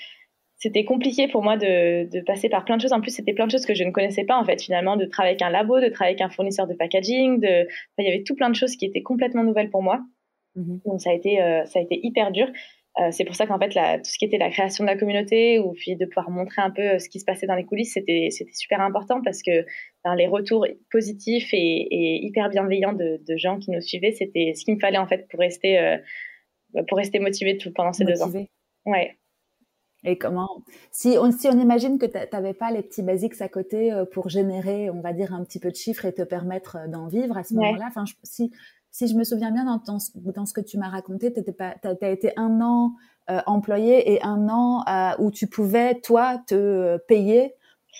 c'était 0.57 0.85
compliqué 0.85 1.27
pour 1.27 1.43
moi 1.43 1.57
de, 1.57 2.09
de, 2.09 2.21
passer 2.21 2.49
par 2.49 2.65
plein 2.65 2.77
de 2.77 2.81
choses. 2.81 2.93
En 2.93 3.01
plus, 3.01 3.11
c'était 3.11 3.33
plein 3.33 3.45
de 3.45 3.51
choses 3.51 3.65
que 3.65 3.75
je 3.75 3.83
ne 3.83 3.91
connaissais 3.91 4.25
pas 4.25 4.37
en 4.37 4.45
fait 4.45 4.61
finalement, 4.61 4.97
de 4.97 5.05
travailler 5.05 5.33
avec 5.33 5.41
un 5.41 5.49
labo, 5.49 5.79
de 5.79 5.89
travailler 5.89 6.15
avec 6.15 6.21
un 6.21 6.33
fournisseur 6.33 6.67
de 6.67 6.73
packaging, 6.73 7.39
de, 7.39 7.67
il 7.97 8.05
y 8.05 8.07
avait 8.07 8.23
tout 8.23 8.35
plein 8.35 8.49
de 8.49 8.55
choses 8.55 8.75
qui 8.75 8.85
étaient 8.85 9.03
complètement 9.03 9.43
nouvelles 9.43 9.69
pour 9.69 9.83
moi. 9.83 10.01
Mmh 10.55 10.77
Donc 10.85 11.01
ça 11.01 11.11
a 11.11 11.13
été, 11.13 11.41
euh, 11.41 11.65
ça 11.65 11.79
a 11.79 11.81
été 11.81 11.99
hyper 12.03 12.31
dur. 12.31 12.47
Euh, 12.99 13.11
c'est 13.11 13.25
pour 13.25 13.35
ça 13.35 13.45
qu'en 13.45 13.59
fait, 13.59 13.75
la, 13.75 13.99
tout 13.99 14.09
ce 14.09 14.17
qui 14.17 14.25
était 14.25 14.39
la 14.39 14.49
création 14.49 14.83
de 14.83 14.89
la 14.89 14.97
communauté 14.97 15.59
ou 15.59 15.73
puis 15.73 15.95
de 15.95 16.05
pouvoir 16.05 16.31
montrer 16.31 16.63
un 16.63 16.71
peu 16.71 16.81
euh, 16.81 16.99
ce 16.99 17.09
qui 17.09 17.19
se 17.19 17.25
passait 17.25 17.45
dans 17.45 17.53
les 17.53 17.65
coulisses, 17.65 17.93
c'était 17.93 18.29
super 18.53 18.81
important 18.81 19.21
parce 19.21 19.43
que 19.43 19.65
ben, 20.03 20.15
les 20.15 20.25
retours 20.25 20.65
positifs 20.91 21.49
et, 21.53 22.25
hyper 22.25 22.49
bienveillants 22.49 22.93
de, 22.93 23.19
gens 23.37 23.59
qui 23.59 23.69
nous 23.69 23.81
suivaient, 23.81 24.13
c'était 24.13 24.53
ce 24.55 24.65
qu'il 24.65 24.75
me 24.75 24.79
fallait 24.79 24.97
en 24.97 25.07
fait 25.07 25.27
pour 25.29 25.39
rester, 25.39 25.77
euh, 25.77 25.97
pour 26.87 26.97
rester 26.97 27.19
motivé 27.19 27.57
tout, 27.57 27.71
pendant 27.71 27.93
ces 27.93 28.03
deux 28.03 28.21
ans. 28.23 28.31
Ouais. 28.85 29.15
Et 30.03 30.17
comment 30.17 30.63
si 30.91 31.17
on, 31.19 31.31
si 31.31 31.47
on 31.47 31.59
imagine 31.59 31.99
que 31.99 32.05
tu 32.05 32.17
n'avais 32.33 32.53
pas 32.53 32.71
les 32.71 32.81
petits 32.81 33.03
basiques 33.03 33.39
à 33.41 33.49
côté 33.49 33.91
pour 34.11 34.29
générer, 34.29 34.89
on 34.89 35.01
va 35.01 35.13
dire, 35.13 35.33
un 35.33 35.43
petit 35.43 35.59
peu 35.59 35.69
de 35.69 35.75
chiffres 35.75 36.05
et 36.05 36.13
te 36.13 36.21
permettre 36.21 36.87
d'en 36.87 37.07
vivre 37.07 37.37
à 37.37 37.43
ce 37.43 37.53
moment-là, 37.55 37.85
enfin, 37.89 38.05
si 38.23 38.51
si 38.97 39.07
je 39.07 39.13
me 39.13 39.23
souviens 39.23 39.51
bien 39.51 39.65
dans, 39.65 39.79
dans, 39.85 40.45
ce 40.47 40.53
que 40.53 40.61
tu 40.61 40.79
m'as 40.79 40.89
raconté, 40.89 41.31
tu 41.31 41.41
as, 41.59 42.09
été 42.09 42.31
un 42.35 42.61
an 42.61 42.93
euh, 43.29 43.41
employé 43.45 44.13
et 44.13 44.23
un 44.23 44.49
an 44.49 44.83
euh, 44.89 45.11
où 45.19 45.29
tu 45.29 45.45
pouvais, 45.45 45.99
toi, 46.01 46.39
te 46.47 46.97
payer 47.07 47.53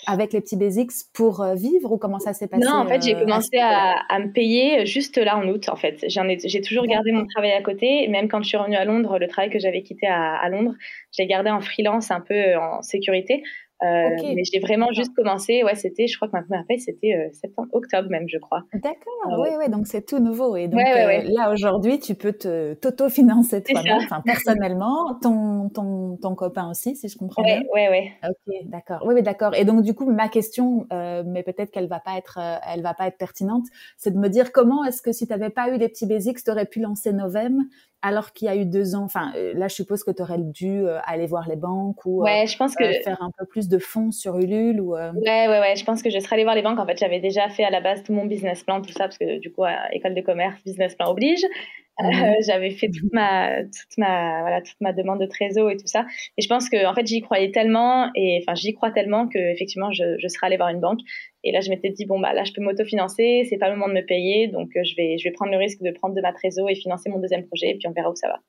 avec 0.07 0.33
les 0.33 0.41
petits 0.41 0.55
basics 0.55 0.91
pour 1.13 1.41
euh, 1.41 1.53
vivre 1.53 1.91
ou 1.91 1.97
comment 1.99 2.17
ça 2.17 2.33
s'est 2.33 2.47
passé 2.47 2.65
Non, 2.65 2.77
en 2.77 2.87
fait, 2.87 3.03
j'ai 3.03 3.13
commencé 3.13 3.59
à, 3.59 4.17
me 4.17 4.31
payer 4.31 4.87
juste 4.87 5.19
là 5.19 5.37
en 5.37 5.47
août. 5.47 5.69
En 5.69 5.75
fait, 5.75 6.03
j'ai 6.07 6.61
toujours 6.61 6.87
gardé 6.87 7.11
mon 7.11 7.27
travail 7.27 7.51
à 7.51 7.61
côté. 7.61 8.07
Même 8.07 8.27
quand 8.27 8.41
je 8.41 8.47
suis 8.47 8.57
revenue 8.57 8.75
à 8.75 8.85
Londres, 8.85 9.19
le 9.19 9.27
travail 9.27 9.51
que 9.51 9.59
j'avais 9.59 9.83
quitté 9.83 10.07
à, 10.07 10.33
à 10.33 10.49
Londres, 10.49 10.73
j'ai 11.11 11.27
gardé 11.27 11.51
en 11.51 11.61
freelance 11.61 12.09
un 12.09 12.21
peu 12.21 12.55
en 12.57 12.81
sécurité 12.81 13.43
euh, 13.83 14.09
mais 14.35 14.43
j'ai 14.43 14.59
vraiment 14.59 14.91
juste 14.91 15.13
commencé, 15.15 15.63
ouais, 15.63 15.75
c'était, 15.75 16.07
je 16.07 16.15
crois 16.17 16.27
que 16.27 16.35
ma 16.35 16.41
première 16.41 16.65
paye, 16.65 16.79
c'était 16.79 17.13
euh, 17.13 17.29
septembre, 17.31 17.67
octobre 17.73 18.09
même, 18.09 18.27
je 18.27 18.39
crois. 18.39 18.63
D'accord, 18.73 19.39
oui, 19.39 19.49
oui, 19.59 19.69
donc 19.69 19.85
c'est 19.85 20.03
tout 20.03 20.19
nouveau. 20.19 20.55
Et 20.55 20.67
donc 20.67 20.81
euh, 20.81 21.21
là, 21.25 21.51
aujourd'hui, 21.51 21.99
tu 21.99 22.15
peux 22.15 22.33
te, 22.33 22.73
t'auto-financer 22.73 23.61
toi-même, 23.61 23.99
enfin, 24.03 24.21
personnellement, 24.25 25.15
ton, 25.21 25.69
ton, 25.69 26.17
ton 26.17 26.33
copain 26.33 26.71
aussi, 26.71 26.95
si 26.95 27.07
je 27.07 27.17
comprends 27.17 27.43
bien. 27.43 27.61
Oui, 27.73 27.81
oui. 27.91 28.11
Ok, 28.27 28.55
d'accord. 28.65 29.03
Oui, 29.05 29.13
oui, 29.13 29.21
d'accord. 29.21 29.53
Et 29.53 29.63
donc, 29.63 29.83
du 29.83 29.93
coup, 29.93 30.09
ma 30.09 30.27
question, 30.27 30.87
mais 30.91 31.43
peut-être 31.43 31.69
qu'elle 31.69 31.87
va 31.87 31.99
pas 31.99 32.17
être, 32.17 32.39
elle 32.67 32.81
va 32.81 32.95
pas 32.95 33.07
être 33.07 33.17
pertinente, 33.17 33.65
c'est 33.97 34.11
de 34.11 34.17
me 34.17 34.27
dire 34.27 34.51
comment 34.51 34.83
est-ce 34.85 35.03
que 35.03 35.11
si 35.11 35.27
tu 35.27 35.33
n'avais 35.33 35.51
pas 35.51 35.69
eu 35.69 35.77
les 35.77 35.89
petits 35.89 36.07
basics, 36.07 36.43
tu 36.43 36.49
aurais 36.49 36.65
pu 36.65 36.79
lancer 36.79 37.13
Novem 37.13 37.67
alors 38.01 38.33
qu'il 38.33 38.47
y 38.47 38.49
a 38.49 38.55
eu 38.55 38.65
deux 38.65 38.95
ans, 38.95 39.03
enfin 39.03 39.31
là 39.53 39.67
je 39.67 39.75
suppose 39.75 40.03
que 40.03 40.11
tu 40.11 40.21
aurais 40.21 40.37
dû 40.39 40.85
aller 41.05 41.25
voir 41.25 41.47
les 41.47 41.55
banques 41.55 42.05
ou 42.05 42.23
ouais, 42.23 42.45
je 42.47 42.57
pense 42.57 42.75
que... 42.75 42.83
faire 43.03 43.21
un 43.21 43.31
peu 43.37 43.45
plus 43.45 43.67
de 43.67 43.79
fonds 43.79 44.11
sur 44.11 44.37
Ulule 44.37 44.81
ou 44.81 44.95
euh, 44.95 45.11
Ouais, 45.13 45.47
ouais, 45.47 45.59
ouais. 45.59 45.75
Je 45.75 45.85
pense 45.85 46.01
que 46.01 46.09
je 46.09 46.19
serais 46.19 46.35
allée 46.35 46.43
voir 46.43 46.55
les 46.55 46.61
banques. 46.61 46.79
En 46.79 46.85
fait, 46.85 46.97
j'avais 46.97 47.19
déjà 47.19 47.49
fait 47.49 47.63
à 47.63 47.69
la 47.69 47.81
base 47.81 48.03
tout 48.03 48.13
mon 48.13 48.25
business 48.25 48.63
plan, 48.63 48.81
tout 48.81 48.91
ça, 48.91 49.05
parce 49.05 49.17
que 49.17 49.39
du 49.39 49.51
coup, 49.51 49.63
à 49.63 49.93
école 49.93 50.15
de 50.15 50.21
commerce, 50.21 50.61
business 50.63 50.95
plan 50.95 51.09
oblige. 51.09 51.43
Euh, 51.99 52.03
j'avais 52.45 52.71
fait 52.71 52.89
toute 52.89 53.11
ma, 53.13 53.63
toute 53.63 53.97
ma, 53.97 54.41
voilà, 54.41 54.61
toute 54.61 54.79
ma 54.81 54.93
demande 54.93 55.19
de 55.19 55.25
trésor 55.25 55.69
et 55.71 55.77
tout 55.77 55.87
ça. 55.87 56.05
Et 56.37 56.41
je 56.41 56.47
pense 56.47 56.69
que, 56.69 56.85
en 56.85 56.93
fait, 56.93 57.07
j'y 57.07 57.21
croyais 57.21 57.51
tellement, 57.51 58.09
et 58.15 58.39
enfin, 58.41 58.55
j'y 58.55 58.73
crois 58.73 58.91
tellement 58.91 59.27
que, 59.27 59.39
effectivement, 59.39 59.91
je, 59.91 60.17
je 60.19 60.27
serais 60.27 60.47
allée 60.47 60.57
voir 60.57 60.69
une 60.69 60.79
banque. 60.79 60.99
Et 61.43 61.51
là, 61.51 61.61
je 61.61 61.69
m'étais 61.69 61.89
dit, 61.89 62.05
bon, 62.05 62.19
bah, 62.19 62.33
là, 62.33 62.43
je 62.43 62.53
peux 62.53 62.61
m'autofinancer, 62.61 63.45
c'est 63.49 63.57
pas 63.57 63.69
le 63.69 63.75
moment 63.75 63.87
de 63.87 63.93
me 63.99 64.05
payer, 64.05 64.47
donc 64.47 64.69
euh, 64.75 64.83
je 64.83 64.95
vais, 64.95 65.17
je 65.17 65.23
vais 65.23 65.31
prendre 65.31 65.51
le 65.51 65.57
risque 65.57 65.81
de 65.81 65.91
prendre 65.91 66.15
de 66.15 66.21
ma 66.21 66.33
trésor 66.33 66.69
et 66.69 66.75
financer 66.75 67.09
mon 67.09 67.19
deuxième 67.19 67.45
projet, 67.45 67.69
et 67.69 67.75
puis 67.75 67.87
on 67.87 67.91
verra 67.93 68.09
où 68.11 68.15
ça 68.15 68.27
va. 68.27 68.39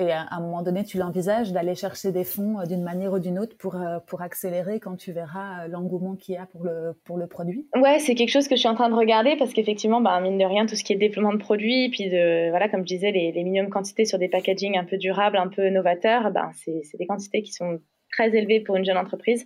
Et 0.00 0.10
à 0.10 0.26
un 0.32 0.40
moment 0.40 0.62
donné, 0.62 0.82
tu 0.82 0.98
l'envisages 0.98 1.52
d'aller 1.52 1.76
chercher 1.76 2.10
des 2.10 2.24
fonds 2.24 2.58
euh, 2.58 2.64
d'une 2.64 2.82
manière 2.82 3.12
ou 3.12 3.20
d'une 3.20 3.38
autre 3.38 3.56
pour, 3.56 3.76
euh, 3.76 4.00
pour 4.00 4.22
accélérer 4.22 4.80
quand 4.80 4.96
tu 4.96 5.12
verras 5.12 5.64
euh, 5.64 5.68
l'engouement 5.68 6.16
qu'il 6.16 6.34
y 6.34 6.38
a 6.38 6.46
pour 6.46 6.64
le, 6.64 6.94
pour 7.04 7.16
le 7.16 7.28
produit 7.28 7.68
Ouais, 7.76 8.00
c'est 8.00 8.16
quelque 8.16 8.30
chose 8.30 8.48
que 8.48 8.56
je 8.56 8.60
suis 8.60 8.68
en 8.68 8.74
train 8.74 8.88
de 8.88 8.94
regarder 8.94 9.36
parce 9.36 9.52
qu'effectivement, 9.52 10.00
bah, 10.00 10.18
mine 10.20 10.36
de 10.36 10.44
rien, 10.44 10.66
tout 10.66 10.74
ce 10.74 10.82
qui 10.82 10.92
est 10.92 10.96
déploiement 10.96 11.32
de 11.32 11.38
produits, 11.38 11.90
puis 11.90 12.10
de, 12.10 12.50
voilà, 12.50 12.68
comme 12.68 12.80
je 12.80 12.86
disais, 12.86 13.12
les, 13.12 13.30
les 13.30 13.44
minimum 13.44 13.70
quantités 13.70 14.04
sur 14.04 14.18
des 14.18 14.28
packaging 14.28 14.76
un 14.76 14.84
peu 14.84 14.96
durables, 14.96 15.36
un 15.36 15.48
peu 15.48 15.68
novateurs, 15.68 16.32
ben, 16.32 16.50
c'est 16.54 16.98
des 16.98 17.06
quantités 17.06 17.42
qui 17.42 17.52
sont 17.52 17.78
très 18.10 18.34
élevées 18.34 18.60
pour 18.60 18.74
une 18.76 18.84
jeune 18.84 18.98
entreprise. 18.98 19.44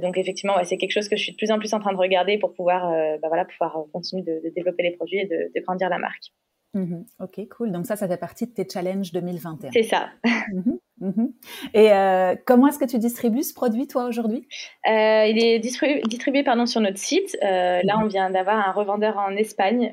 donc 0.00 0.16
effectivement, 0.16 0.56
ouais, 0.56 0.64
c'est 0.64 0.76
quelque 0.76 0.92
chose 0.92 1.08
que 1.08 1.16
je 1.16 1.22
suis 1.22 1.32
de 1.32 1.36
plus 1.36 1.50
en 1.50 1.58
plus 1.58 1.74
en 1.74 1.80
train 1.80 1.92
de 1.92 1.98
regarder 1.98 2.38
pour 2.38 2.52
pouvoir, 2.52 2.88
bah, 3.20 3.28
voilà, 3.28 3.44
pouvoir 3.44 3.84
continuer 3.92 4.22
de, 4.22 4.40
de, 4.44 4.52
développer 4.54 4.84
les 4.84 4.92
produits 4.92 5.18
et 5.18 5.26
de, 5.26 5.50
de 5.54 5.60
grandir 5.60 5.88
la 5.88 5.98
marque. 5.98 6.30
Mmh 6.74 7.02
ok, 7.20 7.48
cool. 7.50 7.70
Donc 7.70 7.86
ça, 7.86 7.96
ça 7.96 8.08
fait 8.08 8.16
partie 8.16 8.46
de 8.46 8.52
tes 8.52 8.66
challenges 8.66 9.12
2021. 9.12 9.70
C'est 9.72 9.82
ça. 9.82 10.08
Mmh 10.52 10.72
mmh 11.00 11.26
Et 11.74 11.92
euh, 11.92 12.34
comment 12.46 12.68
est-ce 12.68 12.78
que 12.78 12.86
tu 12.86 12.98
distribues 12.98 13.42
ce 13.42 13.52
produit, 13.52 13.86
toi, 13.86 14.06
aujourd'hui? 14.06 14.46
Euh, 14.88 15.26
Il 15.26 15.42
est 15.42 15.58
distribué, 15.58 16.42
pardon, 16.44 16.64
sur 16.64 16.80
notre 16.80 16.98
site. 16.98 17.36
Euh, 17.42 17.80
là, 17.82 17.98
on 18.02 18.06
vient 18.06 18.30
d'avoir 18.30 18.66
un 18.66 18.72
revendeur 18.72 19.18
en 19.18 19.36
Espagne, 19.36 19.92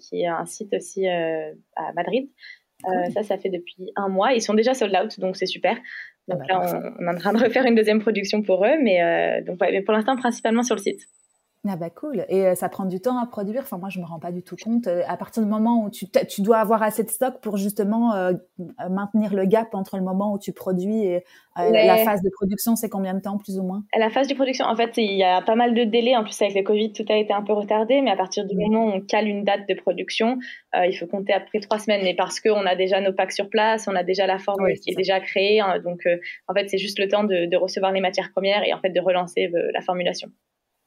qui 0.00 0.22
est 0.22 0.26
un 0.26 0.46
site 0.46 0.74
aussi 0.74 1.06
à 1.06 1.92
Madrid. 1.94 2.28
Ça, 3.14 3.22
ça 3.22 3.38
fait 3.38 3.50
depuis 3.50 3.92
un 3.94 4.08
mois. 4.08 4.32
Ils 4.32 4.42
sont 4.42 4.54
déjà 4.54 4.74
sold 4.74 4.96
out, 4.96 5.20
donc 5.20 5.36
c'est 5.36 5.46
super. 5.46 5.76
Ah 5.76 6.34
donc 6.34 6.40
bah, 6.40 6.46
là, 6.48 6.92
on, 6.98 7.06
est 7.06 7.10
en 7.10 7.18
train 7.18 7.32
de 7.32 7.38
refaire 7.38 7.66
une 7.66 7.74
deuxième 7.74 8.00
production 8.00 8.42
pour 8.42 8.64
eux, 8.64 8.78
mais, 8.82 9.42
donc, 9.42 9.58
mais 9.60 9.82
pour 9.82 9.94
l'instant, 9.94 10.16
principalement 10.16 10.62
sur 10.62 10.74
le 10.74 10.80
site. 10.80 11.02
Ah 11.68 11.76
bah 11.76 11.90
cool. 11.90 12.24
Et 12.30 12.46
euh, 12.46 12.54
ça 12.54 12.70
prend 12.70 12.86
du 12.86 13.00
temps 13.00 13.18
à 13.22 13.26
produire? 13.26 13.60
Enfin, 13.60 13.76
moi, 13.76 13.90
je 13.90 14.00
me 14.00 14.06
rends 14.06 14.18
pas 14.18 14.32
du 14.32 14.42
tout 14.42 14.56
compte. 14.56 14.86
Euh, 14.86 15.02
à 15.06 15.18
partir 15.18 15.42
du 15.42 15.48
moment 15.48 15.84
où 15.84 15.90
tu, 15.90 16.06
tu 16.26 16.40
dois 16.40 16.56
avoir 16.56 16.82
assez 16.82 17.04
de 17.04 17.10
stock 17.10 17.38
pour 17.42 17.58
justement 17.58 18.14
euh, 18.14 18.32
maintenir 18.88 19.34
le 19.34 19.44
gap 19.44 19.74
entre 19.74 19.98
le 19.98 20.02
moment 20.02 20.32
où 20.32 20.38
tu 20.38 20.54
produis 20.54 21.04
et 21.04 21.22
la 21.56 21.98
phase 21.98 22.22
de 22.22 22.30
production, 22.30 22.76
c'est 22.76 22.88
combien 22.88 23.12
de 23.12 23.20
temps 23.20 23.36
plus 23.36 23.58
ou 23.58 23.62
moins? 23.62 23.82
La 23.94 24.08
phase 24.08 24.26
de 24.26 24.34
production, 24.34 24.64
en 24.64 24.74
fait, 24.74 24.96
il 24.96 25.12
y 25.12 25.22
a 25.22 25.42
pas 25.42 25.54
mal 25.54 25.74
de 25.74 25.84
délais. 25.84 26.16
En 26.16 26.24
plus, 26.24 26.40
avec 26.40 26.54
le 26.54 26.62
Covid, 26.62 26.94
tout 26.94 27.04
a 27.10 27.16
été 27.16 27.34
un 27.34 27.42
peu 27.42 27.52
retardé. 27.52 28.00
Mais 28.00 28.10
à 28.10 28.16
partir 28.16 28.46
du 28.46 28.56
moment 28.56 28.86
où 28.86 28.92
on 28.92 29.00
cale 29.02 29.28
une 29.28 29.44
date 29.44 29.68
de 29.68 29.74
production, 29.74 30.38
il 30.74 30.96
faut 30.96 31.06
compter 31.06 31.34
après 31.34 31.60
trois 31.60 31.78
semaines. 31.78 32.00
Mais 32.04 32.14
parce 32.14 32.40
qu'on 32.40 32.64
a 32.64 32.74
déjà 32.74 33.02
nos 33.02 33.12
packs 33.12 33.32
sur 33.32 33.50
place, 33.50 33.86
on 33.86 33.94
a 33.94 34.02
déjà 34.02 34.26
la 34.26 34.38
formule 34.38 34.80
qui 34.80 34.92
est 34.92 34.96
déjà 34.96 35.20
créée. 35.20 35.60
Hein. 35.60 35.78
donc, 35.84 36.08
en 36.48 36.54
fait, 36.54 36.70
c'est 36.70 36.78
juste 36.78 36.98
le 36.98 37.08
temps 37.08 37.24
de, 37.24 37.44
de, 37.44 37.56
recevoir 37.58 37.92
les 37.92 38.00
matières 38.00 38.30
premières 38.32 38.66
et 38.66 38.72
en 38.72 38.78
fait 38.80 38.90
de 38.90 39.00
relancer 39.00 39.52
la 39.74 39.80
formulation. 39.82 40.30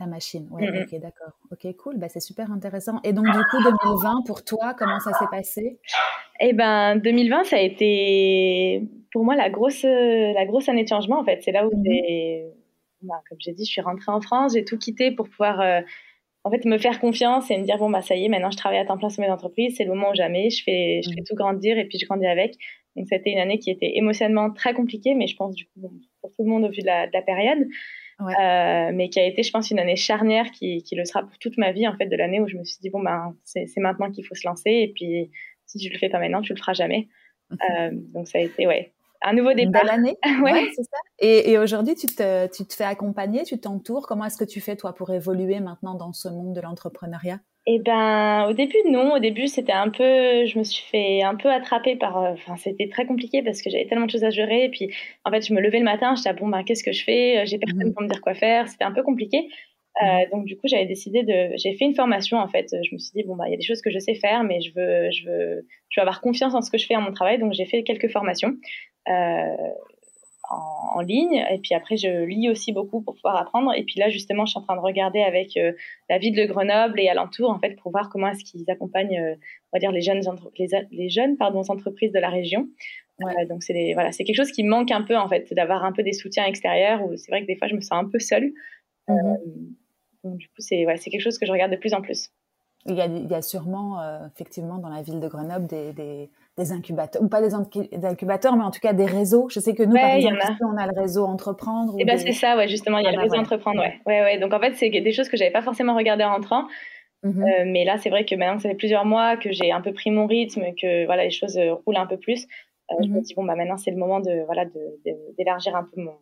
La 0.04 0.10
machine, 0.10 0.49
ouais, 0.51 0.68
ok, 0.68 0.99
d'accord. 0.99 1.32
Ok, 1.49 1.66
cool, 1.78 1.97
bah, 1.97 2.10
c'est 2.10 2.20
super 2.20 2.51
intéressant. 2.51 2.99
Et 3.06 3.14
donc, 3.14 3.24
du 3.24 3.39
coup, 3.49 3.64
2020, 3.64 4.24
pour 4.28 4.43
toi, 4.43 4.74
comment 4.78 4.99
ça 4.99 5.14
s'est 5.14 5.30
passé? 5.32 5.80
Eh 6.41 6.51
ben, 6.51 6.97
2020, 6.97 7.45
ça 7.45 7.56
a 7.56 7.60
été 7.60 8.86
pour 9.14 9.24
moi 9.24 9.38
la 9.38 9.49
grosse, 9.49 9.84
la 9.84 10.45
grosse 10.45 10.68
année 10.68 10.84
de 10.84 10.89
changement, 10.89 11.22
en 11.22 11.24
fait. 11.24 11.39
C'est 11.41 11.54
là 11.54 11.66
où 11.66 11.72
mmh 11.72 12.51
bah, 13.04 13.22
comme 13.30 13.38
j'ai 13.39 13.54
dit, 13.54 13.64
je 13.64 13.72
suis 13.72 13.80
rentrée 13.80 14.12
en 14.12 14.20
France, 14.20 14.54
j'ai 14.56 14.66
tout 14.66 14.78
quitté 14.78 15.12
pour 15.12 15.30
pouvoir, 15.30 15.62
euh, 15.62 15.80
en 16.43 16.51
fait, 16.51 16.66
me 16.66 16.78
faire 16.78 16.99
confiance 16.99 17.49
et 17.49 17.58
me 17.58 17.64
dire, 17.64 17.78
bon, 17.78 17.89
bah, 17.89 18.01
ça 18.01 18.16
y 18.16 18.26
est, 18.26 18.30
maintenant, 18.30 18.51
je 18.51 18.58
travaille 18.58 18.80
à 18.80 18.86
temps 18.86 18.97
plein 18.97 19.10
sur 19.10 19.22
mes 19.22 19.30
entreprises, 19.30 19.76
c'est 19.78 19.86
le 19.86 19.93
moment 19.93 20.10
où 20.10 20.16
jamais, 20.16 20.49
je 20.49 20.64
fais, 20.66 20.99
je 21.01 21.12
fais 21.12 21.22
mmh. 21.22 21.26
tout 21.30 21.36
grandir 21.36 21.78
et 21.78 21.86
puis 21.86 21.97
je 21.97 22.06
grandis 22.06 22.28
avec. 22.28 22.56
Donc, 22.97 23.08
c'était 23.10 23.32
une 23.32 23.39
année 23.39 23.58
qui 23.58 23.72
était 23.72 23.93
émotionnellement 23.95 24.51
très 24.51 24.74
compliquée, 24.74 25.14
mais 25.16 25.28
je 25.28 25.38
pense, 25.38 25.56
du 25.56 25.66
coup, 25.66 25.93
pour 26.22 26.30
tout 26.32 26.43
le 26.43 26.49
monde 26.49 26.66
au 26.66 26.70
vu 26.70 26.82
de 26.82 26.88
la, 26.88 27.08
de 27.08 27.14
la 27.14 27.22
période. 27.22 27.68
Euh, 28.28 28.91
mais 28.93 29.09
qui 29.09 29.19
a 29.19 29.26
été, 29.26 29.43
je 29.43 29.51
pense, 29.51 29.71
une 29.71 29.80
année 29.80 29.95
charnière 29.95 30.51
qui, 30.51 30.84
qui, 30.84 30.95
le 30.95 31.05
sera 31.05 31.24
pour 31.24 31.38
toute 31.39 31.57
ma 31.57 31.71
vie, 31.71 31.88
en 31.88 31.95
fait, 31.95 32.05
de 32.05 32.15
l'année 32.15 32.39
où 32.39 32.47
je 32.47 32.57
me 32.57 32.63
suis 32.63 32.80
dit, 32.82 32.89
bon, 32.89 33.01
ben, 33.01 33.36
c'est 33.43 33.67
maintenant 33.78 34.11
qu'il 34.11 34.26
faut 34.26 34.36
se 34.36 34.47
lancer, 34.47 34.69
et 34.69 34.91
puis 34.93 35.32
si 35.65 35.78
tu 35.78 35.89
le 35.89 35.97
fais 35.97 36.09
pas 36.09 36.19
maintenant, 36.19 36.41
tu 36.41 36.53
le 36.53 36.59
feras 36.59 36.74
jamais. 36.74 37.07
Euh, 37.51 37.91
donc, 37.91 38.28
ça 38.28 38.39
a 38.39 38.41
été, 38.41 38.67
ouais, 38.67 38.93
un 39.21 39.34
nouveau 39.34 39.53
départ. 39.53 39.65
Une 39.65 39.71
belle 39.71 39.89
année. 39.89 40.17
ouais. 40.43 40.71
c'est 40.76 40.84
ça. 40.84 40.97
Et, 41.19 41.51
et 41.51 41.57
aujourd'hui, 41.57 41.95
tu 41.95 42.07
te, 42.07 42.47
tu 42.55 42.65
te 42.65 42.74
fais 42.74 42.84
accompagner, 42.84 43.43
tu 43.43 43.59
t'entoures. 43.59 44.05
Comment 44.07 44.26
est-ce 44.26 44.38
que 44.38 44.45
tu 44.45 44.61
fais, 44.61 44.76
toi, 44.76 44.93
pour 44.93 45.11
évoluer 45.11 45.59
maintenant 45.59 45.95
dans 45.95 46.13
ce 46.13 46.28
monde 46.28 46.53
de 46.53 46.61
l'entrepreneuriat? 46.61 47.39
Eh 47.66 47.80
ben, 47.80 48.45
au 48.49 48.53
début, 48.53 48.78
non. 48.89 49.14
Au 49.14 49.20
début, 49.20 49.47
c'était 49.47 49.72
un 49.72 49.89
peu, 49.89 50.03
je 50.45 50.59
me 50.59 50.64
suis 50.66 50.84
fait 50.84 51.24
un 51.24 51.36
peu 51.36 51.49
attraper 51.49 51.95
par, 51.95 52.18
euh, 52.18 52.34
enfin, 52.34 52.57
c'était 52.57 52.89
très 52.89 53.05
compliqué 53.05 53.41
parce 53.41 53.61
que 53.61 53.70
j'avais 53.70 53.86
tellement 53.88 54.05
de 54.05 54.11
choses 54.11 54.26
à 54.26 54.32
gérer. 54.32 54.66
Et 54.66 54.70
puis, 54.70 54.93
en 55.24 55.32
fait, 55.32 55.47
je 55.47 55.53
me 55.53 55.61
levais 55.61 55.80
le 55.80 55.86
matin, 55.86 56.11
je 56.16 56.24
disais, 56.24 56.34
bon, 56.34 56.49
ben, 56.49 56.64
qu'est-ce 56.64 56.84
que 56.84 56.91
je 56.91 57.03
fais? 57.05 57.39
Euh, 57.39 57.45
j'ai 57.45 57.57
personne 57.59 57.89
mmh 57.89 57.93
pour 57.93 58.03
me 58.03 58.09
dire 58.09 58.22
quoi 58.22 58.34
faire. 58.34 58.68
C'était 58.68 58.84
un 58.84 58.91
peu 58.91 59.01
compliqué. 59.01 59.47
Euh, 60.01 60.05
mmh 60.05 60.30
donc, 60.32 60.45
du 60.45 60.57
coup, 60.57 60.68
j'avais 60.68 60.86
décidé 60.86 61.24
de, 61.24 61.55
j'ai 61.55 61.74
fait 61.78 61.86
une 61.86 61.95
formation, 61.95 62.38
en 62.38 62.49
fait. 62.49 62.68
Je 62.72 62.93
me 62.93 62.99
suis 62.99 63.11
dit, 63.16 63.24
bon, 63.24 63.38
bah, 63.38 63.45
il 63.47 63.51
y 63.51 63.53
a 63.53 63.57
des 63.57 63.64
choses 63.64 63.82
que 63.82 63.91
je 63.91 63.99
sais 63.99 64.16
faire, 64.16 64.43
mais 64.43 64.59
je 64.59 64.74
veux, 64.76 65.11
je 65.11 65.26
veux, 65.30 65.68
je 65.89 65.99
veux 65.99 66.01
avoir 66.01 66.20
confiance 66.20 66.53
en 66.55 66.61
ce 66.61 66.70
que 66.70 66.78
je 66.78 66.86
fais 66.86 66.97
en 66.97 67.01
mon 67.01 67.14
travail. 67.14 67.39
Donc, 67.39 67.53
j'ai 67.53 67.66
fait 67.66 67.84
quelques 67.84 68.09
formations. 68.09 68.55
Euh, 69.07 69.55
en, 70.50 71.02
ligne. 71.02 71.44
Et 71.52 71.58
puis 71.58 71.74
après, 71.74 71.98
je 71.98 72.26
lis 72.26 72.50
aussi 72.50 72.72
beaucoup 72.72 73.02
pour 73.02 73.16
pouvoir 73.16 73.36
apprendre. 73.38 73.74
Et 73.76 73.84
puis 73.84 74.00
là, 74.00 74.10
justement, 74.10 74.46
je 74.46 74.52
suis 74.52 74.60
en 74.60 74.64
train 74.64 74.76
de 74.76 74.82
regarder 74.82 75.22
avec 75.22 75.58
euh, 75.58 75.74
la 76.10 76.18
ville 76.18 76.36
de 76.36 76.46
Grenoble 76.46 77.00
et 77.00 77.10
alentour, 77.10 77.50
en 77.50 77.60
fait, 77.60 77.76
pour 77.78 77.91
voir 77.91 78.10
comment 78.10 78.28
est-ce 78.28 78.44
qu'ils 78.44 78.70
accompagnent, 78.70 79.20
euh, 79.20 79.36
on 79.72 79.78
va 79.78 79.80
dire, 79.80 79.91
les 79.91 80.02
jeunes, 80.02 80.22
les, 80.58 80.68
les, 80.91 81.10
jeunes 81.10 81.38
pardon, 81.38 81.62
entreprises 81.68 82.12
de 82.12 82.20
la 82.20 82.30
région. 82.30 82.68
Euh, 83.22 83.46
donc, 83.48 83.64
c'est 83.64 83.94
voilà, 83.94 84.12
c'est 84.12 84.24
quelque 84.24 84.36
chose 84.36 84.52
qui 84.52 84.64
manque 84.64 84.91
un 84.91 85.02
peu, 85.02 85.18
en 85.18 85.28
fait, 85.28 85.54
d'avoir 85.54 85.84
un 85.84 85.91
peu 85.91 86.04
des 86.04 86.14
soutiens 86.14 86.46
extérieurs. 86.46 87.02
C'est 87.18 87.32
vrai 87.32 87.41
que 87.41 87.48
des 87.48 87.56
fois, 87.56 87.68
je 87.68 87.76
me 87.76 87.82
sens 87.82 88.04
un 88.04 88.10
peu 88.10 88.20
seule. 88.20 88.52
Mmh 89.08 89.36
donc, 90.24 90.38
du 90.38 90.48
coup, 90.48 90.60
c'est 90.60 90.86
ouais, 90.86 90.98
quelque 90.98 91.20
chose 91.20 91.38
que 91.38 91.46
je 91.46 91.52
regarde 91.52 91.72
de 91.72 91.78
plus 91.78 91.94
en 91.94 92.02
plus. 92.02 92.32
Il 92.86 92.96
y 92.96 93.02
a, 93.02 93.06
il 93.06 93.28
y 93.30 93.34
a 93.34 93.42
sûrement, 93.42 94.00
effectivement, 94.28 94.78
dans 94.78 94.90
la 94.90 95.02
ville 95.02 95.20
de 95.20 95.28
Grenoble, 95.28 95.68
des, 95.68 95.94
des 95.94 96.30
des 96.58 96.72
incubateurs, 96.72 97.22
ou 97.22 97.30
pas 97.30 97.42
des, 97.42 97.56
incubateurs, 98.06 98.56
mais 98.56 98.64
en 98.64 98.70
tout 98.70 98.80
cas 98.80 98.94
des 98.94 99.06
réseaux. 99.06 99.48
Je 99.50 99.60
sais 99.60 99.74
que 99.74 99.84
nous, 99.84 99.96
par 99.96 100.12
exemple, 100.12 100.38
on 100.62 100.78
a 100.78 100.86
le 100.86 101.00
réseau 101.00 101.26
Entreprendre. 101.26 101.96
Et 101.98 102.02
eh 102.02 102.06
ben 102.06 102.18
c'est 102.18 102.32
ça, 102.32 102.56
ouais, 102.56 102.68
justement, 102.68 103.00
il 103.00 103.06
y 103.06 103.08
a 103.08 103.12
le 103.12 103.20
réseau 103.20 103.36
Entreprendre, 103.36 103.80
ouais. 103.80 104.00
ouais. 104.06 104.22
Ouais, 104.22 104.38
Donc 104.38 104.54
en 104.54 104.60
fait, 104.60 104.76
c'est 104.76 104.90
des 104.90 105.12
choses 105.12 105.30
que 105.30 105.38
j'avais 105.38 105.52
pas 105.52 105.64
forcément 105.64 105.96
regardées 105.96 106.24
en 106.24 106.32
rentrant. 106.32 106.68
Mm-hmm. 107.24 107.42
Euh, 107.42 107.64
mais 107.66 107.86
là, 107.86 107.98
c'est 107.98 108.10
vrai 108.10 108.26
que 108.26 108.36
maintenant 108.36 108.58
que 108.58 108.64
ça 108.64 108.70
fait 108.70 108.76
plusieurs 108.76 109.06
mois 109.06 109.38
que 109.38 109.52
j'ai 109.52 109.72
un 109.72 109.82
peu 109.82 109.94
pris 109.94 110.12
mon 110.12 110.28
rythme, 110.28 110.62
que 110.80 111.06
voilà, 111.06 111.24
les 111.24 111.32
choses 111.32 111.58
euh, 111.58 111.74
roulent 111.74 111.98
un 111.98 112.06
peu 112.06 112.18
plus, 112.18 112.46
euh, 112.92 112.96
je 113.02 113.08
me 113.08 113.18
mm-hmm. 113.18 113.22
dis 113.24 113.34
bon 113.34 113.46
bah 113.46 113.56
maintenant 113.56 113.78
c'est 113.78 113.92
le 113.92 113.98
moment 113.98 114.20
de 114.20 114.44
voilà 114.46 114.66
d'élargir 115.38 115.74
un 115.76 115.84
peu 115.84 116.02
mon, 116.02 116.18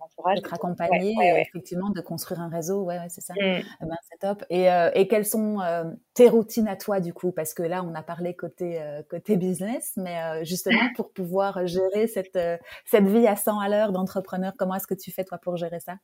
entourage. 0.00 0.36
D'être 0.36 0.54
accompagné, 0.54 1.14
effectivement, 1.40 1.90
de 1.90 2.00
construire 2.00 2.40
un 2.40 2.48
réseau, 2.48 2.84
ouais, 2.84 2.98
c'est 3.08 3.20
ça. 3.20 3.34
Mmh. 3.34 3.62
Eh 3.80 3.84
ben, 3.84 3.96
c'est 4.08 4.18
top. 4.18 4.44
Et, 4.50 4.70
euh, 4.70 4.90
et, 4.94 5.08
quelles 5.08 5.26
sont 5.26 5.60
euh, 5.60 5.84
tes 6.14 6.28
routines 6.28 6.68
à 6.68 6.76
toi, 6.76 7.00
du 7.00 7.12
coup? 7.12 7.32
Parce 7.32 7.54
que 7.54 7.62
là, 7.62 7.82
on 7.82 7.94
a 7.94 8.02
parlé 8.02 8.34
côté, 8.34 8.80
euh, 8.80 9.02
côté 9.08 9.36
business, 9.36 9.92
mais 9.96 10.44
justement, 10.44 10.88
pour 10.94 11.12
pouvoir 11.12 11.66
gérer 11.66 12.06
cette, 12.06 12.38
cette 12.84 13.06
vie 13.06 13.26
à 13.26 13.36
100 13.36 13.58
à 13.58 13.68
l'heure 13.68 13.92
d'entrepreneur, 13.92 14.52
comment 14.56 14.74
est-ce 14.74 14.86
que 14.86 14.94
tu 14.94 15.10
fais, 15.10 15.24
toi, 15.24 15.38
pour 15.38 15.56
gérer 15.56 15.80
ça? 15.80 15.96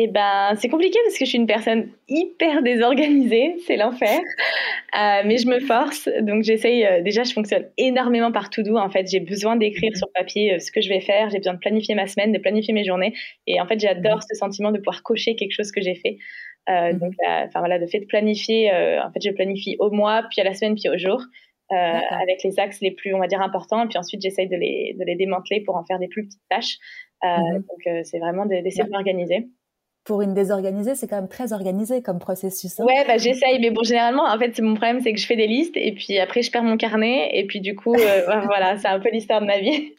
Eh 0.00 0.06
ben, 0.06 0.54
c'est 0.54 0.68
compliqué 0.68 0.96
parce 1.04 1.18
que 1.18 1.24
je 1.24 1.30
suis 1.30 1.38
une 1.38 1.48
personne 1.48 1.90
hyper 2.06 2.62
désorganisée, 2.62 3.56
c'est 3.66 3.76
l'enfer. 3.76 4.20
Euh, 4.96 5.22
mais 5.26 5.36
je 5.36 5.46
me 5.46 5.60
force, 5.60 6.08
donc 6.22 6.44
j'essaye. 6.44 6.82
Euh, 6.82 7.02
déjà, 7.02 7.22
je 7.22 7.34
fonctionne 7.34 7.66
énormément 7.76 8.32
par 8.32 8.48
tout 8.48 8.62
doux. 8.62 8.78
En 8.78 8.88
fait, 8.88 9.06
j'ai 9.06 9.20
besoin 9.20 9.54
d'écrire 9.54 9.94
sur 9.94 10.08
papier 10.14 10.54
euh, 10.54 10.58
ce 10.60 10.72
que 10.72 10.80
je 10.80 10.88
vais 10.88 11.02
faire. 11.02 11.28
J'ai 11.28 11.36
besoin 11.36 11.52
de 11.52 11.58
planifier 11.58 11.94
ma 11.94 12.06
semaine, 12.06 12.32
de 12.32 12.38
planifier 12.38 12.72
mes 12.72 12.84
journées. 12.84 13.12
Et 13.46 13.60
en 13.60 13.66
fait, 13.66 13.78
j'adore 13.78 14.16
mhm. 14.16 14.22
ce 14.30 14.34
sentiment 14.36 14.72
de 14.72 14.78
pouvoir 14.78 15.02
cocher 15.02 15.36
quelque 15.36 15.52
chose 15.52 15.70
que 15.72 15.82
j'ai 15.82 15.94
fait. 15.94 16.16
Mhm. 16.68 16.98
Donc, 17.00 17.12
enfin 17.26 17.58
voilà, 17.58 17.78
de 17.78 17.86
fait 17.86 18.00
de 18.00 18.06
planifier. 18.06 18.72
en 18.72 19.12
fait, 19.12 19.20
je 19.22 19.30
planifie 19.30 19.76
au 19.78 19.90
mois, 19.90 20.22
puis 20.30 20.40
à 20.40 20.44
la 20.44 20.54
semaine, 20.54 20.74
puis 20.74 20.88
au 20.88 20.96
jour. 20.96 21.22
avec 21.70 22.42
les 22.44 22.58
axes 22.58 22.80
les 22.80 22.92
plus, 22.92 23.14
on 23.14 23.18
va 23.18 23.26
dire, 23.26 23.42
importants. 23.42 23.84
Et 23.84 23.88
puis 23.88 23.98
ensuite, 23.98 24.22
j'essaye 24.22 24.48
de 24.48 24.56
les, 24.56 24.96
de 24.98 25.04
les 25.04 25.16
démanteler 25.16 25.60
pour 25.60 25.76
en 25.76 25.84
faire 25.84 25.98
des 25.98 26.08
plus 26.08 26.24
petites 26.24 26.48
tâches. 26.48 26.78
Mhm. 27.22 27.58
Donc, 27.68 28.04
c'est 28.04 28.20
vraiment 28.20 28.46
d'essayer 28.46 28.84
de 28.84 28.90
m'organiser 28.90 29.48
pour 30.08 30.22
une 30.22 30.32
désorganisée, 30.32 30.94
c'est 30.94 31.06
quand 31.06 31.16
même 31.16 31.28
très 31.28 31.52
organisé 31.52 32.00
comme 32.00 32.18
processus. 32.18 32.80
Hein. 32.80 32.84
Ouais, 32.86 33.04
bah, 33.06 33.18
j'essaye, 33.18 33.58
mais 33.60 33.68
bon, 33.68 33.82
généralement, 33.82 34.24
en 34.24 34.38
fait, 34.38 34.58
mon 34.58 34.72
problème, 34.72 35.02
c'est 35.02 35.12
que 35.12 35.20
je 35.20 35.26
fais 35.26 35.36
des 35.36 35.46
listes 35.46 35.76
et 35.76 35.92
puis 35.92 36.18
après, 36.18 36.40
je 36.40 36.50
perds 36.50 36.62
mon 36.62 36.78
carnet 36.78 37.28
et 37.34 37.46
puis 37.46 37.60
du 37.60 37.76
coup, 37.76 37.94
euh, 37.94 38.22
voilà, 38.46 38.78
c'est 38.78 38.88
un 38.88 39.00
peu 39.00 39.10
l'histoire 39.12 39.42
de 39.42 39.46
ma 39.46 39.58
vie. 39.58 39.92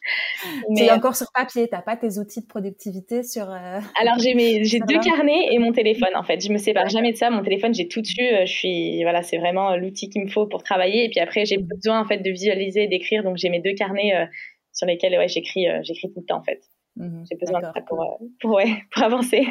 Mais 0.69 0.87
es 0.87 0.91
encore 0.91 1.15
sur 1.15 1.27
papier, 1.31 1.67
t'as 1.67 1.83
pas 1.83 1.95
tes 1.95 2.17
outils 2.17 2.41
de 2.41 2.47
productivité 2.47 3.21
sur. 3.21 3.51
Euh, 3.51 3.79
Alors 4.01 4.17
j'ai 4.17 4.33
mes, 4.33 4.63
j'ai 4.63 4.79
deux 4.79 4.99
carnets 4.99 5.49
et 5.51 5.59
mon 5.59 5.73
téléphone 5.73 6.15
en 6.15 6.23
fait. 6.23 6.43
Je 6.43 6.51
me 6.51 6.57
sépare 6.57 6.89
jamais 6.89 7.11
de 7.11 7.17
ça. 7.17 7.29
Mon 7.29 7.43
téléphone, 7.43 7.75
j'ai 7.75 7.87
tout 7.87 8.01
dessus. 8.01 8.33
Euh, 8.33 8.47
je 8.47 8.51
suis, 8.51 9.03
voilà, 9.03 9.21
c'est 9.21 9.37
vraiment 9.37 9.75
l'outil 9.75 10.09
qu'il 10.09 10.23
me 10.23 10.27
faut 10.27 10.47
pour 10.47 10.63
travailler. 10.63 11.05
Et 11.05 11.09
puis 11.09 11.19
après, 11.19 11.45
j'ai 11.45 11.59
besoin 11.59 12.01
en 12.01 12.05
fait 12.05 12.17
de 12.17 12.31
visualiser, 12.31 12.87
d'écrire. 12.87 13.23
Donc 13.23 13.37
j'ai 13.37 13.49
mes 13.49 13.61
deux 13.61 13.73
carnets 13.73 14.27
sur 14.73 14.87
lesquels 14.87 15.15
ouais, 15.19 15.27
j'écris, 15.27 15.67
j'écris 15.83 16.11
tout 16.11 16.21
le 16.21 16.25
temps 16.25 16.39
en 16.39 16.43
fait. 16.43 16.61
Mmh 16.95 17.25
j'ai 17.29 17.37
besoin 17.37 17.59
de 17.59 17.65
ça 17.65 17.81
pour, 17.87 18.19
pour, 18.41 18.51
ouais, 18.55 18.81
pour 18.91 19.03
avancer. 19.03 19.45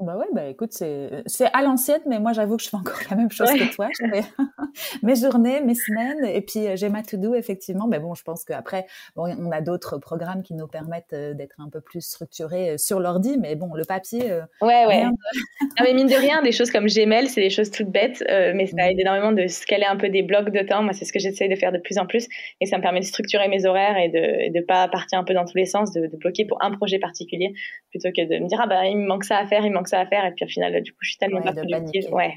Bah 0.00 0.16
ouais, 0.16 0.26
bah 0.32 0.46
écoute, 0.46 0.72
c'est, 0.72 1.10
c'est 1.26 1.46
à 1.52 1.60
l'ancienne, 1.60 2.00
mais 2.06 2.20
moi 2.20 2.32
j'avoue 2.32 2.56
que 2.56 2.62
je 2.62 2.68
fais 2.68 2.76
encore 2.76 3.00
la 3.10 3.16
même 3.16 3.32
chose 3.32 3.50
que 3.50 3.74
toi. 3.74 3.88
Je 3.98 4.06
fais 4.08 4.22
mes 5.02 5.16
journées, 5.16 5.60
mes 5.60 5.74
semaines, 5.74 6.24
et 6.24 6.40
puis 6.40 6.68
euh, 6.68 6.76
j'ai 6.76 6.88
ma 6.88 7.02
to-do 7.02 7.34
effectivement. 7.34 7.88
Mais 7.88 7.98
bon, 7.98 8.14
je 8.14 8.22
pense 8.22 8.44
qu'après, 8.44 8.86
bon, 9.16 9.24
on 9.40 9.50
a 9.50 9.60
d'autres 9.60 9.98
programmes 9.98 10.44
qui 10.44 10.54
nous 10.54 10.68
permettent 10.68 11.14
euh, 11.14 11.34
d'être 11.34 11.56
un 11.58 11.68
peu 11.68 11.80
plus 11.80 12.00
structurés 12.00 12.70
euh, 12.70 12.78
sur 12.78 13.00
l'ordi, 13.00 13.38
mais 13.40 13.56
bon, 13.56 13.74
le 13.74 13.84
papier. 13.84 14.22
ouais, 14.62 14.86
ouais. 14.86 15.02
non, 15.02 15.16
mais 15.82 15.94
mine 15.94 16.06
de 16.06 16.14
rien, 16.14 16.42
des 16.42 16.52
choses 16.52 16.70
comme 16.70 16.86
Gmail, 16.86 17.26
c'est 17.26 17.40
des 17.40 17.50
choses 17.50 17.72
toutes 17.72 17.90
bêtes, 17.90 18.22
mais 18.28 18.66
ça 18.66 18.76
mmh. 18.76 18.90
aide 18.90 19.00
énormément 19.00 19.32
de 19.32 19.48
scaler 19.48 19.86
un 19.86 19.96
peu 19.96 20.10
des 20.10 20.22
blocs 20.22 20.50
de 20.50 20.60
temps. 20.64 20.84
Moi, 20.84 20.92
c'est 20.92 21.06
ce 21.06 21.12
que 21.12 21.18
j'essaie 21.18 21.48
de 21.48 21.56
faire 21.56 21.72
de 21.72 21.78
plus 21.78 21.98
en 21.98 22.06
plus, 22.06 22.28
et 22.60 22.66
ça 22.66 22.76
me 22.76 22.82
permet 22.82 23.00
de 23.00 23.04
structurer 23.04 23.48
mes 23.48 23.66
horaires 23.66 23.96
et 23.98 24.08
de 24.08 24.56
ne 24.56 24.64
pas 24.64 24.86
partir 24.86 25.18
un 25.18 25.24
peu 25.24 25.34
dans 25.34 25.44
tous 25.44 25.56
les 25.56 25.66
sens, 25.66 25.92
de, 25.92 26.06
de 26.06 26.16
bloquer 26.16 26.44
pour 26.44 26.62
un 26.62 26.70
projet 26.70 27.00
particulier, 27.00 27.52
plutôt 27.90 28.10
que 28.16 28.22
de 28.22 28.40
me 28.40 28.46
dire 28.46 28.60
ah 28.62 28.68
bah 28.68 28.86
il 28.86 28.96
me 28.96 29.06
manque 29.06 29.24
ça 29.24 29.38
à 29.38 29.46
faire, 29.46 29.64
il 29.64 29.70
me 29.70 29.74
manque 29.74 29.87
ça 29.88 30.00
à 30.00 30.06
faire 30.06 30.24
et 30.24 30.32
puis 30.32 30.44
au 30.44 30.48
final 30.48 30.80
du 30.82 30.92
coup 30.92 30.98
je 31.00 31.10
suis 31.10 31.18
tellement 31.18 31.42
pas 31.42 31.52
productive 31.52 32.12
ouais. 32.12 32.34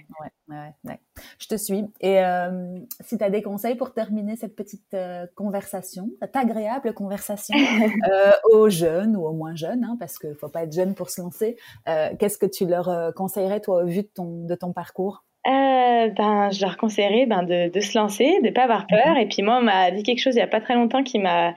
Ouais, 0.50 0.74
ouais. 0.86 1.00
je 1.40 1.48
te 1.48 1.56
suis 1.56 1.86
et 2.02 2.20
euh, 2.20 2.78
si 3.00 3.18
tu 3.18 3.24
as 3.24 3.30
des 3.30 3.42
conseils 3.42 3.76
pour 3.76 3.94
terminer 3.94 4.36
cette 4.36 4.56
petite 4.56 4.94
euh, 4.94 5.26
conversation 5.36 6.10
cette 6.22 6.36
agréable 6.36 6.94
conversation 6.94 7.58
euh, 8.12 8.32
aux 8.52 8.70
jeunes 8.70 9.16
ou 9.16 9.26
aux 9.26 9.34
moins 9.34 9.56
jeunes 9.56 9.84
hein, 9.84 9.96
parce 10.00 10.18
qu'il 10.18 10.36
faut 10.36 10.50
pas 10.50 10.64
être 10.64 10.74
jeune 10.74 10.94
pour 10.94 11.10
se 11.10 11.22
lancer 11.22 11.58
qu'est-ce 12.20 12.38
que 12.38 12.46
tu 12.46 12.66
leur 12.66 13.14
conseillerais 13.16 13.62
toi 13.62 13.84
au 13.84 13.88
vu 13.88 14.02
de 14.02 14.10
ton 14.14 14.46
de 14.46 14.56
ton 14.56 14.74
parcours? 14.74 15.24
Ben, 15.46 16.50
je 16.52 16.62
leur 16.62 16.78
conseillerais 16.78 17.26
ben, 17.26 17.44
de, 17.44 17.70
de 17.70 17.80
se 17.80 17.98
lancer, 17.98 18.40
de 18.44 18.50
pas 18.50 18.64
avoir 18.64 18.88
peur. 18.88 19.16
Mhm. 19.16 19.18
Et 19.18 19.28
puis 19.28 19.44
moi, 19.44 19.58
on 19.58 19.64
m'a 19.64 19.92
dit 19.92 20.04
quelque 20.04 20.20
chose 20.20 20.36
il 20.36 20.40
y 20.40 20.42
a 20.42 20.48
pas 20.48 20.62
très 20.62 20.76
longtemps 20.76 21.04
qui 21.04 21.20
m'a 21.20 21.54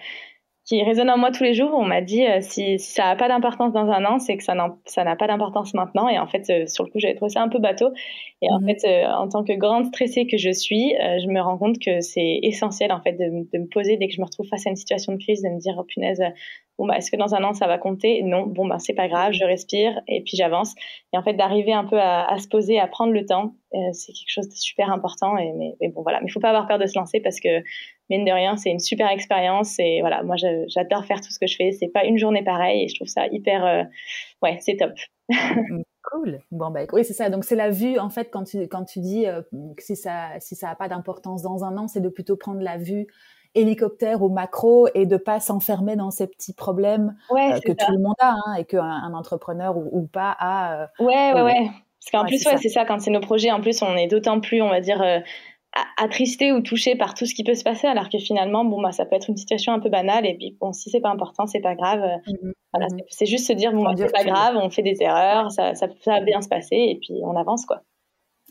qui 0.65 0.83
résonne 0.83 1.11
en 1.11 1.19
moi 1.19 1.31
tous 1.31 1.45
les 1.45 1.53
jours. 1.53 1.71
On 1.75 1.85
m'a 1.85 2.01
dit 2.01 2.25
euh, 2.25 2.39
si, 2.41 2.79
ça 2.79 3.05
n'a 3.05 3.17
pas 3.17 3.29
d'importance 3.29 3.73
dans 3.73 3.91
un 3.91 4.05
an, 4.07 4.19
c'est 4.19 4.37
que 4.37 4.43
ça 4.43 4.55
n'a 4.55 5.17
pas 5.17 5.27
d'importance 5.27 5.75
maintenant. 5.75 6.09
Et 6.09 6.19
en 6.19 6.27
fait, 6.27 6.49
euh, 6.49 6.67
sur 6.67 6.85
le 6.85 6.91
coup, 6.91 6.99
j'avais 6.99 7.15
trouvé 7.15 7.29
ça 7.29 7.43
un 7.43 7.49
peu 7.49 7.59
bateau. 7.59 7.91
Et 8.41 8.51
en 8.51 8.61
fait, 8.61 8.79
euh, 8.87 9.07
en 9.12 9.29
tant 9.29 9.45
que 9.45 9.53
grande 9.53 9.87
stressée 9.87 10.27
que 10.27 10.39
je 10.39 10.51
suis, 10.51 10.95
je 11.23 11.29
me 11.29 11.41
rends 11.41 11.59
compte 11.59 11.79
que 11.79 12.01
c'est 12.01 12.41
essentiel 12.43 12.93
en 12.93 13.01
fait 13.01 13.12
de, 13.12 13.47
de, 13.53 13.59
me 13.59 13.67
poser 13.67 13.97
dès 13.97 14.07
que 14.09 14.15
je 14.15 14.21
me 14.21 14.27
retrouve 14.27 14.47
face 14.47 14.67
à 14.67 14.71
une 14.71 14.77
situation 14.77 15.12
de 15.12 15.19
crise, 15.19 15.43
de 15.43 15.49
me 15.49 15.59
dire 15.59 15.75
oh, 15.79 15.85
punaise, 15.85 16.23
bon 16.79 16.87
bah 16.87 16.97
est-ce 16.97 17.11
que 17.11 17.17
dans 17.17 17.35
un 17.35 17.45
an 17.45 17.55
ça 17.55 17.67
va 17.67 17.79
compter? 17.79 18.23
Non, 18.23 18.47
bon 18.47 18.67
bah 18.67 18.79
c'est 18.79 18.95
pas 18.95 19.09
grave, 19.09 19.33
je 19.33 19.45
respire 19.45 20.01
et 20.09 20.23
puis 20.23 20.37
j'avance. 20.37 20.75
Et 21.12 21.19
en 21.19 21.23
fait, 21.23 21.35
d'arriver 21.35 21.73
un 21.73 21.85
peu 21.85 21.99
à, 21.99 22.31
à, 22.31 22.39
se 22.39 22.49
poser, 22.49 22.79
à 22.79 22.87
prendre 22.87 23.12
le 23.12 23.25
temps, 23.25 23.55
c'est 23.93 24.12
quelque 24.12 24.31
chose 24.31 24.49
de 24.49 24.55
super 24.55 24.91
important. 24.91 25.37
Et 25.37 25.53
mais, 25.53 25.75
mais 25.81 25.89
bon 25.89 26.03
voilà, 26.03 26.21
mais 26.21 26.31
faut 26.31 26.41
pas 26.41 26.51
avoir 26.51 26.67
peur 26.67 26.79
de 26.79 26.87
se 26.87 26.99
lancer 26.99 27.21
parce 27.21 27.41
que 27.41 27.62
mine 28.11 28.25
de 28.25 28.33
rien, 28.33 28.57
c'est 28.57 28.71
une 28.71 28.81
super 28.81 29.09
expérience. 29.11 29.79
Et 29.79 30.01
voilà, 30.01 30.23
moi, 30.23 30.37
j'adore 30.37 31.05
faire 31.05 31.21
tout 31.21 31.31
ce 31.31 31.39
que 31.39 31.47
je 31.47 31.57
fais. 31.57 31.73
C'est 31.73 31.89
pas 31.89 32.05
une 32.05 32.19
journée 32.19 32.43
pareille 32.43 32.85
et 32.85 32.89
je 32.89 32.95
trouve 32.95 33.09
ça 33.09 33.27
hyper. 33.29 33.65
Euh, 33.65 33.83
ouais, 34.43 34.59
c'est 34.61 34.77
top. 34.77 34.93
Mm, 35.71 35.83
cool. 36.03 36.39
Bon, 36.51 36.71
bah, 36.71 36.81
oui, 36.93 37.03
c'est 37.03 37.15
ça. 37.15 37.31
Donc, 37.31 37.45
c'est 37.45 37.57
la 37.57 37.71
vue, 37.71 37.99
en 37.99 38.11
fait, 38.11 38.29
quand 38.31 38.45
tu, 38.45 38.69
quand 38.69 38.85
tu 38.85 39.01
dis 39.01 39.27
euh, 39.27 39.41
que 39.75 39.83
si 39.83 39.97
ça 39.97 40.33
si 40.39 40.55
ça 40.55 40.67
n'a 40.67 40.75
pas 40.75 40.87
d'importance 40.87 41.41
dans 41.41 41.65
un 41.65 41.79
an, 41.79 41.89
c'est 41.89 42.03
de 42.03 42.11
plutôt 42.11 42.37
prendre 42.37 42.61
la 42.61 42.77
vue 42.77 43.07
hélicoptère 43.55 44.21
ou 44.23 44.29
macro 44.29 44.87
et 44.95 45.07
de 45.07 45.17
pas 45.17 45.41
s'enfermer 45.41 45.97
dans 45.97 46.11
ces 46.11 46.27
petits 46.27 46.53
problèmes 46.53 47.17
euh, 47.31 47.59
que 47.61 47.73
tout 47.73 47.91
le 47.91 48.03
monde 48.03 48.17
a 48.19 48.35
hein, 48.35 48.55
et 48.59 48.67
qu'un 48.67 48.83
un 48.83 49.15
entrepreneur 49.15 49.79
ou, 49.79 50.07
pas 50.07 50.37
a. 50.39 50.91
ouais, 50.99 51.33
ouais, 51.33 51.43
ouais. 51.43 51.71
Parce 52.01 52.11
qu'en 52.11 52.29
plus, 52.29 52.45
ouais, 52.47 52.59
c'est 52.59 52.69
ça. 52.69 52.85
Quand 52.85 53.01
c'est 53.01 53.11
nos 53.11 53.21
projets, 53.21 53.51
en 53.51 53.63
plus, 53.63 53.81
on 53.81 53.97
est 53.97 54.09
d'autant 54.09 54.41
plus, 54.41 54.61
on 54.61 54.69
va 54.69 54.83
dire, 54.83 55.03
attristé 55.97 56.53
ou 56.53 56.61
touché 56.61 56.97
par 56.97 57.14
tout 57.14 57.27
ce 57.27 57.35
qui 57.35 57.45
peut 57.45 57.55
se 57.55 57.64
passer, 57.64 57.87
alors 57.87 58.09
que 58.09 58.18
finalement, 58.18 58.64
bon, 58.64 58.81
bah, 58.81 58.93
ça 58.93 59.05
peut 59.05 59.16
être 59.16 59.29
une 59.29 59.37
situation 59.37 59.72
un 59.72 59.81
peu 59.81 59.89
banale. 59.89 60.27
Et 60.27 60.35
puis, 60.35 60.57
bon, 60.61 60.72
si 60.72 60.91
c'est 60.91 61.01
pas 61.01 61.11
important, 61.11 61.47
c'est 61.47 61.61
pas 61.61 61.75
grave. 61.75 62.01
Mmh 62.27 62.51
voilà, 62.72 62.87
mmh 62.89 62.99
c'est 63.09 63.27
juste 63.27 63.47
se 63.47 63.53
dire, 63.53 63.72
bon, 63.72 63.85
bah, 63.85 63.93
c'est 63.97 64.12
pas 64.12 64.25
grave, 64.25 64.57
on 64.57 64.68
fait 64.70 64.83
des 64.83 64.97
erreurs, 65.01 65.53
ça, 65.53 65.75
ça, 65.75 65.87
ça 66.01 66.12
va 66.12 66.20
bien 66.20 66.43
se 66.43 66.49
passer, 66.49 66.77
et 66.77 66.99
puis 67.01 67.20
on 67.22 67.37
avance, 67.37 67.66
quoi. 67.66 67.83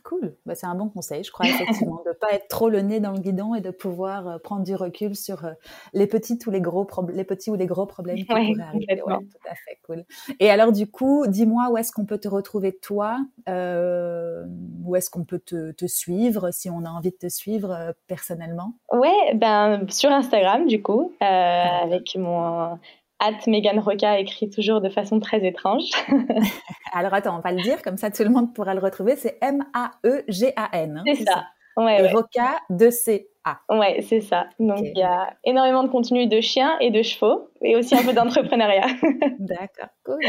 Cool, 0.04 0.36
bah, 0.46 0.54
c'est 0.54 0.66
un 0.66 0.76
bon 0.76 0.90
conseil, 0.90 1.24
je 1.24 1.32
crois 1.32 1.48
effectivement, 1.48 2.02
de 2.06 2.10
ne 2.10 2.14
pas 2.14 2.34
être 2.34 2.50
trop 2.50 2.68
le 2.68 2.82
nez 2.82 3.00
dans 3.00 3.12
le 3.12 3.20
guidon 3.20 3.56
et 3.56 3.62
de 3.62 3.72
pouvoir 3.72 4.28
euh, 4.28 4.38
prendre 4.38 4.64
du 4.64 4.76
recul 4.76 5.16
sur 5.16 5.46
euh, 5.46 5.54
les 5.94 6.08
petits 6.08 6.38
ou 6.46 6.52
les 6.52 6.60
gros 6.60 6.86
les 7.14 7.24
petits 7.24 7.50
ou 7.50 7.56
les 7.56 7.68
gros 7.68 7.86
problèmes 7.86 8.18
qui 8.18 8.26
pourraient 8.26 8.52
arriver. 8.60 9.02
tout 9.02 9.50
à 9.50 9.56
fait 9.56 9.80
cool. 9.86 10.04
Et 10.42 10.50
alors 10.50 10.74
du 10.74 10.88
coup, 10.88 11.26
dis-moi 11.28 11.70
où 11.72 11.78
est-ce 11.78 11.94
qu'on 11.94 12.06
peut 12.06 12.18
te 12.18 12.28
retrouver 12.28 12.74
toi, 12.74 13.18
euh, 13.48 14.44
où 14.84 14.98
est-ce 14.98 15.10
qu'on 15.10 15.24
peut 15.24 15.40
te, 15.40 15.72
te, 15.72 15.86
suivre 15.86 16.52
si 16.52 16.70
on 16.70 16.84
a 16.84 16.90
envie 16.90 17.12
de 17.12 17.18
te 17.18 17.30
suivre 17.30 17.94
personnellement? 18.08 18.74
Ouais, 18.92 19.34
ben 19.36 19.88
sur 19.90 20.12
Instagram 20.12 20.68
du 20.68 20.82
coup, 20.82 21.14
avec 21.22 22.18
mon 22.18 22.78
At 23.24 23.48
Megan 23.48 23.80
Roca 23.80 24.20
écrit 24.20 24.50
toujours 24.50 24.82
de 24.82 24.90
façon 24.90 25.22
très 25.22 25.46
étrange. 25.48 25.86
Alors 26.94 27.14
attends, 27.14 27.38
on 27.38 27.40
va 27.40 27.54
le 27.54 27.62
dire, 27.62 27.82
comme 27.82 27.96
ça 27.96 28.12
tout 28.12 28.24
le 28.24 28.30
monde 28.30 28.54
pourra 28.54 28.74
le 28.74 28.82
retrouver. 28.82 29.16
C'est 29.16 29.38
M-A-E-G-A-N. 29.42 30.98
Hein, 30.98 31.14
c'est 31.16 31.24
ça. 31.24 31.46
Ouais, 31.78 32.12
Roca 32.12 32.58
de 32.70 32.90
C. 32.90 33.28
A. 33.46 33.60
Ouais, 33.70 34.02
c'est 34.08 34.22
ça. 34.22 34.48
Donc 34.58 34.80
il 34.80 34.98
y 34.98 35.04
a 35.04 35.36
énormément 35.44 35.84
de 35.84 35.90
contenu 35.90 36.28
de 36.28 36.40
chiens 36.40 36.78
et 36.80 36.92
de 36.92 37.02
chevaux 37.02 37.50
et 37.62 37.76
aussi 37.76 37.94
un 37.94 38.04
peu 38.04 38.14
d'entrepreneuriat. 38.14 38.86
D'accord, 39.40 39.90
cool. 40.06 40.20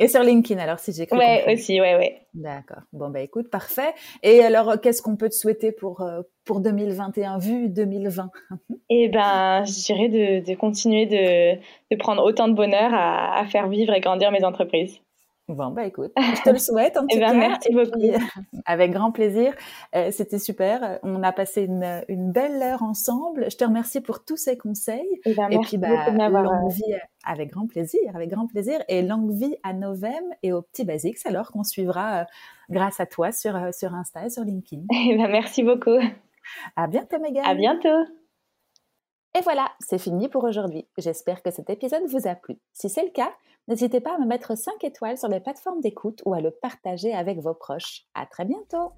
Et 0.00 0.08
sur 0.08 0.22
LinkedIn 0.24 0.60
alors 0.60 0.80
si 0.80 0.92
j'ai 0.92 1.06
Ouais, 1.12 1.44
aussi, 1.52 1.80
ouais, 1.80 1.94
ouais. 1.94 2.26
D'accord. 2.34 2.82
Bon 2.92 3.08
bah 3.10 3.20
écoute, 3.20 3.50
parfait. 3.50 3.94
Et 4.24 4.42
alors 4.42 4.80
qu'est-ce 4.80 5.00
qu'on 5.00 5.16
peut 5.16 5.28
te 5.28 5.34
souhaiter 5.36 5.70
pour 5.70 6.00
euh, 6.00 6.22
pour 6.44 6.60
2021 6.60 7.38
vu 7.38 7.68
2020 7.68 8.30
Eh 8.90 9.08
ben, 9.08 9.64
je 9.64 9.84
dirais 9.84 10.08
de, 10.08 10.44
de 10.44 10.54
continuer 10.56 11.06
de, 11.06 11.60
de, 11.90 11.96
prendre 11.96 12.22
autant 12.24 12.48
de 12.48 12.54
bonheur 12.54 12.92
à, 12.92 13.38
à 13.38 13.46
faire 13.46 13.68
vivre 13.68 13.92
et 13.94 14.00
grandir 14.00 14.32
mes 14.32 14.44
entreprises. 14.44 15.00
Bon, 15.48 15.70
bah 15.70 15.86
écoute, 15.86 16.12
je 16.16 16.42
te 16.42 16.50
le 16.50 16.58
souhaite 16.58 16.96
en 16.96 17.02
tout 17.02 17.06
eh 17.12 17.20
ben, 17.20 17.28
cas. 17.28 17.34
Merci 17.34 17.72
beaucoup. 17.72 18.00
avec 18.66 18.90
grand 18.90 19.12
plaisir. 19.12 19.54
Euh, 19.94 20.10
c'était 20.10 20.40
super. 20.40 20.98
On 21.04 21.22
a 21.22 21.30
passé 21.32 21.62
une, 21.62 22.02
une, 22.08 22.32
belle 22.32 22.60
heure 22.62 22.82
ensemble. 22.82 23.48
Je 23.50 23.56
te 23.56 23.64
remercie 23.64 24.00
pour 24.00 24.24
tous 24.24 24.36
ces 24.36 24.58
conseils. 24.58 25.06
Eh 25.24 25.34
ben, 25.34 25.48
et 25.50 25.58
puis, 25.60 25.78
bah, 25.78 26.10
longue 26.10 26.70
vie, 26.72 26.94
avec 27.24 27.50
grand 27.50 27.68
plaisir, 27.68 28.00
avec 28.14 28.30
grand 28.30 28.48
plaisir. 28.48 28.80
Et 28.88 29.02
longue 29.02 29.32
vie 29.32 29.54
à 29.62 29.72
Novem 29.72 30.34
et 30.42 30.52
aux 30.52 30.62
petits 30.62 30.84
basics, 30.84 31.18
alors 31.26 31.52
qu'on 31.52 31.62
suivra 31.62 32.22
euh, 32.22 32.24
grâce 32.68 32.98
à 32.98 33.06
toi 33.06 33.30
sur, 33.30 33.54
euh, 33.54 33.70
sur 33.72 33.94
Insta 33.94 34.26
et 34.26 34.30
sur 34.30 34.42
LinkedIn. 34.42 34.82
Eh 35.08 35.16
ben, 35.16 35.28
merci 35.30 35.62
beaucoup. 35.62 35.98
À 36.74 36.88
bientôt, 36.88 37.20
Megan. 37.20 37.44
À 37.44 37.54
bientôt. 37.54 38.25
Et 39.36 39.42
voilà, 39.42 39.70
c'est 39.80 39.98
fini 39.98 40.28
pour 40.28 40.44
aujourd'hui. 40.44 40.88
J'espère 40.96 41.42
que 41.42 41.50
cet 41.50 41.68
épisode 41.68 42.06
vous 42.08 42.26
a 42.26 42.34
plu. 42.34 42.58
Si 42.72 42.88
c'est 42.88 43.02
le 43.02 43.10
cas, 43.10 43.34
n'hésitez 43.68 44.00
pas 44.00 44.14
à 44.14 44.18
me 44.18 44.24
mettre 44.24 44.56
5 44.56 44.82
étoiles 44.82 45.18
sur 45.18 45.28
les 45.28 45.40
plateformes 45.40 45.80
d'écoute 45.80 46.22
ou 46.24 46.32
à 46.32 46.40
le 46.40 46.50
partager 46.50 47.12
avec 47.12 47.40
vos 47.40 47.52
proches. 47.52 48.04
À 48.14 48.24
très 48.24 48.46
bientôt! 48.46 48.92